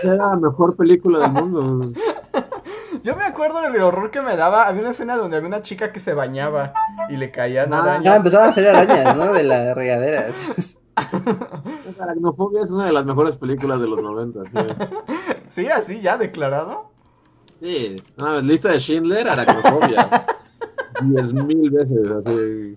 La 0.04 0.34
mejor 0.36 0.76
película 0.76 1.20
del 1.20 1.30
mundo. 1.32 1.92
Yo 3.04 3.14
me 3.16 3.24
acuerdo 3.24 3.60
del 3.60 3.80
horror 3.80 4.10
que 4.10 4.20
me 4.20 4.36
daba. 4.36 4.66
Había 4.66 4.80
una 4.82 4.90
escena 4.90 5.16
donde 5.16 5.36
había 5.36 5.46
una 5.48 5.62
chica 5.62 5.92
que 5.92 6.00
se 6.00 6.12
bañaba 6.14 6.72
y 7.08 7.16
le 7.16 7.30
caían 7.30 7.72
Ah. 7.72 7.82
Arañas. 7.82 8.16
empezaban 8.16 8.50
a 8.50 8.52
salir 8.52 8.70
arañas, 8.70 9.16
¿no? 9.16 9.32
De 9.32 9.44
la 9.44 9.74
regadera. 9.74 10.26
Aracnofobia 12.00 12.62
es 12.62 12.70
una 12.72 12.86
de 12.86 12.92
las 12.92 13.04
mejores 13.04 13.36
películas 13.36 13.80
de 13.80 13.86
los 13.88 14.02
90. 14.02 14.40
Sí, 14.44 14.74
Sí, 15.48 15.66
así 15.68 16.00
ya 16.00 16.16
declarado. 16.16 16.90
sí. 17.60 18.02
No, 18.16 18.40
lista 18.40 18.70
de 18.72 18.80
Schindler, 18.80 19.28
Aracnofobia. 19.28 20.26
Diez 21.02 21.32
mil 21.32 21.70
veces, 21.70 22.10
así. 22.10 22.76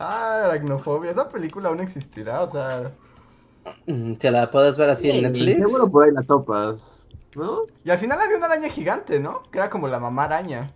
Ah, 0.00 0.44
aracnofobia. 0.46 1.10
Esa 1.12 1.28
película 1.28 1.68
aún 1.68 1.80
existirá, 1.80 2.42
o 2.42 2.46
sea. 2.46 2.92
Mm, 3.86 4.14
Te 4.14 4.30
la 4.30 4.50
puedes 4.50 4.76
ver 4.78 4.88
así 4.90 5.08
en 5.10 5.16
Sí, 5.16 5.22
Netflix. 5.22 5.58
Seguro 5.60 5.90
por 5.90 6.04
ahí 6.06 6.10
la 6.12 6.22
topas, 6.22 7.08
¿no? 7.36 7.60
Y 7.84 7.90
al 7.90 7.98
final 7.98 8.18
había 8.20 8.38
una 8.38 8.46
araña 8.46 8.68
gigante, 8.70 9.20
¿no? 9.20 9.42
Que 9.50 9.58
era 9.58 9.68
como 9.70 9.86
la 9.88 10.00
mamá 10.00 10.24
araña. 10.24 10.72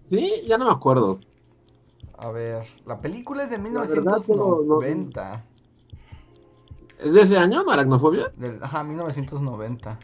Sí, 0.00 0.32
ya 0.46 0.58
no 0.58 0.64
me 0.66 0.72
acuerdo. 0.72 1.20
A 2.18 2.30
ver, 2.30 2.66
la 2.86 3.00
película 3.00 3.44
es 3.44 3.50
de 3.50 3.58
La 3.58 3.82
verdad, 3.84 4.18
solo 4.18 4.62
no- 4.66 4.78
1990. 4.80 5.44
¿Es 6.98 7.12
de 7.12 7.20
ese 7.20 7.36
año, 7.38 7.62
Aracnofobia? 7.70 8.32
Del- 8.36 8.58
ajá, 8.62 8.82
1990. 8.82 9.98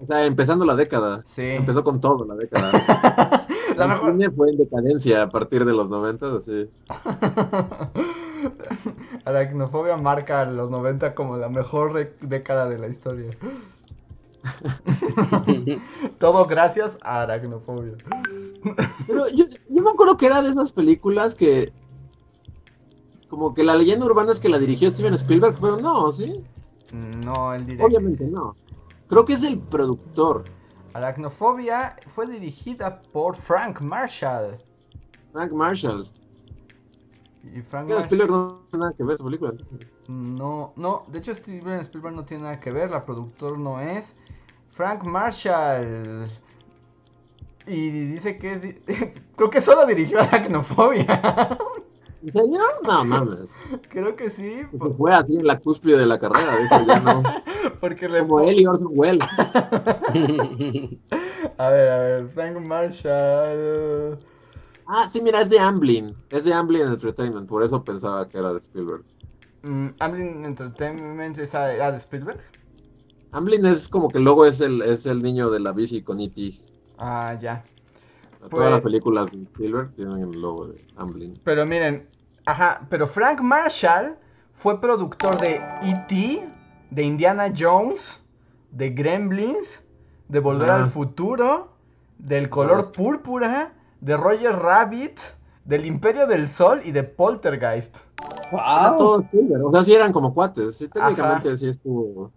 O 0.00 0.06
sea, 0.06 0.24
empezando 0.26 0.64
la 0.64 0.74
década. 0.74 1.22
Sí. 1.26 1.42
Empezó 1.42 1.84
con 1.84 2.00
todo 2.00 2.24
la 2.24 2.34
década. 2.34 2.70
La 3.76 3.86
mejor. 3.86 4.12
cine 4.12 4.30
fue 4.30 4.50
en 4.50 4.58
decadencia 4.58 5.22
a 5.22 5.28
partir 5.28 5.64
de 5.64 5.72
los 5.72 5.88
90, 5.88 6.36
así. 6.36 6.68
Aracnofobia 9.24 9.96
marca 9.96 10.44
los 10.44 10.70
90 10.70 11.14
como 11.14 11.36
la 11.36 11.48
mejor 11.48 12.10
década 12.20 12.68
de 12.68 12.78
la 12.78 12.88
historia. 12.88 13.30
Todo 16.18 16.46
gracias 16.46 16.98
a 17.02 17.22
Aracnofobia. 17.22 17.94
Pero 19.06 19.28
yo, 19.28 19.44
yo 19.68 19.82
me 19.82 19.90
acuerdo 19.90 20.16
que 20.16 20.26
era 20.26 20.42
de 20.42 20.50
esas 20.50 20.72
películas 20.72 21.34
que. 21.34 21.72
Como 23.28 23.54
que 23.54 23.64
la 23.64 23.74
leyenda 23.74 24.06
urbana 24.06 24.32
es 24.32 24.40
que 24.40 24.48
la 24.48 24.58
dirigió 24.58 24.90
Steven 24.90 25.14
Spielberg, 25.14 25.56
pero 25.60 25.78
no, 25.78 26.12
¿sí? 26.12 26.44
No, 27.24 27.52
el 27.52 27.64
director. 27.64 27.88
Obviamente 27.88 28.26
no. 28.26 28.54
Creo 29.08 29.24
que 29.24 29.32
es 29.32 29.42
el 29.42 29.58
productor, 29.58 30.44
Aracnofobia 30.94 31.96
fue 32.06 32.26
dirigida 32.26 33.02
por 33.12 33.36
Frank 33.36 33.80
Marshall. 33.80 34.58
Frank 35.32 35.52
Marshall. 35.52 36.08
Y 37.42 37.60
Frank 37.62 37.88
Marshall. 37.88 38.04
Spielberg 38.04 38.30
no 38.30 38.60
tiene 38.70 38.84
nada 38.84 38.94
que 38.96 39.04
ver 39.04 39.14
esa 39.14 39.24
película. 39.24 39.52
No, 40.06 40.72
no, 40.76 41.04
de 41.08 41.18
hecho 41.18 41.34
Steven 41.34 41.80
Spielberg 41.80 42.14
no 42.14 42.24
tiene 42.24 42.44
nada 42.44 42.60
que 42.60 42.70
ver, 42.70 42.90
la 42.90 43.02
productor 43.02 43.58
no 43.58 43.80
es. 43.80 44.14
Frank 44.70 45.02
Marshall. 45.02 46.30
Y 47.66 47.90
dice 47.90 48.38
que 48.38 48.52
es... 48.52 49.16
Creo 49.36 49.50
que 49.50 49.60
solo 49.60 49.86
dirigió 49.86 50.20
Aracnofobia. 50.20 51.58
¿En 52.24 52.32
serio? 52.32 52.60
No 52.84 53.04
mames. 53.04 53.62
Creo 53.90 54.16
que 54.16 54.30
sí. 54.30 54.62
Se 54.80 54.90
fue 54.94 55.12
así 55.12 55.36
en 55.36 55.46
la 55.46 55.58
cúspide 55.60 55.98
de 55.98 56.06
la 56.06 56.18
carrera, 56.18 56.56
dijo, 56.56 56.86
ya 56.86 57.00
no. 57.00 57.22
Porque 57.80 58.08
le 58.08 58.20
Como 58.20 58.40
él 58.40 58.60
y 58.60 58.66
Orson 58.66 58.88
Welles. 58.92 59.28
A 61.58 61.68
ver, 61.68 61.88
a 61.88 61.98
ver, 61.98 62.28
Frank 62.30 62.58
Marshall. 62.60 64.18
Ah, 64.86 65.06
sí, 65.08 65.20
mira, 65.20 65.42
es 65.42 65.50
de 65.50 65.58
Amblin. 65.58 66.14
Es 66.30 66.44
de 66.44 66.52
Amblin 66.52 66.82
Entertainment, 66.82 67.48
por 67.48 67.62
eso 67.62 67.84
pensaba 67.84 68.28
que 68.28 68.38
era 68.38 68.52
de 68.52 68.58
Spielberg. 68.60 69.04
Mm, 69.62 69.88
Amblin 70.00 70.44
Entertainment 70.44 71.38
era 71.38 71.92
de 71.92 71.98
Spielberg. 71.98 72.40
Amblin 73.32 73.64
es 73.66 73.88
como 73.88 74.08
que 74.08 74.18
el 74.18 74.24
logo 74.24 74.46
es 74.46 74.60
el, 74.60 74.82
es 74.82 75.06
el 75.06 75.22
niño 75.22 75.50
de 75.50 75.60
la 75.60 75.72
bici 75.72 76.02
con 76.02 76.18
E.T. 76.20 76.54
Ah, 76.98 77.36
ya. 77.40 77.64
Todas 78.38 78.50
Pues- 78.50 78.70
las 78.70 78.80
películas 78.80 79.30
de 79.30 79.42
Spielberg 79.42 79.92
tienen 79.94 80.18
el 80.18 80.40
logo 80.40 80.66
de 80.68 80.84
Amblin. 80.96 81.38
Pero 81.44 81.64
miren, 81.64 82.08
ajá, 82.46 82.86
pero 82.88 83.06
Frank 83.06 83.40
Marshall 83.40 84.16
fue 84.52 84.80
productor 84.80 85.38
de 85.38 85.56
E.T., 85.82 86.48
de 86.90 87.02
Indiana 87.02 87.52
Jones, 87.56 88.20
de 88.70 88.90
Gremlins, 88.90 89.82
de 90.28 90.40
Volver 90.40 90.70
Ah. 90.70 90.76
al 90.76 90.84
Futuro, 90.86 91.72
del 92.18 92.48
color 92.50 92.92
púrpura, 92.92 93.72
de 94.00 94.16
Roger 94.16 94.56
Rabbit, 94.56 95.18
del 95.64 95.86
Imperio 95.86 96.26
del 96.26 96.46
Sol 96.48 96.80
y 96.84 96.92
de 96.92 97.02
Poltergeist. 97.04 97.98
Era 98.74 98.90
wow. 98.90 98.96
todo 98.96 99.20
Spielberg. 99.22 99.64
O 99.64 99.72
sea, 99.72 99.84
sí 99.84 99.94
eran 99.94 100.12
como 100.12 100.32
cuates. 100.34 100.76
Sí, 100.76 100.88
técnicamente 100.88 101.48
Ajá. 101.48 101.56
sí 101.56 101.68
estuvo. 101.68 102.32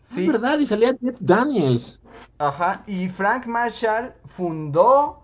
Sí, 0.00 0.26
Es 0.26 0.26
verdad, 0.26 0.58
y 0.58 0.66
salía 0.66 0.92
Jeff 1.00 1.18
Daniels. 1.20 2.00
ajá, 2.38 2.82
y 2.86 3.08
Frank 3.08 3.46
Marshall 3.46 4.14
fundó 4.24 5.20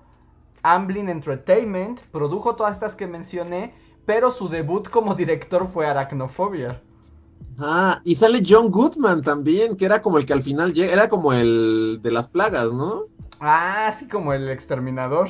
Amblin 0.62 1.08
Entertainment, 1.08 2.00
produjo 2.10 2.56
todas 2.56 2.74
estas 2.74 2.96
que 2.96 3.06
mencioné, 3.06 3.74
pero 4.06 4.30
su 4.30 4.48
debut 4.48 4.88
como 4.88 5.14
director 5.14 5.66
fue 5.66 5.86
Aracnofobia. 5.86 6.80
Ah, 7.58 8.00
y 8.04 8.14
sale 8.14 8.42
John 8.46 8.70
Goodman 8.70 9.22
también, 9.22 9.76
que 9.76 9.84
era 9.84 10.00
como 10.00 10.18
el 10.18 10.26
que 10.26 10.32
al 10.32 10.42
final 10.42 10.72
llega, 10.72 10.92
era 10.92 11.08
como 11.08 11.32
el 11.32 11.98
de 12.02 12.10
las 12.10 12.28
plagas, 12.28 12.72
¿no? 12.72 13.06
Ah, 13.40 13.92
sí, 13.92 14.06
como 14.08 14.32
el 14.32 14.48
exterminador. 14.48 15.28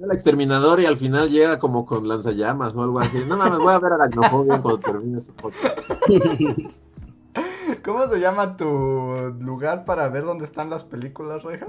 El 0.00 0.12
exterminador 0.12 0.80
y 0.80 0.86
al 0.86 0.96
final 0.96 1.28
llega 1.28 1.58
como 1.58 1.84
con 1.84 2.06
lanzallamas 2.06 2.74
o 2.74 2.82
algo 2.82 3.00
así. 3.00 3.18
No 3.28 3.36
mames, 3.36 3.58
voy 3.58 3.72
a 3.72 3.78
ver 3.80 3.92
Aracnofobia 3.92 4.58
cuando 4.62 4.80
termine 4.80 5.18
este 5.18 5.32
podcast. 5.32 5.78
¿Cómo 7.84 8.08
se 8.08 8.18
llama 8.20 8.56
tu 8.56 8.64
lugar 9.40 9.84
para 9.84 10.08
ver 10.08 10.24
dónde 10.24 10.44
están 10.44 10.70
las 10.70 10.84
películas, 10.84 11.42
Reja? 11.42 11.66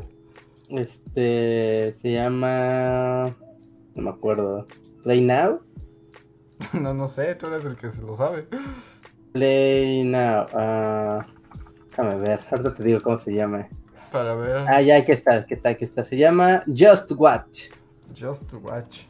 Este 0.69 1.91
se 1.91 2.13
llama. 2.13 3.35
No 3.95 4.03
me 4.03 4.09
acuerdo. 4.09 4.65
Play 5.03 5.21
Now. 5.21 5.61
No, 6.73 6.93
no 6.93 7.07
sé, 7.07 7.35
tú 7.35 7.47
eres 7.47 7.65
el 7.65 7.75
que 7.75 7.91
se 7.91 8.01
lo 8.01 8.15
sabe. 8.15 8.47
Play 9.31 10.03
Now. 10.03 10.47
ah, 10.53 11.25
déjame 11.89 12.15
ver. 12.15 12.39
Ahorita 12.51 12.73
te 12.75 12.83
digo 12.83 13.01
cómo 13.01 13.19
se 13.19 13.33
llama. 13.33 13.67
Para 14.11 14.33
ver 14.35 14.65
Ah, 14.67 14.81
ya, 14.81 14.97
aquí 14.97 15.11
está, 15.11 15.35
aquí 15.35 15.53
está, 15.53 15.69
aquí 15.69 15.83
está. 15.83 16.03
Se 16.03 16.17
llama 16.17 16.63
Just 16.67 17.11
Watch. 17.11 17.69
Just 18.19 18.47
to 18.49 18.57
Watch. 18.57 19.01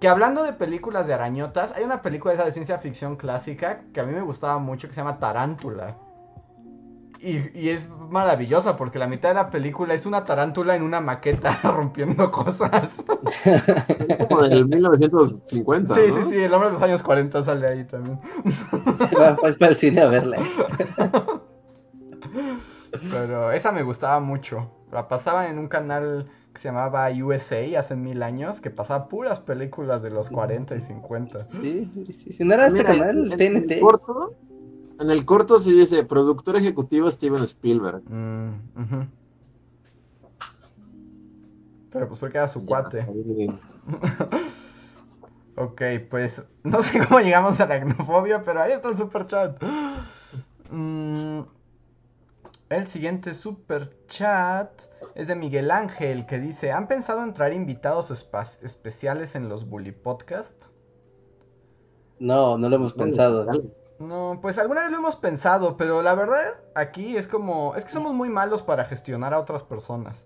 Que 0.00 0.08
hablando 0.08 0.42
de 0.42 0.54
películas 0.54 1.06
de 1.06 1.12
arañotas, 1.12 1.72
hay 1.76 1.84
una 1.84 2.00
película 2.00 2.32
esa 2.32 2.46
de 2.46 2.52
ciencia 2.52 2.78
ficción 2.78 3.16
clásica 3.16 3.82
que 3.92 4.00
a 4.00 4.04
mí 4.04 4.14
me 4.14 4.22
gustaba 4.22 4.58
mucho 4.58 4.88
que 4.88 4.94
se 4.94 5.00
llama 5.02 5.18
Tarántula. 5.18 5.98
Y, 7.18 7.50
y 7.52 7.68
es 7.68 7.86
maravillosa 8.08 8.78
porque 8.78 8.98
la 8.98 9.06
mitad 9.06 9.28
de 9.28 9.34
la 9.34 9.50
película 9.50 9.92
es 9.92 10.06
una 10.06 10.24
tarántula 10.24 10.74
en 10.74 10.82
una 10.82 11.02
maqueta 11.02 11.50
rompiendo 11.62 12.30
cosas. 12.30 13.04
Es 13.44 14.26
como 14.26 14.42
del 14.42 14.66
1950. 14.66 15.94
Sí, 15.94 16.00
¿no? 16.08 16.14
sí, 16.14 16.22
sí, 16.30 16.36
el 16.36 16.54
hombre 16.54 16.70
de 16.70 16.72
los 16.72 16.82
años 16.82 17.02
40 17.02 17.42
sale 17.42 17.66
ahí 17.66 17.84
también. 17.84 18.18
Se 19.10 19.16
va 19.16 19.32
va 19.32 19.66
al 19.66 19.76
cine 19.76 20.00
a 20.00 20.06
verla. 20.06 20.38
Pero 23.10 23.52
esa 23.52 23.70
me 23.70 23.82
gustaba 23.82 24.18
mucho. 24.20 24.70
La 24.90 25.06
pasaban 25.06 25.50
en 25.50 25.58
un 25.58 25.68
canal 25.68 26.26
que 26.60 26.64
se 26.64 26.68
llamaba 26.68 27.08
USA 27.10 27.78
hace 27.78 27.96
mil 27.96 28.22
años, 28.22 28.60
que 28.60 28.68
pasaba 28.68 29.08
puras 29.08 29.40
películas 29.40 30.02
de 30.02 30.10
los 30.10 30.28
40 30.28 30.76
y 30.76 30.80
50. 30.82 31.48
Sí, 31.48 31.90
sí, 32.12 32.34
si 32.34 32.44
no 32.44 32.52
era 32.52 32.66
este 32.66 32.80
Mira, 32.80 32.98
canal, 32.98 33.32
en, 33.32 33.40
en 33.40 33.62
TNT. 33.62 33.70
el 33.72 33.80
corto, 33.80 34.34
en 35.00 35.10
el 35.10 35.24
corto 35.24 35.58
sí 35.58 35.72
dice 35.72 36.04
productor 36.04 36.56
ejecutivo 36.56 37.10
Steven 37.10 37.42
Spielberg. 37.44 38.02
Mm. 38.10 39.08
Pero 41.90 42.08
pues 42.08 42.20
porque 42.20 42.36
era 42.36 42.48
su 42.48 42.64
cuate. 42.66 43.06
Ok, 45.56 45.82
pues 46.08 46.42
no 46.62 46.80
sé 46.80 47.06
cómo 47.06 47.20
llegamos 47.20 47.60
a 47.60 47.66
la 47.66 47.74
aracnofobia, 47.74 48.42
pero 48.42 48.62
ahí 48.62 48.72
está 48.72 48.88
el 48.88 48.96
super 48.96 49.26
chat. 49.26 49.62
Mm, 50.72 51.40
el 52.68 52.86
siguiente 52.86 53.34
super 53.34 53.90
chat 54.06 54.70
es 55.14 55.28
de 55.28 55.34
Miguel 55.34 55.70
Ángel 55.70 56.26
que 56.26 56.38
dice: 56.38 56.72
¿Han 56.72 56.88
pensado 56.88 57.22
en 57.22 57.34
traer 57.34 57.52
invitados 57.52 58.10
especiales 58.62 59.34
en 59.34 59.48
los 59.48 59.68
Bully 59.68 59.92
Podcast? 59.92 60.66
No, 62.18 62.58
no 62.58 62.68
lo 62.68 62.76
hemos 62.76 62.92
pensado. 62.92 63.46
No, 63.98 64.38
pues 64.40 64.58
alguna 64.58 64.82
vez 64.82 64.90
lo 64.90 64.98
hemos 64.98 65.16
pensado, 65.16 65.76
pero 65.76 66.00
la 66.00 66.14
verdad 66.14 66.54
aquí 66.74 67.16
es 67.16 67.28
como, 67.28 67.74
es 67.76 67.84
que 67.84 67.90
somos 67.90 68.14
muy 68.14 68.30
malos 68.30 68.62
para 68.62 68.84
gestionar 68.84 69.34
a 69.34 69.40
otras 69.40 69.62
personas. 69.62 70.24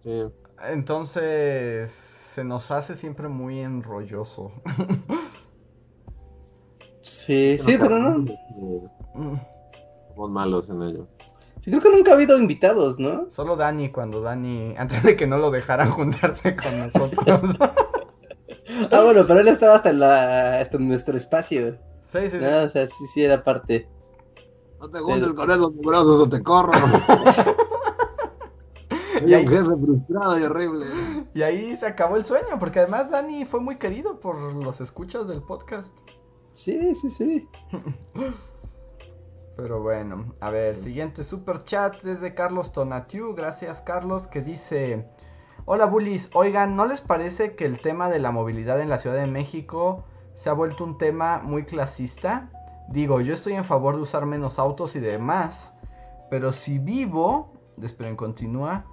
Sí. 0.00 0.24
Entonces 0.64 1.90
se 1.90 2.44
nos 2.44 2.70
hace 2.70 2.94
siempre 2.94 3.28
muy 3.28 3.60
enrolloso. 3.60 4.52
Sí, 7.02 7.58
sí, 7.58 7.76
pero 7.78 7.98
no. 7.98 8.24
Somos 10.14 10.30
malos 10.30 10.70
en 10.70 10.82
ello. 10.82 11.06
Sí, 11.62 11.70
creo 11.70 11.80
que 11.80 11.90
nunca 11.90 12.10
ha 12.10 12.14
habido 12.14 12.36
invitados, 12.38 12.98
¿no? 12.98 13.30
Solo 13.30 13.56
Dani, 13.56 13.90
cuando 13.90 14.20
Dani, 14.20 14.74
antes 14.78 15.02
de 15.02 15.16
que 15.16 15.26
no 15.26 15.38
lo 15.38 15.50
dejaran 15.50 15.90
juntarse 15.90 16.54
con 16.56 16.78
nosotros. 16.78 17.56
ah, 18.90 19.00
bueno, 19.02 19.24
pero 19.26 19.40
él 19.40 19.48
estaba 19.48 19.76
hasta 19.76 19.90
en, 19.90 20.00
la, 20.00 20.60
hasta 20.60 20.76
en 20.76 20.88
nuestro 20.88 21.16
espacio. 21.16 21.78
Sí, 22.12 22.18
sí, 22.24 22.30
sí. 22.30 22.38
No, 22.40 22.62
o 22.64 22.68
sea, 22.68 22.86
sí, 22.86 23.06
sí 23.14 23.24
era 23.24 23.42
parte. 23.42 23.88
No 24.80 24.90
te 24.90 24.98
juntes 24.98 25.32
con 25.34 25.50
esos 25.50 25.72
mugrosos 25.74 26.20
o 26.20 26.28
te 26.28 26.42
corro. 26.42 26.72
Y 29.24 29.34
ahí- 29.34 29.44
un 29.46 29.52
jefe 29.52 29.76
frustrado 29.76 30.38
y 30.38 30.42
horrible. 30.42 30.86
Y 31.32 31.42
ahí 31.42 31.76
se 31.76 31.86
acabó 31.86 32.16
el 32.16 32.24
sueño, 32.24 32.58
porque 32.58 32.80
además 32.80 33.10
Dani 33.10 33.44
fue 33.44 33.60
muy 33.60 33.76
querido 33.76 34.18
por 34.18 34.36
los 34.36 34.80
escuchas 34.80 35.28
del 35.28 35.42
podcast. 35.42 35.86
Sí, 36.56 36.92
sí, 36.96 37.08
sí. 37.08 37.48
Pero 39.62 39.80
bueno, 39.80 40.34
a 40.40 40.50
ver, 40.50 40.74
siguiente 40.74 41.22
super 41.22 41.62
chat 41.62 42.04
es 42.04 42.20
de 42.20 42.34
Carlos 42.34 42.72
Tonatiu. 42.72 43.32
Gracias, 43.32 43.80
Carlos, 43.80 44.26
que 44.26 44.40
dice: 44.42 45.08
Hola, 45.66 45.86
bullies. 45.86 46.30
Oigan, 46.34 46.74
¿no 46.74 46.84
les 46.84 47.00
parece 47.00 47.54
que 47.54 47.64
el 47.64 47.78
tema 47.78 48.10
de 48.10 48.18
la 48.18 48.32
movilidad 48.32 48.80
en 48.80 48.88
la 48.88 48.98
Ciudad 48.98 49.14
de 49.14 49.28
México 49.28 50.02
se 50.34 50.50
ha 50.50 50.52
vuelto 50.52 50.82
un 50.82 50.98
tema 50.98 51.38
muy 51.44 51.64
clasista? 51.64 52.50
Digo, 52.88 53.20
yo 53.20 53.34
estoy 53.34 53.52
en 53.52 53.64
favor 53.64 53.94
de 53.94 54.02
usar 54.02 54.26
menos 54.26 54.58
autos 54.58 54.96
y 54.96 55.00
demás, 55.00 55.72
pero 56.28 56.50
si 56.50 56.80
vivo, 56.80 57.52
esperen, 57.80 58.16
continúa, 58.16 58.84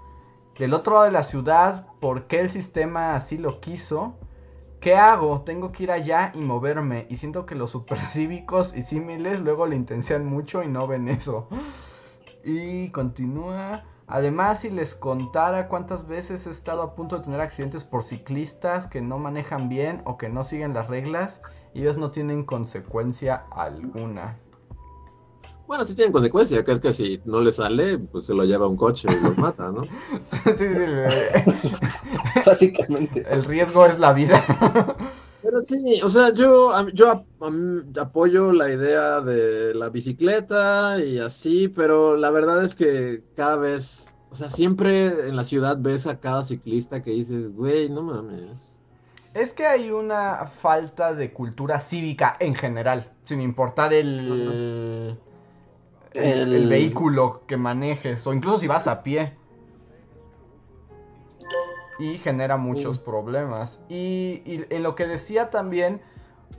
del 0.55 0.75
otro 0.75 0.93
lado 0.93 1.05
de 1.05 1.11
la 1.11 1.23
ciudad, 1.23 1.87
¿por 1.99 2.27
qué 2.27 2.41
el 2.41 2.49
sistema 2.49 3.15
así 3.15 3.39
lo 3.39 3.59
quiso? 3.59 4.19
¿Qué 4.80 4.95
hago? 4.95 5.41
Tengo 5.41 5.73
que 5.73 5.84
ir 5.84 5.91
allá 5.91 6.31
y 6.34 6.39
moverme. 6.39 7.06
Y 7.10 7.18
siento 7.18 7.45
que 7.45 7.56
los 7.56 7.72
supercívicos 7.72 8.73
y 8.77 8.81
símiles 8.81 9.41
luego 9.41 9.68
le 9.68 9.76
intencionan 9.76 10.27
mucho 10.27 10.64
y 10.64 10.68
no 10.68 10.88
ven 10.88 11.10
eso. 11.10 11.49
Y 12.45 12.89
continúa. 12.91 13.84
Además, 14.07 14.61
si 14.61 14.69
les 14.69 14.95
contara 14.95 15.68
cuántas 15.68 16.07
veces 16.07 16.47
he 16.47 16.49
estado 16.49 16.81
a 16.81 16.95
punto 16.95 17.18
de 17.18 17.26
tener 17.26 17.41
accidentes 17.41 17.84
por 17.84 18.03
ciclistas 18.03 18.88
que 18.88 19.01
no 19.01 19.19
manejan 19.19 19.69
bien 19.69 20.01
o 20.06 20.18
que 20.18 20.30
no 20.30 20.43
siguen 20.43 20.73
las 20.73 20.88
reglas, 20.88 21.41
ellos 21.76 21.97
no 21.97 22.10
tienen 22.10 22.43
consecuencia 22.43 23.43
alguna. 23.51 24.39
Bueno, 25.69 25.85
sí 25.85 25.93
tienen 25.93 26.11
consecuencia, 26.11 26.65
que 26.65 26.71
es 26.71 26.79
que 26.79 26.93
si 26.93 27.21
no 27.25 27.41
le 27.41 27.51
sale, 27.51 27.99
pues 27.99 28.25
se 28.25 28.33
lo 28.33 28.43
lleva 28.43 28.67
un 28.67 28.75
coche 28.75 29.07
y 29.11 29.23
los 29.23 29.37
mata, 29.37 29.71
¿no? 29.71 29.83
Sí, 30.27 30.51
sí, 30.57 30.65
Básicamente. 32.45 33.23
el 33.29 33.43
riesgo 33.45 33.85
es 33.85 33.99
la 33.99 34.11
vida. 34.13 34.43
Pero 35.43 35.61
sí, 35.61 36.01
o 36.03 36.09
sea, 36.09 36.33
yo, 36.33 36.71
a- 36.73 36.89
yo 36.91 37.11
ap- 37.11 37.27
apoyo 38.01 38.51
la 38.51 38.69
idea 38.71 39.21
de 39.21 39.75
la 39.75 39.89
bicicleta 39.89 40.97
y 41.03 41.19
así, 41.19 41.67
pero 41.67 42.17
la 42.17 42.31
verdad 42.31 42.63
es 42.65 42.73
que 42.73 43.23
cada 43.35 43.57
vez, 43.57 44.09
o 44.31 44.35
sea, 44.35 44.49
siempre 44.49 45.27
en 45.29 45.35
la 45.35 45.43
ciudad 45.43 45.77
ves 45.79 46.07
a 46.07 46.19
cada 46.19 46.43
ciclista 46.43 47.03
que 47.03 47.11
dices, 47.11 47.53
güey, 47.55 47.89
no 47.89 48.01
mames. 48.01 48.81
Es 49.35 49.53
que 49.53 49.65
hay 49.67 49.91
una 49.91 50.47
falta 50.47 51.13
de 51.13 51.31
cultura 51.31 51.79
cívica 51.79 52.35
en 52.39 52.55
general, 52.55 53.13
sin 53.25 53.41
importar 53.41 53.93
el, 53.93 54.19
el, 54.19 55.19
El- 56.14 56.53
el 56.53 56.68
vehículo 56.68 57.44
que 57.48 57.57
manejes, 57.57 58.26
o 58.26 58.34
incluso 58.34 58.57
si 58.57 58.68
vas 58.68 58.88
a 58.88 59.03
pie. 59.03 59.38
Y 61.99 62.18
genera 62.18 62.57
muchos 62.57 62.98
Sí. 62.98 63.02
problemas. 63.03 63.80
Y, 63.90 64.41
y 64.45 64.65
en 64.69 64.84
lo 64.84 64.95
que 64.95 65.06
decía 65.06 65.49
también, 65.49 66.02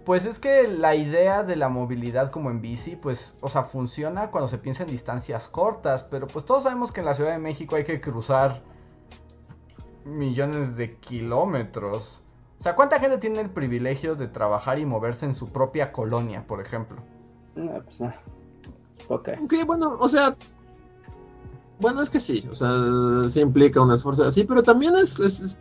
pues 0.05 0.25
es 0.27 0.39
que 0.39 0.69
la 0.69 0.95
idea 0.95 1.43
de 1.45 1.57
la 1.57 1.69
movilidad 1.69 2.31
como 2.31 2.51
en 2.51 2.61
bici, 2.61 2.95
pues, 2.97 3.37
o 3.41 3.49
sea, 3.49 3.65
funciona 3.65 4.31
cuando 4.31 4.49
se 4.49 4.59
piensa 4.59 4.83
en 4.85 4.91
distancias 4.91 5.49
cortas, 5.49 6.05
pero 6.05 6.27
pues 6.27 6.45
todos 6.45 6.65
sabemos 6.65 6.93
que 6.93 7.01
en 7.01 7.07
la 7.07 7.15
Ciudad 7.15 7.33
de 7.33 7.39
México 7.39 7.77
hay 7.77 7.85
que 7.85 8.01
cruzar 8.01 8.63
millones 10.05 10.77
de 10.77 10.97
kilómetros. 10.97 12.23
O 12.59 12.63
sea, 12.63 12.77
¿cuánta 12.77 13.01
gente 13.01 13.17
tiene 13.19 13.41
el 13.41 13.51
privilegio 13.51 14.15
de 14.17 14.29
trabajar 14.29 14.79
y 14.79 14.85
moverse 14.85 15.25
en 15.25 15.35
su 15.35 15.51
propia 15.51 15.93
colonia, 15.93 16.47
por 16.47 16.61
ejemplo? 16.61 16.99
No, 17.55 17.83
pues 17.83 18.01
no. 18.01 18.13
Poca. 19.09 19.35
Aunque, 19.39 19.65
bueno, 19.65 19.97
o 19.99 20.09
sea, 20.09 20.35
bueno, 21.79 22.03
es 22.03 22.11
que 22.11 22.21
sí, 22.21 22.47
o 22.51 22.55
sea, 22.55 22.71
sí 23.29 23.41
implica 23.41 23.81
un 23.83 23.93
esfuerzo 23.93 24.25
así, 24.25 24.45
pero 24.45 24.63
también 24.63 24.95
es, 24.97 25.19
es, 25.21 25.41
es- 25.41 25.59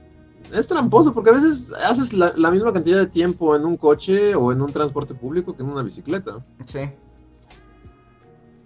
es 0.54 0.68
tramposo, 0.68 1.14
porque 1.14 1.30
a 1.30 1.34
veces 1.34 1.72
haces 1.86 2.12
la, 2.12 2.34
la 2.36 2.50
misma 2.50 2.74
cantidad 2.74 2.98
de 2.98 3.06
tiempo 3.08 3.56
en 3.56 3.66
un 3.66 3.78
coche 3.78 4.34
o 4.36 4.52
en 4.52 4.62
un 4.62 4.72
transporte 4.72 5.14
público 5.14 5.56
que 5.56 5.62
en 5.62 5.70
una 5.70 5.84
bicicleta. 5.84 6.40
Sí. 6.66 6.90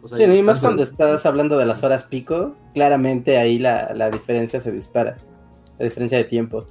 O 0.02 0.08
sea, 0.08 0.18
Sí, 0.18 0.24
y 0.24 0.44
más 0.44 0.60
cuando 0.60 0.84
estás 0.84 1.26
hablando 1.26 1.58
de 1.58 1.66
las 1.66 1.84
horas 1.84 2.04
pico, 2.06 2.56
claramente 2.74 3.38
ahí 3.38 3.60
la, 3.60 3.94
la 3.94 4.10
diferencia 4.10 4.60
se 4.62 4.72
dispara. 4.72 5.18
La 5.78 5.86
diferencia 5.86 6.18
de 6.18 6.24
tiempo. 6.26 6.66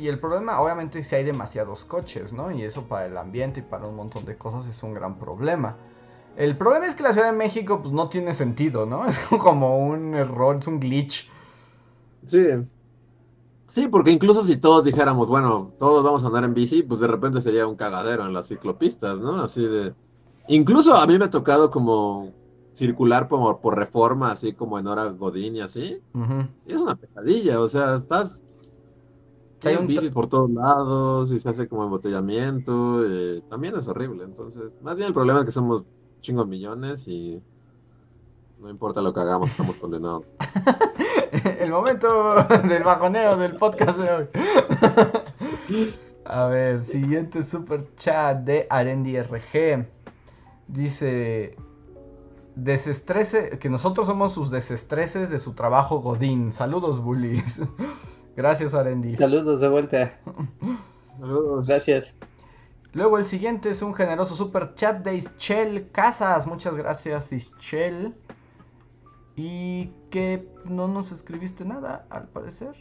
Y 0.00 0.08
el 0.08 0.18
problema, 0.18 0.60
obviamente, 0.60 0.98
es 1.00 1.06
si 1.06 1.14
hay 1.16 1.24
demasiados 1.24 1.84
coches, 1.84 2.32
¿no? 2.32 2.50
Y 2.50 2.62
eso 2.62 2.84
para 2.84 3.06
el 3.06 3.16
ambiente 3.16 3.60
y 3.60 3.62
para 3.62 3.86
un 3.86 3.96
montón 3.96 4.24
de 4.24 4.36
cosas 4.36 4.66
es 4.66 4.82
un 4.82 4.94
gran 4.94 5.18
problema. 5.18 5.76
El 6.36 6.56
problema 6.56 6.86
es 6.86 6.94
que 6.94 7.02
la 7.02 7.12
Ciudad 7.12 7.30
de 7.30 7.36
México, 7.36 7.80
pues, 7.80 7.92
no 7.92 8.08
tiene 8.08 8.34
sentido, 8.34 8.86
¿no? 8.86 9.06
Es 9.08 9.18
como 9.38 9.86
un 9.86 10.14
error, 10.14 10.56
es 10.56 10.66
un 10.66 10.80
glitch. 10.80 11.30
Sí. 12.26 12.46
Sí, 13.68 13.88
porque 13.88 14.10
incluso 14.10 14.44
si 14.44 14.56
todos 14.56 14.84
dijéramos, 14.84 15.26
bueno, 15.26 15.72
todos 15.78 16.04
vamos 16.04 16.22
a 16.22 16.26
andar 16.26 16.44
en 16.44 16.54
bici, 16.54 16.82
pues 16.82 17.00
de 17.00 17.06
repente 17.06 17.40
sería 17.40 17.66
un 17.66 17.76
cagadero 17.76 18.24
en 18.26 18.32
las 18.32 18.48
ciclopistas, 18.48 19.18
¿no? 19.20 19.42
Así 19.42 19.66
de... 19.66 19.94
Incluso 20.48 20.94
a 20.94 21.06
mí 21.06 21.18
me 21.18 21.24
ha 21.24 21.30
tocado 21.30 21.70
como 21.70 22.32
circular 22.74 23.28
por, 23.28 23.60
por 23.60 23.76
reforma, 23.76 24.30
así 24.30 24.52
como 24.52 24.78
en 24.78 24.86
hora 24.86 25.06
Godín 25.08 25.56
y 25.56 25.60
así. 25.60 26.02
Y 26.66 26.72
es 26.72 26.80
una 26.80 26.96
pesadilla, 26.96 27.60
o 27.60 27.68
sea, 27.68 27.96
estás... 27.96 28.42
Hay 29.64 29.76
un 29.76 29.86
bicis 29.86 30.10
por 30.10 30.26
todos 30.26 30.50
lados 30.50 31.32
y 31.32 31.40
se 31.40 31.48
hace 31.48 31.66
como 31.66 31.84
embotellamiento. 31.84 33.00
también 33.48 33.74
es 33.76 33.88
horrible. 33.88 34.24
Entonces, 34.24 34.76
más 34.82 34.96
bien 34.96 35.08
el 35.08 35.14
problema 35.14 35.40
es 35.40 35.46
que 35.46 35.52
somos 35.52 35.84
chingos 36.24 36.48
millones 36.48 37.06
y 37.06 37.42
no 38.58 38.70
importa 38.70 39.02
lo 39.02 39.12
que 39.12 39.20
hagamos, 39.20 39.50
estamos 39.50 39.76
condenados. 39.76 40.24
El 41.60 41.70
momento 41.70 42.34
del 42.68 42.82
bajonero 42.82 43.36
del 43.36 43.56
podcast 43.56 43.98
de 43.98 44.10
hoy. 44.10 44.28
A 46.24 46.46
ver, 46.46 46.80
siguiente 46.80 47.42
super 47.42 47.86
chat 47.96 48.38
de 48.38 48.66
Arendi 48.70 49.20
RG. 49.20 49.86
Dice. 50.68 51.56
Desestrese. 52.54 53.58
Que 53.58 53.68
nosotros 53.68 54.06
somos 54.06 54.32
sus 54.32 54.50
desestreses 54.50 55.28
de 55.28 55.38
su 55.38 55.52
trabajo 55.52 56.00
Godín. 56.00 56.52
Saludos, 56.52 57.00
bullies. 57.00 57.60
Gracias, 58.36 58.72
Arendi. 58.72 59.16
Saludos 59.16 59.60
de 59.60 59.68
vuelta. 59.68 60.18
Saludos. 61.18 61.68
Gracias. 61.68 62.16
Luego 62.94 63.18
el 63.18 63.24
siguiente 63.24 63.70
es 63.70 63.82
un 63.82 63.92
generoso 63.92 64.36
super 64.36 64.74
chat 64.74 65.04
de 65.04 65.16
Ischel 65.16 65.90
Casas. 65.90 66.46
Muchas 66.46 66.74
gracias, 66.74 67.32
Ischel. 67.32 68.14
Y 69.34 69.90
que 70.10 70.48
no 70.64 70.86
nos 70.86 71.10
escribiste 71.10 71.64
nada, 71.64 72.06
al 72.08 72.28
parecer. 72.28 72.72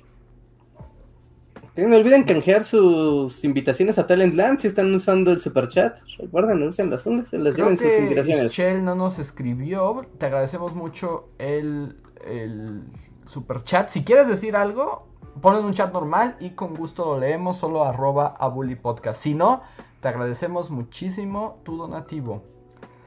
Que 1.74 1.88
No 1.88 1.96
olviden 1.96 2.26
canjear 2.26 2.64
sus 2.64 3.44
invitaciones 3.44 3.98
a 3.98 4.06
Talentland 4.06 4.60
si 4.60 4.68
están 4.68 4.94
usando 4.94 5.32
el 5.32 5.40
super 5.40 5.68
chat. 5.68 5.98
Recuerden, 6.20 6.62
usen 6.62 6.92
las 6.92 7.08
unas, 7.08 7.30
se 7.30 7.40
les 7.40 7.56
Creo 7.56 7.66
lleven 7.66 7.78
sus 7.80 7.98
invitaciones. 7.98 8.52
Ischel 8.52 8.86
no 8.86 8.94
nos 8.94 9.18
escribió. 9.18 10.06
Te 10.20 10.28
agradecemos 10.28 10.76
mucho 10.76 11.30
el, 11.40 11.98
el 12.24 12.84
super 13.26 13.64
chat. 13.64 13.90
Si 13.90 14.04
quieres 14.04 14.28
decir 14.28 14.56
algo, 14.56 15.08
ponlo 15.42 15.62
en 15.62 15.66
un 15.66 15.74
chat 15.74 15.92
normal 15.92 16.36
y 16.40 16.52
con 16.52 16.76
gusto 16.76 17.06
lo 17.06 17.20
leemos. 17.20 17.58
Solo 17.58 17.84
arroba 17.84 18.36
a 18.38 18.48
Bully 18.48 18.76
Podcast. 18.76 19.24
Si 19.24 19.34
no, 19.34 19.64
te 20.04 20.10
agradecemos 20.10 20.70
muchísimo 20.70 21.62
tu 21.64 21.78
donativo. 21.78 22.44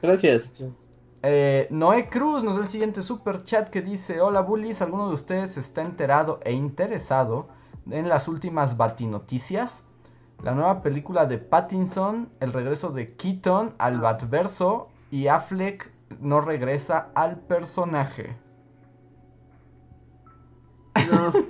Gracias. 0.01 0.63
Eh, 1.21 1.67
Noé 1.69 2.09
Cruz 2.09 2.43
nos 2.43 2.55
da 2.55 2.63
el 2.63 2.67
siguiente 2.67 3.03
super 3.03 3.43
chat 3.43 3.69
que 3.69 3.83
dice: 3.83 4.19
Hola 4.19 4.41
bullies, 4.41 4.81
¿alguno 4.81 5.07
de 5.07 5.13
ustedes 5.13 5.57
está 5.57 5.83
enterado 5.83 6.39
e 6.43 6.53
interesado 6.53 7.49
en 7.89 8.09
las 8.09 8.27
últimas 8.27 8.77
batinoticias? 8.77 9.83
La 10.43 10.55
nueva 10.55 10.81
película 10.81 11.27
de 11.27 11.37
Pattinson, 11.37 12.29
el 12.39 12.51
regreso 12.51 12.89
de 12.89 13.15
Keaton 13.15 13.75
al 13.77 14.01
Batverso 14.01 14.89
y 15.11 15.27
Affleck 15.27 15.91
no 16.19 16.41
regresa 16.41 17.11
al 17.13 17.39
personaje. 17.39 18.35
No. 21.11 21.31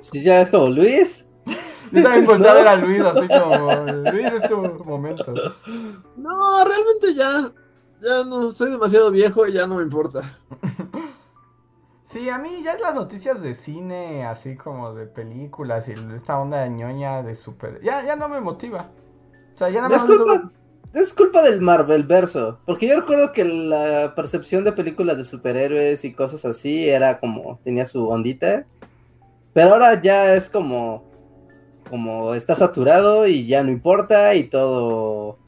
Si 0.00 0.22
ya 0.22 0.42
es 0.42 0.50
como 0.50 0.68
Luis. 0.68 1.27
Yo 1.92 2.02
también 2.02 2.26
volteé 2.26 2.48
a 2.48 2.54
ver 2.54 2.68
a 2.68 2.76
Luis 2.76 3.00
así 3.00 3.28
como: 3.28 3.70
Luis, 4.12 4.32
es 4.32 4.48
tu 4.48 4.56
momento. 4.84 5.32
No, 6.16 6.64
realmente 6.64 7.14
ya, 7.14 7.52
ya 8.00 8.24
no, 8.24 8.52
soy 8.52 8.70
demasiado 8.70 9.10
viejo 9.10 9.46
y 9.46 9.52
ya 9.52 9.66
no 9.66 9.76
me 9.76 9.82
importa. 9.82 10.22
Sí, 12.04 12.30
a 12.30 12.38
mí 12.38 12.62
ya 12.64 12.78
las 12.78 12.94
noticias 12.94 13.42
de 13.42 13.52
cine, 13.52 14.24
así 14.24 14.56
como 14.56 14.94
de 14.94 15.06
películas 15.06 15.90
y 15.90 15.94
esta 16.16 16.38
onda 16.38 16.62
de 16.62 16.70
ñoña 16.70 17.22
de 17.22 17.34
super... 17.34 17.82
Ya, 17.82 18.02
ya 18.02 18.16
no 18.16 18.30
me 18.30 18.40
motiva. 18.40 18.88
O 19.54 19.58
sea, 19.58 19.68
ya 19.68 19.82
nada 19.82 19.94
Es 19.94 20.08
más... 20.08 20.16
culpa, 20.16 20.50
es 20.94 21.12
culpa 21.12 21.42
del 21.42 21.60
Marvel 21.60 22.04
verso. 22.04 22.60
Porque 22.64 22.88
yo 22.88 22.98
recuerdo 22.98 23.30
que 23.32 23.44
la 23.44 24.14
percepción 24.14 24.64
de 24.64 24.72
películas 24.72 25.18
de 25.18 25.24
superhéroes 25.26 26.02
y 26.06 26.14
cosas 26.14 26.46
así 26.46 26.88
era 26.88 27.18
como, 27.18 27.60
tenía 27.62 27.84
su 27.84 28.08
ondita. 28.08 28.64
Pero 29.52 29.74
ahora 29.74 30.00
ya 30.00 30.34
es 30.34 30.48
como, 30.48 31.04
como 31.88 32.34
está 32.34 32.54
saturado 32.54 33.26
y 33.26 33.46
ya 33.46 33.62
no 33.62 33.70
importa 33.70 34.34
y 34.34 34.44
todo 34.44 35.38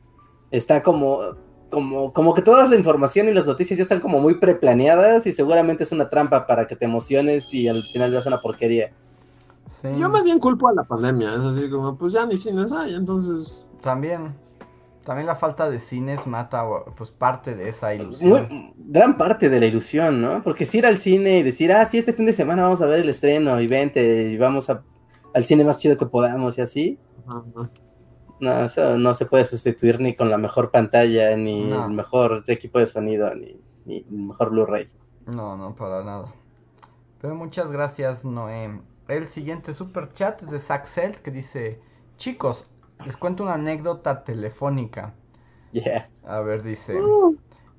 está 0.50 0.82
como, 0.82 1.36
como, 1.70 2.12
como 2.12 2.34
que 2.34 2.42
toda 2.42 2.66
la 2.68 2.76
información 2.76 3.28
y 3.28 3.32
las 3.32 3.46
noticias 3.46 3.76
ya 3.78 3.82
están 3.84 4.00
como 4.00 4.18
muy 4.20 4.40
preplaneadas 4.40 5.26
y 5.26 5.32
seguramente 5.32 5.84
es 5.84 5.92
una 5.92 6.10
trampa 6.10 6.46
para 6.46 6.66
que 6.66 6.76
te 6.76 6.84
emociones 6.86 7.52
y 7.54 7.68
al 7.68 7.80
final 7.92 8.10
veas 8.10 8.26
una 8.26 8.38
porquería. 8.40 8.90
Sí. 9.80 9.88
Yo 9.98 10.08
más 10.10 10.24
bien 10.24 10.38
culpo 10.38 10.68
a 10.68 10.74
la 10.74 10.84
pandemia, 10.84 11.32
es 11.34 11.40
así 11.40 11.70
como, 11.70 11.96
pues 11.96 12.12
ya 12.12 12.26
ni 12.26 12.36
cines 12.36 12.72
hay, 12.72 12.94
entonces... 12.94 13.68
También. 13.80 14.34
También 15.04 15.26
la 15.26 15.36
falta 15.36 15.70
de 15.70 15.80
cines 15.80 16.26
mata 16.26 16.62
pues 16.94 17.10
parte 17.10 17.54
de 17.54 17.70
esa 17.70 17.94
ilusión. 17.94 18.46
Muy- 18.48 18.74
gran 18.76 19.16
parte 19.16 19.48
de 19.48 19.58
la 19.58 19.66
ilusión, 19.66 20.20
¿no? 20.20 20.42
Porque 20.42 20.66
si 20.66 20.78
ir 20.78 20.86
al 20.86 20.98
cine 20.98 21.38
y 21.38 21.42
decir, 21.42 21.72
ah, 21.72 21.86
sí, 21.86 21.96
este 21.96 22.12
fin 22.12 22.26
de 22.26 22.34
semana 22.34 22.64
vamos 22.64 22.82
a 22.82 22.86
ver 22.86 23.00
el 23.00 23.08
estreno 23.08 23.58
y 23.60 23.66
vente 23.66 24.24
y 24.30 24.36
vamos 24.36 24.68
a- 24.68 24.82
al 25.34 25.44
cine 25.44 25.64
más 25.64 25.78
chido 25.78 25.96
que 25.96 26.06
podamos 26.06 26.58
y 26.58 26.60
así, 26.62 26.98
ajá, 27.26 27.44
ajá. 27.56 27.70
no, 28.40 28.52
eso 28.64 28.98
no 28.98 29.14
se 29.14 29.26
puede 29.26 29.44
sustituir 29.44 30.00
ni 30.00 30.14
con 30.14 30.30
la 30.30 30.38
mejor 30.38 30.70
pantalla, 30.70 31.36
ni 31.36 31.64
No. 31.64 31.84
el 31.86 31.92
mejor 31.92 32.44
equipo 32.46 32.78
de 32.78 32.86
sonido, 32.86 33.34
ni, 33.34 33.60
ni 33.84 33.98
el 33.98 34.10
mejor 34.10 34.50
Blu-ray. 34.50 34.88
No, 35.26 35.56
no, 35.56 35.74
para 35.74 36.02
nada. 36.04 36.32
Pero 37.20 37.34
muchas 37.34 37.70
gracias, 37.70 38.24
Noé. 38.24 38.80
El 39.08 39.26
siguiente 39.26 39.72
super 39.72 40.12
chat 40.12 40.42
es 40.42 40.50
de 40.50 40.58
Saxel 40.58 41.20
que 41.20 41.30
dice: 41.30 41.80
Chicos, 42.16 42.70
les 43.04 43.16
cuento 43.16 43.42
una 43.42 43.54
anécdota 43.54 44.24
telefónica. 44.24 45.14
Yeah. 45.72 46.08
A 46.26 46.40
ver, 46.40 46.62
dice: 46.62 46.98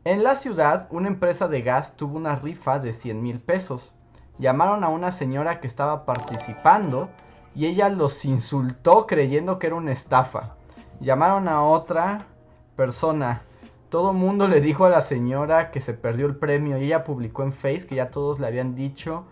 En 0.04 0.24
la 0.24 0.36
ciudad, 0.36 0.88
una 0.92 1.08
empresa 1.08 1.48
de 1.48 1.62
gas 1.62 1.96
tuvo 1.98 2.18
una 2.18 2.36
rifa 2.36 2.80
de 2.80 2.94
100 2.94 3.22
mil 3.22 3.40
pesos. 3.40 3.94
Llamaron 4.40 4.84
a 4.84 4.90
una 4.90 5.12
señora 5.12 5.60
que 5.60 5.68
estaba 5.68 6.06
participando 6.06 7.10
y 7.56 7.66
ella 7.68 7.90
los 7.90 8.26
insultó 8.26 9.06
creyendo 9.08 9.60
que 9.60 9.68
era 9.68 9.76
una 9.76 9.92
estafa. 9.92 10.56
Llamaron 11.00 11.48
a 11.48 11.64
otra 11.64 12.28
persona. 12.76 13.44
Todo 13.90 14.14
mundo 14.14 14.48
le 14.48 14.62
dijo 14.62 14.86
a 14.86 14.90
la 14.90 15.02
señora 15.02 15.72
que 15.72 15.82
se 15.82 15.94
perdió 15.94 16.26
el 16.28 16.36
premio 16.38 16.78
y 16.78 16.86
ella 16.86 17.04
publicó 17.04 17.44
en 17.44 17.54
Face 17.54 17.86
que 17.88 17.96
ya 17.96 18.12
todos 18.12 18.40
le 18.40 18.48
habían 18.48 18.76
dicho 18.76 19.26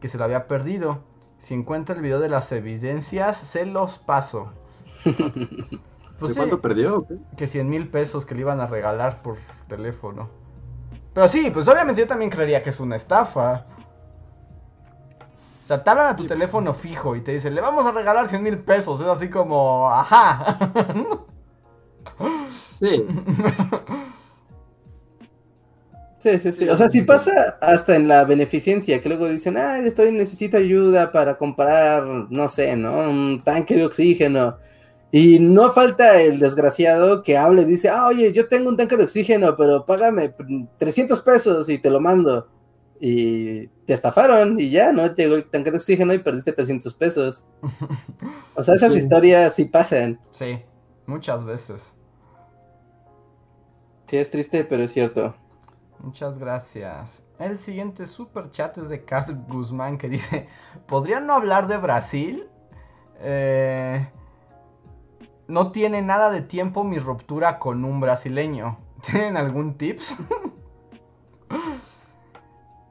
que 0.00 0.08
se 0.08 0.18
lo 0.18 0.24
había 0.24 0.46
perdido. 0.48 1.00
Si 1.38 1.54
encuentra 1.54 1.96
el 1.96 2.02
video 2.02 2.20
de 2.20 2.28
las 2.28 2.52
evidencias, 2.52 3.36
se 3.38 3.66
los 3.66 3.98
paso. 3.98 4.52
Pues 6.18 6.30
¿De 6.30 6.34
sí, 6.34 6.40
cuánto 6.40 6.60
perdió? 6.60 7.06
que 7.36 7.46
100 7.46 7.68
mil 7.68 7.88
pesos 7.90 8.26
que 8.26 8.34
le 8.34 8.42
iban 8.42 8.60
a 8.60 8.66
regalar 8.66 9.22
por 9.22 9.44
teléfono. 9.68 10.30
Pero 11.12 11.28
sí, 11.28 11.50
pues 11.52 11.66
obviamente 11.68 12.00
yo 12.02 12.06
también 12.06 12.30
creería 12.30 12.62
que 12.62 12.70
es 12.70 12.80
una 12.80 12.96
estafa. 12.96 13.66
O 15.66 15.68
sea, 15.68 15.82
te 15.82 15.90
hablan 15.90 16.06
a 16.06 16.16
tu 16.16 16.24
teléfono 16.28 16.72
fijo 16.74 17.16
y 17.16 17.22
te 17.22 17.32
dicen, 17.32 17.52
le 17.52 17.60
vamos 17.60 17.84
a 17.84 17.90
regalar 17.90 18.28
100 18.28 18.40
mil 18.40 18.56
pesos. 18.60 19.00
Es 19.00 19.06
así 19.08 19.28
como, 19.28 19.90
ajá. 19.90 20.58
Sí, 22.48 23.04
Sí, 26.18 26.38
sí, 26.38 26.52
sí. 26.52 26.68
O 26.68 26.76
sea, 26.76 26.88
si 26.88 27.02
pasa 27.02 27.58
hasta 27.60 27.96
en 27.96 28.08
la 28.08 28.24
beneficencia, 28.24 29.00
que 29.00 29.08
luego 29.08 29.28
dicen, 29.28 29.56
ah, 29.56 29.78
estoy, 29.78 30.12
necesito 30.12 30.56
ayuda 30.56 31.12
para 31.12 31.36
comprar, 31.36 32.04
no 32.04 32.48
sé, 32.48 32.76
¿no? 32.76 33.10
Un 33.10 33.42
tanque 33.44 33.74
de 33.74 33.84
oxígeno. 33.84 34.56
Y 35.12 35.38
no 35.40 35.72
falta 35.72 36.20
el 36.22 36.38
desgraciado 36.38 37.22
que 37.22 37.36
hable 37.36 37.62
y 37.62 37.64
dice, 37.66 37.88
ah, 37.88 38.06
oye, 38.06 38.32
yo 38.32 38.48
tengo 38.48 38.68
un 38.68 38.76
tanque 38.76 38.96
de 38.96 39.04
oxígeno, 39.04 39.56
pero 39.56 39.84
págame 39.84 40.32
300 40.78 41.20
pesos 41.20 41.68
y 41.68 41.78
te 41.78 41.90
lo 41.90 42.00
mando. 42.00 42.48
Y 43.00 43.66
te 43.86 43.92
estafaron 43.92 44.58
y 44.58 44.70
ya, 44.70 44.92
¿no? 44.92 45.12
Llegó 45.14 45.34
el 45.34 45.48
tanque 45.50 45.70
de 45.70 45.76
oxígeno 45.76 46.14
y 46.14 46.18
perdiste 46.18 46.52
300 46.52 46.94
pesos. 46.94 47.46
O 48.54 48.62
sea, 48.62 48.74
esas 48.74 48.92
Sí. 48.92 48.98
historias 49.00 49.54
sí 49.54 49.64
pasan. 49.66 50.18
sí, 50.32 50.62
muchas 51.06 51.44
veces. 51.44 51.92
Sí, 54.06 54.16
es 54.16 54.30
triste, 54.30 54.64
pero 54.64 54.84
es 54.84 54.92
cierto. 54.92 55.34
Muchas 55.98 56.38
gracias. 56.38 57.22
El 57.38 57.58
siguiente 57.58 58.06
super 58.06 58.50
chat 58.50 58.78
es 58.78 58.88
de 58.88 59.04
Carl 59.04 59.36
Guzmán 59.48 59.98
que 59.98 60.08
dice, 60.08 60.48
¿podrían 60.86 61.26
no 61.26 61.34
hablar 61.34 61.66
de 61.66 61.76
Brasil? 61.76 62.48
Eh, 63.20 64.08
no 65.48 65.72
tiene 65.72 66.02
nada 66.02 66.30
de 66.30 66.42
tiempo 66.42 66.84
mi 66.84 66.98
ruptura 66.98 67.58
con 67.58 67.84
un 67.84 68.00
brasileño. 68.00 68.78
¿Tienen 69.02 69.36
algún 69.36 69.76
tips? 69.76 70.16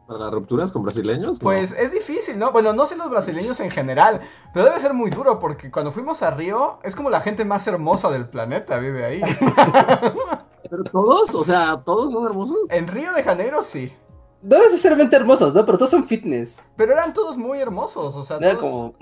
para 0.08 0.20
las 0.20 0.32
rupturas 0.32 0.72
con 0.72 0.84
brasileños. 0.84 1.34
no. 1.34 1.40
Pues 1.40 1.72
es 1.72 1.92
difícil, 1.92 2.38
¿no? 2.38 2.52
Bueno, 2.52 2.74
no 2.74 2.86
sé 2.86 2.96
los 2.96 3.10
brasileños 3.10 3.60
en 3.60 3.72
general, 3.72 4.22
pero 4.54 4.66
debe 4.66 4.80
ser 4.80 4.94
muy 4.94 5.10
duro 5.10 5.40
porque 5.40 5.72
cuando 5.72 5.92
fuimos 5.92 6.22
a 6.22 6.32
Río 6.32 6.80
es 6.84 6.96
como 6.96 7.10
la 7.10 7.22
gente 7.22 7.44
más 7.46 7.66
hermosa 7.68 8.10
del 8.12 8.28
planeta 8.30 8.78
vive 8.78 9.04
ahí. 9.06 9.22
Pero 10.70 10.84
todos, 10.92 11.34
o 11.36 11.44
sea, 11.44 11.82
todos 11.86 12.12
son 12.12 12.26
hermosos. 12.26 12.58
en 12.70 12.88
Río 12.88 13.14
de 13.14 13.22
Janeiro 13.24 13.62
sí, 13.62 13.94
No 14.42 14.58
necesariamente 14.58 15.16
hermosos, 15.16 15.54
¿no? 15.54 15.64
Pero 15.66 15.78
todos 15.78 15.92
son 15.92 16.08
fitness. 16.08 16.62
pero 16.76 16.94
eran 16.94 17.14
todos 17.14 17.38
muy 17.38 17.60
hermosos, 17.60 18.16
o 18.16 18.24
sea, 18.24 18.38
Era 18.38 18.58
todos- 18.58 18.62
como, 18.62 18.96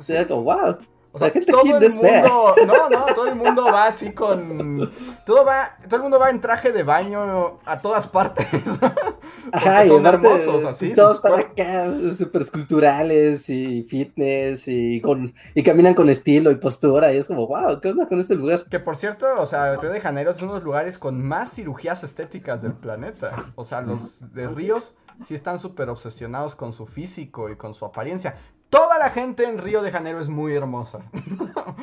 sí, 0.00 0.12
era 0.14 0.26
como, 0.26 0.42
wow. 0.42 0.76
O 1.18 1.30
sea, 1.30 1.44
todo 1.44 1.62
el 1.62 1.90
mundo, 1.90 2.54
no, 2.66 2.88
no, 2.90 3.06
todo 3.14 3.26
el 3.26 3.34
mundo 3.34 3.64
va 3.64 3.86
así 3.86 4.12
con, 4.12 4.88
todo 5.26 5.44
va, 5.44 5.76
todo 5.84 5.96
el 5.96 6.02
mundo 6.02 6.18
va 6.18 6.30
en 6.30 6.40
traje 6.40 6.72
de 6.72 6.82
baño 6.82 7.58
a 7.64 7.80
todas 7.80 8.06
partes. 8.06 8.46
Ajá, 9.52 9.86
son 9.86 10.06
aparte, 10.06 10.28
hermosos 10.28 10.64
así, 10.64 10.92
Todos 10.92 11.16
están 11.16 11.40
acá, 11.40 12.14
súper 12.14 12.42
esculturales 12.42 13.48
y 13.48 13.82
fitness 13.82 14.68
y, 14.68 15.00
con, 15.00 15.34
y 15.54 15.62
caminan 15.62 15.94
con 15.94 16.08
estilo 16.10 16.50
y 16.50 16.56
postura. 16.56 17.12
Y 17.12 17.16
es 17.16 17.26
como, 17.26 17.46
wow, 17.46 17.80
¿qué 17.80 17.88
onda 17.88 18.06
con 18.06 18.20
este 18.20 18.34
lugar? 18.34 18.66
Que 18.70 18.78
por 18.78 18.96
cierto, 18.96 19.26
o 19.38 19.46
sea, 19.46 19.76
Río 19.76 19.90
de 19.90 20.00
Janeiro 20.00 20.30
es 20.30 20.42
uno 20.42 20.52
de 20.52 20.58
los 20.58 20.64
lugares 20.64 20.98
con 20.98 21.22
más 21.22 21.54
cirugías 21.54 22.04
estéticas 22.04 22.62
del 22.62 22.74
planeta. 22.74 23.52
O 23.54 23.64
sea, 23.64 23.80
los 23.80 24.32
de 24.34 24.46
Ríos 24.46 24.94
sí 25.24 25.34
están 25.34 25.58
súper 25.58 25.88
obsesionados 25.88 26.54
con 26.54 26.72
su 26.72 26.86
físico 26.86 27.50
y 27.50 27.56
con 27.56 27.74
su 27.74 27.84
apariencia. 27.84 28.36
Toda 28.70 28.98
la 28.98 29.10
gente 29.10 29.44
en 29.44 29.58
Río 29.58 29.80
de 29.80 29.90
Janeiro 29.90 30.20
es 30.20 30.28
muy 30.28 30.54
hermosa. 30.54 31.00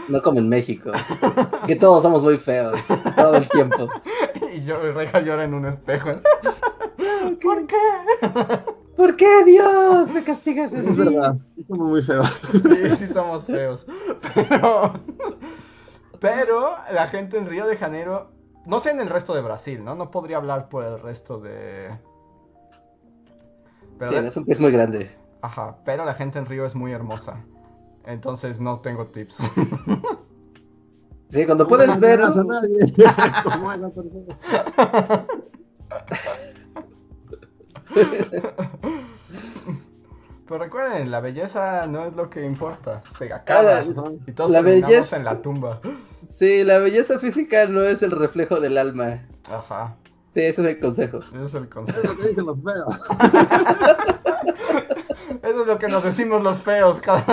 No 0.07 0.22
como 0.22 0.38
en 0.38 0.48
México. 0.48 0.91
Que 1.66 1.76
todos 1.76 2.03
somos 2.03 2.22
muy 2.22 2.38
feos 2.38 2.80
todo 3.16 3.38
el 3.38 3.49
tiempo. 3.49 3.90
Y 4.53 4.64
yo, 4.64 4.80
Reja 4.94 5.20
llora 5.20 5.44
en 5.44 5.53
un 5.56 5.66
espejo. 5.66 6.10
¿Por 7.41 7.66
qué? 7.66 7.76
¿Por 8.95 9.16
qué, 9.16 9.44
Dios? 9.45 10.14
Me 10.14 10.24
castigas 10.24 10.74
así. 10.74 10.88
Es 10.88 10.95
verdad, 10.95 11.36
somos 11.68 11.88
muy 11.88 12.02
feos. 12.03 12.30
Sí, 12.30 12.91
sí 12.98 13.07
somos 13.07 13.45
feos. 13.45 13.86
Pero, 14.34 14.94
pero 16.20 16.72
la 16.94 17.07
gente 17.07 17.38
en 17.38 17.48
Río 17.48 17.66
de 17.66 17.78
Janeiro, 17.78 18.30
no 18.66 18.80
sé 18.80 18.91
en 18.91 18.99
el 18.99 19.10
resto 19.10 19.34
de 19.34 19.41
Brasil, 19.41 19.84
¿no? 19.84 19.95
No 19.95 20.12
podría 20.12 20.38
hablar 20.38 20.70
por 20.70 20.84
el 20.84 20.99
resto 20.99 21.40
de... 21.40 21.98
Pero, 23.98 24.12
Sí, 24.12 24.18
es 24.18 24.38
un 24.38 24.45
pez 24.45 24.60
muy 24.60 24.72
grande. 24.72 25.24
Ajá, 25.46 25.78
pero 25.86 26.06
la 26.06 26.14
gente 26.16 26.40
en 26.40 26.46
Río 26.48 26.66
es 26.66 26.74
muy 26.76 26.92
hermosa. 26.92 27.36
Entonces 28.06 28.60
no 28.60 28.80
tengo 28.80 29.08
tips. 29.08 29.38
Sí, 31.30 31.44
cuando 31.46 31.68
puedes 31.68 32.00
ver. 32.00 32.22
a 32.22 32.30
nadie. 32.30 32.78
Como 33.44 33.70
a 33.72 33.76
la 33.78 33.90
persona. 33.90 34.38
Pero 40.48 40.60
recuerden, 40.64 41.10
la 41.10 41.20
belleza 41.20 41.88
no 41.88 42.06
es 42.06 42.16
lo 42.16 42.30
que 42.30 42.46
importa. 42.46 43.02
Se 43.18 43.34
acaba. 43.34 43.80
Ah, 43.80 43.84
Y 44.28 44.32
todos 44.34 44.52
la 44.52 44.62
belleza- 44.62 45.18
en 45.18 45.26
la 45.26 45.42
tumba. 45.42 45.82
Sí, 46.32 46.64
la 46.64 46.78
belleza 46.78 47.18
física 47.18 47.66
no 47.66 47.82
es 47.82 48.04
el 48.04 48.12
reflejo 48.12 48.60
del 48.60 48.78
alma. 48.78 49.24
Ajá. 49.50 49.96
Sí, 50.34 50.42
ese 50.42 50.62
es 50.62 50.68
el 50.68 50.80
consejo. 50.80 51.20
Ese 51.34 51.46
es 51.46 51.54
el 51.56 51.64
Es 51.64 51.70
concepto. 51.70 52.08
lo 52.08 52.18
que 52.18 52.28
dicen 52.28 52.46
los 52.46 52.62
feos. 52.62 53.08
Eso 55.42 55.62
es 55.62 55.68
lo 55.68 55.78
que 55.80 55.88
nos 55.88 56.04
decimos 56.04 56.42
los 56.44 56.62
feos 56.62 57.00
cada. 57.00 57.24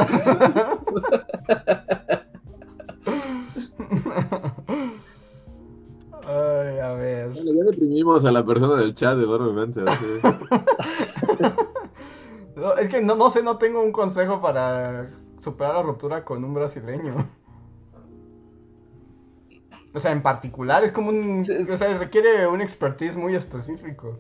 Ay, 6.24 6.78
a 6.78 6.92
ver. 6.92 7.30
Bueno, 7.30 7.52
ya 7.52 7.64
deprimimos 7.64 8.24
a 8.24 8.32
la 8.32 8.44
persona 8.44 8.76
del 8.76 8.94
chat 8.94 9.18
enormemente. 9.18 9.80
así. 9.86 10.04
No, 12.54 12.74
es 12.76 12.88
que 12.88 13.00
no, 13.02 13.14
no 13.16 13.30
sé, 13.30 13.42
no 13.42 13.56
tengo 13.58 13.80
un 13.82 13.92
consejo 13.92 14.40
para 14.42 15.10
superar 15.40 15.74
la 15.74 15.82
ruptura 15.82 16.24
con 16.24 16.44
un 16.44 16.52
brasileño. 16.54 17.28
O 19.94 20.00
sea, 20.00 20.12
en 20.12 20.22
particular, 20.22 20.84
es 20.84 20.92
como 20.92 21.10
un. 21.10 21.44
Sí, 21.44 21.52
es- 21.52 21.68
O 21.68 21.76
sea, 21.76 21.96
requiere 21.98 22.46
un 22.46 22.60
expertise 22.60 23.16
muy 23.16 23.34
específico. 23.34 24.18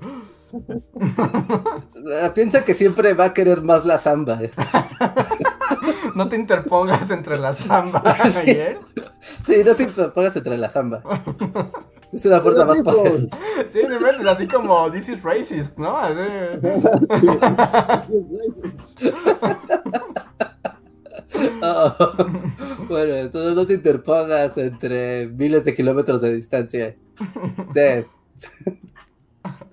Ah, 2.20 2.32
Piensa 2.34 2.64
que 2.64 2.74
siempre 2.74 3.14
va 3.14 3.26
a 3.26 3.34
querer 3.34 3.62
más 3.62 3.84
la 3.84 3.98
samba. 3.98 4.40
no 6.14 6.28
te 6.28 6.36
interpongas 6.36 7.10
entre 7.10 7.38
la 7.38 7.54
samba 7.54 8.16
y 8.46 8.50
él. 8.50 8.78
Sí, 9.44 9.62
no 9.64 9.74
te 9.74 9.86
pongas 9.86 10.36
entre 10.36 10.58
la 10.58 10.68
samba. 10.68 11.02
Es 12.12 12.26
una 12.26 12.42
fuerza 12.42 12.66
más 12.66 12.82
poderosa. 12.82 13.38
Sí, 13.72 13.80
no 13.88 13.94
inventes, 13.94 14.26
así 14.26 14.46
como 14.46 14.90
This 14.90 15.08
is 15.08 15.22
racist, 15.22 15.78
¿no? 15.78 15.96
Así. 15.96 16.20
Oh. 21.62 21.94
Bueno, 22.86 23.14
entonces 23.14 23.54
no 23.54 23.66
te 23.66 23.72
interpongas 23.72 24.58
entre 24.58 25.28
miles 25.28 25.64
de 25.64 25.74
kilómetros 25.74 26.20
de 26.20 26.34
distancia. 26.34 26.96
Sí. 27.72 28.04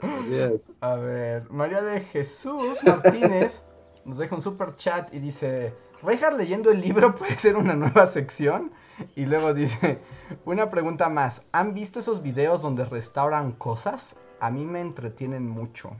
Así 0.01 0.35
es. 0.35 0.77
A 0.81 0.95
ver, 0.95 1.49
María 1.49 1.81
de 1.81 2.01
Jesús 2.01 2.83
Martínez 2.83 3.63
nos 4.05 4.17
deja 4.17 4.35
un 4.35 4.41
super 4.41 4.75
chat 4.75 5.13
y 5.13 5.19
dice: 5.19 5.73
¿Rejar 6.01 6.33
leyendo 6.33 6.71
el 6.71 6.81
libro 6.81 7.15
puede 7.15 7.37
ser 7.37 7.57
una 7.57 7.75
nueva 7.75 8.05
sección? 8.07 8.71
Y 9.15 9.25
luego 9.25 9.53
dice: 9.53 9.99
Una 10.45 10.69
pregunta 10.69 11.09
más. 11.09 11.41
¿Han 11.51 11.73
visto 11.73 11.99
esos 11.99 12.21
videos 12.21 12.61
donde 12.61 12.85
restauran 12.85 13.51
cosas? 13.53 14.15
A 14.39 14.51
mí 14.51 14.65
me 14.65 14.81
entretienen 14.81 15.47
mucho. 15.47 15.91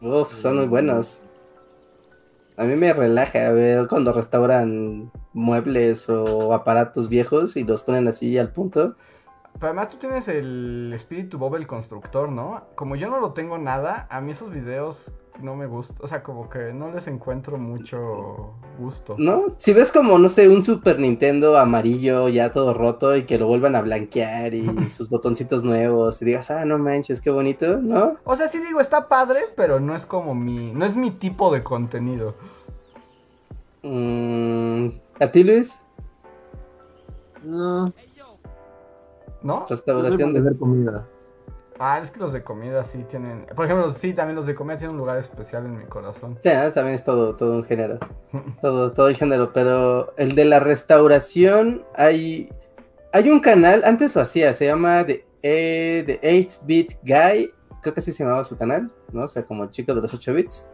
Uf, 0.00 0.34
son 0.34 0.56
muy 0.56 0.66
buenos. 0.66 1.20
A 2.56 2.64
mí 2.64 2.76
me 2.76 2.92
relaja 2.92 3.50
ver 3.50 3.88
cuando 3.88 4.12
restauran 4.12 5.10
muebles 5.32 6.08
o 6.08 6.52
aparatos 6.52 7.08
viejos 7.08 7.56
y 7.56 7.64
los 7.64 7.82
ponen 7.82 8.06
así 8.06 8.38
al 8.38 8.52
punto. 8.52 8.94
Pero 9.54 9.66
además 9.66 9.88
tú 9.88 9.96
tienes 9.98 10.26
el 10.28 10.90
espíritu 10.94 11.38
Bob 11.38 11.54
el 11.54 11.66
constructor, 11.66 12.28
¿no? 12.28 12.64
Como 12.74 12.96
yo 12.96 13.08
no 13.08 13.20
lo 13.20 13.32
tengo 13.32 13.56
nada, 13.56 14.06
a 14.10 14.20
mí 14.20 14.32
esos 14.32 14.50
videos 14.50 15.12
no 15.40 15.56
me 15.56 15.66
gustan. 15.66 15.96
O 16.00 16.06
sea, 16.06 16.22
como 16.22 16.48
que 16.48 16.72
no 16.72 16.90
les 16.90 17.06
encuentro 17.06 17.56
mucho 17.56 18.54
gusto. 18.78 19.14
¿No? 19.18 19.46
Si 19.58 19.72
ves 19.72 19.90
como, 19.92 20.18
no 20.18 20.28
sé, 20.28 20.48
un 20.48 20.62
Super 20.62 20.98
Nintendo 20.98 21.56
amarillo 21.56 22.28
ya 22.28 22.52
todo 22.52 22.74
roto 22.74 23.16
y 23.16 23.24
que 23.24 23.38
lo 23.38 23.46
vuelvan 23.46 23.76
a 23.76 23.82
blanquear 23.82 24.54
y 24.54 24.66
sus 24.90 25.08
botoncitos 25.08 25.62
nuevos 25.62 26.20
y 26.22 26.24
digas, 26.24 26.50
ah, 26.50 26.64
no 26.64 26.78
manches, 26.78 27.20
qué 27.20 27.30
bonito, 27.30 27.78
¿no? 27.78 28.14
O 28.24 28.36
sea, 28.36 28.48
sí 28.48 28.58
digo, 28.58 28.80
está 28.80 29.08
padre, 29.08 29.40
pero 29.56 29.80
no 29.80 29.94
es 29.94 30.06
como 30.06 30.34
mi. 30.34 30.72
No 30.72 30.84
es 30.84 30.96
mi 30.96 31.10
tipo 31.10 31.52
de 31.52 31.62
contenido. 31.62 32.34
Mm, 33.82 34.88
¿A 35.20 35.26
ti, 35.30 35.44
Luis? 35.44 35.80
No, 37.42 37.92
¿No? 39.44 39.66
Restauración 39.68 40.32
de... 40.32 40.40
ver 40.40 40.56
comida. 40.56 41.06
Ah, 41.78 41.98
es 42.02 42.10
que 42.10 42.20
los 42.20 42.32
de 42.32 42.42
comida 42.42 42.84
sí 42.84 43.04
tienen. 43.04 43.46
Por 43.54 43.66
ejemplo, 43.66 43.90
sí, 43.90 44.14
también 44.14 44.36
los 44.36 44.46
de 44.46 44.54
comida 44.54 44.76
tienen 44.76 44.94
un 44.94 45.00
lugar 45.00 45.18
especial 45.18 45.66
en 45.66 45.76
mi 45.76 45.84
corazón. 45.84 46.38
Sí, 46.42 46.50
también 46.72 46.94
es 46.94 47.04
todo, 47.04 47.34
todo 47.34 47.56
un 47.56 47.64
género. 47.64 47.98
Todo, 48.60 48.92
todo 48.92 49.08
el 49.08 49.16
género. 49.16 49.52
Pero 49.52 50.14
el 50.16 50.34
de 50.34 50.44
la 50.44 50.60
restauración, 50.60 51.84
hay, 51.94 52.48
hay 53.12 53.28
un 53.30 53.40
canal, 53.40 53.82
antes 53.84 54.14
lo 54.14 54.22
hacía, 54.22 54.52
se 54.52 54.66
llama 54.66 55.04
The, 55.04 55.24
eh, 55.42 56.04
The 56.06 56.20
8-Bit 56.22 56.92
Guy. 57.02 57.52
Creo 57.82 57.92
que 57.92 58.00
así 58.00 58.12
se 58.12 58.24
llamaba 58.24 58.44
su 58.44 58.56
canal, 58.56 58.90
¿no? 59.12 59.24
O 59.24 59.28
sea, 59.28 59.44
como 59.44 59.64
el 59.64 59.70
chico 59.70 59.94
de 59.94 60.00
los 60.00 60.14
8 60.14 60.32
bits. 60.32 60.64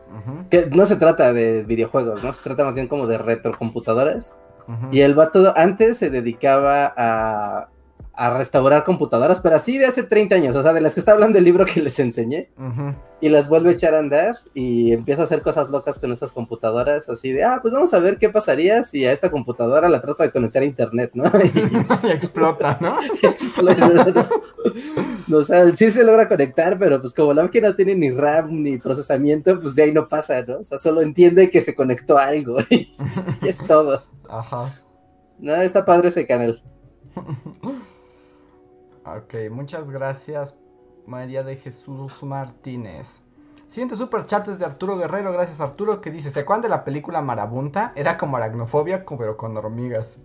Que 0.48 0.66
no 0.66 0.86
se 0.86 0.96
trata 0.96 1.32
de 1.32 1.64
videojuegos, 1.64 2.22
¿no? 2.22 2.32
Se 2.32 2.42
trata 2.42 2.64
más 2.64 2.76
bien 2.76 2.86
como 2.86 3.06
de 3.06 3.18
retrocomputadoras. 3.18 4.36
ujú. 4.68 4.88
Y 4.92 5.00
el 5.00 5.14
vato 5.14 5.52
antes 5.56 5.98
se 5.98 6.10
dedicaba 6.10 6.92
a, 6.96 7.68
a 8.20 8.28
restaurar 8.36 8.84
computadoras, 8.84 9.40
pero 9.40 9.56
así 9.56 9.78
de 9.78 9.86
hace 9.86 10.02
30 10.02 10.34
años, 10.34 10.54
o 10.54 10.62
sea, 10.62 10.74
de 10.74 10.82
las 10.82 10.92
que 10.92 11.00
está 11.00 11.12
hablando 11.12 11.38
el 11.38 11.44
libro 11.44 11.64
que 11.64 11.80
les 11.80 11.98
enseñé, 11.98 12.50
y 13.18 13.30
las 13.30 13.48
vuelve 13.48 13.70
a 13.70 13.72
echar 13.72 13.94
a 13.94 13.98
andar 13.98 14.34
y 14.52 14.92
empieza 14.92 15.22
a 15.22 15.24
hacer 15.24 15.40
cosas 15.40 15.70
locas 15.70 15.98
con 15.98 16.12
esas 16.12 16.30
computadoras, 16.30 17.08
así 17.08 17.32
de, 17.32 17.44
ah, 17.44 17.60
pues 17.62 17.72
vamos 17.72 17.94
a 17.94 17.98
ver 17.98 18.18
qué 18.18 18.28
pasaría 18.28 18.84
si 18.84 19.06
a 19.06 19.12
esta 19.12 19.30
computadora 19.30 19.88
la 19.88 20.02
trato 20.02 20.22
de 20.22 20.30
conectar 20.32 20.60
a 20.60 20.66
internet, 20.66 21.12
¿no? 21.14 21.24
Y 21.44 22.06
y 22.06 22.10
explota, 22.10 22.76
¿no? 22.78 22.98
explota. 23.22 24.28
o 25.32 25.42
sea, 25.42 25.74
sí 25.74 25.90
se 25.90 26.04
logra 26.04 26.28
conectar, 26.28 26.78
pero 26.78 27.00
pues 27.00 27.14
como 27.14 27.32
la 27.32 27.44
máquina 27.44 27.68
no 27.70 27.74
tiene 27.74 27.94
ni 27.94 28.10
RAM 28.10 28.62
ni 28.62 28.76
procesamiento, 28.76 29.58
pues 29.58 29.74
de 29.74 29.84
ahí 29.84 29.92
no 29.92 30.08
pasa, 30.08 30.42
¿no? 30.42 30.58
O 30.58 30.64
sea, 30.64 30.76
solo 30.76 31.00
entiende 31.00 31.48
que 31.48 31.62
se 31.62 31.74
conectó 31.74 32.18
a 32.18 32.26
algo 32.26 32.58
y 32.68 32.92
es 33.46 33.66
todo. 33.66 34.02
Ajá. 34.28 34.74
No, 35.38 35.54
está 35.54 35.86
padre 35.86 36.08
ese 36.08 36.26
canal. 36.26 36.62
Ok, 39.04 39.34
muchas 39.50 39.90
gracias, 39.90 40.54
María 41.06 41.42
de 41.42 41.56
Jesús 41.56 42.22
Martínez. 42.22 43.20
Siguiente 43.68 43.96
super 43.96 44.26
chat 44.26 44.46
es 44.48 44.58
de 44.58 44.64
Arturo 44.64 44.96
Guerrero, 44.98 45.32
gracias 45.32 45.60
Arturo, 45.60 46.00
que 46.00 46.10
dice, 46.10 46.30
¿se 46.30 46.40
acuerdan 46.40 46.62
de 46.62 46.68
la 46.68 46.84
película 46.84 47.22
Marabunta? 47.22 47.92
Era 47.94 48.18
como 48.18 48.36
aracnofobia, 48.36 49.04
pero 49.06 49.36
con 49.36 49.56
hormigas. 49.56 50.18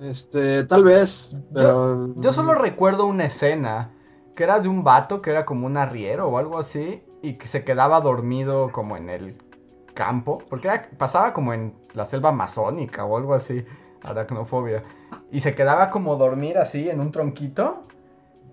Este, 0.00 0.64
tal 0.64 0.84
vez, 0.84 1.36
pero. 1.52 2.04
Yo 2.16 2.32
solo 2.32 2.54
recuerdo 2.54 3.06
una 3.06 3.26
escena, 3.26 3.92
que 4.34 4.44
era 4.44 4.60
de 4.60 4.68
un 4.68 4.82
vato 4.84 5.20
que 5.20 5.30
era 5.30 5.44
como 5.44 5.66
un 5.66 5.76
arriero 5.76 6.28
o 6.28 6.38
algo 6.38 6.58
así, 6.58 7.02
y 7.22 7.34
que 7.34 7.46
se 7.46 7.64
quedaba 7.64 8.00
dormido 8.00 8.70
como 8.72 8.96
en 8.96 9.10
el 9.10 9.36
campo, 9.94 10.38
porque 10.48 10.68
era- 10.68 10.88
pasaba 10.96 11.32
como 11.32 11.52
en 11.52 11.74
la 11.94 12.04
selva 12.04 12.30
amazónica 12.30 13.04
o 13.04 13.16
algo 13.16 13.34
así, 13.34 13.64
aracnofobia. 14.02 14.84
Y 15.30 15.40
se 15.40 15.54
quedaba 15.54 15.90
como 15.90 16.16
dormir 16.16 16.58
así 16.58 16.88
en 16.88 17.00
un 17.00 17.10
tronquito. 17.10 17.84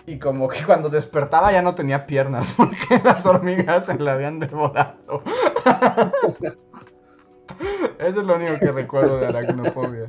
Y 0.08 0.20
como 0.20 0.48
que 0.48 0.64
cuando 0.64 0.90
despertaba 0.90 1.52
ya 1.52 1.62
no 1.62 1.74
tenía 1.74 2.06
piernas 2.06 2.52
porque 2.58 3.02
las 3.04 3.26
hormigas 3.26 3.86
se 3.86 3.98
la 3.98 4.14
habían 4.14 4.40
devorado. 4.40 5.24
Eso 8.00 8.20
es 8.20 8.26
lo 8.26 8.36
único 8.36 8.60
que 8.60 8.72
recuerdo 8.72 9.18
de 9.18 9.28
aracnofobia. 9.28 10.08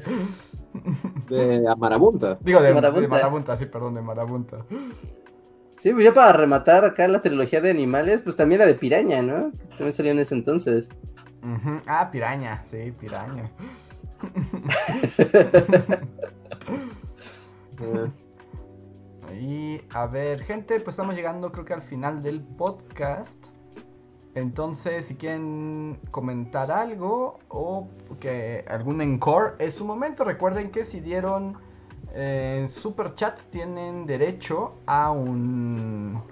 De 1.28 1.64
Amarabunta. 1.68 2.38
Digo, 2.40 2.60
de 2.60 2.68
de 2.68 2.74
Marabunta. 2.74 3.08
marabunta, 3.08 3.56
sí, 3.56 3.66
perdón, 3.66 3.94
de 3.94 4.02
marabunta. 4.02 4.58
Sí, 5.76 5.92
pues 5.92 6.04
ya 6.04 6.12
para 6.14 6.32
rematar 6.32 6.84
acá 6.84 7.06
la 7.08 7.22
trilogía 7.22 7.60
de 7.60 7.70
animales, 7.70 8.22
pues 8.22 8.36
también 8.36 8.60
la 8.60 8.66
de 8.66 8.74
piraña, 8.74 9.22
¿no? 9.22 9.52
Que 9.52 9.68
También 9.68 9.92
salió 9.92 10.12
en 10.12 10.18
ese 10.18 10.34
entonces. 10.34 10.88
Ah, 11.86 12.10
piraña, 12.10 12.64
sí, 12.66 12.92
piraña. 12.98 13.50
Y 19.38 19.82
a 19.92 20.06
ver, 20.06 20.42
gente, 20.44 20.80
pues 20.80 20.94
estamos 20.94 21.14
llegando 21.14 21.52
creo 21.52 21.64
que 21.64 21.74
al 21.74 21.82
final 21.82 22.22
del 22.22 22.40
podcast. 22.40 23.46
Entonces, 24.34 25.06
si 25.06 25.16
quieren 25.16 25.98
comentar 26.10 26.70
algo 26.70 27.38
o 27.48 27.88
que 28.20 28.64
algún 28.68 29.00
encore, 29.00 29.54
es 29.58 29.74
su 29.74 29.84
momento. 29.84 30.24
Recuerden 30.24 30.70
que 30.70 30.84
si 30.84 31.00
dieron 31.00 31.56
eh, 32.14 32.66
super 32.68 33.14
chat 33.14 33.38
tienen 33.50 34.06
derecho 34.06 34.74
a 34.86 35.10
un 35.10 36.22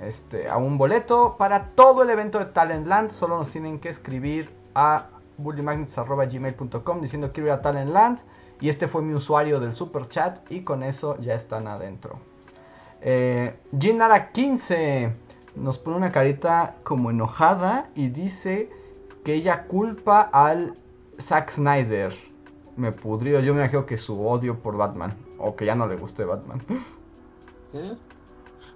este 0.00 0.48
a 0.48 0.58
un 0.58 0.76
boleto 0.76 1.36
para 1.38 1.70
todo 1.70 2.02
el 2.02 2.10
evento 2.10 2.38
de 2.38 2.46
Talentland. 2.46 3.10
Solo 3.10 3.38
nos 3.38 3.50
tienen 3.50 3.80
que 3.80 3.88
escribir 3.88 4.50
a 4.74 5.08
bullymagnets.gmail.com 5.38 7.00
diciendo 7.00 7.30
quiero 7.32 7.48
ir 7.48 7.52
a 7.52 7.62
Talentland. 7.62 8.20
Y 8.60 8.68
este 8.68 8.88
fue 8.88 9.02
mi 9.02 9.14
usuario 9.14 9.60
del 9.60 9.74
super 9.74 10.08
chat 10.08 10.40
y 10.50 10.62
con 10.62 10.82
eso 10.82 11.18
ya 11.20 11.34
están 11.34 11.68
adentro. 11.68 12.18
Eh, 13.02 13.58
Ginara15 13.74 15.12
nos 15.56 15.78
pone 15.78 15.98
una 15.98 16.12
carita 16.12 16.76
como 16.82 17.10
enojada 17.10 17.90
y 17.94 18.08
dice 18.08 18.70
que 19.24 19.34
ella 19.34 19.66
culpa 19.66 20.22
al 20.32 20.78
Zack 21.20 21.50
Snyder. 21.50 22.14
Me 22.76 22.92
pudrió, 22.92 23.40
yo 23.40 23.54
me 23.54 23.60
imagino 23.60 23.86
que 23.86 23.96
su 23.96 24.26
odio 24.26 24.58
por 24.60 24.76
Batman. 24.76 25.16
O 25.38 25.54
que 25.54 25.66
ya 25.66 25.74
no 25.74 25.86
le 25.86 25.96
guste 25.96 26.24
Batman. 26.24 26.62
sí. 27.66 27.78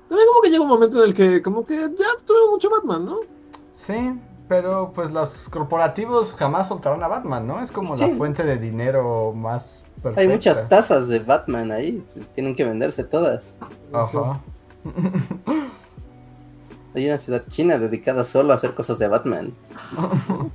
También 0.09 0.29
como 0.29 0.41
que 0.43 0.51
llega 0.51 0.63
un 0.63 0.69
momento 0.69 1.03
en 1.03 1.09
el 1.09 1.15
que 1.15 1.41
como 1.41 1.65
que 1.65 1.77
ya 1.77 2.07
tuvimos 2.27 2.51
mucho 2.51 2.69
Batman, 2.69 3.05
¿no? 3.05 3.21
Sí, 3.73 4.13
pero 4.51 4.91
pues 4.93 5.13
los 5.13 5.49
corporativos 5.49 6.35
jamás 6.35 6.67
soltarán 6.67 7.05
a 7.05 7.09
Batman, 7.09 7.47
¿no? 7.47 7.63
Es 7.63 7.71
como 7.71 7.95
la 7.95 8.09
fuente 8.09 8.43
de 8.43 8.59
dinero 8.59 9.33
más 9.33 9.85
perfecta. 10.03 10.21
Hay 10.23 10.27
muchas 10.27 10.69
tazas 10.69 11.07
de 11.07 11.21
Batman 11.21 11.71
ahí, 11.71 12.05
tienen 12.35 12.57
que 12.57 12.65
venderse 12.65 13.05
todas. 13.05 13.55
Ajá. 13.93 14.41
Hay 16.97 17.07
una 17.07 17.19
ciudad 17.19 17.45
china 17.47 17.79
dedicada 17.79 18.25
solo 18.25 18.51
a 18.51 18.57
hacer 18.57 18.75
cosas 18.75 18.99
de 18.99 19.07
Batman. 19.07 19.55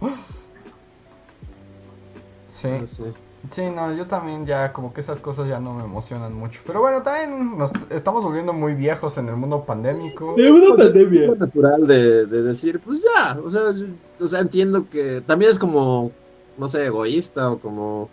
Sí. 2.50 2.70
No 2.70 2.88
sé. 2.88 3.04
Sí, 3.52 3.64
no, 3.70 3.94
yo 3.94 4.08
también 4.08 4.46
ya 4.46 4.72
como 4.74 4.94
que 4.94 5.02
esas 5.02 5.20
cosas 5.20 5.48
ya 5.48 5.60
no 5.60 5.74
me 5.74 5.84
emocionan 5.84 6.34
mucho. 6.34 6.62
Pero 6.66 6.82
bueno, 6.82 7.02
también 7.04 7.58
nos 7.58 7.72
estamos 7.90 8.24
volviendo 8.24 8.54
muy 8.54 8.74
viejos 8.74 9.18
en 9.18 9.28
el 9.30 9.36
mundo 9.36 9.64
pandémico. 9.66 10.34
una 10.36 10.76
pandemia. 10.78 11.32
Es 11.32 11.40
natural 11.40 11.88
de, 11.88 12.26
de 12.26 12.42
decir, 12.42 12.80
pues 12.80 13.04
ya, 13.04 13.38
o 13.44 13.52
sea, 13.52 13.62
yo- 13.74 13.86
o 14.26 14.28
sea, 14.28 14.40
entiendo 14.40 14.88
que 14.90 15.22
también 15.22 15.52
es 15.52 15.60
como, 15.60 16.12
no 16.58 16.68
sé, 16.68 16.86
egoísta 16.86 17.52
o 17.52 17.60
como 17.60 18.10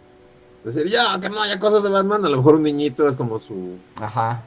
decir, 0.65 0.87
ya, 0.87 1.19
que 1.21 1.29
no 1.31 1.41
haya 1.41 1.59
cosas 1.59 1.83
de 1.83 1.89
Batman, 1.91 2.25
a 2.25 2.29
lo 2.29 2.37
mejor 2.39 2.57
un 2.57 2.63
niñito 2.65 3.09
es 3.09 3.17
como 3.17 3.39
su, 3.39 3.77
Ajá. 4.01 4.43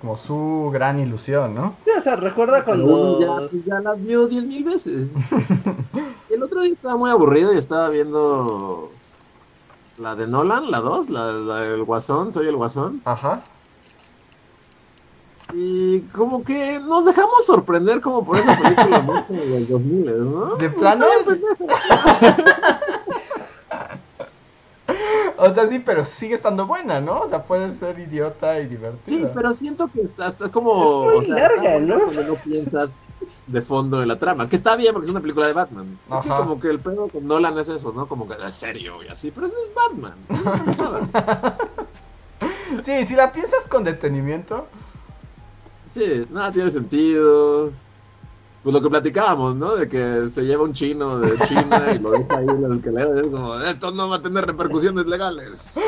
como 0.00 0.16
su 0.16 0.70
gran 0.72 0.98
ilusión, 1.00 1.54
¿no? 1.54 1.74
Sí, 1.84 1.90
o 1.96 2.00
sea, 2.00 2.16
recuerda 2.16 2.64
cuando... 2.64 3.20
ya, 3.20 3.48
pues, 3.50 3.64
ya 3.64 3.80
la 3.80 3.94
vio 3.94 4.26
diez 4.28 4.46
mil 4.46 4.64
veces. 4.64 5.12
El 6.30 6.42
otro 6.44 6.60
día 6.60 6.72
estaba 6.72 6.96
muy 6.96 7.10
aburrido 7.10 7.52
y 7.52 7.58
estaba 7.58 7.88
viendo 7.88 8.90
la 10.00 10.16
de 10.16 10.26
Nolan, 10.26 10.70
la 10.70 10.80
2, 10.80 11.10
la, 11.10 11.26
la 11.32 11.60
del 11.60 11.84
Guasón, 11.84 12.32
soy 12.32 12.48
el 12.48 12.56
Guasón. 12.56 13.02
Ajá. 13.04 13.42
Y 15.52 16.00
como 16.12 16.42
que 16.42 16.80
nos 16.80 17.04
dejamos 17.04 17.44
sorprender 17.44 18.00
como 18.00 18.24
por 18.24 18.38
esa 18.38 18.56
película 18.56 19.00
de 19.28 19.60
los 19.60 19.68
2000, 19.68 20.32
¿no? 20.32 20.56
De 20.56 20.70
plano. 20.70 21.06
o 25.40 25.54
sea, 25.54 25.66
sí, 25.66 25.78
pero 25.78 26.04
sigue 26.04 26.34
estando 26.34 26.66
buena, 26.66 27.00
¿no? 27.00 27.20
O 27.20 27.28
sea, 27.28 27.44
puede 27.44 27.74
ser 27.74 27.98
idiota 27.98 28.60
y 28.60 28.66
divertida. 28.66 29.16
Sí, 29.16 29.26
pero 29.34 29.50
siento 29.52 29.88
que 29.88 30.02
está, 30.02 30.28
está 30.28 30.50
como... 30.50 31.10
Es 31.10 31.16
muy 31.16 31.24
o 31.24 31.36
sea, 31.36 31.48
larga, 31.48 31.78
¿no? 31.78 31.98
Cuando 32.00 32.22
no 32.22 32.34
piensas 32.34 33.04
de 33.46 33.62
fondo 33.62 34.02
en 34.02 34.08
la 34.08 34.18
trama, 34.18 34.48
que 34.48 34.56
está 34.56 34.76
bien 34.76 34.92
porque 34.92 35.06
es 35.06 35.10
una 35.10 35.20
película 35.20 35.46
de 35.46 35.52
Batman. 35.52 35.98
Es 36.12 36.20
que 36.22 36.28
como 36.28 36.60
que 36.60 36.68
el 36.68 36.80
pedo 36.80 37.08
con 37.08 37.26
Nolan 37.26 37.58
es 37.58 37.68
eso, 37.68 37.92
¿no? 37.92 38.06
Como 38.06 38.28
que 38.28 38.34
es 38.44 38.54
serio 38.54 39.02
y 39.02 39.08
así, 39.08 39.30
pero 39.30 39.46
eso 39.46 39.56
es 39.56 39.72
Batman. 39.74 40.14
no. 40.78 41.90
Sí, 42.84 43.04
si 43.04 43.14
la 43.14 43.32
piensas 43.32 43.66
con 43.68 43.84
detenimiento. 43.84 44.66
Sí, 45.90 46.24
nada 46.30 46.52
tiene 46.52 46.70
sentido. 46.70 47.72
Pues 48.62 48.74
lo 48.74 48.82
que 48.82 48.90
platicábamos, 48.90 49.56
¿no? 49.56 49.74
De 49.74 49.88
que 49.88 50.28
se 50.28 50.42
lleva 50.42 50.64
un 50.64 50.74
chino 50.74 51.18
de 51.18 51.38
China 51.46 51.92
y 51.94 51.98
lo 51.98 52.10
deja 52.10 52.38
ahí 52.38 52.46
en 52.46 52.62
las 52.62 52.72
escaleras. 52.72 53.18
Es 53.18 53.26
como, 53.26 53.54
esto 53.54 53.90
no 53.92 54.08
va 54.10 54.16
a 54.16 54.22
tener 54.22 54.44
repercusiones 54.44 55.06
legales. 55.06 55.78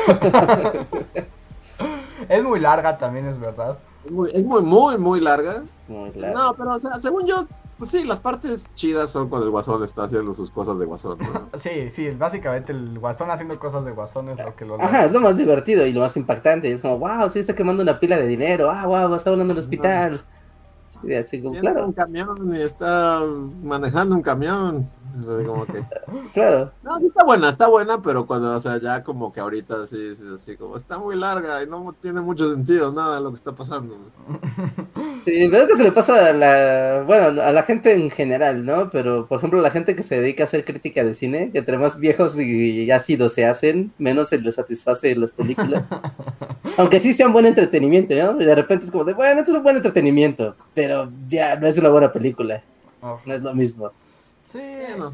Es 2.29 2.43
muy 2.43 2.59
larga 2.59 2.97
también, 2.97 3.27
es 3.27 3.39
verdad. 3.39 3.77
Es 4.05 4.11
muy, 4.11 4.31
es 4.33 4.43
muy, 4.43 4.61
muy, 4.61 4.97
muy 4.97 5.19
larga. 5.19 5.63
Muy 5.87 6.11
largo. 6.13 6.39
No, 6.39 6.53
pero, 6.55 6.75
o 6.75 6.79
sea, 6.79 6.93
según 6.99 7.25
yo, 7.25 7.45
pues 7.77 7.91
sí, 7.91 8.03
las 8.03 8.21
partes 8.21 8.67
chidas 8.75 9.09
son 9.09 9.29
cuando 9.29 9.45
el 9.45 9.51
guasón 9.51 9.83
está 9.83 10.03
haciendo 10.03 10.33
sus 10.33 10.51
cosas 10.51 10.79
de 10.79 10.85
guasón, 10.85 11.17
¿no? 11.19 11.49
Sí, 11.57 11.89
sí, 11.89 12.11
básicamente 12.11 12.71
el 12.71 12.99
guasón 12.99 13.29
haciendo 13.31 13.59
cosas 13.59 13.83
de 13.85 13.91
guasón 13.91 14.29
es 14.29 14.37
lo 14.37 14.55
que 14.55 14.65
lo 14.65 14.81
Ajá, 14.81 15.05
es 15.05 15.11
lo 15.11 15.19
más 15.19 15.37
divertido 15.37 15.85
y 15.85 15.93
lo 15.93 16.01
más 16.01 16.15
impactante. 16.15 16.71
Es 16.71 16.81
como, 16.81 16.99
wow, 16.99 17.29
sí 17.29 17.39
está 17.39 17.55
quemando 17.55 17.83
una 17.83 17.99
pila 17.99 18.17
de 18.17 18.27
dinero. 18.27 18.69
Ah, 18.71 18.85
wow, 18.85 19.13
está 19.15 19.31
volando 19.31 19.53
el 19.53 19.59
hospital. 19.59 20.23
Así 21.11 21.41
como, 21.41 21.59
claro, 21.59 21.85
un 21.85 21.93
camión 21.93 22.53
y 22.53 22.61
está 22.61 23.21
manejando 23.61 24.15
un 24.15 24.21
camión. 24.21 24.87
O 25.19 25.23
sea, 25.23 25.47
como 25.47 25.65
que... 25.65 25.83
claro. 26.33 26.71
No, 26.81 26.97
sí 26.97 27.05
está 27.07 27.23
buena, 27.23 27.49
está 27.49 27.67
buena, 27.67 28.01
pero 28.01 28.25
cuando, 28.25 28.55
o 28.55 28.59
sea, 28.59 28.79
ya 28.79 29.03
como 29.03 29.31
que 29.31 29.39
ahorita 29.39 29.85
sí, 29.87 30.15
sí, 30.15 30.23
así 30.33 30.57
como 30.57 30.77
está 30.77 30.97
muy 30.97 31.15
larga 31.15 31.61
y 31.63 31.67
no 31.67 31.93
tiene 32.01 32.21
mucho 32.21 32.49
sentido 32.51 32.91
nada 32.91 33.19
lo 33.19 33.29
que 33.29 33.35
está 33.35 33.53
pasando. 33.53 33.97
Sí, 35.25 35.47
pero 35.49 35.63
es 35.63 35.69
lo 35.69 35.77
que 35.77 35.83
le 35.83 35.91
pasa 35.93 36.29
a 36.29 36.33
la, 36.33 37.03
bueno, 37.07 37.41
a 37.41 37.51
la 37.53 37.63
gente 37.63 37.93
en 37.93 38.09
general, 38.09 38.65
¿no? 38.65 38.89
Pero, 38.89 39.25
por 39.25 39.37
ejemplo, 39.37 39.61
la 39.61 39.69
gente 39.71 39.95
que 39.95 40.03
se 40.03 40.19
dedica 40.19 40.43
a 40.43 40.47
hacer 40.47 40.65
crítica 40.65 41.01
de 41.01 41.13
cine, 41.13 41.49
que 41.51 41.59
entre 41.59 41.77
más 41.77 41.97
viejos 41.97 42.37
y 42.37 42.91
ácidos 42.91 43.31
se 43.33 43.45
hacen, 43.45 43.93
menos 43.97 44.29
se 44.29 44.41
les 44.41 44.55
satisface 44.55 45.15
las 45.15 45.31
películas. 45.31 45.89
Aunque 46.77 46.99
sí 46.99 47.13
sea 47.13 47.27
un 47.27 47.33
buen 47.33 47.45
entretenimiento, 47.45 48.13
¿no? 48.15 48.41
Y 48.41 48.43
de 48.43 48.55
repente 48.55 48.85
es 48.85 48.91
como 48.91 49.05
de, 49.05 49.13
bueno, 49.13 49.39
esto 49.39 49.51
es 49.51 49.57
un 49.57 49.63
buen 49.63 49.77
entretenimiento, 49.77 50.57
pero 50.73 51.09
ya 51.29 51.55
no 51.55 51.67
es 51.67 51.77
una 51.77 51.89
buena 51.89 52.11
película, 52.11 52.61
Oh, 53.01 53.19
no 53.25 53.33
es 53.33 53.41
lo 53.41 53.53
mismo. 53.53 53.91
Sí, 54.53 54.59
Bueno, 54.95 55.13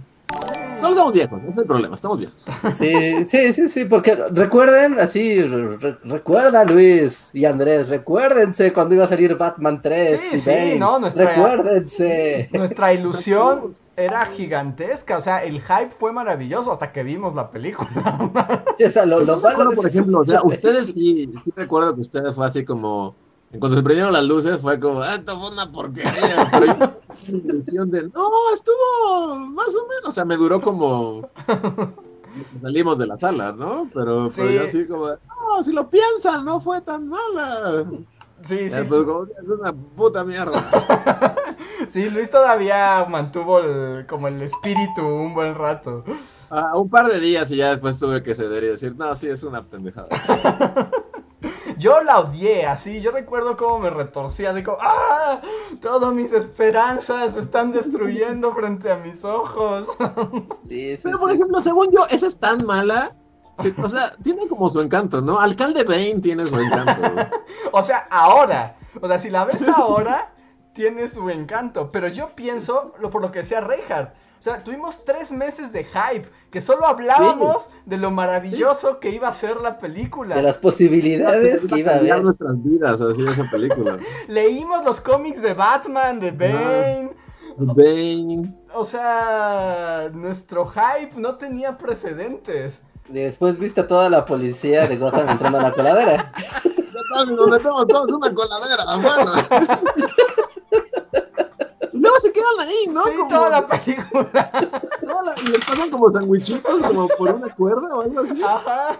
solo 0.81 0.89
estamos 0.89 1.13
viejos, 1.13 1.39
ese 1.41 1.51
es 1.51 1.57
el 1.59 1.65
problema, 1.65 1.95
estamos 1.95 2.17
viejos. 2.17 2.43
Sí, 2.77 3.23
sí, 3.23 3.53
sí, 3.53 3.69
sí, 3.69 3.85
porque 3.85 4.15
recuerden, 4.15 4.99
así, 4.99 5.41
re- 5.41 5.77
re- 5.77 5.97
recuerda 6.03 6.65
Luis 6.65 7.29
y 7.33 7.45
Andrés, 7.45 7.87
recuérdense 7.87 8.73
cuando 8.73 8.95
iba 8.95 9.05
a 9.05 9.07
salir 9.07 9.35
Batman 9.37 9.81
3. 9.81 10.19
Sí, 10.19 10.35
y 10.35 10.39
sí, 10.39 10.49
Bane, 10.49 10.75
no, 10.75 10.99
nuestra- 10.99 11.25
Recuérdense. 11.33 12.49
nuestra 12.51 12.93
ilusión 12.93 13.73
era 13.95 14.25
gigantesca. 14.25 15.17
O 15.17 15.21
sea, 15.21 15.41
el 15.43 15.61
hype 15.61 15.91
fue 15.91 16.11
maravilloso 16.11 16.71
hasta 16.73 16.91
que 16.91 17.03
vimos 17.03 17.33
la 17.33 17.49
película. 17.49 17.89
Sí, 18.77 18.83
o 18.83 18.89
sea, 18.91 19.05
lo, 19.05 19.37
malo 19.37 19.71
por 19.71 19.87
ejemplo, 19.87 20.19
o 20.19 20.25
sea, 20.25 20.41
ustedes 20.43 20.93
sí, 20.93 21.31
sí 21.41 21.51
recuerdo 21.55 21.95
que 21.95 22.01
ustedes 22.01 22.35
fue 22.35 22.45
así 22.45 22.63
como, 22.65 23.15
en 23.51 23.59
cuando 23.59 23.77
se 23.77 23.83
prendieron 23.83 24.13
las 24.13 24.23
luces 24.25 24.59
fue 24.61 24.79
como, 24.79 25.01
"Ah, 25.01 25.15
esto 25.15 25.39
fue 25.39 25.51
una 25.51 25.71
porquería, 25.71 26.11
pero 26.51 26.65
yo 27.25 27.35
ilusión 27.37 27.89
de, 27.91 28.03
no, 28.03 28.29
estuvo 28.53 29.35
más 29.37 29.67
o 29.69 29.87
menos, 29.87 30.05
o 30.09 30.11
sea, 30.11 30.25
me 30.25 30.37
duró 30.37 30.61
como, 30.61 31.27
salimos 32.61 32.97
de 32.97 33.07
la 33.07 33.17
sala, 33.17 33.51
¿no? 33.51 33.89
Pero 33.93 34.29
fue 34.29 34.49
Sí. 34.49 34.57
así 34.57 34.87
como, 34.87 35.07
no, 35.07 35.63
si 35.63 35.71
lo 35.73 35.89
piensan, 35.89 36.45
no 36.45 36.59
fue 36.59 36.81
tan 36.81 37.07
mala. 37.07 37.85
Sí, 38.47 38.69
sí. 38.69 38.75
Pues, 38.87 39.03
como, 39.05 39.23
es 39.23 39.47
una 39.59 39.73
puta 39.73 40.23
mierda. 40.23 40.63
Sí, 41.93 42.09
Luis 42.09 42.29
todavía 42.29 43.05
mantuvo 43.09 43.59
el- 43.59 44.05
como 44.05 44.27
el 44.27 44.41
espíritu 44.41 45.01
un 45.01 45.33
buen 45.33 45.55
rato. 45.55 46.03
Ah, 46.51 46.73
un 46.75 46.89
par 46.89 47.07
de 47.07 47.19
días 47.19 47.49
y 47.51 47.55
ya 47.55 47.69
después 47.69 47.97
tuve 47.97 48.21
que 48.21 48.35
ceder 48.35 48.63
y 48.63 48.67
decir, 48.67 48.95
no, 48.97 49.15
sí, 49.15 49.27
es 49.27 49.41
una 49.43 49.63
pendejada. 49.63 50.07
Yo 51.79 52.01
la 52.01 52.19
odié, 52.19 52.65
así. 52.67 53.01
Yo 53.01 53.11
recuerdo 53.11 53.55
cómo 53.57 53.79
me 53.79 53.89
retorcía, 53.89 54.53
de 54.53 54.63
como, 54.63 54.77
¡ah! 54.81 55.41
Todas 55.81 56.13
mis 56.13 56.33
esperanzas 56.33 57.33
se 57.33 57.39
están 57.39 57.71
destruyendo 57.71 58.53
frente 58.53 58.91
a 58.91 58.97
mis 58.97 59.23
ojos. 59.23 59.87
Sí, 60.67 60.97
sí, 60.97 61.03
Pero 61.03 61.17
por 61.19 61.29
sí. 61.29 61.35
ejemplo, 61.37 61.61
según 61.61 61.87
yo, 61.91 62.05
esa 62.09 62.27
es 62.27 62.37
tan 62.39 62.65
mala. 62.65 63.15
que, 63.61 63.73
o 63.81 63.89
sea, 63.89 64.11
tiene 64.23 64.47
como 64.47 64.69
su 64.69 64.81
encanto, 64.81 65.21
¿no? 65.21 65.39
Alcalde 65.39 65.83
Bane 65.83 66.19
tiene 66.21 66.45
su 66.45 66.59
encanto. 66.59 67.01
güey. 67.13 67.25
O 67.71 67.81
sea, 67.83 68.07
ahora. 68.11 68.77
O 69.01 69.07
sea, 69.07 69.19
si 69.19 69.29
la 69.29 69.45
ves 69.45 69.67
ahora, 69.69 70.33
tiene 70.73 71.07
su 71.07 71.29
encanto. 71.29 71.91
Pero 71.91 72.07
yo 72.09 72.35
pienso, 72.35 72.93
lo, 72.99 73.09
por 73.09 73.21
lo 73.21 73.31
que 73.31 73.39
decía 73.39 73.61
Reinhardt. 73.61 74.13
O 74.39 74.41
sea, 74.41 74.63
tuvimos 74.63 75.03
tres 75.03 75.33
meses 75.33 75.73
de 75.73 75.83
hype, 75.83 76.29
que 76.49 76.61
solo 76.61 76.85
hablábamos 76.85 77.69
de 77.85 77.97
lo 77.97 78.09
maravilloso 78.09 79.01
que 79.01 79.09
iba 79.09 79.27
a 79.27 79.33
ser 79.33 79.57
la 79.57 79.77
película. 79.77 80.33
De 80.35 80.41
las 80.41 80.57
posibilidades 80.57 81.59
que 81.67 81.79
iba 81.79 81.91
a 81.91 81.95
cambiar 81.95 82.13
haber. 82.13 82.25
nuestras 82.25 82.63
vidas, 82.63 83.01
así 83.01 83.27
esa 83.27 83.49
película. 83.51 83.99
Leímos 84.29 84.85
los 84.85 85.01
cómics 85.01 85.41
de 85.41 85.53
Batman, 85.53 86.21
de 86.21 86.31
Bane. 86.31 87.11
Bane. 87.57 88.55
O 88.73 88.85
sea, 88.85 90.09
nuestro 90.13 90.65
hype 90.65 91.19
no 91.19 91.35
tenía 91.35 91.77
precedentes. 91.77 92.79
Después 93.09 93.59
viste 93.59 93.81
a 93.81 93.87
toda 93.87 94.09
la 94.09 94.25
policía 94.25 94.87
de 94.87 94.95
Gotham 94.95 95.27
entrando 95.27 95.59
a 95.59 95.63
la 95.63 95.73
coladera. 95.73 96.31
Nos 97.35 97.47
metemos 97.49 97.87
todos 97.87 98.07
en 98.07 98.15
una 98.15 98.33
coladera, 98.33 98.85
bueno. 98.95 99.33
Quedan 102.55 102.67
ahí, 102.67 102.87
¿no? 102.89 103.03
sí, 103.05 103.11
Como- 103.17 103.29
toda 103.29 103.49
la 103.49 103.65
película. 103.67 104.51
toda 105.05 105.23
la- 105.23 105.35
y 105.41 105.45
les 105.47 105.65
pasan 105.65 105.89
como 105.89 106.09
sandwichitos, 106.09 106.81
como 106.81 107.07
por 107.09 107.31
una 107.31 107.53
cuerda 107.55 107.87
o 107.95 108.01
algo 108.01 108.21
así. 108.21 108.43
Ajá. 108.43 108.97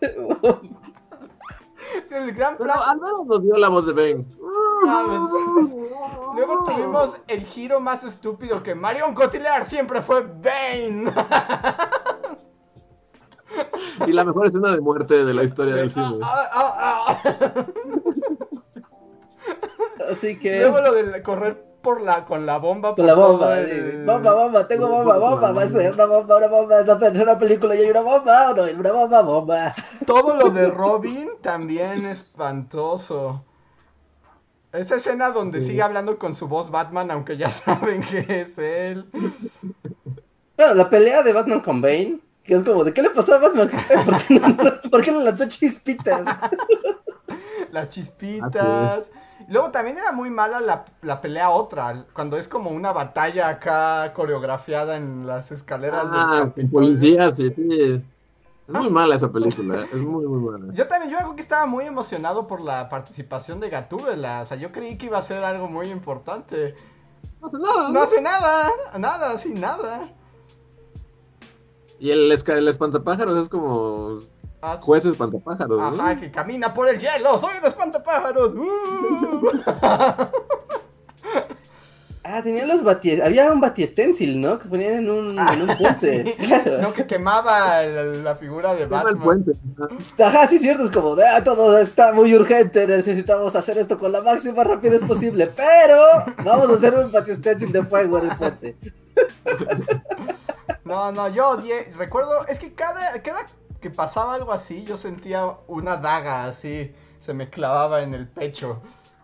Sí, 0.00 0.10
el 2.14 2.32
gran 2.34 2.56
Pero 2.58 2.72
plan. 2.72 2.78
al 2.88 3.00
menos 3.00 3.26
nos 3.26 3.42
dio 3.42 3.56
la 3.56 3.68
voz 3.68 3.86
de 3.86 3.92
Bane. 3.92 4.24
Luego 6.36 6.64
tuvimos 6.64 7.16
el 7.26 7.42
giro 7.44 7.80
más 7.80 8.04
estúpido 8.04 8.62
que 8.62 8.74
Marion 8.74 9.14
Cotillard 9.14 9.66
siempre 9.66 10.02
fue 10.02 10.20
Bane. 10.22 11.12
Y 14.06 14.12
la 14.12 14.24
mejor 14.24 14.46
escena 14.46 14.70
de 14.72 14.80
muerte 14.80 15.24
de 15.24 15.34
la 15.34 15.42
historia 15.42 15.74
del 15.74 15.90
cine. 15.90 16.18
Ah, 16.22 16.48
ah, 16.52 17.06
ah. 17.08 17.20
Así 20.12 20.38
que. 20.38 20.60
Luego 20.60 20.80
lo 20.80 20.92
de 20.92 21.20
correr 21.22 21.66
por 21.88 22.02
la 22.02 22.22
con 22.26 22.44
la 22.44 22.58
bomba. 22.58 22.94
Con 22.94 23.06
la 23.06 23.14
bomba, 23.14 23.58
el- 23.60 24.04
bomba, 24.04 24.34
bomba, 24.34 24.68
tengo 24.68 24.88
bomba, 24.88 25.16
bomba, 25.16 25.52
va 25.52 25.62
a 25.62 25.66
ser 25.66 25.94
una 25.94 26.04
bomba, 26.04 26.36
una 26.36 26.48
bomba, 26.48 26.80
es 26.82 27.20
una 27.22 27.38
película 27.38 27.74
y 27.74 27.78
hay 27.78 27.90
una 27.90 28.02
bomba, 28.02 28.52
no, 28.54 28.64
una 28.64 28.92
bomba, 28.92 29.22
bomba. 29.22 29.72
Todo 30.04 30.36
lo 30.36 30.50
de 30.50 30.66
Robin 30.82 31.30
también 31.40 32.04
espantoso. 32.04 33.42
Esa 34.70 34.96
escena 34.96 35.30
donde 35.30 35.62
sigue 35.62 35.80
hablando 35.80 36.18
con 36.18 36.34
su 36.34 36.46
voz 36.46 36.70
Batman, 36.70 37.10
aunque 37.10 37.38
ya 37.38 37.50
saben 37.64 38.02
que 38.02 38.26
es 38.42 38.58
él. 38.58 39.06
Bueno, 40.58 40.74
la 40.74 40.90
pelea 40.90 41.22
de 41.22 41.32
Batman 41.32 41.60
con 41.60 41.80
Bane, 41.80 42.18
que 42.44 42.52
es 42.54 42.64
como, 42.64 42.84
¿de 42.84 42.92
qué 42.92 43.00
le 43.00 43.08
pasó 43.08 43.32
a 43.36 43.38
Batman? 43.38 43.70
¿Por 44.04 44.16
qué, 44.26 44.40
no- 44.40 44.90
por 44.90 45.00
qué 45.00 45.10
le 45.10 45.24
lanzó 45.24 45.46
chispitas? 45.48 46.26
Las 47.70 47.88
chispitas. 47.88 49.10
Luego 49.48 49.70
también 49.70 49.96
era 49.96 50.12
muy 50.12 50.28
mala 50.30 50.60
la, 50.60 50.84
la 51.00 51.20
pelea 51.22 51.48
otra, 51.50 52.04
cuando 52.12 52.36
es 52.36 52.48
como 52.48 52.70
una 52.70 52.92
batalla 52.92 53.48
acá 53.48 54.12
coreografiada 54.12 54.96
en 54.96 55.26
las 55.26 55.50
escaleras 55.50 56.04
Ah, 56.12 56.40
Capitolio. 56.44 56.70
policías, 56.70 57.36
sí, 57.36 57.50
sí. 57.50 57.68
Es 57.92 58.02
muy 58.68 58.90
mala 58.90 59.14
esa 59.14 59.32
película, 59.32 59.86
es 59.92 60.02
muy, 60.02 60.26
muy 60.26 60.50
mala. 60.50 60.74
Yo 60.74 60.86
también, 60.86 61.10
yo 61.10 61.16
creo 61.16 61.34
que 61.34 61.40
estaba 61.40 61.64
muy 61.64 61.86
emocionado 61.86 62.46
por 62.46 62.60
la 62.60 62.90
participación 62.90 63.58
de 63.58 63.70
Gatúbela. 63.70 64.42
O 64.42 64.44
sea, 64.44 64.58
yo 64.58 64.70
creí 64.70 64.98
que 64.98 65.06
iba 65.06 65.16
a 65.16 65.22
ser 65.22 65.42
algo 65.42 65.66
muy 65.66 65.90
importante. 65.90 66.74
No 67.40 67.48
sé 67.48 67.58
nada. 67.58 67.88
No 67.90 68.02
hace 68.02 68.20
nada, 68.20 68.70
nada, 68.98 69.30
así 69.30 69.54
nada. 69.54 70.10
Y 71.98 72.10
el, 72.10 72.30
el 72.30 72.68
espantapájaros 72.68 73.42
es 73.42 73.48
como. 73.48 74.20
Ah, 74.60 74.76
sí. 74.76 74.82
Juez 74.84 75.04
espantapájaros, 75.04 75.78
¿no? 75.78 76.02
Ajá, 76.02 76.18
que 76.18 76.30
camina 76.30 76.74
por 76.74 76.88
el 76.88 76.98
hielo. 76.98 77.38
Soy 77.38 77.58
un 77.60 77.66
espantapájaros. 77.66 78.54
¡Uh! 78.54 79.50
Ah, 82.30 82.42
tenían 82.42 82.68
los 82.68 82.82
bati... 82.84 83.18
Había 83.22 83.50
un 83.50 83.58
batiestencil, 83.60 84.38
¿no? 84.38 84.58
Que 84.58 84.68
ponían 84.68 84.92
en 84.96 85.10
un, 85.10 85.38
en 85.38 85.62
un 85.62 85.78
puente. 85.78 86.24
Sí. 86.36 86.44
Claro. 86.46 86.82
No, 86.82 86.92
que 86.92 87.06
quemaba 87.06 87.82
la, 87.84 88.04
la 88.04 88.36
figura 88.36 88.74
de 88.74 88.80
Quema 88.84 89.00
el 89.00 89.04
Batman. 89.16 89.24
puente. 89.24 89.52
Ajá. 89.78 90.28
Ajá, 90.40 90.46
sí, 90.48 90.56
es 90.56 90.60
cierto. 90.60 90.84
Es 90.84 90.90
como, 90.90 91.16
de, 91.16 91.26
ah, 91.26 91.42
todo 91.42 91.78
está 91.78 92.12
muy 92.12 92.34
urgente. 92.34 92.86
Necesitamos 92.86 93.56
hacer 93.56 93.78
esto 93.78 93.96
con 93.96 94.12
la 94.12 94.20
máxima 94.20 94.62
rapidez 94.62 95.02
posible. 95.04 95.46
Pero 95.56 96.02
vamos 96.44 96.68
a 96.68 96.74
hacer 96.74 96.94
un 96.96 97.10
batiestencil 97.10 97.72
de 97.72 97.82
fuego 97.86 98.18
en 98.18 98.30
el 98.30 98.36
puente. 98.36 98.76
No, 100.84 101.12
no, 101.12 101.28
yo 101.28 101.50
odié. 101.50 101.90
Recuerdo, 101.98 102.46
es 102.46 102.58
que 102.58 102.72
cada, 102.72 103.20
cada 103.22 103.44
que 103.80 103.90
pasaba 103.90 104.34
algo 104.34 104.52
así, 104.52 104.84
yo 104.84 104.96
sentía 104.96 105.44
una 105.66 105.96
daga 105.96 106.44
así. 106.46 106.92
Se 107.20 107.34
me 107.34 107.50
clavaba 107.50 108.02
en 108.02 108.14
el 108.14 108.26
pecho. 108.28 108.80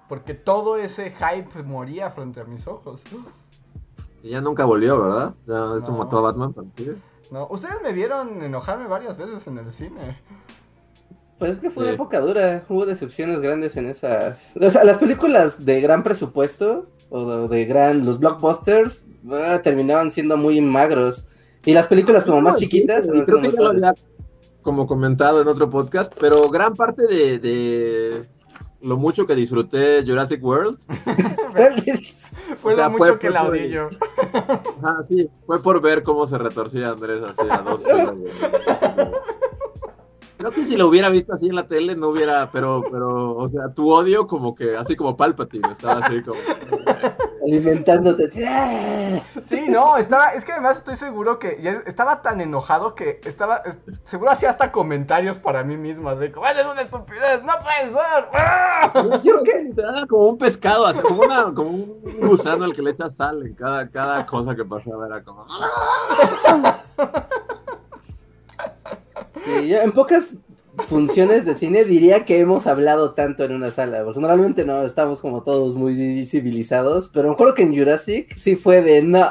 Porque 0.09 0.35
todo 0.35 0.77
ese 0.77 1.13
hype 1.13 1.63
moría 1.63 2.11
frente 2.11 2.41
a 2.41 2.45
mis 2.45 2.67
ojos. 2.67 3.01
Y 4.23 4.31
ya 4.31 4.41
nunca 4.41 4.65
volvió, 4.65 5.01
¿verdad? 5.01 5.35
Ya 5.47 5.73
eso 5.79 5.93
No. 5.93 5.99
mató 5.99 6.19
a 6.19 6.23
Batman 6.23 6.53
para 6.53 6.69
ti. 6.69 6.91
No, 7.31 7.47
ustedes 7.51 7.81
me 7.83 7.93
vieron 7.93 8.43
enojarme 8.43 8.87
varias 8.87 9.17
veces 9.17 9.47
en 9.47 9.59
el 9.59 9.73
cine. 9.73 10.19
Pues 11.39 11.53
es 11.53 11.61
que 11.61 11.71
fue 11.71 11.85
una 11.85 11.93
época 11.93 12.21
dura. 12.21 12.65
Hubo 12.69 12.87
decepciones 12.87 13.41
grandes 13.41 13.77
en 13.77 13.89
esas. 13.89 14.53
O 14.61 14.71
sea, 14.71 14.85
las 14.85 14.99
películas 14.99 15.65
de 15.65 15.81
gran 15.81 16.03
presupuesto 16.03 16.87
o 17.11 17.49
de, 17.49 17.65
gran. 17.65 18.05
Los 18.05 18.19
blockbusters 18.19 19.05
ah, 19.33 19.61
terminaban 19.63 20.11
siendo 20.11 20.37
muy 20.37 20.61
magros. 20.61 21.25
Y 21.65 21.73
las 21.73 21.87
películas 21.87 22.25
como 22.25 22.41
más 22.41 22.59
Sí, 22.59 22.67
chiquitas. 22.67 23.07
creo 23.07 23.41
que 23.41 23.53
ya 23.53 23.61
lo 23.61 23.69
había 23.71 23.95
como 24.65 24.89
comentado 24.89 25.41
en 25.41 25.47
otro 25.47 25.71
podcast, 25.71 26.13
pero 26.19 26.49
gran 26.49 26.75
parte 26.75 27.07
de, 27.07 27.39
de 27.39 28.29
lo 28.81 28.97
mucho 28.97 29.27
que 29.27 29.35
disfruté 29.35 30.05
Jurassic 30.07 30.43
World. 30.45 30.79
Fue 32.57 32.73
O 32.73 32.75
sea, 32.75 32.87
lo 32.87 32.93
mucho 32.93 33.05
fue 33.05 33.19
que 33.19 33.31
la 33.31 33.45
odié 33.45 33.71
yo. 33.71 33.89
ajá, 34.83 35.03
sí, 35.03 35.29
fue 35.47 35.63
por 35.63 35.81
ver 35.81 36.03
cómo 36.03 36.27
se 36.27 36.39
retorcía 36.39 36.91
Andrés 36.91 37.23
así 37.23 37.49
a 37.49 37.59
dos 37.59 37.83
Creo 40.45 40.53
que 40.57 40.67
si 40.67 40.77
lo 40.77 40.89
hubiera 40.89 41.09
visto 41.09 41.33
así 41.33 41.49
en 41.49 41.55
la 41.55 41.67
tele 41.67 41.97
no 41.97 42.09
hubiera, 42.09 42.51
pero, 42.53 42.85
pero, 42.93 43.35
o 43.35 43.49
sea, 43.49 43.73
tu 43.73 43.91
odio 43.91 44.27
como 44.27 44.55
que, 44.55 44.77
así 44.77 44.95
como 44.95 45.17
Palpatine, 45.17 45.73
estaba 45.73 46.01
así 46.05 46.23
como... 46.23 46.39
alimentándote. 47.47 48.27
así. 48.27 49.41
Sí, 49.49 49.65
no, 49.71 49.97
estaba, 49.97 50.35
es 50.35 50.45
que 50.45 50.53
además 50.53 50.77
estoy 50.77 50.97
seguro 50.97 51.39
que 51.39 51.59
ya 51.63 51.83
estaba 51.87 52.21
tan 52.21 52.43
enojado 52.43 52.95
que 52.95 53.23
estaba, 53.25 53.63
es- 53.65 53.79
seguro 54.05 54.33
hacía 54.33 54.51
hasta 54.51 54.71
comentarios 54.71 55.39
para 55.39 55.65
mí 55.65 55.79
mismo, 55.79 56.11
así 56.11 56.31
como, 56.31 56.47
¡eres 56.47 56.67
una 56.67 56.83
estupidez! 56.83 57.43
¡No 57.43 57.53
puede 57.63 57.95
ser! 57.95 59.23
Yo 59.23 59.37
que 59.43 59.63
literal 59.63 59.97
era 59.97 60.07
como 60.07 60.27
un 60.27 60.37
pescado, 60.37 60.85
así, 60.85 61.01
como, 61.01 61.23
una, 61.23 61.55
como 61.55 61.71
un 61.71 62.03
gusano 62.21 62.65
al 62.65 62.75
que 62.75 62.83
le 62.83 62.91
echa 62.91 63.09
sal 63.09 63.47
en 63.47 63.55
cada, 63.55 63.89
cada 63.89 64.27
cosa 64.27 64.55
que 64.55 64.67
pasaba, 64.67 65.07
era 65.07 65.25
como... 65.25 65.47
Sí, 69.45 69.69
yo 69.69 69.79
en 69.83 69.93
pocas 69.93 70.37
funciones 70.87 71.45
de 71.45 71.55
cine 71.55 71.85
diría 71.85 72.25
que 72.25 72.41
hemos 72.41 72.67
hablado 72.67 73.13
tanto 73.15 73.45
en 73.45 73.53
una 73.53 73.71
sala, 73.71 74.03
porque 74.05 74.19
normalmente 74.21 74.65
no, 74.65 74.83
estamos 74.85 75.21
como 75.21 75.43
todos 75.43 75.77
muy 75.77 76.27
civilizados, 76.27 77.09
pero 77.13 77.29
me 77.29 77.35
acuerdo 77.35 77.55
que 77.55 77.63
en 77.63 77.77
Jurassic 77.77 78.35
sí 78.37 78.57
fue 78.57 78.83
de 78.83 79.03
no, 79.03 79.25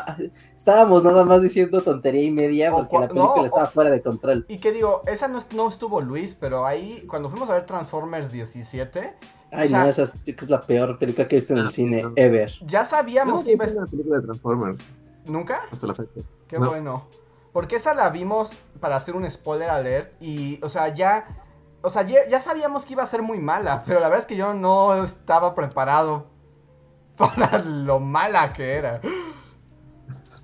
estábamos 0.55 1.03
nada 1.03 1.25
más 1.25 1.41
diciendo 1.41 1.81
tontería 1.81 2.23
y 2.23 2.31
media 2.31 2.73
O 2.73 2.77
porque 2.77 2.95
la 2.99 3.07
película 3.09 3.35
no, 3.37 3.45
estaba 3.45 3.65
o- 3.65 3.69
fuera 3.71 3.89
de 3.89 4.01
control. 4.01 4.45
Y 4.47 4.57
que 4.59 4.71
digo, 4.71 5.01
esa 5.07 5.27
no, 5.27 5.39
es- 5.39 5.51
no 5.51 5.67
estuvo 5.67 5.99
Luis, 5.99 6.33
pero 6.39 6.65
ahí, 6.65 7.05
cuando 7.09 7.29
fuimos 7.29 7.49
a 7.49 7.55
ver 7.55 7.65
Transformers 7.65 8.31
17, 8.31 9.13
Ay, 9.51 9.65
o 9.65 9.69
sea- 9.69 9.83
no, 9.83 9.89
esa 9.89 10.03
es, 10.03 10.13
es 10.25 10.49
la 10.49 10.61
peor 10.61 10.97
película 10.97 11.27
que 11.27 11.35
he 11.35 11.39
visto 11.39 11.53
en 11.53 11.59
el 11.59 11.71
cine 11.71 12.05
ever. 12.15 12.51
ya 12.65 12.85
sabíamos 12.85 13.41
no 13.41 13.45
que 13.45 13.51
iba 13.51 13.65
a... 13.65 13.69
una 13.69 13.85
película 13.87 14.19
de 14.19 14.25
Transformers 14.25 14.85
¿Nunca? 15.25 15.61
hasta 15.71 15.87
la 15.87 15.93
fecha. 15.93 16.21
Qué 16.47 16.57
No. 16.59 16.69
bueno. 16.69 17.05
Porque 17.53 17.75
esa 17.75 17.93
la 17.93 18.09
vimos 18.09 18.57
para 18.79 18.95
hacer 18.95 19.15
un 19.15 19.29
spoiler 19.29 19.69
alert 19.69 20.11
y, 20.21 20.59
o 20.61 20.69
sea, 20.69 20.89
ya... 20.89 21.39
O 21.85 21.89
sea, 21.89 22.03
ya, 22.03 22.25
ya 22.29 22.39
sabíamos 22.39 22.85
que 22.85 22.93
iba 22.93 23.03
a 23.03 23.07
ser 23.07 23.21
muy 23.21 23.39
mala, 23.39 23.83
pero 23.85 23.99
la 23.99 24.07
verdad 24.07 24.21
es 24.21 24.25
que 24.25 24.37
yo 24.37 24.53
no 24.53 25.03
estaba 25.03 25.53
preparado 25.53 26.27
para 27.17 27.59
lo 27.59 27.99
mala 27.99 28.53
que 28.53 28.73
era. 28.73 29.01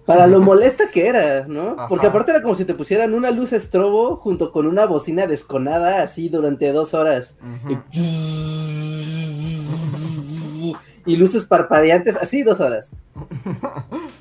Para 0.06 0.27
lo 0.27 0.41
molesta 0.41 0.90
que 0.91 1.07
era, 1.07 1.48
¿no? 1.48 1.76
Ajá. 1.77 1.88
Porque 1.88 2.07
aparte 2.07 2.31
era 2.31 2.41
como 2.41 2.56
si 2.56 2.65
te 2.65 2.73
pusieran 2.73 3.14
una 3.14 3.31
luz 3.31 3.53
estrobo 3.53 4.18
junto 4.18 4.52
con 4.52 4.68
una 4.68 4.86
bocina 4.86 5.27
desconada 5.27 6.02
así 6.02 6.30
durante 6.30 6.73
dos 6.73 6.94
horas. 6.94 7.36
Y, 7.91 8.76
y 11.06 11.15
luces 11.15 11.45
parpadeantes, 11.45 12.18
así 12.18 12.44
dos 12.44 12.60
horas. 12.60 12.91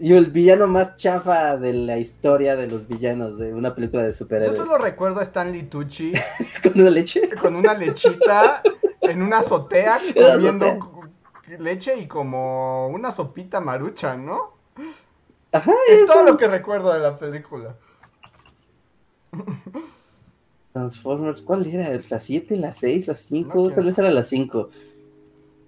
Y 0.00 0.12
el 0.12 0.30
villano 0.30 0.66
más 0.68 0.96
chafa 0.96 1.56
de 1.56 1.72
la 1.72 1.98
historia 1.98 2.54
de 2.56 2.68
los 2.68 2.86
villanos 2.86 3.38
de 3.38 3.52
una 3.52 3.74
película 3.74 4.04
de 4.04 4.10
Yo 4.12 4.18
superhéroes. 4.18 4.56
solo 4.56 4.78
recuerdo 4.78 5.20
a 5.20 5.24
Stanley 5.24 5.64
Tucci 5.64 6.12
Con 6.62 6.80
una 6.80 6.90
leche. 6.90 7.28
con 7.30 7.56
una 7.56 7.74
lechita 7.74 8.62
en 9.00 9.22
una 9.22 9.38
azotea 9.38 9.98
comiendo 10.14 10.66
azotea. 10.66 11.58
leche 11.58 11.98
y 11.98 12.06
como 12.06 12.88
una 12.88 13.10
sopita 13.10 13.60
marucha, 13.60 14.16
¿no? 14.16 14.56
Ajá, 15.50 15.72
Es 15.88 16.06
todo 16.06 16.24
lo 16.24 16.36
que 16.36 16.46
recuerdo 16.46 16.92
de 16.92 17.00
la 17.00 17.18
película. 17.18 17.74
Transformers, 20.72 21.42
¿cuál 21.42 21.66
era? 21.66 21.88
¿La 22.10 22.20
7, 22.20 22.56
la 22.56 22.72
6, 22.72 23.08
la 23.08 23.16
5? 23.16 23.48
No, 23.54 23.62
quién 23.64 23.74
Tal 23.74 23.84
vez 23.86 23.98
era 23.98 24.10
la 24.10 24.22
5. 24.22 24.68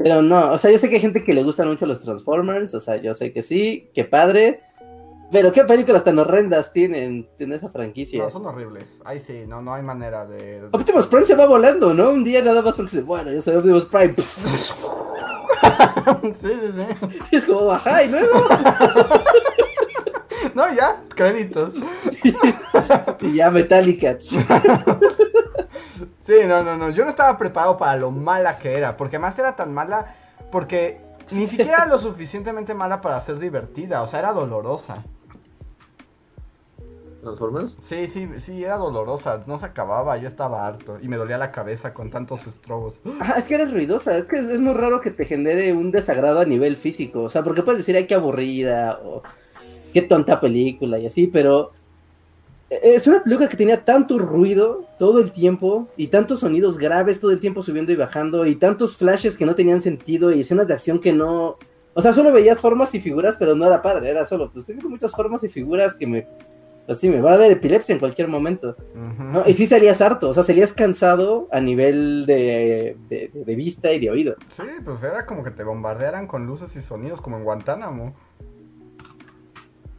Pero 0.02 0.22
no, 0.22 0.52
o 0.52 0.58
sea, 0.58 0.70
yo 0.70 0.78
sé 0.78 0.88
que 0.88 0.94
hay 0.94 1.00
gente 1.02 1.22
que 1.22 1.34
le 1.34 1.42
gustan 1.42 1.68
mucho 1.68 1.84
los 1.84 2.00
Transformers, 2.00 2.72
o 2.72 2.80
sea, 2.80 2.96
yo 2.96 3.12
sé 3.12 3.34
que 3.34 3.42
sí, 3.42 3.90
que 3.94 4.04
padre. 4.04 4.62
Pero 5.30 5.52
qué 5.52 5.62
películas 5.64 6.02
tan 6.02 6.18
horrendas 6.18 6.72
tienen 6.72 7.28
en 7.38 7.52
esa 7.52 7.68
franquicia. 7.68 8.22
No, 8.24 8.30
son 8.30 8.46
horribles. 8.46 8.98
Ahí 9.04 9.20
sí, 9.20 9.44
no, 9.46 9.62
no 9.62 9.74
hay 9.74 9.82
manera 9.82 10.26
de... 10.26 10.68
Optimus 10.72 11.06
Prime 11.06 11.26
se 11.26 11.36
va 11.36 11.46
volando, 11.46 11.94
¿no? 11.94 12.10
Un 12.10 12.24
día 12.24 12.42
nada 12.42 12.62
más 12.62 12.74
porque 12.74 12.90
se, 12.90 13.02
bueno, 13.02 13.30
yo 13.30 13.40
soy 13.40 13.54
Optimus 13.56 13.84
Prime. 13.84 14.14
sí, 14.16 14.32
sí, 16.32 16.48
sí. 16.74 17.18
Y 17.30 17.36
es 17.36 17.44
como, 17.44 17.70
ajá, 17.70 18.02
y 18.02 18.08
luego. 18.08 18.32
No, 20.54 20.72
ya, 20.74 21.02
créditos. 21.14 21.74
Y 23.20 23.34
ya 23.34 23.50
Metallica. 23.50 24.18
Sí, 26.30 26.46
no, 26.46 26.62
no, 26.62 26.76
no. 26.76 26.90
Yo 26.90 27.02
no 27.02 27.10
estaba 27.10 27.36
preparado 27.36 27.76
para 27.76 27.96
lo 27.96 28.12
mala 28.12 28.58
que 28.58 28.76
era. 28.76 28.96
Porque 28.96 29.16
además 29.16 29.36
era 29.38 29.56
tan 29.56 29.74
mala. 29.74 30.14
Porque 30.52 31.00
ni 31.32 31.48
siquiera 31.48 31.78
era 31.78 31.86
lo 31.86 31.98
suficientemente 31.98 32.72
mala 32.72 33.00
para 33.00 33.20
ser 33.20 33.40
divertida. 33.40 34.00
O 34.00 34.06
sea, 34.06 34.20
era 34.20 34.32
dolorosa. 34.32 35.02
¿Transformers? 37.22 37.76
Sí, 37.80 38.06
sí, 38.06 38.28
sí, 38.36 38.62
era 38.62 38.76
dolorosa. 38.76 39.42
No 39.46 39.58
se 39.58 39.66
acababa. 39.66 40.18
Yo 40.18 40.28
estaba 40.28 40.68
harto. 40.68 40.98
Y 41.02 41.08
me 41.08 41.16
dolía 41.16 41.36
la 41.36 41.50
cabeza 41.50 41.92
con 41.94 42.10
tantos 42.10 42.46
estrobos. 42.46 43.00
Ah, 43.20 43.34
es 43.36 43.48
que 43.48 43.56
eres 43.56 43.72
ruidosa, 43.72 44.16
es 44.16 44.26
que 44.26 44.36
es, 44.36 44.46
es 44.46 44.60
muy 44.60 44.74
raro 44.74 45.00
que 45.00 45.10
te 45.10 45.24
genere 45.24 45.72
un 45.72 45.90
desagrado 45.90 46.38
a 46.38 46.44
nivel 46.44 46.76
físico. 46.76 47.22
O 47.22 47.28
sea, 47.28 47.42
porque 47.42 47.64
puedes 47.64 47.78
decir, 47.78 47.96
ay, 47.96 48.06
qué 48.06 48.14
aburrida, 48.14 49.00
o 49.04 49.22
qué 49.92 50.02
tonta 50.02 50.38
película 50.40 51.00
y 51.00 51.06
así, 51.06 51.26
pero 51.26 51.72
es 52.70 53.06
una 53.08 53.22
película 53.22 53.48
que 53.48 53.56
tenía 53.56 53.84
tanto 53.84 54.16
ruido 54.18 54.86
todo 54.98 55.18
el 55.20 55.32
tiempo 55.32 55.88
y 55.96 56.06
tantos 56.06 56.40
sonidos 56.40 56.78
graves 56.78 57.18
todo 57.20 57.32
el 57.32 57.40
tiempo 57.40 57.62
subiendo 57.62 57.90
y 57.92 57.96
bajando 57.96 58.46
y 58.46 58.54
tantos 58.56 58.96
flashes 58.96 59.36
que 59.36 59.44
no 59.46 59.54
tenían 59.56 59.82
sentido 59.82 60.30
y 60.32 60.40
escenas 60.40 60.68
de 60.68 60.74
acción 60.74 61.00
que 61.00 61.12
no... 61.12 61.56
O 61.94 62.00
sea, 62.00 62.12
solo 62.12 62.30
veías 62.32 62.60
formas 62.60 62.94
y 62.94 63.00
figuras, 63.00 63.34
pero 63.38 63.56
no 63.56 63.66
era 63.66 63.82
padre, 63.82 64.08
era 64.10 64.24
solo, 64.24 64.50
pues 64.52 64.62
estoy 64.62 64.76
viendo 64.76 64.88
muchas 64.90 65.10
formas 65.10 65.42
y 65.42 65.48
figuras 65.48 65.94
que 65.96 66.06
me... 66.06 66.26
Así 66.88 67.08
me 67.08 67.20
va 67.20 67.34
a 67.34 67.36
dar 67.36 67.50
epilepsia 67.52 67.92
en 67.92 67.98
cualquier 68.00 68.26
momento. 68.26 68.74
Y 69.46 69.52
sí 69.52 69.66
serías 69.66 70.00
harto, 70.00 70.28
o 70.30 70.34
sea, 70.34 70.42
serías 70.42 70.72
cansado 70.72 71.46
a 71.52 71.60
nivel 71.60 72.24
de, 72.26 72.96
de- 73.08 73.30
de 73.32 73.54
vista 73.54 73.92
y 73.92 74.00
de 74.00 74.10
oído. 74.10 74.34
Sí, 74.48 74.62
pues 74.84 75.02
era 75.04 75.24
como 75.26 75.44
que 75.44 75.50
te 75.52 75.62
bombardearan 75.62 76.26
con 76.26 76.46
luces 76.46 76.74
y 76.76 76.80
sonidos 76.80 77.20
como 77.20 77.36
en 77.36 77.44
Guantánamo. 77.44 78.14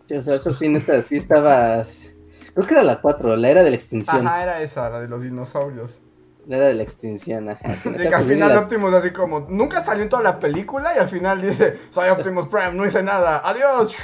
Sí, 0.07 0.15
O 0.15 0.23
sea, 0.23 0.35
eso 0.35 0.51
sí, 0.53 0.67
neta, 0.67 1.01
sí 1.03 1.15
estabas... 1.17 2.10
Creo 2.53 2.67
que 2.67 2.73
era 2.73 2.83
la 2.83 3.01
4, 3.01 3.35
la 3.35 3.49
era 3.49 3.63
de 3.63 3.69
la 3.69 3.75
extinción. 3.75 4.27
Ajá, 4.27 4.43
era 4.43 4.61
esa, 4.61 4.89
la 4.89 5.01
de 5.01 5.07
los 5.07 5.21
dinosaurios. 5.21 5.99
La 6.47 6.57
era 6.57 6.65
de 6.67 6.73
la 6.73 6.83
extinción, 6.83 7.49
ajá. 7.49 7.75
sí, 7.83 7.89
que 7.91 8.07
al 8.07 8.23
final 8.25 8.49
la- 8.49 8.59
Optimus 8.61 8.93
así 8.93 9.11
como, 9.11 9.41
nunca 9.49 9.83
salió 9.83 10.03
en 10.03 10.09
toda 10.09 10.23
la 10.23 10.39
película 10.39 10.93
y 10.95 10.99
al 10.99 11.07
final 11.07 11.41
dice, 11.41 11.77
soy 11.89 12.09
Optimus 12.09 12.47
Prime, 12.47 12.73
no 12.73 12.85
hice 12.85 13.03
nada, 13.03 13.41
adiós. 13.47 13.95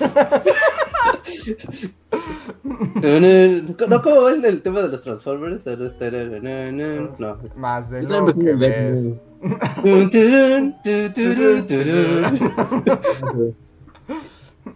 No, 3.88 4.02
¿cómo 4.02 4.28
es 4.28 4.42
el 4.42 4.60
tema 4.62 4.82
de 4.82 4.88
los 4.88 5.02
Transformers? 5.02 5.64
No, 5.66 5.86
este 5.86 6.06
era- 6.06 6.24
no, 6.24 6.72
no, 6.72 7.14
no. 7.18 7.38
Más 7.56 7.90
de 7.90 8.02
lo 8.02 8.26
que 8.26 8.52
ves. 8.54 9.14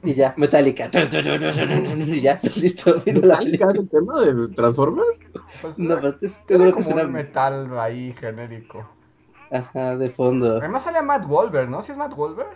Y 0.03 0.15
ya, 0.15 0.35
Metallica. 0.37 0.91
Y 0.95 2.21
ya, 2.21 2.41
listo. 2.57 2.97
¿Metallica 3.05 3.69
es 3.69 3.75
el 3.75 3.89
tema 3.89 4.21
de 4.21 4.49
Transformers? 4.49 5.19
Pues, 5.61 5.79
No, 5.79 5.97
pero 5.97 6.09
es 6.09 6.19
tiene 6.19 6.33
seguro 6.65 6.77
que 6.77 6.83
suena. 6.83 7.03
un 7.05 7.13
metal 7.13 7.79
ahí 7.79 8.13
genérico. 8.19 8.87
Ajá, 9.51 9.97
de 9.97 10.11
fondo. 10.11 10.57
Además 10.59 10.85
sale 10.85 10.99
a 10.99 11.03
Matt 11.03 11.27
Wolver, 11.27 11.69
¿no? 11.69 11.83
¿Sí 11.83 11.93
es 11.93 11.99
Matt 11.99 12.15
Wolver? 12.15 12.47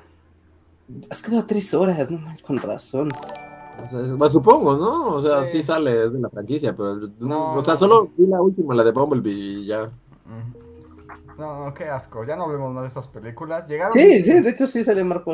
Has 1.11 1.23
quedado 1.23 1.45
tres 1.45 1.73
horas, 1.75 2.11
no 2.11 2.19
manches, 2.19 2.43
con 2.47 2.59
razón. 2.59 3.11
O 3.83 3.89
sea, 3.89 4.01
es- 4.01 4.13
pues, 4.17 4.33
supongo, 4.33 4.77
¿no? 4.77 5.09
O 5.17 5.21
sea, 5.21 5.45
Sí. 5.45 5.59
sí. 5.59 5.63
sale, 5.65 6.05
es 6.05 6.13
de 6.13 6.21
la 6.21 6.31
franquicia, 6.31 6.75
pero. 6.77 6.97
No, 7.21 7.55
o 7.55 7.63
sea, 7.63 7.77
solo 7.77 8.11
vi 8.17 8.27
la 8.27 8.41
última, 8.41 8.75
la 8.75 8.85
de 8.85 8.93
Bumblebee 8.93 9.33
y 9.33 9.67
ya. 9.67 9.87
Mm. 10.27 11.41
No, 11.41 11.65
no, 11.65 11.75
qué 11.75 11.85
asco. 11.87 12.25
Ya 12.25 12.37
no 12.37 12.45
hablemos 12.45 12.73
más 12.73 12.85
de 12.85 12.89
esas 12.91 13.09
películas. 13.09 13.67
Llegaron. 13.69 13.95
Sí, 13.95 14.23
sí, 14.23 14.41
de 14.41 14.51
hecho 14.51 14.67
sí 14.69 14.85
sale 14.85 15.03
Mark. 15.03 15.25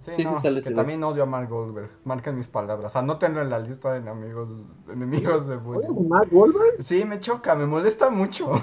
Sí, 0.00 0.12
sí, 0.16 0.24
no, 0.24 0.36
sí 0.36 0.42
sale 0.42 0.62
que 0.62 0.70
también 0.70 1.02
odio 1.04 1.24
a 1.24 1.26
Mark 1.26 1.48
Goldberg. 1.50 1.90
Marquen 2.04 2.36
mis 2.36 2.48
palabras. 2.48 2.94
Anótenlo 2.96 3.42
en 3.42 3.50
la 3.50 3.58
lista 3.58 3.92
de 3.92 3.98
enemigos, 3.98 4.48
enemigos 4.90 5.48
de 5.48 5.56
Bully. 5.56 5.78
¿Odias 5.80 5.98
a 5.98 6.02
Mark 6.08 6.28
Wahlberg? 6.32 6.82
Sí, 6.82 7.04
me 7.04 7.20
choca, 7.20 7.54
me 7.54 7.66
molesta 7.66 8.08
mucho. 8.10 8.50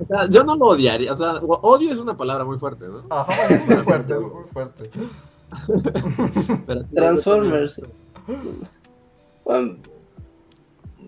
O 0.00 0.04
sea, 0.06 0.28
yo 0.28 0.44
no 0.44 0.54
lo 0.56 0.66
odiaría. 0.66 1.12
O 1.12 1.16
sea, 1.16 1.34
o- 1.36 1.60
odio 1.62 1.92
es 1.92 1.98
una 1.98 2.16
palabra 2.16 2.44
muy 2.44 2.58
fuerte, 2.58 2.86
¿no? 2.88 3.02
Ajá, 3.10 3.32
es 3.54 3.66
muy 3.66 3.76
fuerte, 3.78 4.14
es 4.14 4.20
muy 4.20 4.44
fuerte. 4.52 4.90
Pero 6.66 6.82
sí, 6.84 6.94
Transformers. 6.94 7.80
Bueno, 9.44 9.76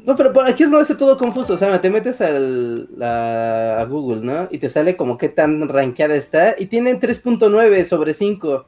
no, 0.04 0.14
pero 0.14 0.32
por 0.32 0.46
aquí 0.46 0.62
es 0.62 0.70
donde 0.70 0.82
hace 0.84 0.94
todo 0.94 1.16
confuso. 1.16 1.54
O 1.54 1.56
sea, 1.56 1.80
te 1.80 1.90
metes 1.90 2.20
al, 2.20 2.88
la- 2.98 3.80
a 3.80 3.84
Google, 3.86 4.20
¿no? 4.22 4.48
Y 4.50 4.58
te 4.58 4.68
sale 4.68 4.96
como 4.96 5.18
qué 5.18 5.28
tan 5.28 5.68
rankeada 5.68 6.14
está. 6.14 6.54
Y 6.58 6.66
tiene 6.66 7.00
3.9 7.00 7.84
sobre 7.86 8.14
5. 8.14 8.66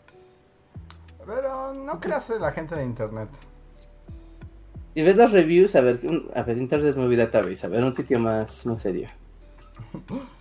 No 1.74 2.00
creas 2.00 2.30
en 2.30 2.42
la 2.42 2.52
gente 2.52 2.74
de 2.74 2.84
internet. 2.84 3.28
Y 4.94 5.02
ves 5.02 5.16
las 5.16 5.32
reviews, 5.32 5.76
a 5.76 5.80
ver, 5.80 6.00
a 6.34 6.42
ver, 6.42 6.58
Internet 6.58 6.96
Movie 6.96 7.16
Database, 7.16 7.66
a 7.66 7.68
ver, 7.68 7.84
un 7.84 7.94
sitio 7.94 8.18
más, 8.18 8.66
más 8.66 8.82
serio. 8.82 9.08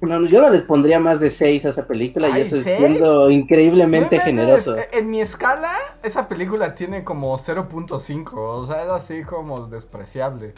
No, 0.00 0.22
yo 0.26 0.42
no 0.42 0.50
les 0.50 0.62
pondría 0.62 1.00
más 1.00 1.20
de 1.20 1.30
6 1.30 1.64
a 1.64 1.68
esa 1.70 1.86
película 1.86 2.38
y 2.38 2.42
eso 2.42 2.56
es 2.56 2.64
siendo 2.64 3.30
increíblemente 3.30 4.20
generoso. 4.20 4.76
En 4.92 5.08
mi 5.08 5.22
escala, 5.22 5.72
esa 6.02 6.28
película 6.28 6.74
tiene 6.74 7.02
como 7.02 7.34
0.5. 7.34 8.30
O 8.34 8.66
sea, 8.66 8.82
es 8.82 8.90
así 8.90 9.22
como 9.22 9.66
despreciable. 9.68 10.52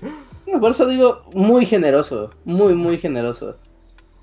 No, 0.46 0.60
Por 0.60 0.72
eso 0.72 0.86
digo, 0.86 1.22
muy 1.32 1.66
generoso, 1.66 2.30
muy, 2.44 2.74
muy 2.74 2.98
generoso. 2.98 3.56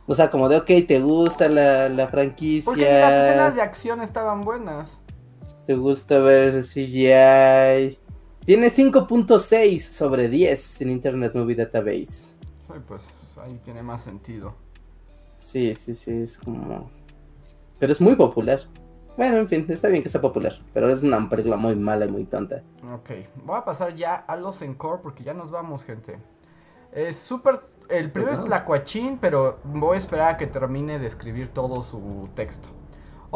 O 0.05 0.13
sea, 0.13 0.29
como 0.29 0.49
de, 0.49 0.57
ok, 0.57 0.85
te 0.85 0.99
gusta 0.99 1.47
la, 1.47 1.87
la 1.87 2.07
franquicia, 2.09 2.65
Porque 2.65 2.83
las 2.83 3.15
escenas 3.15 3.55
de 3.55 3.61
acción 3.61 4.01
estaban 4.01 4.41
buenas. 4.41 4.99
Te 5.65 5.75
gusta 5.75 6.19
ver 6.19 6.63
CGI. 6.63 7.97
Tiene 8.45 8.67
5.6 8.67 9.79
sobre 9.79 10.29
10 10.29 10.81
en 10.81 10.91
Internet 10.91 11.33
Movie 11.33 11.55
Database. 11.55 12.05
Sí, 12.05 12.73
pues 12.87 13.03
ahí 13.37 13.59
tiene 13.63 13.81
más 13.81 14.03
sentido. 14.03 14.53
Sí, 15.37 15.73
sí, 15.73 15.95
sí, 15.95 16.21
es 16.21 16.37
como... 16.37 16.89
Pero 17.79 17.91
es 17.91 17.99
muy 17.99 18.15
popular. 18.15 18.61
Bueno, 19.17 19.37
en 19.37 19.47
fin, 19.47 19.65
está 19.69 19.87
bien 19.87 20.03
que 20.03 20.09
sea 20.09 20.21
popular, 20.21 20.53
pero 20.73 20.89
es 20.89 21.01
una 21.01 21.29
película 21.29 21.55
muy 21.55 21.75
mala 21.75 22.05
y 22.05 22.09
muy 22.09 22.25
tonta. 22.25 22.61
Ok, 22.93 23.11
voy 23.45 23.57
a 23.57 23.63
pasar 23.63 23.93
ya 23.93 24.15
a 24.15 24.35
los 24.35 24.61
encore 24.61 25.01
porque 25.01 25.23
ya 25.23 25.33
nos 25.33 25.51
vamos, 25.51 25.83
gente. 25.83 26.17
Es 26.91 27.17
súper... 27.17 27.61
El 27.87 28.11
primero 28.11 28.33
es 28.33 28.43
Tlacuachín, 28.43 29.19
pero 29.19 29.59
voy 29.63 29.95
a 29.95 29.97
esperar 29.99 30.33
a 30.33 30.37
que 30.37 30.47
termine 30.47 30.97
de 30.97 31.05
escribir 31.05 31.49
todo 31.49 31.83
su 31.83 32.29
texto. 32.35 32.69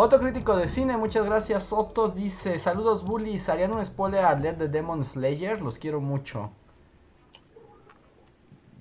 Otro 0.02 0.18
crítico 0.18 0.56
de 0.56 0.70
cine, 0.70 0.96
muchas 0.96 1.26
gracias. 1.26 1.74
Otto 1.74 2.08
dice, 2.08 2.58
saludos 2.58 3.04
bullies, 3.04 3.50
¿harían 3.50 3.74
un 3.74 3.86
spoiler 3.86 4.24
alert 4.24 4.58
de 4.58 4.70
Demon 4.70 5.04
Slayer? 5.04 5.62
Los 5.62 5.78
quiero 5.78 6.00
mucho. 6.00 6.52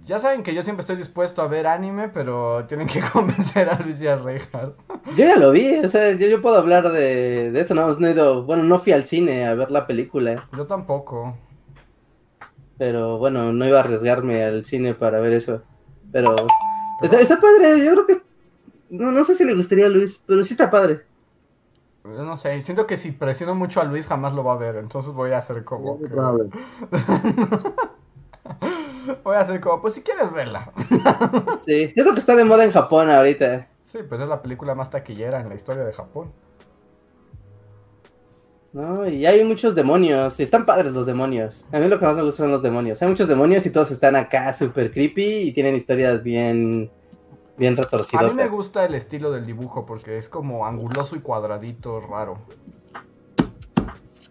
Ya 0.04 0.20
saben 0.20 0.44
que 0.44 0.54
yo 0.54 0.62
siempre 0.62 0.82
estoy 0.82 0.94
dispuesto 0.94 1.42
a 1.42 1.48
ver 1.48 1.66
anime, 1.66 2.08
pero 2.08 2.64
tienen 2.66 2.86
que 2.86 3.00
convencer 3.12 3.68
a 3.68 3.80
Luis 3.80 4.00
y 4.00 4.06
a 4.06 4.14
Reinhardt. 4.14 4.78
Yo 5.16 5.24
ya 5.24 5.36
lo 5.36 5.50
vi, 5.50 5.80
o 5.80 5.88
sea, 5.88 6.12
yo, 6.12 6.28
yo 6.28 6.40
puedo 6.40 6.56
hablar 6.56 6.92
de, 6.92 7.50
de 7.50 7.60
eso, 7.60 7.74
no, 7.74 7.92
no 7.92 8.06
he 8.06 8.12
ido, 8.12 8.44
bueno, 8.44 8.62
no 8.62 8.78
fui 8.78 8.92
al 8.92 9.02
cine 9.02 9.44
a 9.44 9.54
ver 9.54 9.72
la 9.72 9.88
película, 9.88 10.48
Yo 10.56 10.68
tampoco. 10.68 11.36
pero 12.78 13.18
bueno, 13.18 13.52
no 13.52 13.66
iba 13.66 13.78
a 13.78 13.82
arriesgarme 13.82 14.44
al 14.44 14.64
cine 14.64 14.94
para 14.94 15.18
ver 15.18 15.32
eso, 15.32 15.62
pero 16.12 16.36
está, 17.02 17.20
está 17.20 17.40
padre, 17.40 17.84
yo 17.84 17.90
creo 17.90 18.06
que, 18.06 18.22
no, 18.90 19.10
no 19.10 19.24
sé 19.24 19.34
si 19.34 19.44
le 19.44 19.56
gustaría 19.56 19.86
a 19.86 19.88
Luis, 19.88 20.22
pero 20.24 20.44
sí 20.44 20.54
está 20.54 20.70
padre. 20.70 21.07
Yo 22.04 22.22
no 22.24 22.36
sé, 22.36 22.60
siento 22.62 22.86
que 22.86 22.96
si 22.96 23.12
presiono 23.12 23.54
mucho 23.54 23.80
a 23.80 23.84
Luis 23.84 24.06
jamás 24.06 24.32
lo 24.32 24.44
va 24.44 24.54
a 24.54 24.56
ver, 24.56 24.76
entonces 24.76 25.12
voy 25.12 25.32
a 25.32 25.38
hacer 25.38 25.64
como 25.64 25.98
que... 25.98 26.08
Voy 29.24 29.36
a 29.36 29.40
hacer 29.40 29.60
como, 29.60 29.80
pues 29.80 29.94
si 29.94 30.02
quieres 30.02 30.32
verla. 30.32 30.70
Sí, 31.64 31.92
es 31.94 32.04
lo 32.04 32.12
que 32.12 32.20
está 32.20 32.36
de 32.36 32.44
moda 32.44 32.64
en 32.64 32.72
Japón 32.72 33.10
ahorita. 33.10 33.68
Sí, 33.86 33.98
pues 34.08 34.20
es 34.20 34.28
la 34.28 34.42
película 34.42 34.74
más 34.74 34.90
taquillera 34.90 35.40
en 35.40 35.48
la 35.48 35.54
historia 35.54 35.84
de 35.84 35.92
Japón. 35.92 36.30
¿no? 38.72 39.08
Y 39.08 39.26
hay 39.26 39.42
muchos 39.44 39.74
demonios, 39.74 40.38
y 40.38 40.42
están 40.42 40.66
padres 40.66 40.92
los 40.92 41.06
demonios. 41.06 41.66
A 41.72 41.78
mí 41.78 41.88
lo 41.88 41.98
que 41.98 42.04
más 42.04 42.16
me 42.16 42.22
gusta 42.22 42.42
son 42.42 42.50
los 42.50 42.62
demonios. 42.62 43.00
Hay 43.02 43.08
muchos 43.08 43.28
demonios 43.28 43.64
y 43.66 43.70
todos 43.70 43.90
están 43.90 44.16
acá 44.16 44.52
súper 44.52 44.90
creepy 44.90 45.48
y 45.48 45.52
tienen 45.52 45.74
historias 45.74 46.22
bien, 46.22 46.90
bien 47.58 47.74
A 47.74 47.82
retorcidas. 47.82 48.24
mí 48.24 48.34
me 48.34 48.48
gusta 48.48 48.84
el 48.84 48.94
estilo 48.94 49.30
del 49.30 49.44
dibujo 49.46 49.84
porque 49.86 50.16
es 50.18 50.28
como 50.28 50.64
anguloso 50.66 51.16
y 51.16 51.20
cuadradito, 51.20 52.00
raro. 52.00 52.38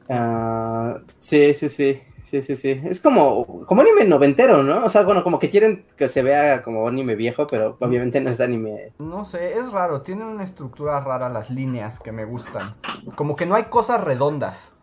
Ah, 0.10 1.00
sí, 1.20 1.54
sí, 1.54 1.70
sí. 1.70 2.02
Sí, 2.24 2.42
sí, 2.42 2.58
sí. 2.58 2.82
Es 2.84 3.00
como, 3.00 3.46
como 3.66 3.82
anime 3.82 4.04
noventero, 4.04 4.62
¿no? 4.62 4.84
O 4.84 4.90
sea, 4.90 5.04
bueno, 5.04 5.24
como 5.24 5.40
que 5.40 5.50
quieren 5.50 5.86
que 5.96 6.10
se 6.10 6.22
vea 6.24 6.62
como 6.62 6.86
anime 6.86 7.16
viejo, 7.16 7.48
pero 7.48 7.78
obviamente 7.80 8.20
no 8.20 8.30
es 8.30 8.42
anime. 8.42 8.92
No 9.00 9.24
sé, 9.24 9.58
es 9.58 9.72
raro, 9.72 10.02
tiene 10.02 10.26
una 10.26 10.44
estructura 10.44 11.00
rara 11.00 11.30
las 11.30 11.50
líneas 11.50 12.02
que 12.02 12.12
me 12.12 12.26
gustan. 12.26 12.76
Como 13.16 13.38
que 13.38 13.46
no 13.46 13.56
hay 13.56 13.66
cosas 13.66 14.04
redondas. 14.04 14.74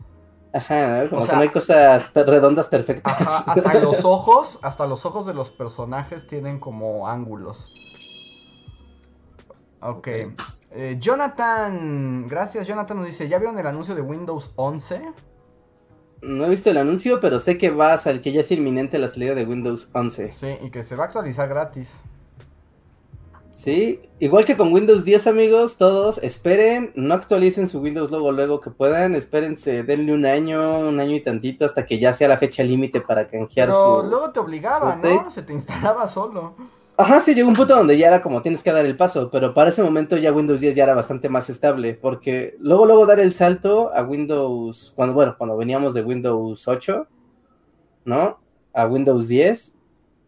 Ajá, 0.55 1.07
como 1.11 1.21
O 1.21 1.25
sea- 1.27 1.33
que 1.33 1.37
no 1.37 1.43
hay 1.43 1.49
cosas 1.51 2.15
redondas 2.15 2.69
perfectas. 2.69 3.13
Ajá, 3.21 3.53
hasta 3.53 3.75
los 3.75 4.05
ojos, 4.07 4.59
hasta 4.63 4.87
los 4.87 5.05
ojos 5.05 5.27
de 5.27 5.35
los 5.35 5.51
personajes 5.51 6.27
tienen 6.27 6.59
como 6.59 7.09
ángulos. 7.09 7.75
Ok. 9.85 10.09
Eh, 10.71 10.97
Jonathan, 10.99 12.27
gracias 12.27 12.67
Jonathan 12.67 12.97
nos 12.97 13.07
dice, 13.07 13.29
¿ya 13.29 13.39
vieron 13.39 13.59
el 13.59 13.67
anuncio 13.67 13.95
de 13.95 14.01
Windows 14.01 14.51
11? 14.57 15.03
No 16.23 16.47
he 16.47 16.49
visto 16.49 16.71
el 16.71 16.79
anuncio, 16.79 17.21
pero 17.21 17.39
sé 17.39 17.59
que 17.59 17.71
va 17.71 17.93
a 17.93 17.99
salir, 17.99 18.23
que 18.23 18.33
ya 18.33 18.41
es 18.41 18.51
inminente 18.51 18.99
la 18.99 19.09
salida 19.09 19.35
de 19.35 19.45
Windows 19.45 19.89
11. 19.93 20.31
Sí, 20.31 20.57
y 20.63 20.71
que 20.71 20.83
se 20.83 20.97
va 20.97 21.05
a 21.05 21.07
actualizar 21.07 21.49
gratis. 21.49 22.01
Sí, 23.55 24.01
igual 24.19 24.47
que 24.47 24.57
con 24.57 24.73
Windows 24.73 25.05
10, 25.05 25.27
amigos, 25.27 25.77
todos 25.77 26.19
esperen, 26.19 26.93
no 26.97 27.15
actualicen 27.15 27.69
su 27.69 27.81
Windows 27.81 28.11
luego, 28.11 28.33
luego 28.33 28.61
que 28.61 28.71
puedan, 28.71 29.15
espérense, 29.15 29.83
denle 29.83 30.15
un 30.15 30.25
año, 30.25 30.81
un 30.81 30.99
año 30.99 31.15
y 31.15 31.23
tantito 31.23 31.67
hasta 31.67 31.85
que 31.85 31.99
ya 31.99 32.15
sea 32.15 32.27
la 32.27 32.39
fecha 32.39 32.63
límite 32.63 33.03
para 33.03 33.29
canjear 33.29 33.69
Pero 33.69 34.01
su... 34.01 34.09
luego 34.09 34.33
te 34.33 34.41
obligaba, 34.41 34.97
¿no? 34.97 35.31
Se 35.31 35.43
te 35.43 35.53
instalaba 35.53 36.09
solo. 36.09 36.55
Ajá, 36.97 37.19
sí, 37.19 37.35
llegó 37.35 37.49
un 37.49 37.55
punto 37.55 37.75
donde 37.75 37.99
ya 37.99 38.07
era 38.07 38.23
como 38.23 38.41
tienes 38.41 38.63
que 38.63 38.71
dar 38.71 38.87
el 38.87 38.97
paso, 38.97 39.29
pero 39.31 39.53
para 39.53 39.71
ese 39.71 39.83
momento 39.83 40.17
ya 40.17 40.33
Windows 40.33 40.61
10 40.61 40.77
ya 40.77 40.85
era 40.85 40.95
bastante 40.95 41.29
más 41.29 41.51
estable, 41.51 41.95
porque 41.95 42.57
luego, 42.61 42.87
luego 42.87 43.05
dar 43.07 43.19
el 43.19 43.33
salto 43.33 43.93
a 43.93 44.03
Windows, 44.05 44.93
cuando, 44.95 45.13
bueno, 45.13 45.35
cuando 45.37 45.57
veníamos 45.57 45.95
de 45.95 46.03
Windows 46.03 46.69
8, 46.69 47.09
¿no? 48.05 48.39
A 48.73 48.87
Windows 48.87 49.27
10, 49.27 49.75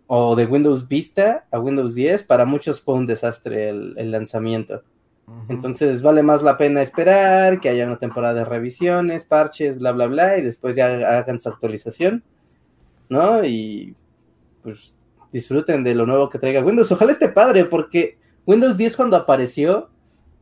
o 0.08 0.34
de 0.34 0.46
Windows 0.46 0.88
Vista 0.88 1.46
a 1.52 1.58
Windows 1.60 1.94
10, 1.94 2.24
para 2.24 2.44
muchos 2.44 2.80
fue 2.80 2.94
un 2.94 3.06
desastre 3.06 3.68
el, 3.68 3.94
el 3.96 4.10
lanzamiento. 4.10 4.82
Entonces 5.48 6.02
vale 6.02 6.22
más 6.22 6.44
la 6.44 6.56
pena 6.56 6.82
esperar, 6.82 7.60
que 7.60 7.68
haya 7.68 7.86
una 7.86 7.98
temporada 7.98 8.34
de 8.34 8.44
revisiones, 8.44 9.24
parches, 9.24 9.78
bla, 9.78 9.90
bla, 9.90 10.06
bla, 10.06 10.38
y 10.38 10.42
después 10.42 10.76
ya 10.76 11.18
hagan 11.18 11.40
su 11.40 11.48
actualización, 11.48 12.22
¿no? 13.08 13.44
Y 13.44 13.96
pues 14.62 14.94
disfruten 15.32 15.84
de 15.84 15.94
lo 15.94 16.06
nuevo 16.06 16.28
que 16.28 16.38
traiga 16.38 16.62
Windows. 16.62 16.92
Ojalá 16.92 17.12
esté 17.12 17.28
padre, 17.28 17.64
porque 17.64 18.18
Windows 18.46 18.76
10 18.76 18.96
cuando 18.96 19.16
apareció, 19.16 19.90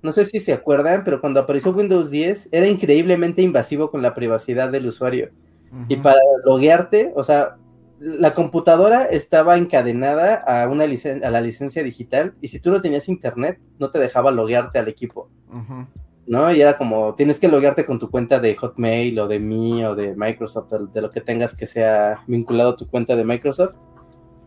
no 0.02 0.12
sé 0.12 0.24
si 0.24 0.40
se 0.40 0.52
acuerdan, 0.52 1.02
pero 1.04 1.20
cuando 1.20 1.40
apareció 1.40 1.72
Windows 1.72 2.10
10 2.10 2.50
era 2.52 2.68
increíblemente 2.68 3.42
invasivo 3.42 3.90
con 3.90 4.02
la 4.02 4.14
privacidad 4.14 4.70
del 4.70 4.86
usuario. 4.86 5.30
Y 5.88 5.96
para 5.96 6.20
loguearte, 6.44 7.12
o 7.16 7.24
sea, 7.24 7.56
la 7.98 8.32
computadora 8.32 9.06
estaba 9.06 9.56
encadenada 9.56 10.36
a, 10.36 10.68
una 10.68 10.84
a 10.84 11.30
la 11.30 11.40
licencia 11.40 11.82
digital 11.82 12.34
y 12.40 12.48
si 12.48 12.60
tú 12.60 12.70
no 12.70 12.80
tenías 12.80 13.08
internet, 13.08 13.58
no 13.80 13.90
te 13.90 13.98
dejaba 13.98 14.30
loguearte 14.30 14.78
al 14.78 14.86
equipo. 14.86 15.28
¿no? 16.26 16.52
Y 16.52 16.60
era 16.60 16.76
como, 16.76 17.14
tienes 17.14 17.38
que 17.38 17.48
loguearte 17.48 17.84
con 17.84 17.98
tu 17.98 18.10
cuenta 18.10 18.40
de 18.40 18.54
Hotmail 18.54 19.18
o 19.18 19.28
de 19.28 19.40
Me 19.40 19.86
o 19.86 19.94
de 19.94 20.14
Microsoft, 20.14 20.70
de, 20.70 20.86
de 20.92 21.02
lo 21.02 21.10
que 21.10 21.20
tengas 21.20 21.54
que 21.54 21.66
sea 21.66 22.22
vinculado 22.26 22.70
a 22.70 22.76
tu 22.76 22.86
cuenta 22.86 23.16
de 23.16 23.24
Microsoft. 23.24 23.74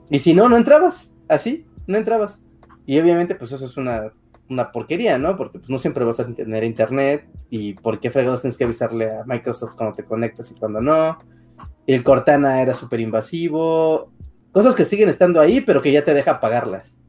Y 0.09 0.19
si 0.19 0.33
no, 0.33 0.47
no 0.49 0.57
entrabas, 0.57 1.11
así, 1.27 1.65
no 1.85 1.97
entrabas. 1.97 2.39
Y 2.85 2.99
obviamente, 2.99 3.35
pues 3.35 3.51
eso 3.51 3.65
es 3.65 3.77
una 3.77 4.11
una 4.49 4.71
porquería, 4.71 5.17
¿no? 5.17 5.35
Porque 5.35 5.59
pues, 5.59 5.69
no 5.69 5.77
siempre 5.77 6.05
vas 6.05 6.19
a 6.19 6.27
tener 6.27 6.63
internet 6.63 7.27
y 7.49 7.73
por 7.73 7.99
qué 7.99 8.09
fregados 8.09 8.41
tienes 8.41 8.57
que 8.57 8.63
avisarle 8.63 9.11
a 9.11 9.23
Microsoft 9.25 9.75
cuando 9.75 9.95
te 9.95 10.03
conectas 10.03 10.51
y 10.51 10.55
cuando 10.55 10.81
no. 10.81 11.17
El 11.85 12.03
Cortana 12.03 12.61
era 12.61 12.73
súper 12.73 12.99
invasivo. 12.99 14.11
Cosas 14.51 14.75
que 14.75 14.85
siguen 14.85 15.09
estando 15.09 15.39
ahí, 15.39 15.61
pero 15.61 15.81
que 15.81 15.91
ya 15.91 16.03
te 16.03 16.13
deja 16.13 16.39
pagarlas. 16.39 16.99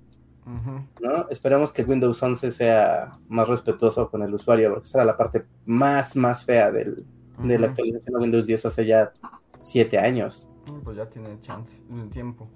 ¿no? 1.01 1.29
Esperemos 1.29 1.73
que 1.73 1.85
Windows 1.85 2.23
11 2.23 2.51
sea 2.51 3.19
más 3.29 3.49
respetuoso 3.49 4.11
con 4.11 4.23
el 4.23 4.33
usuario, 4.33 4.71
porque 4.71 4.87
esa 4.87 4.99
era 4.99 5.05
la 5.05 5.17
parte 5.17 5.45
más, 5.67 6.17
más 6.17 6.45
fea 6.45 6.71
del, 6.71 7.05
de 7.43 7.59
la 7.59 7.67
actualización 7.67 8.15
de 8.15 8.21
Windows 8.21 8.47
10 8.47 8.65
hace 8.65 8.87
ya 8.87 9.13
siete 9.59 9.99
años. 9.99 10.49
Pues 10.85 10.97
ya 10.97 11.09
tiene 11.09 11.39
chance, 11.41 11.73
tiempo. 12.11 12.49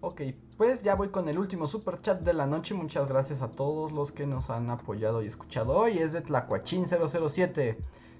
Ok, 0.00 0.20
pues 0.56 0.82
ya 0.82 0.94
voy 0.94 1.08
con 1.08 1.28
el 1.28 1.38
último 1.38 1.66
super 1.66 2.00
chat 2.00 2.20
de 2.20 2.32
la 2.32 2.46
noche. 2.46 2.74
Muchas 2.74 3.08
gracias 3.08 3.42
a 3.42 3.48
todos 3.48 3.92
los 3.92 4.12
que 4.12 4.26
nos 4.26 4.50
han 4.50 4.70
apoyado 4.70 5.22
y 5.22 5.26
escuchado 5.26 5.72
hoy. 5.72 5.98
Es 5.98 6.12
de 6.12 6.22
Tlacuachín007. 6.22 7.76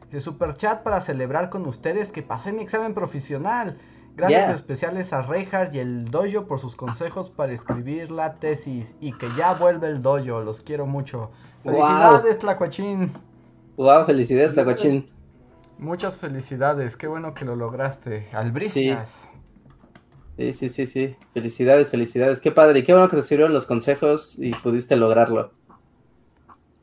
Dice 0.06 0.20
super 0.20 0.56
chat 0.56 0.82
para 0.82 1.00
celebrar 1.00 1.50
con 1.50 1.66
ustedes 1.66 2.12
que 2.12 2.22
pasé 2.22 2.52
mi 2.52 2.62
examen 2.62 2.94
profesional. 2.94 3.78
Gracias 4.16 4.54
especiales 4.54 5.12
a 5.12 5.20
Reinhardt 5.20 5.74
y 5.74 5.78
el 5.78 6.06
dojo 6.06 6.46
por 6.46 6.58
sus 6.58 6.74
consejos 6.74 7.28
para 7.28 7.52
escribir 7.52 8.10
la 8.10 8.34
tesis 8.34 8.94
y 8.98 9.12
que 9.12 9.28
ya 9.36 9.52
vuelve 9.52 9.88
el 9.88 10.00
dojo. 10.00 10.40
Los 10.40 10.62
quiero 10.62 10.86
mucho. 10.86 11.30
Felicidades, 11.62 12.38
Tlacuachín. 12.38 13.12
Wow, 13.76 14.06
felicidades, 14.06 14.54
Tlacuachín. 14.54 15.04
Muchas 15.78 16.16
felicidades, 16.16 16.96
qué 16.96 17.06
bueno 17.06 17.34
que 17.34 17.44
lo 17.44 17.54
lograste. 17.54 18.28
Albricias. 18.32 19.28
Sí. 19.30 19.35
Sí, 20.36 20.68
sí, 20.68 20.86
sí, 20.86 21.16
Felicidades, 21.32 21.90
felicidades. 21.90 22.40
Qué 22.40 22.52
padre. 22.52 22.84
Qué 22.84 22.92
bueno 22.92 23.08
que 23.08 23.16
te 23.16 23.22
sirvieron 23.22 23.52
los 23.54 23.66
consejos 23.66 24.34
y 24.38 24.52
pudiste 24.54 24.96
lograrlo. 24.96 25.52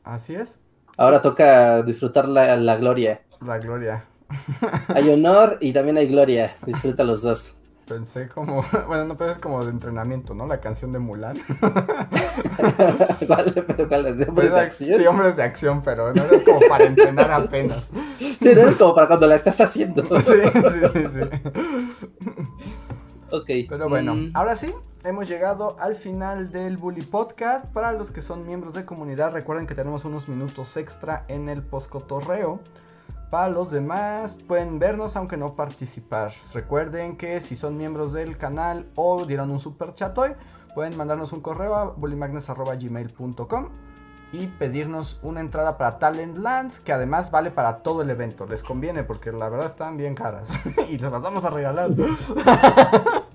Así 0.04 0.34
es. 0.34 0.58
Ahora 0.96 1.22
toca 1.22 1.82
disfrutar 1.82 2.28
la, 2.28 2.56
la 2.56 2.76
gloria. 2.76 3.22
La 3.40 3.58
gloria. 3.58 4.04
Hay 4.88 5.08
honor 5.10 5.58
y 5.60 5.72
también 5.72 5.98
hay 5.98 6.06
gloria. 6.08 6.56
Disfruta 6.66 7.04
los 7.04 7.22
dos. 7.22 7.56
Pensé 7.86 8.28
como, 8.28 8.64
bueno, 8.88 9.04
no, 9.04 9.16
pero 9.16 9.30
es 9.30 9.38
como 9.38 9.62
de 9.62 9.70
entrenamiento, 9.70 10.34
¿no? 10.34 10.46
La 10.46 10.58
canción 10.58 10.90
de 10.92 10.98
Mulan. 10.98 11.36
¿Cuál, 13.26 13.52
pero 13.66 13.88
cuál 13.88 14.06
es? 14.06 14.16
¿De 14.16 14.24
hombres 14.24 14.52
de 14.52 14.60
acción? 14.60 15.00
Sí, 15.00 15.06
hombres 15.06 15.36
de 15.36 15.42
acción, 15.42 15.82
pero 15.82 16.14
no 16.14 16.22
es 16.24 16.42
como 16.44 16.60
para 16.60 16.84
entrenar 16.84 17.30
apenas. 17.30 17.84
Sí, 18.18 18.54
no 18.54 18.62
es 18.62 18.76
como 18.76 18.94
para 18.94 19.06
cuando 19.06 19.26
la 19.26 19.34
estás 19.34 19.60
haciendo. 19.60 20.02
Sí, 20.20 20.32
sí, 20.54 20.80
sí, 20.92 21.04
sí. 21.12 21.20
Ok. 23.34 23.50
Pero 23.68 23.88
bueno, 23.88 24.14
mm. 24.14 24.30
ahora 24.34 24.56
sí, 24.56 24.72
hemos 25.02 25.28
llegado 25.28 25.76
al 25.80 25.96
final 25.96 26.52
del 26.52 26.76
Bully 26.76 27.02
Podcast. 27.02 27.66
Para 27.66 27.92
los 27.92 28.12
que 28.12 28.22
son 28.22 28.46
miembros 28.46 28.74
de 28.74 28.84
comunidad, 28.84 29.32
recuerden 29.32 29.66
que 29.66 29.74
tenemos 29.74 30.04
unos 30.04 30.28
minutos 30.28 30.76
extra 30.76 31.24
en 31.26 31.48
el 31.48 31.62
postcotorreo. 31.62 32.60
Para 33.30 33.48
los 33.48 33.72
demás 33.72 34.38
pueden 34.46 34.78
vernos 34.78 35.16
aunque 35.16 35.36
no 35.36 35.56
participar. 35.56 36.32
Recuerden 36.52 37.16
que 37.16 37.40
si 37.40 37.56
son 37.56 37.76
miembros 37.76 38.12
del 38.12 38.38
canal 38.38 38.86
o 38.94 39.24
dieron 39.24 39.50
un 39.50 39.58
super 39.58 39.94
chat 39.94 40.16
hoy, 40.16 40.30
pueden 40.72 40.96
mandarnos 40.96 41.32
un 41.32 41.40
correo 41.40 41.74
a 41.74 41.84
bullymagnes.gmail.com 41.86 43.68
y 44.32 44.46
pedirnos 44.46 45.18
una 45.22 45.40
entrada 45.40 45.78
para 45.78 45.98
Talent 45.98 46.38
Lands 46.38 46.80
que 46.80 46.92
además 46.92 47.30
vale 47.30 47.50
para 47.50 47.78
todo 47.78 48.02
el 48.02 48.10
evento. 48.10 48.46
Les 48.46 48.62
conviene 48.62 49.04
porque 49.04 49.32
la 49.32 49.48
verdad 49.48 49.66
están 49.66 49.96
bien 49.96 50.14
caras 50.14 50.48
y 50.90 50.98
se 50.98 51.10
las 51.10 51.22
vamos 51.22 51.44
a 51.44 51.50
regalar. 51.50 51.90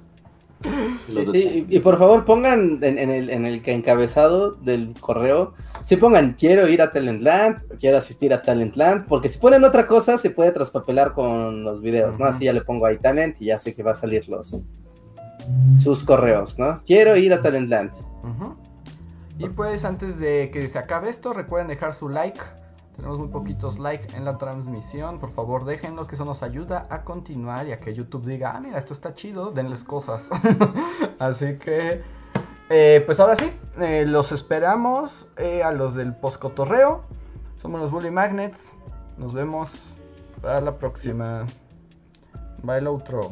Sí, 1.32 1.66
y, 1.70 1.80
por 1.80 1.98
favor 1.98 2.26
pongan 2.26 2.80
en, 2.84 2.98
el, 2.98 3.30
en 3.30 3.46
el 3.46 3.62
encabezado 3.66 4.52
del 4.52 4.94
correo, 5.00 5.54
si 5.86 5.96
pongan 5.96 6.34
quiero 6.34 6.68
ir 6.68 6.82
a 6.82 6.92
Talentland, 6.92 7.78
quiero 7.80 7.98
asistir 7.98 8.34
a 8.34 8.42
Talentland, 8.42 9.08
porque 9.08 9.30
si 9.30 9.40
ponen 9.40 9.64
otra 9.64 9.88
cosa 9.88 10.18
se 10.18 10.30
puede 10.30 10.52
traspapelar 10.52 11.14
con 11.14 11.64
los 11.64 11.82
videos, 11.82 12.20
¿no? 12.20 12.26
Así 12.26 12.46
ya 12.46 12.54
le 12.54 12.62
pongo 12.62 12.86
ahí 12.86 12.98
Talent 12.98 13.42
y 13.42 13.46
ya 13.46 13.58
sé 13.58 13.74
que 13.74 13.84
va 13.84 13.92
a 13.92 13.96
salir 13.96 14.28
los 14.28 14.66
sus 15.82 16.04
correos, 16.04 16.60
¿no? 16.60 16.82
Quiero 16.86 17.16
ir 17.16 17.34
a 17.34 17.42
Talentland. 17.42 17.92
Y 19.40 19.50
pues 19.50 19.84
antes 19.84 20.20
de 20.20 20.52
que 20.52 20.70
se 20.70 20.78
acabe 20.78 21.10
esto, 21.10 21.34
recuerden 21.34 21.70
dejar 21.70 21.96
su 21.96 22.10
like 22.10 22.42
tenemos 23.00 23.18
muy 23.18 23.30
poquitos 23.30 23.80
likes 23.80 24.14
en 24.16 24.26
la 24.26 24.38
transmisión. 24.38 25.20
Por 25.20 25.32
favor, 25.32 25.64
déjenlo 25.64 26.06
que 26.06 26.16
eso 26.16 26.26
nos 26.26 26.44
ayuda 26.44 26.86
a 26.90 27.04
continuar 27.04 27.66
y 27.66 27.72
a 27.72 27.78
que 27.78 27.94
YouTube 27.94 28.26
diga, 28.26 28.52
ah, 28.54 28.60
mira, 28.60 28.78
esto 28.78 28.92
está 28.92 29.16
chido, 29.16 29.52
denles 29.52 29.86
cosas. 29.86 30.28
Así 31.20 31.58
que, 31.58 32.04
eh, 32.70 33.02
pues 33.06 33.22
ahora 33.22 33.38
sí, 33.38 33.54
eh, 33.80 34.06
los 34.06 34.34
esperamos 34.34 35.30
eh, 35.38 35.64
a 35.64 35.72
los 35.72 35.96
del 35.96 36.14
postcotorreo. 36.14 37.06
Somos 37.62 37.80
los 37.80 37.90
Bully 37.90 38.12
Magnets. 38.12 38.74
Nos 39.18 39.34
vemos 39.34 39.96
para 40.42 40.60
la 40.60 40.78
próxima. 40.78 41.46
Bye, 42.64 42.86
outro. 42.86 43.32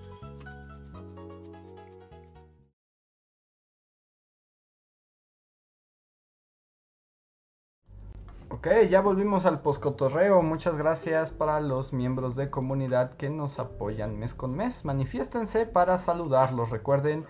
Ok, 8.53 8.67
ya 8.89 8.99
volvimos 8.99 9.45
al 9.45 9.61
poscotorreo. 9.61 10.41
Muchas 10.41 10.75
gracias 10.75 11.31
para 11.31 11.61
los 11.61 11.93
miembros 11.93 12.35
de 12.35 12.49
comunidad 12.49 13.13
que 13.13 13.29
nos 13.29 13.59
apoyan 13.59 14.19
mes 14.19 14.33
con 14.33 14.57
mes. 14.57 14.83
Manifiéstense 14.83 15.65
para 15.65 15.97
saludarlos. 15.97 16.69
Recuerden 16.69 17.23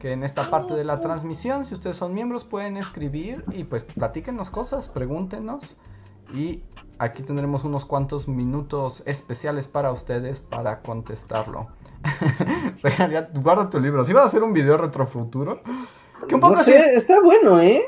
que 0.00 0.12
en 0.12 0.24
esta 0.24 0.48
parte 0.48 0.72
de 0.72 0.84
la 0.84 1.02
transmisión, 1.02 1.66
si 1.66 1.74
ustedes 1.74 1.98
son 1.98 2.14
miembros, 2.14 2.44
pueden 2.44 2.78
escribir 2.78 3.44
y 3.52 3.64
pues 3.64 3.84
platíquenos 3.84 4.48
cosas, 4.48 4.88
pregúntenos. 4.88 5.76
Y 6.32 6.62
aquí 6.98 7.22
tendremos 7.22 7.64
unos 7.64 7.84
cuantos 7.84 8.26
minutos 8.26 9.02
especiales 9.04 9.68
para 9.68 9.92
ustedes 9.92 10.40
para 10.40 10.80
contestarlo. 10.80 11.66
guarda 13.42 13.68
tu 13.68 13.78
libro. 13.78 14.06
Si 14.06 14.14
vas 14.14 14.24
a 14.24 14.26
hacer 14.28 14.42
un 14.42 14.54
video 14.54 14.78
retrofuturo, 14.78 15.60
que 16.26 16.34
un 16.34 16.40
poco 16.40 16.60
está 16.60 17.20
bueno, 17.20 17.60
¿eh? 17.60 17.82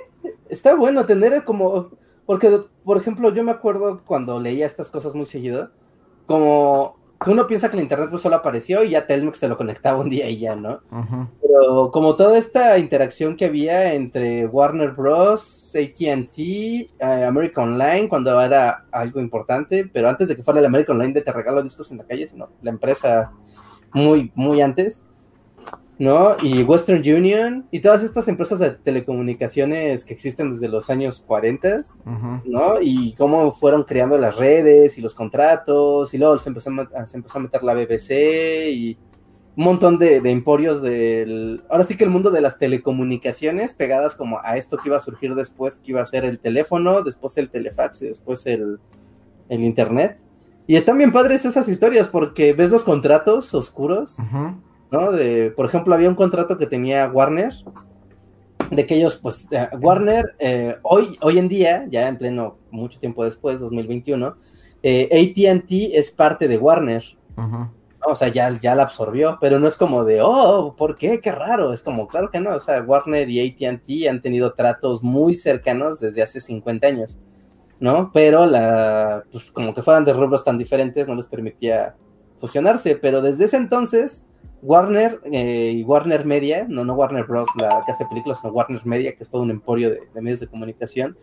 Está 0.51 0.75
bueno 0.75 1.07
tener 1.07 1.45
como 1.45 2.04
porque, 2.27 2.61
por 2.85 2.97
ejemplo, 2.97 3.33
yo 3.35 3.45
me 3.45 3.53
acuerdo 3.53 4.01
cuando 4.05 4.41
leía 4.41 4.67
estas 4.67 4.91
cosas 4.91 5.15
muy 5.15 5.27
seguido, 5.27 5.71
como 6.27 6.97
que 7.23 7.31
uno 7.31 7.47
piensa 7.47 7.71
que 7.71 7.77
el 7.77 7.83
internet 7.83 8.11
pues 8.11 8.23
solo 8.23 8.37
apareció 8.37 8.85
y 8.85 8.91
ya 8.91 9.07
Telmex 9.07 9.41
te 9.41 9.49
lo 9.49 9.57
conectaba 9.57 10.01
un 10.01 10.11
día 10.11 10.29
y 10.29 10.39
ya, 10.39 10.55
¿no? 10.55 10.81
Pero 11.41 11.91
como 11.91 12.17
toda 12.17 12.37
esta 12.37 12.77
interacción 12.79 13.37
que 13.37 13.47
había 13.47 13.95
entre 13.95 14.47
Warner 14.47 14.91
Bros., 14.91 15.73
ATT, 15.75 16.39
eh, 16.39 16.89
American 17.27 17.75
Online, 17.75 18.09
cuando 18.09 18.39
era 18.41 18.85
algo 18.91 19.21
importante, 19.21 19.89
pero 19.91 20.09
antes 20.09 20.29
de 20.29 20.37
que 20.37 20.43
fuera 20.43 20.61
el 20.61 20.67
American 20.67 20.97
Online 20.97 21.15
de 21.15 21.23
te 21.23 21.33
regalo 21.33 21.63
discos 21.63 21.91
en 21.91 21.99
la 21.99 22.05
calle, 22.05 22.27
sino 22.27 22.51
la 22.63 22.71
empresa 22.71 23.33
muy, 23.93 24.31
muy 24.35 24.61
antes 24.61 25.05
¿no? 25.99 26.37
Y 26.43 26.63
Western 26.63 27.01
Union 27.01 27.67
y 27.71 27.81
todas 27.81 28.03
estas 28.03 28.27
empresas 28.29 28.59
de 28.59 28.71
telecomunicaciones 28.71 30.05
que 30.05 30.15
existen 30.15 30.53
desde 30.53 30.69
los 30.69 30.91
años 30.91 31.23
40, 31.27 31.83
¿no? 32.45 32.81
Y 32.81 33.15
cómo 33.15 33.53
fueron 33.53 33.85
creando 33.85 34.19
las 34.19 34.37
redes 34.37 34.99
y 34.99 35.01
los 35.01 35.15
contratos, 35.15 36.13
y 36.15 36.19
luego 36.19 36.39
se 36.39 36.49
empezó 36.49 36.71
a, 36.71 37.07
se 37.07 37.17
empezó 37.17 37.39
a 37.39 37.43
meter 37.43 37.63
la 37.63 37.75
BBC 37.75 38.71
y 38.71 38.99
un 39.57 39.65
montón 39.65 39.99
de, 39.99 40.17
emporios 40.31 40.83
del... 40.83 41.63
Ahora 41.71 41.85
sí 41.85 41.97
que 41.97 42.03
el 42.03 42.11
mundo 42.11 42.31
de 42.31 42.41
las 42.41 42.59
telecomunicaciones 42.59 43.73
pegadas 43.73 44.17
como 44.17 44.41
a 44.43 44.57
esto 44.57 44.79
que 44.79 44.89
iba 44.89 44.97
a 44.97 45.01
surgir 45.01 45.35
después, 45.37 45.77
que 45.77 45.93
iba 45.93 46.03
a 46.03 46.07
ser 46.07 46.25
el 46.25 46.41
teléfono, 46.41 47.03
después 47.03 47.37
el 47.37 47.51
telefax 47.51 48.03
y 48.03 48.07
después 48.09 48.47
el, 48.47 48.81
el 49.49 49.63
internet. 49.63 50.19
Y 50.67 50.75
están 50.75 50.99
bien 50.99 51.13
padres 51.13 51.45
esas 51.45 51.69
historias 51.69 52.09
porque 52.09 52.53
ves 52.53 52.71
los 52.71 52.83
contratos 52.83 53.55
oscuros. 53.55 54.17
De, 54.91 55.51
por 55.51 55.67
ejemplo, 55.67 55.95
había 55.95 56.09
un 56.09 56.15
contrato 56.15 56.57
que 56.57 56.67
tenía 56.67 57.09
Warner, 57.09 57.53
de 58.71 58.87
que 58.87 58.95
ellos, 58.95 59.17
pues, 59.17 59.49
eh, 59.51 59.69
Warner, 59.81 60.35
eh, 60.39 60.77
hoy, 60.83 61.19
hoy 61.21 61.39
en 61.39 61.49
día, 61.49 61.87
ya 61.91 62.09
en 62.09 62.17
pleno, 62.17 62.59
mucho 62.71 62.99
tiempo 62.99 63.25
después, 63.25 63.61
2021, 63.61 64.37
eh, 64.83 65.09
ATT 65.13 65.97
es 65.97 66.11
parte 66.11 66.49
de 66.49 66.59
Warner. 66.59 67.03
O 68.07 68.15
sea, 68.15 68.29
ya, 68.29 68.51
ya 68.61 68.75
la 68.75 68.83
absorbió, 68.83 69.39
pero 69.41 69.59
no 69.59 69.67
es 69.67 69.77
como 69.77 70.05
de, 70.05 70.21
oh, 70.21 70.75
¿por 70.77 70.97
qué? 70.97 71.21
Qué 71.21 71.33
raro. 71.33 71.73
Es 71.73 71.83
como, 71.83 72.07
claro 72.07 72.31
que 72.31 72.39
no. 72.39 72.55
O 72.55 72.61
sea, 72.61 72.83
Warner 72.83 73.31
y 73.31 73.41
ATT 73.41 74.09
han 74.11 74.21
tenido 74.21 74.53
tratos 74.53 75.03
muy 75.03 75.35
cercanos 75.35 76.01
desde 76.01 76.23
hace 76.23 76.39
50 76.39 76.87
años, 76.87 77.19
¿no? 77.81 78.11
Pero 78.13 78.45
la, 78.45 79.25
pues, 79.33 79.51
como 79.51 79.73
que 79.73 79.83
fueran 79.83 80.05
de 80.05 80.13
rubros 80.13 80.45
tan 80.45 80.59
diferentes, 80.59 81.09
no 81.09 81.15
les 81.15 81.27
permitía 81.27 81.97
fusionarse, 82.39 82.95
pero 82.97 83.23
desde 83.23 83.47
ese 83.47 83.57
entonces 83.57 84.23
Warner 84.65 85.21
eh, 85.31 85.73
y 85.77 85.83
Warner 85.85 86.25
Media, 86.25 86.67
no, 86.69 86.85
no 86.85 86.95
Warner 86.95 87.25
Bros., 87.25 87.49
la 87.57 87.83
que 87.85 87.93
hace 87.93 88.07
películas, 88.07 88.41
sino 88.41 88.53
Warner 88.53 88.85
Media, 88.87 89.15
que 89.15 89.23
es 89.23 89.31
todo 89.31 89.43
un 89.43 89.51
emporio 89.51 89.91
de, 89.91 90.01
de 90.13 90.21
medios 90.23 90.41
de 90.41 90.47
comunicación, 90.47 91.17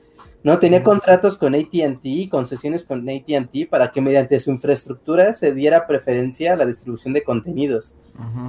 ¿no? 0.43 0.59
Tenía 0.59 0.83
contratos 0.83 1.37
con 1.37 1.55
ATT, 1.55 2.29
concesiones 2.29 2.85
con 2.85 3.07
ATT, 3.07 3.69
para 3.69 3.91
que 3.91 4.01
mediante 4.01 4.39
su 4.39 4.51
infraestructura 4.51 5.33
se 5.33 5.53
diera 5.53 5.87
preferencia 5.87 6.53
a 6.53 6.55
la 6.55 6.65
distribución 6.65 7.13
de 7.13 7.23
contenidos. 7.23 7.93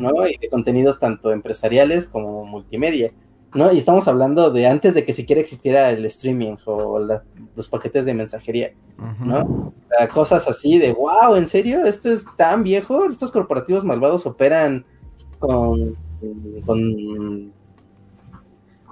¿no? 0.01 0.27
Y 0.27 0.37
de 0.37 0.49
contenidos 0.49 0.99
tanto 0.99 1.33
empresariales 1.33 2.07
como 2.07 2.45
multimedia, 2.45 3.13
¿no? 3.55 3.73
Y 3.73 3.79
estamos 3.79 4.09
hablando 4.09 4.51
de 4.51 4.67
antes 4.67 4.95
de 4.95 5.05
que 5.05 5.13
siquiera 5.13 5.41
existiera 5.41 5.91
el 5.91 6.05
streaming 6.07 6.57
o 6.67 6.99
la- 6.99 7.23
los 7.55 7.69
paquetes 7.69 8.05
de 8.05 8.15
mensajería. 8.15 8.73
¿no? 9.21 9.73
Cosas 10.15 10.49
así 10.49 10.79
de, 10.79 10.93
wow, 10.93 11.35
¿en 11.37 11.47
serio? 11.47 11.85
¿Esto 11.85 12.11
es 12.11 12.25
tan 12.37 12.63
viejo? 12.63 13.05
¿Estos 13.07 13.31
corporativos 13.33 13.85
malvados 13.85 14.25
operan 14.27 14.85
con, 15.39 15.97
con 16.65 17.53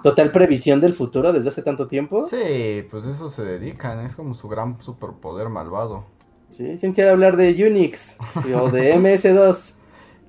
total 0.02 0.32
previsión 0.32 0.80
del 0.80 0.94
futuro 0.94 1.32
desde 1.32 1.48
hace 1.50 1.62
tanto 1.62 1.86
tiempo? 1.86 2.26
Sí, 2.28 2.84
pues 2.90 3.06
eso 3.06 3.28
se 3.28 3.44
dedican, 3.44 4.00
es 4.00 4.14
como 4.14 4.34
su 4.34 4.48
gran 4.48 4.80
superpoder 4.82 5.48
malvado. 5.48 6.04
Sí, 6.48 6.76
¿quién 6.80 6.92
quiere 6.92 7.10
hablar 7.10 7.36
de 7.36 7.50
Unix 7.66 8.18
o 8.60 8.70
de 8.70 8.96
MS2? 8.96 9.74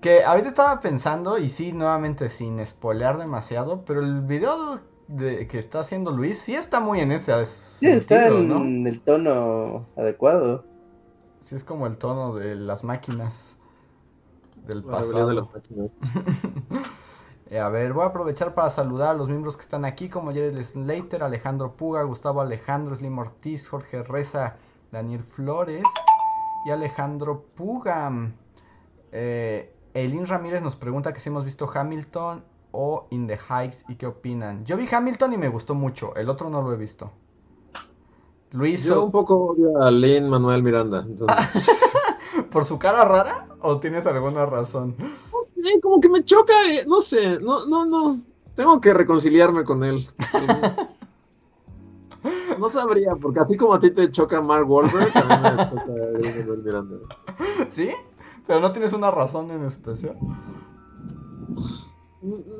Que 0.01 0.23
ahorita 0.23 0.49
estaba 0.49 0.79
pensando, 0.79 1.37
y 1.37 1.49
sí, 1.49 1.73
nuevamente 1.73 2.27
sin 2.27 2.65
spoilear 2.65 3.17
demasiado, 3.19 3.85
pero 3.85 4.01
el 4.01 4.21
video 4.21 4.79
de, 5.07 5.47
que 5.47 5.59
está 5.59 5.81
haciendo 5.81 6.11
Luis 6.11 6.39
sí 6.39 6.55
está 6.55 6.79
muy 6.79 7.01
en 7.01 7.11
ese 7.11 7.45
Sí, 7.45 7.87
está 7.87 8.27
en 8.27 8.47
¿no? 8.47 8.89
el 8.89 8.99
tono 9.01 9.85
adecuado. 9.95 10.65
Sí, 11.41 11.55
es 11.55 11.63
como 11.63 11.85
el 11.87 11.97
tono 11.97 12.33
de 12.35 12.55
las 12.55 12.83
máquinas 12.83 13.57
del 14.65 14.83
rebelión 14.83 15.03
de 15.03 15.11
pasado. 15.13 15.33
las 15.33 15.53
máquinas. 15.53 15.91
Eh, 17.51 17.59
a 17.59 17.67
ver, 17.67 17.91
voy 17.91 18.03
a 18.03 18.07
aprovechar 18.07 18.53
para 18.53 18.69
saludar 18.69 19.09
a 19.09 19.13
los 19.13 19.27
miembros 19.27 19.57
que 19.57 19.63
están 19.63 19.83
aquí, 19.83 20.07
como 20.07 20.31
Jared 20.31 20.63
Slater, 20.63 21.21
Alejandro 21.21 21.75
Puga, 21.75 22.01
Gustavo 22.03 22.39
Alejandro, 22.39 22.95
Slim 22.95 23.19
Ortiz, 23.19 23.67
Jorge 23.67 24.03
Reza, 24.03 24.55
Daniel 24.89 25.21
Flores 25.25 25.83
y 26.65 26.69
Alejandro 26.69 27.43
Puga. 27.53 28.09
Eh, 29.11 29.70
Elin 29.93 30.25
Ramírez 30.25 30.61
nos 30.61 30.75
pregunta 30.75 31.13
que 31.13 31.19
si 31.19 31.29
hemos 31.29 31.45
visto 31.45 31.69
Hamilton 31.73 32.43
o 32.71 33.07
In 33.11 33.27
the 33.27 33.37
Heights 33.49 33.83
y 33.89 33.95
qué 33.95 34.07
opinan. 34.07 34.65
Yo 34.65 34.77
vi 34.77 34.87
Hamilton 34.91 35.33
y 35.33 35.37
me 35.37 35.49
gustó 35.49 35.75
mucho, 35.75 36.15
el 36.15 36.29
otro 36.29 36.49
no 36.49 36.61
lo 36.61 36.73
he 36.73 36.77
visto. 36.77 37.11
Luis, 38.51 38.83
Yo 38.83 39.05
un 39.05 39.11
poco 39.11 39.35
odio 39.37 39.81
a 39.81 39.89
Lin 39.89 40.29
Manuel 40.29 40.61
Miranda. 40.61 41.05
entonces, 41.07 41.69
¿por 42.51 42.65
su 42.65 42.77
cara 42.77 43.05
rara 43.05 43.45
o 43.61 43.79
tienes 43.79 44.05
alguna 44.05 44.45
razón? 44.45 44.93
no 44.97 45.43
sé, 45.43 45.79
como 45.81 46.01
que 46.01 46.09
me 46.09 46.23
choca, 46.25 46.53
eh, 46.69 46.83
no 46.87 46.99
sé, 46.99 47.39
no, 47.41 47.65
no, 47.67 47.85
no. 47.85 48.19
Tengo 48.55 48.81
que 48.81 48.93
reconciliarme 48.93 49.63
con 49.63 49.83
él. 49.83 50.05
No 52.59 52.69
sabría, 52.69 53.15
porque 53.15 53.39
así 53.39 53.57
como 53.57 53.73
a 53.73 53.79
ti 53.79 53.89
te 53.89 54.11
choca 54.11 54.39
Mark 54.41 54.69
Wahlberg, 54.69 55.11
mí 55.15 55.35
me 55.41 55.57
choca 55.57 55.93
Lin 56.19 56.39
Manuel 56.39 56.63
Miranda. 56.63 56.95
¿Sí? 57.71 57.89
Pero 58.51 58.59
no 58.59 58.73
tienes 58.73 58.91
una 58.91 59.09
razón 59.09 59.49
en 59.49 59.63
especial. 59.63 60.17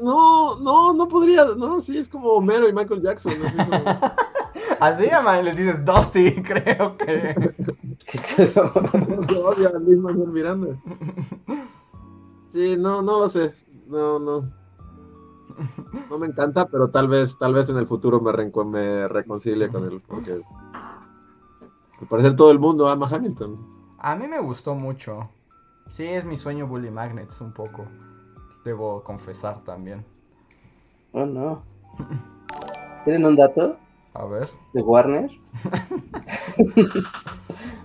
No, 0.01 0.57
no, 0.57 0.93
no 0.93 1.07
podría, 1.09 1.43
no, 1.57 1.81
sí, 1.81 1.97
es 1.97 2.07
como 2.07 2.30
Homero 2.30 2.69
y 2.69 2.72
Michael 2.72 3.01
Jackson. 3.01 3.34
así 3.45 3.57
como- 3.57 3.84
Así 4.80 5.07
llaman, 5.07 5.43
le 5.43 5.53
dices 5.53 5.84
Dusty, 5.84 6.41
creo 6.43 6.93
que. 6.95 7.35
Yo 9.27 9.45
odio 9.45 9.68
a 9.76 9.80
Lin 9.80 10.01
Manuel 10.01 10.30
Miranda. 10.30 10.69
Sí, 12.47 12.77
no, 12.80 13.01
no 13.01 13.19
lo 13.19 13.30
sé. 13.30 13.53
No, 13.88 14.18
no. 14.18 14.43
No 16.09 16.18
me 16.19 16.27
encanta, 16.27 16.68
pero 16.69 16.89
tal 16.89 17.09
vez, 17.09 17.38
tal 17.38 17.53
vez 17.53 17.68
en 17.69 17.76
el 17.76 17.85
futuro 17.85 18.22
me, 18.22 18.31
reencu- 18.31 18.65
me 18.65 19.09
reconcilie 19.09 19.68
con 19.68 19.84
él, 19.84 20.01
porque 20.07 20.41
al 21.99 22.07
parecer 22.07 22.34
todo 22.38 22.49
el 22.49 22.59
mundo 22.59 22.88
ama 22.88 23.09
Hamilton. 23.11 23.59
A 23.99 24.15
mí 24.15 24.26
me 24.30 24.39
gustó 24.39 24.73
mucho. 24.73 25.30
Sí, 25.91 26.05
es 26.05 26.23
mi 26.23 26.38
sueño 26.38 26.68
Bully 26.68 26.89
Magnets 26.89 27.41
un 27.41 27.51
poco. 27.51 27.85
Debo 28.63 29.03
confesar 29.03 29.61
también. 29.65 30.05
Oh, 31.11 31.26
no. 31.26 31.63
¿Tienen 33.03 33.26
un 33.26 33.35
dato 33.35 33.77
A 34.13 34.26
ver. 34.26 34.47
de 34.73 34.81
Warner? 34.81 35.30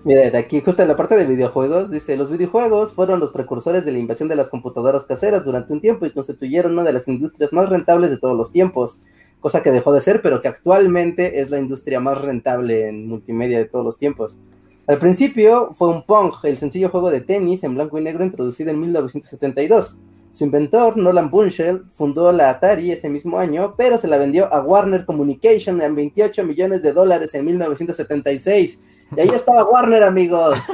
Miren, 0.05 0.37
aquí 0.37 0.61
justo 0.61 0.83
en 0.83 0.89
la 0.89 0.97
parte 0.97 1.17
de 1.17 1.27
videojuegos 1.27 1.91
dice, 1.91 2.17
los 2.17 2.31
videojuegos 2.31 2.93
fueron 2.93 3.19
los 3.19 3.33
precursores 3.33 3.85
de 3.85 3.91
la 3.91 3.99
invasión 3.99 4.29
de 4.29 4.37
las 4.37 4.51
computadoras 4.51 5.05
caseras 5.05 5.45
durante 5.45 5.73
un 5.73 5.81
tiempo 5.81 6.07
y 6.07 6.13
constituyeron 6.13 6.73
una 6.75 6.85
de 6.85 6.93
las 6.93 7.09
industrias 7.09 7.53
más 7.53 7.69
rentables 7.69 8.11
de 8.11 8.19
todos 8.19 8.37
los 8.37 8.53
tiempos, 8.53 9.01
cosa 9.41 9.65
que 9.65 9.73
dejó 9.73 9.93
de 9.93 10.01
ser, 10.01 10.23
pero 10.23 10.41
que 10.41 10.47
actualmente 10.47 11.41
es 11.41 11.51
la 11.51 11.59
industria 11.59 11.99
más 11.99 12.21
rentable 12.23 12.89
en 12.89 13.09
multimedia 13.09 13.59
de 13.59 13.65
todos 13.65 13.85
los 13.85 13.99
tiempos. 13.99 14.39
Al 14.87 14.99
principio 14.99 15.73
fue 15.75 15.89
un 15.89 16.05
Pong, 16.05 16.33
el 16.45 16.59
sencillo 16.59 16.91
juego 16.91 17.11
de 17.11 17.21
tenis 17.21 17.65
en 17.65 17.75
blanco 17.75 17.99
y 17.99 18.03
negro 18.03 18.25
introducido 18.25 18.71
en 18.71 18.81
1972. 18.81 19.99
Su 20.33 20.45
inventor, 20.45 20.97
Nolan 20.97 21.31
Bunchel, 21.31 21.85
fundó 21.93 22.31
la 22.31 22.51
Atari 22.51 22.93
ese 22.93 23.09
mismo 23.09 23.39
año, 23.39 23.73
pero 23.77 23.99
se 23.99 24.07
la 24.07 24.19
vendió 24.19 24.53
a 24.53 24.63
Warner 24.63 25.05
Communication 25.05 25.81
en 25.83 25.97
28 25.97 26.45
millones 26.45 26.83
de 26.83 26.93
dólares 26.93 27.35
en 27.35 27.47
1976. 27.47 28.81
Y 29.17 29.21
ahí 29.21 29.29
estaba 29.29 29.65
Warner, 29.65 30.03
amigos. 30.03 30.59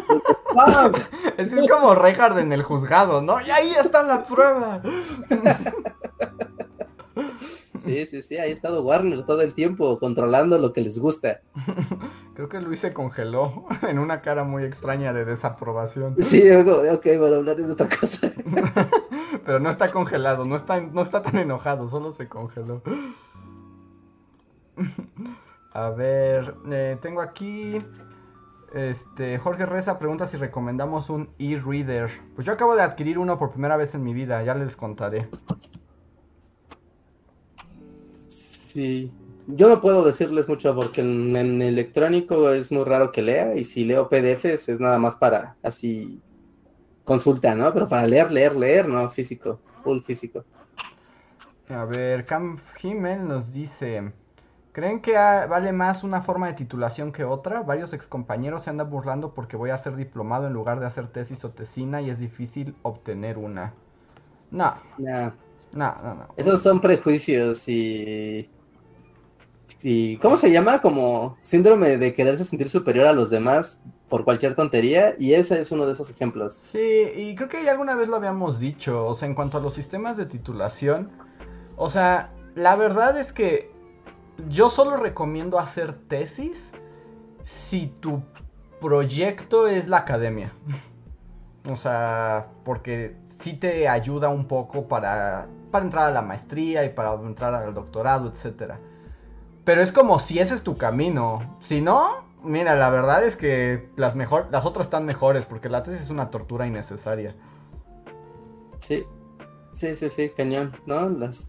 Es 1.38 1.50
como 1.70 1.94
Reinhardt 1.94 2.38
en 2.38 2.52
el 2.52 2.62
juzgado, 2.62 3.22
¿no? 3.22 3.40
Y 3.40 3.50
ahí 3.50 3.70
está 3.82 4.02
la 4.02 4.22
prueba. 4.22 4.82
Sí, 7.78 8.04
sí, 8.06 8.20
sí, 8.20 8.36
ahí 8.36 8.50
ha 8.50 8.52
estado 8.52 8.82
Warner 8.82 9.24
todo 9.24 9.40
el 9.40 9.54
tiempo 9.54 9.98
controlando 9.98 10.58
lo 10.58 10.72
que 10.72 10.82
les 10.82 10.98
gusta. 10.98 11.40
Creo 12.34 12.48
que 12.48 12.60
Luis 12.60 12.80
se 12.80 12.92
congeló 12.92 13.66
en 13.88 13.98
una 13.98 14.20
cara 14.20 14.44
muy 14.44 14.64
extraña 14.64 15.12
de 15.12 15.24
desaprobación. 15.24 16.16
Sí, 16.20 16.42
ok, 16.50 17.06
bueno, 17.18 17.36
hablar 17.36 17.56
de 17.56 17.70
otra 17.70 17.88
cosa. 17.88 18.30
Pero 19.46 19.58
no 19.58 19.70
está 19.70 19.90
congelado, 19.90 20.44
no 20.44 20.56
está, 20.56 20.80
no 20.80 21.02
está 21.02 21.22
tan 21.22 21.38
enojado, 21.38 21.88
solo 21.88 22.12
se 22.12 22.28
congeló. 22.28 22.82
A 25.72 25.90
ver, 25.90 26.54
eh, 26.70 26.98
tengo 27.00 27.20
aquí. 27.20 27.82
Este, 28.74 29.38
Jorge 29.38 29.66
Reza 29.66 29.98
pregunta 29.98 30.26
si 30.26 30.36
recomendamos 30.36 31.10
un 31.10 31.28
e-reader. 31.38 32.10
Pues 32.34 32.46
yo 32.46 32.52
acabo 32.52 32.74
de 32.74 32.82
adquirir 32.82 33.18
uno 33.18 33.38
por 33.38 33.50
primera 33.50 33.76
vez 33.76 33.94
en 33.94 34.02
mi 34.02 34.14
vida, 34.14 34.42
ya 34.42 34.54
les 34.54 34.76
contaré. 34.76 35.28
Sí. 38.72 39.10
Yo 39.48 39.68
no 39.68 39.80
puedo 39.80 40.02
decirles 40.04 40.48
mucho 40.48 40.74
porque 40.74 41.02
en, 41.02 41.36
en 41.36 41.60
electrónico 41.60 42.50
es 42.50 42.72
muy 42.72 42.84
raro 42.84 43.12
que 43.12 43.20
lea 43.20 43.54
y 43.54 43.64
si 43.64 43.84
leo 43.84 44.08
PDFs 44.08 44.68
es 44.68 44.80
nada 44.80 44.98
más 44.98 45.16
para 45.16 45.56
así 45.62 46.22
consulta, 47.04 47.54
¿no? 47.54 47.72
Pero 47.74 47.86
para 47.88 48.06
leer, 48.06 48.32
leer, 48.32 48.56
leer, 48.56 48.88
no 48.88 49.10
físico, 49.10 49.60
full 49.82 50.00
físico. 50.00 50.44
A 51.68 51.84
ver, 51.84 52.24
Cam 52.24 52.56
Himmel 52.82 53.26
nos 53.26 53.52
dice: 53.52 54.12
¿Creen 54.72 55.00
que 55.00 55.12
vale 55.12 55.72
más 55.72 56.02
una 56.02 56.22
forma 56.22 56.46
de 56.46 56.54
titulación 56.54 57.12
que 57.12 57.24
otra? 57.24 57.62
Varios 57.62 57.92
excompañeros 57.92 58.62
se 58.62 58.70
andan 58.70 58.88
burlando 58.88 59.34
porque 59.34 59.56
voy 59.58 59.68
a 59.68 59.76
ser 59.76 59.96
diplomado 59.96 60.46
en 60.46 60.54
lugar 60.54 60.80
de 60.80 60.86
hacer 60.86 61.08
tesis 61.08 61.44
o 61.44 61.50
tesina 61.50 62.00
y 62.00 62.08
es 62.08 62.18
difícil 62.18 62.74
obtener 62.82 63.36
una. 63.36 63.74
No, 64.50 64.74
no, 64.98 65.32
no, 65.72 65.94
no. 66.02 66.26
Esos 66.36 66.62
son 66.62 66.80
prejuicios 66.80 67.68
y... 67.68 68.48
y... 69.82 70.16
¿Cómo 70.18 70.36
se 70.36 70.50
llama? 70.50 70.80
Como 70.80 71.36
síndrome 71.42 71.96
de 71.96 72.14
quererse 72.14 72.44
sentir 72.44 72.68
superior 72.68 73.06
a 73.06 73.12
los 73.12 73.30
demás 73.30 73.80
por 74.08 74.24
cualquier 74.24 74.54
tontería 74.54 75.14
y 75.18 75.32
ese 75.32 75.58
es 75.58 75.72
uno 75.72 75.86
de 75.86 75.92
esos 75.92 76.10
ejemplos. 76.10 76.54
Sí, 76.54 77.10
y 77.16 77.34
creo 77.34 77.48
que 77.48 77.64
ya 77.64 77.70
alguna 77.72 77.94
vez 77.94 78.08
lo 78.08 78.16
habíamos 78.16 78.60
dicho, 78.60 79.06
o 79.06 79.14
sea, 79.14 79.26
en 79.26 79.34
cuanto 79.34 79.56
a 79.56 79.60
los 79.60 79.72
sistemas 79.72 80.16
de 80.16 80.26
titulación, 80.26 81.10
o 81.76 81.88
sea, 81.88 82.30
la 82.54 82.76
verdad 82.76 83.18
es 83.18 83.32
que 83.32 83.70
yo 84.48 84.68
solo 84.68 84.96
recomiendo 84.96 85.58
hacer 85.58 85.94
tesis 86.08 86.72
si 87.42 87.86
tu 87.86 88.22
proyecto 88.80 89.68
es 89.68 89.88
la 89.88 89.98
academia. 89.98 90.52
O 91.70 91.76
sea, 91.76 92.48
porque 92.64 93.14
sí 93.28 93.52
te 93.52 93.86
ayuda 93.86 94.28
un 94.28 94.48
poco 94.48 94.88
para, 94.88 95.46
para 95.70 95.84
entrar 95.84 96.08
a 96.08 96.10
la 96.10 96.20
maestría 96.20 96.84
y 96.84 96.88
para 96.88 97.14
entrar 97.14 97.54
al 97.54 97.72
doctorado, 97.72 98.28
etcétera. 98.28 98.80
Pero 99.64 99.82
es 99.82 99.92
como 99.92 100.18
si 100.18 100.38
ese 100.38 100.54
es 100.54 100.62
tu 100.62 100.76
camino. 100.76 101.56
Si 101.60 101.80
no, 101.80 102.24
mira, 102.42 102.74
la 102.74 102.90
verdad 102.90 103.24
es 103.24 103.36
que 103.36 103.88
las, 103.96 104.16
mejor, 104.16 104.48
las 104.50 104.64
otras 104.64 104.86
están 104.86 105.04
mejores 105.04 105.44
porque 105.46 105.68
la 105.68 105.82
tesis 105.82 106.02
es 106.02 106.10
una 106.10 106.30
tortura 106.30 106.66
innecesaria. 106.66 107.36
Sí, 108.80 109.04
sí, 109.74 109.94
sí, 109.94 110.10
sí, 110.10 110.30
cañón, 110.36 110.76
¿no? 110.86 111.08
Las 111.08 111.48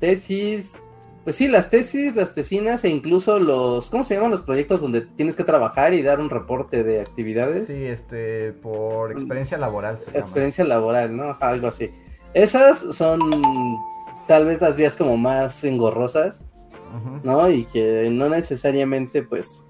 tesis 0.00 0.78
Pues 1.24 1.36
sí, 1.36 1.48
las 1.48 1.70
tesis, 1.70 2.14
las 2.14 2.34
tesinas 2.34 2.84
e 2.84 2.88
incluso 2.88 3.38
los, 3.38 3.90
¿cómo 3.90 4.04
se 4.04 4.14
llaman 4.14 4.30
los 4.30 4.42
proyectos 4.42 4.80
donde 4.80 5.00
tienes 5.00 5.34
que 5.36 5.42
trabajar 5.44 5.92
y 5.92 6.02
dar 6.02 6.20
un 6.20 6.30
reporte 6.30 6.84
de 6.84 7.00
actividades? 7.00 7.66
Sí, 7.66 7.84
este, 7.84 8.52
por 8.52 9.10
experiencia 9.10 9.58
laboral 9.58 9.98
se 9.98 10.06
llama. 10.06 10.18
Experiencia 10.18 10.64
laboral, 10.64 11.16
¿no? 11.16 11.36
Algo 11.40 11.66
así. 11.66 11.90
Esas 12.32 12.78
son 12.94 13.18
tal 14.28 14.46
vez 14.46 14.60
las 14.60 14.76
vías 14.76 14.94
como 14.94 15.16
más 15.16 15.64
engorrosas, 15.64 16.44
¿no? 17.24 17.48
Y 17.50 17.64
que 17.64 18.08
no 18.10 18.28
necesariamente, 18.28 19.22
pues, 19.22 19.62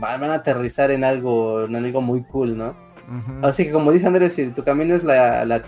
van 0.00 0.24
a 0.24 0.34
aterrizar 0.34 0.90
en 0.90 1.04
algo, 1.04 1.62
en 1.64 1.76
algo 1.76 2.00
muy 2.00 2.22
cool, 2.24 2.56
¿no? 2.56 2.74
Así 3.42 3.66
que 3.66 3.72
como 3.72 3.92
dice 3.92 4.06
Andrés, 4.06 4.32
si 4.34 4.50
tu 4.52 4.64
camino 4.64 4.94
es 4.94 5.04
la, 5.04 5.44
la- 5.44 5.62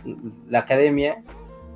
la 0.48 0.58
academia, 0.60 1.22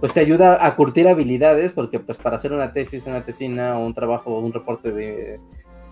pues 0.00 0.12
te 0.14 0.20
ayuda 0.20 0.64
a 0.64 0.74
curtir 0.76 1.08
habilidades, 1.08 1.72
porque 1.72 1.98
pues 2.00 2.16
para 2.16 2.36
hacer 2.36 2.52
una 2.52 2.72
tesis, 2.72 3.06
una 3.06 3.24
tesina 3.24 3.76
o 3.78 3.84
un 3.84 3.92
trabajo 3.92 4.30
o 4.30 4.40
un 4.40 4.52
reporte 4.52 4.92
de, 4.92 5.40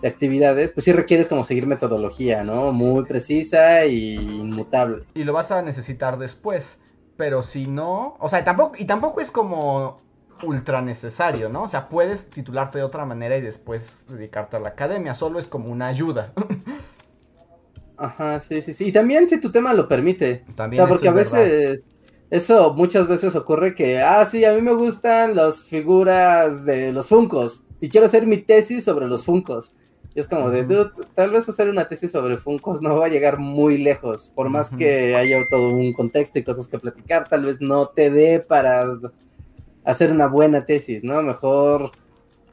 de 0.01 0.07
actividades, 0.07 0.71
pues 0.71 0.85
sí 0.85 0.93
requieres 0.93 1.27
como 1.27 1.43
seguir 1.43 1.67
metodología, 1.67 2.43
¿no? 2.43 2.71
Muy 2.71 3.03
precisa 3.05 3.85
y 3.85 4.15
inmutable. 4.15 5.03
Y 5.13 5.25
lo 5.25 5.33
vas 5.33 5.51
a 5.51 5.61
necesitar 5.61 6.17
después. 6.17 6.79
Pero 7.17 7.41
si 7.43 7.67
no, 7.67 8.15
o 8.19 8.29
sea, 8.29 8.43
tampoco, 8.43 8.75
y 8.79 8.85
tampoco 8.85 9.21
es 9.21 9.29
como 9.31 9.99
ultra 10.43 10.81
necesario, 10.81 11.49
¿no? 11.49 11.63
O 11.63 11.67
sea, 11.67 11.89
puedes 11.89 12.29
titularte 12.29 12.77
de 12.79 12.83
otra 12.83 13.05
manera 13.05 13.37
y 13.37 13.41
después 13.41 14.05
dedicarte 14.07 14.57
a 14.57 14.59
la 14.59 14.69
academia, 14.69 15.13
solo 15.13 15.39
es 15.39 15.47
como 15.47 15.69
una 15.69 15.87
ayuda. 15.87 16.33
Ajá, 17.97 18.39
sí, 18.39 18.61
sí, 18.61 18.73
sí. 18.73 18.85
Y 18.85 18.91
también 18.91 19.27
si 19.27 19.39
tu 19.41 19.51
tema 19.51 19.73
lo 19.73 19.87
permite. 19.87 20.45
O 20.51 20.53
También 20.53 20.81
sea, 20.83 20.87
porque 20.87 21.07
a 21.07 21.11
verdad. 21.11 21.39
veces, 21.39 21.85
eso 22.29 22.73
muchas 22.73 23.07
veces 23.07 23.35
ocurre 23.35 23.73
que, 23.73 23.99
ah, 23.99 24.25
sí, 24.25 24.45
a 24.45 24.53
mí 24.53 24.61
me 24.61 24.73
gustan 24.73 25.35
las 25.35 25.63
figuras 25.63 26.65
de 26.65 26.91
los 26.91 27.07
Funcos 27.07 27.63
y 27.79 27.89
quiero 27.89 28.05
hacer 28.05 28.27
mi 28.27 28.37
tesis 28.37 28.83
sobre 28.83 29.07
los 29.07 29.25
Funcos. 29.25 29.71
Y 30.13 30.19
es 30.19 30.27
como 30.27 30.49
de, 30.49 30.63
dude, 30.63 30.91
tal 31.13 31.31
vez 31.31 31.47
hacer 31.47 31.69
una 31.69 31.87
tesis 31.87 32.11
sobre 32.11 32.37
Funcos 32.37 32.81
no 32.81 32.95
va 32.95 33.05
a 33.05 33.09
llegar 33.09 33.37
muy 33.37 33.77
lejos, 33.77 34.31
por 34.33 34.49
más 34.49 34.71
que 34.71 35.15
haya 35.15 35.47
todo 35.49 35.69
un 35.69 35.93
contexto 35.93 36.39
y 36.39 36.43
cosas 36.43 36.67
que 36.67 36.79
platicar, 36.79 37.27
tal 37.27 37.45
vez 37.45 37.61
no 37.61 37.89
te 37.89 38.09
dé 38.09 38.39
para 38.39 38.85
hacer 39.87 40.11
una 40.11 40.27
buena 40.27 40.65
tesis, 40.65 41.03
¿no? 41.03 41.21
Mejor 41.21 41.91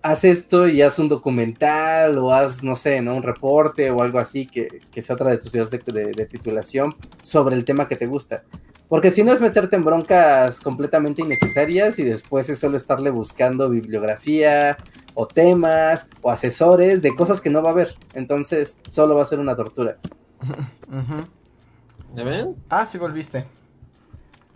haz 0.03 0.25
esto 0.25 0.69
y 0.69 0.83
haz 0.83 0.99
un 0.99 1.09
documental 1.09 2.19
o 2.19 2.33
haz, 2.33 2.63
no 2.63 2.77
sé, 2.77 3.01
¿no? 3.03 3.15
Un 3.15 3.23
reporte 3.23 3.91
o 3.91 4.03
algo 4.03 4.19
así 4.19 4.47
que, 4.47 4.81
que 4.93 5.03
sea 5.03 5.15
otra 5.15 5.31
de 5.31 5.39
tus 5.39 5.51
videos 5.53 5.71
de, 5.71 5.79
de- 5.79 6.13
de 6.13 6.27
titulación 6.27 6.95
sobre 7.23 7.57
el 7.57 7.65
tema 7.65 7.89
que 7.89 7.97
te 7.97 8.07
gusta. 8.07 8.45
Porque 8.89 9.11
si 9.11 9.25
no 9.25 9.33
es 9.33 9.41
meterte 9.41 9.77
en 9.77 9.85
broncas 9.85 10.61
completamente 10.61 11.23
innecesarias 11.23 11.99
y 11.99 12.05
después 12.05 12.49
es 12.51 12.59
solo 12.59 12.77
estarle 12.77 13.11
buscando 13.11 13.71
bibliografía 13.71 14.77
o 15.15 15.27
temas 15.27 16.07
o 16.21 16.31
asesores 16.31 17.01
de 17.01 17.15
cosas 17.17 17.41
que 17.41 17.49
no 17.51 17.63
va 17.63 17.71
a 17.71 17.73
haber. 17.73 17.95
Entonces 18.13 18.77
solo 18.91 19.15
va 19.15 19.23
a 19.23 19.27
ser 19.27 19.41
una 19.41 19.57
tortura. 19.57 19.97
¿Ya 22.15 22.25
ven? 22.25 22.55
Ah, 22.69 22.85
sí 22.87 22.99
volviste. 22.99 23.47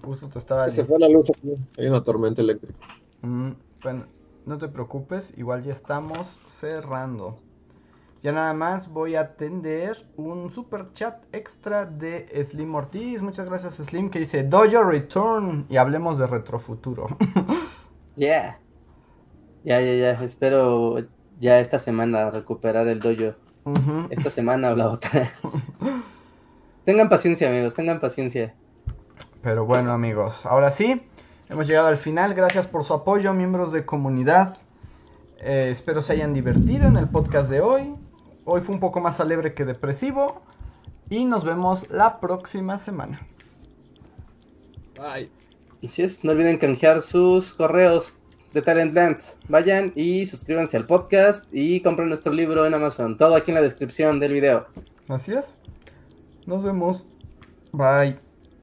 Justo 0.04 0.28
te 0.28 0.38
estaba 0.38 0.66
Es 0.66 0.76
que 0.76 0.82
se 0.82 0.84
fue 0.84 0.98
la 0.98 1.08
luz 1.08 1.30
aquí. 1.30 1.54
Hay 1.76 1.88
una 1.88 2.02
tormenta 2.02 2.42
eléctrica. 2.42 2.78
Mm, 3.22 3.50
bueno, 3.82 4.04
no 4.46 4.58
te 4.58 4.68
preocupes, 4.68 5.32
igual 5.36 5.64
ya 5.64 5.72
estamos 5.72 6.38
cerrando. 6.48 7.36
Ya 8.22 8.32
nada 8.32 8.52
más 8.52 8.88
voy 8.88 9.14
a 9.14 9.20
atender 9.20 10.04
un 10.16 10.50
super 10.50 10.92
chat 10.92 11.22
extra 11.32 11.84
de 11.84 12.26
Slim 12.44 12.74
Ortiz. 12.74 13.22
Muchas 13.22 13.48
gracias 13.48 13.74
Slim 13.74 14.10
que 14.10 14.18
dice 14.18 14.42
Dojo 14.42 14.82
Return 14.82 15.66
y 15.68 15.76
hablemos 15.76 16.18
de 16.18 16.26
retrofuturo. 16.26 17.06
Ya. 18.18 18.58
Ya, 19.62 19.80
ya, 19.80 19.94
ya. 19.94 20.24
Espero 20.24 20.96
ya 21.38 21.60
esta 21.60 21.78
semana 21.78 22.30
recuperar 22.30 22.88
el 22.88 22.98
dojo. 22.98 23.36
Esta 24.10 24.28
semana 24.30 24.72
o 24.72 24.76
la 24.76 24.88
otra. 24.88 25.30
tengan 26.84 27.08
paciencia, 27.08 27.48
amigos, 27.48 27.76
tengan 27.76 28.00
paciencia. 28.00 28.56
Pero 29.43 29.65
bueno 29.65 29.93
amigos, 29.93 30.47
ahora 30.47 30.70
sí, 30.70 31.02
hemos 31.48 31.66
llegado 31.66 31.89
al 31.89 31.98
final. 31.98 32.35
Gracias 32.35 32.66
por 32.66 32.85
su 32.85 32.94
apoyo, 32.94 33.32
miembros 33.32 33.73
de 33.73 33.85
comunidad. 33.85 34.59
Eh, 35.40 35.69
espero 35.70 36.02
se 36.02 36.15
hayan 36.15 36.35
divertido 36.35 36.89
en 36.89 36.97
el 36.97 37.09
podcast 37.09 37.48
de 37.48 37.60
hoy. 37.60 37.94
Hoy 38.44 38.60
fue 38.60 38.74
un 38.74 38.81
poco 38.81 39.01
más 39.01 39.20
alegre 39.20 39.55
que 39.55 39.65
depresivo. 39.65 40.43
Y 41.10 41.24
nos 41.24 41.44
vemos 41.44 41.89
la 41.90 42.20
próxima 42.20 42.77
semana. 42.78 43.27
Bye. 44.97 45.31
Así 45.85 46.02
es, 46.02 46.24
no 46.24 46.32
olviden 46.32 46.59
canjear 46.59 47.01
sus 47.01 47.55
correos 47.55 48.16
de 48.52 48.62
Talentland. 48.62 49.20
Vayan 49.48 49.93
y 49.94 50.27
suscríbanse 50.27 50.77
al 50.77 50.86
podcast 50.86 51.44
y 51.52 51.81
compren 51.82 52.09
nuestro 52.09 52.32
libro 52.32 52.66
en 52.66 52.74
Amazon. 52.74 53.16
Todo 53.16 53.36
aquí 53.36 53.52
en 53.52 53.56
la 53.56 53.62
descripción 53.62 54.19
del 54.19 54.32
video. 54.32 54.66
Así 55.09 55.32
es. 55.32 55.56
Nos 56.47 56.62
vemos. 56.62 57.06
Bye. 57.73 58.27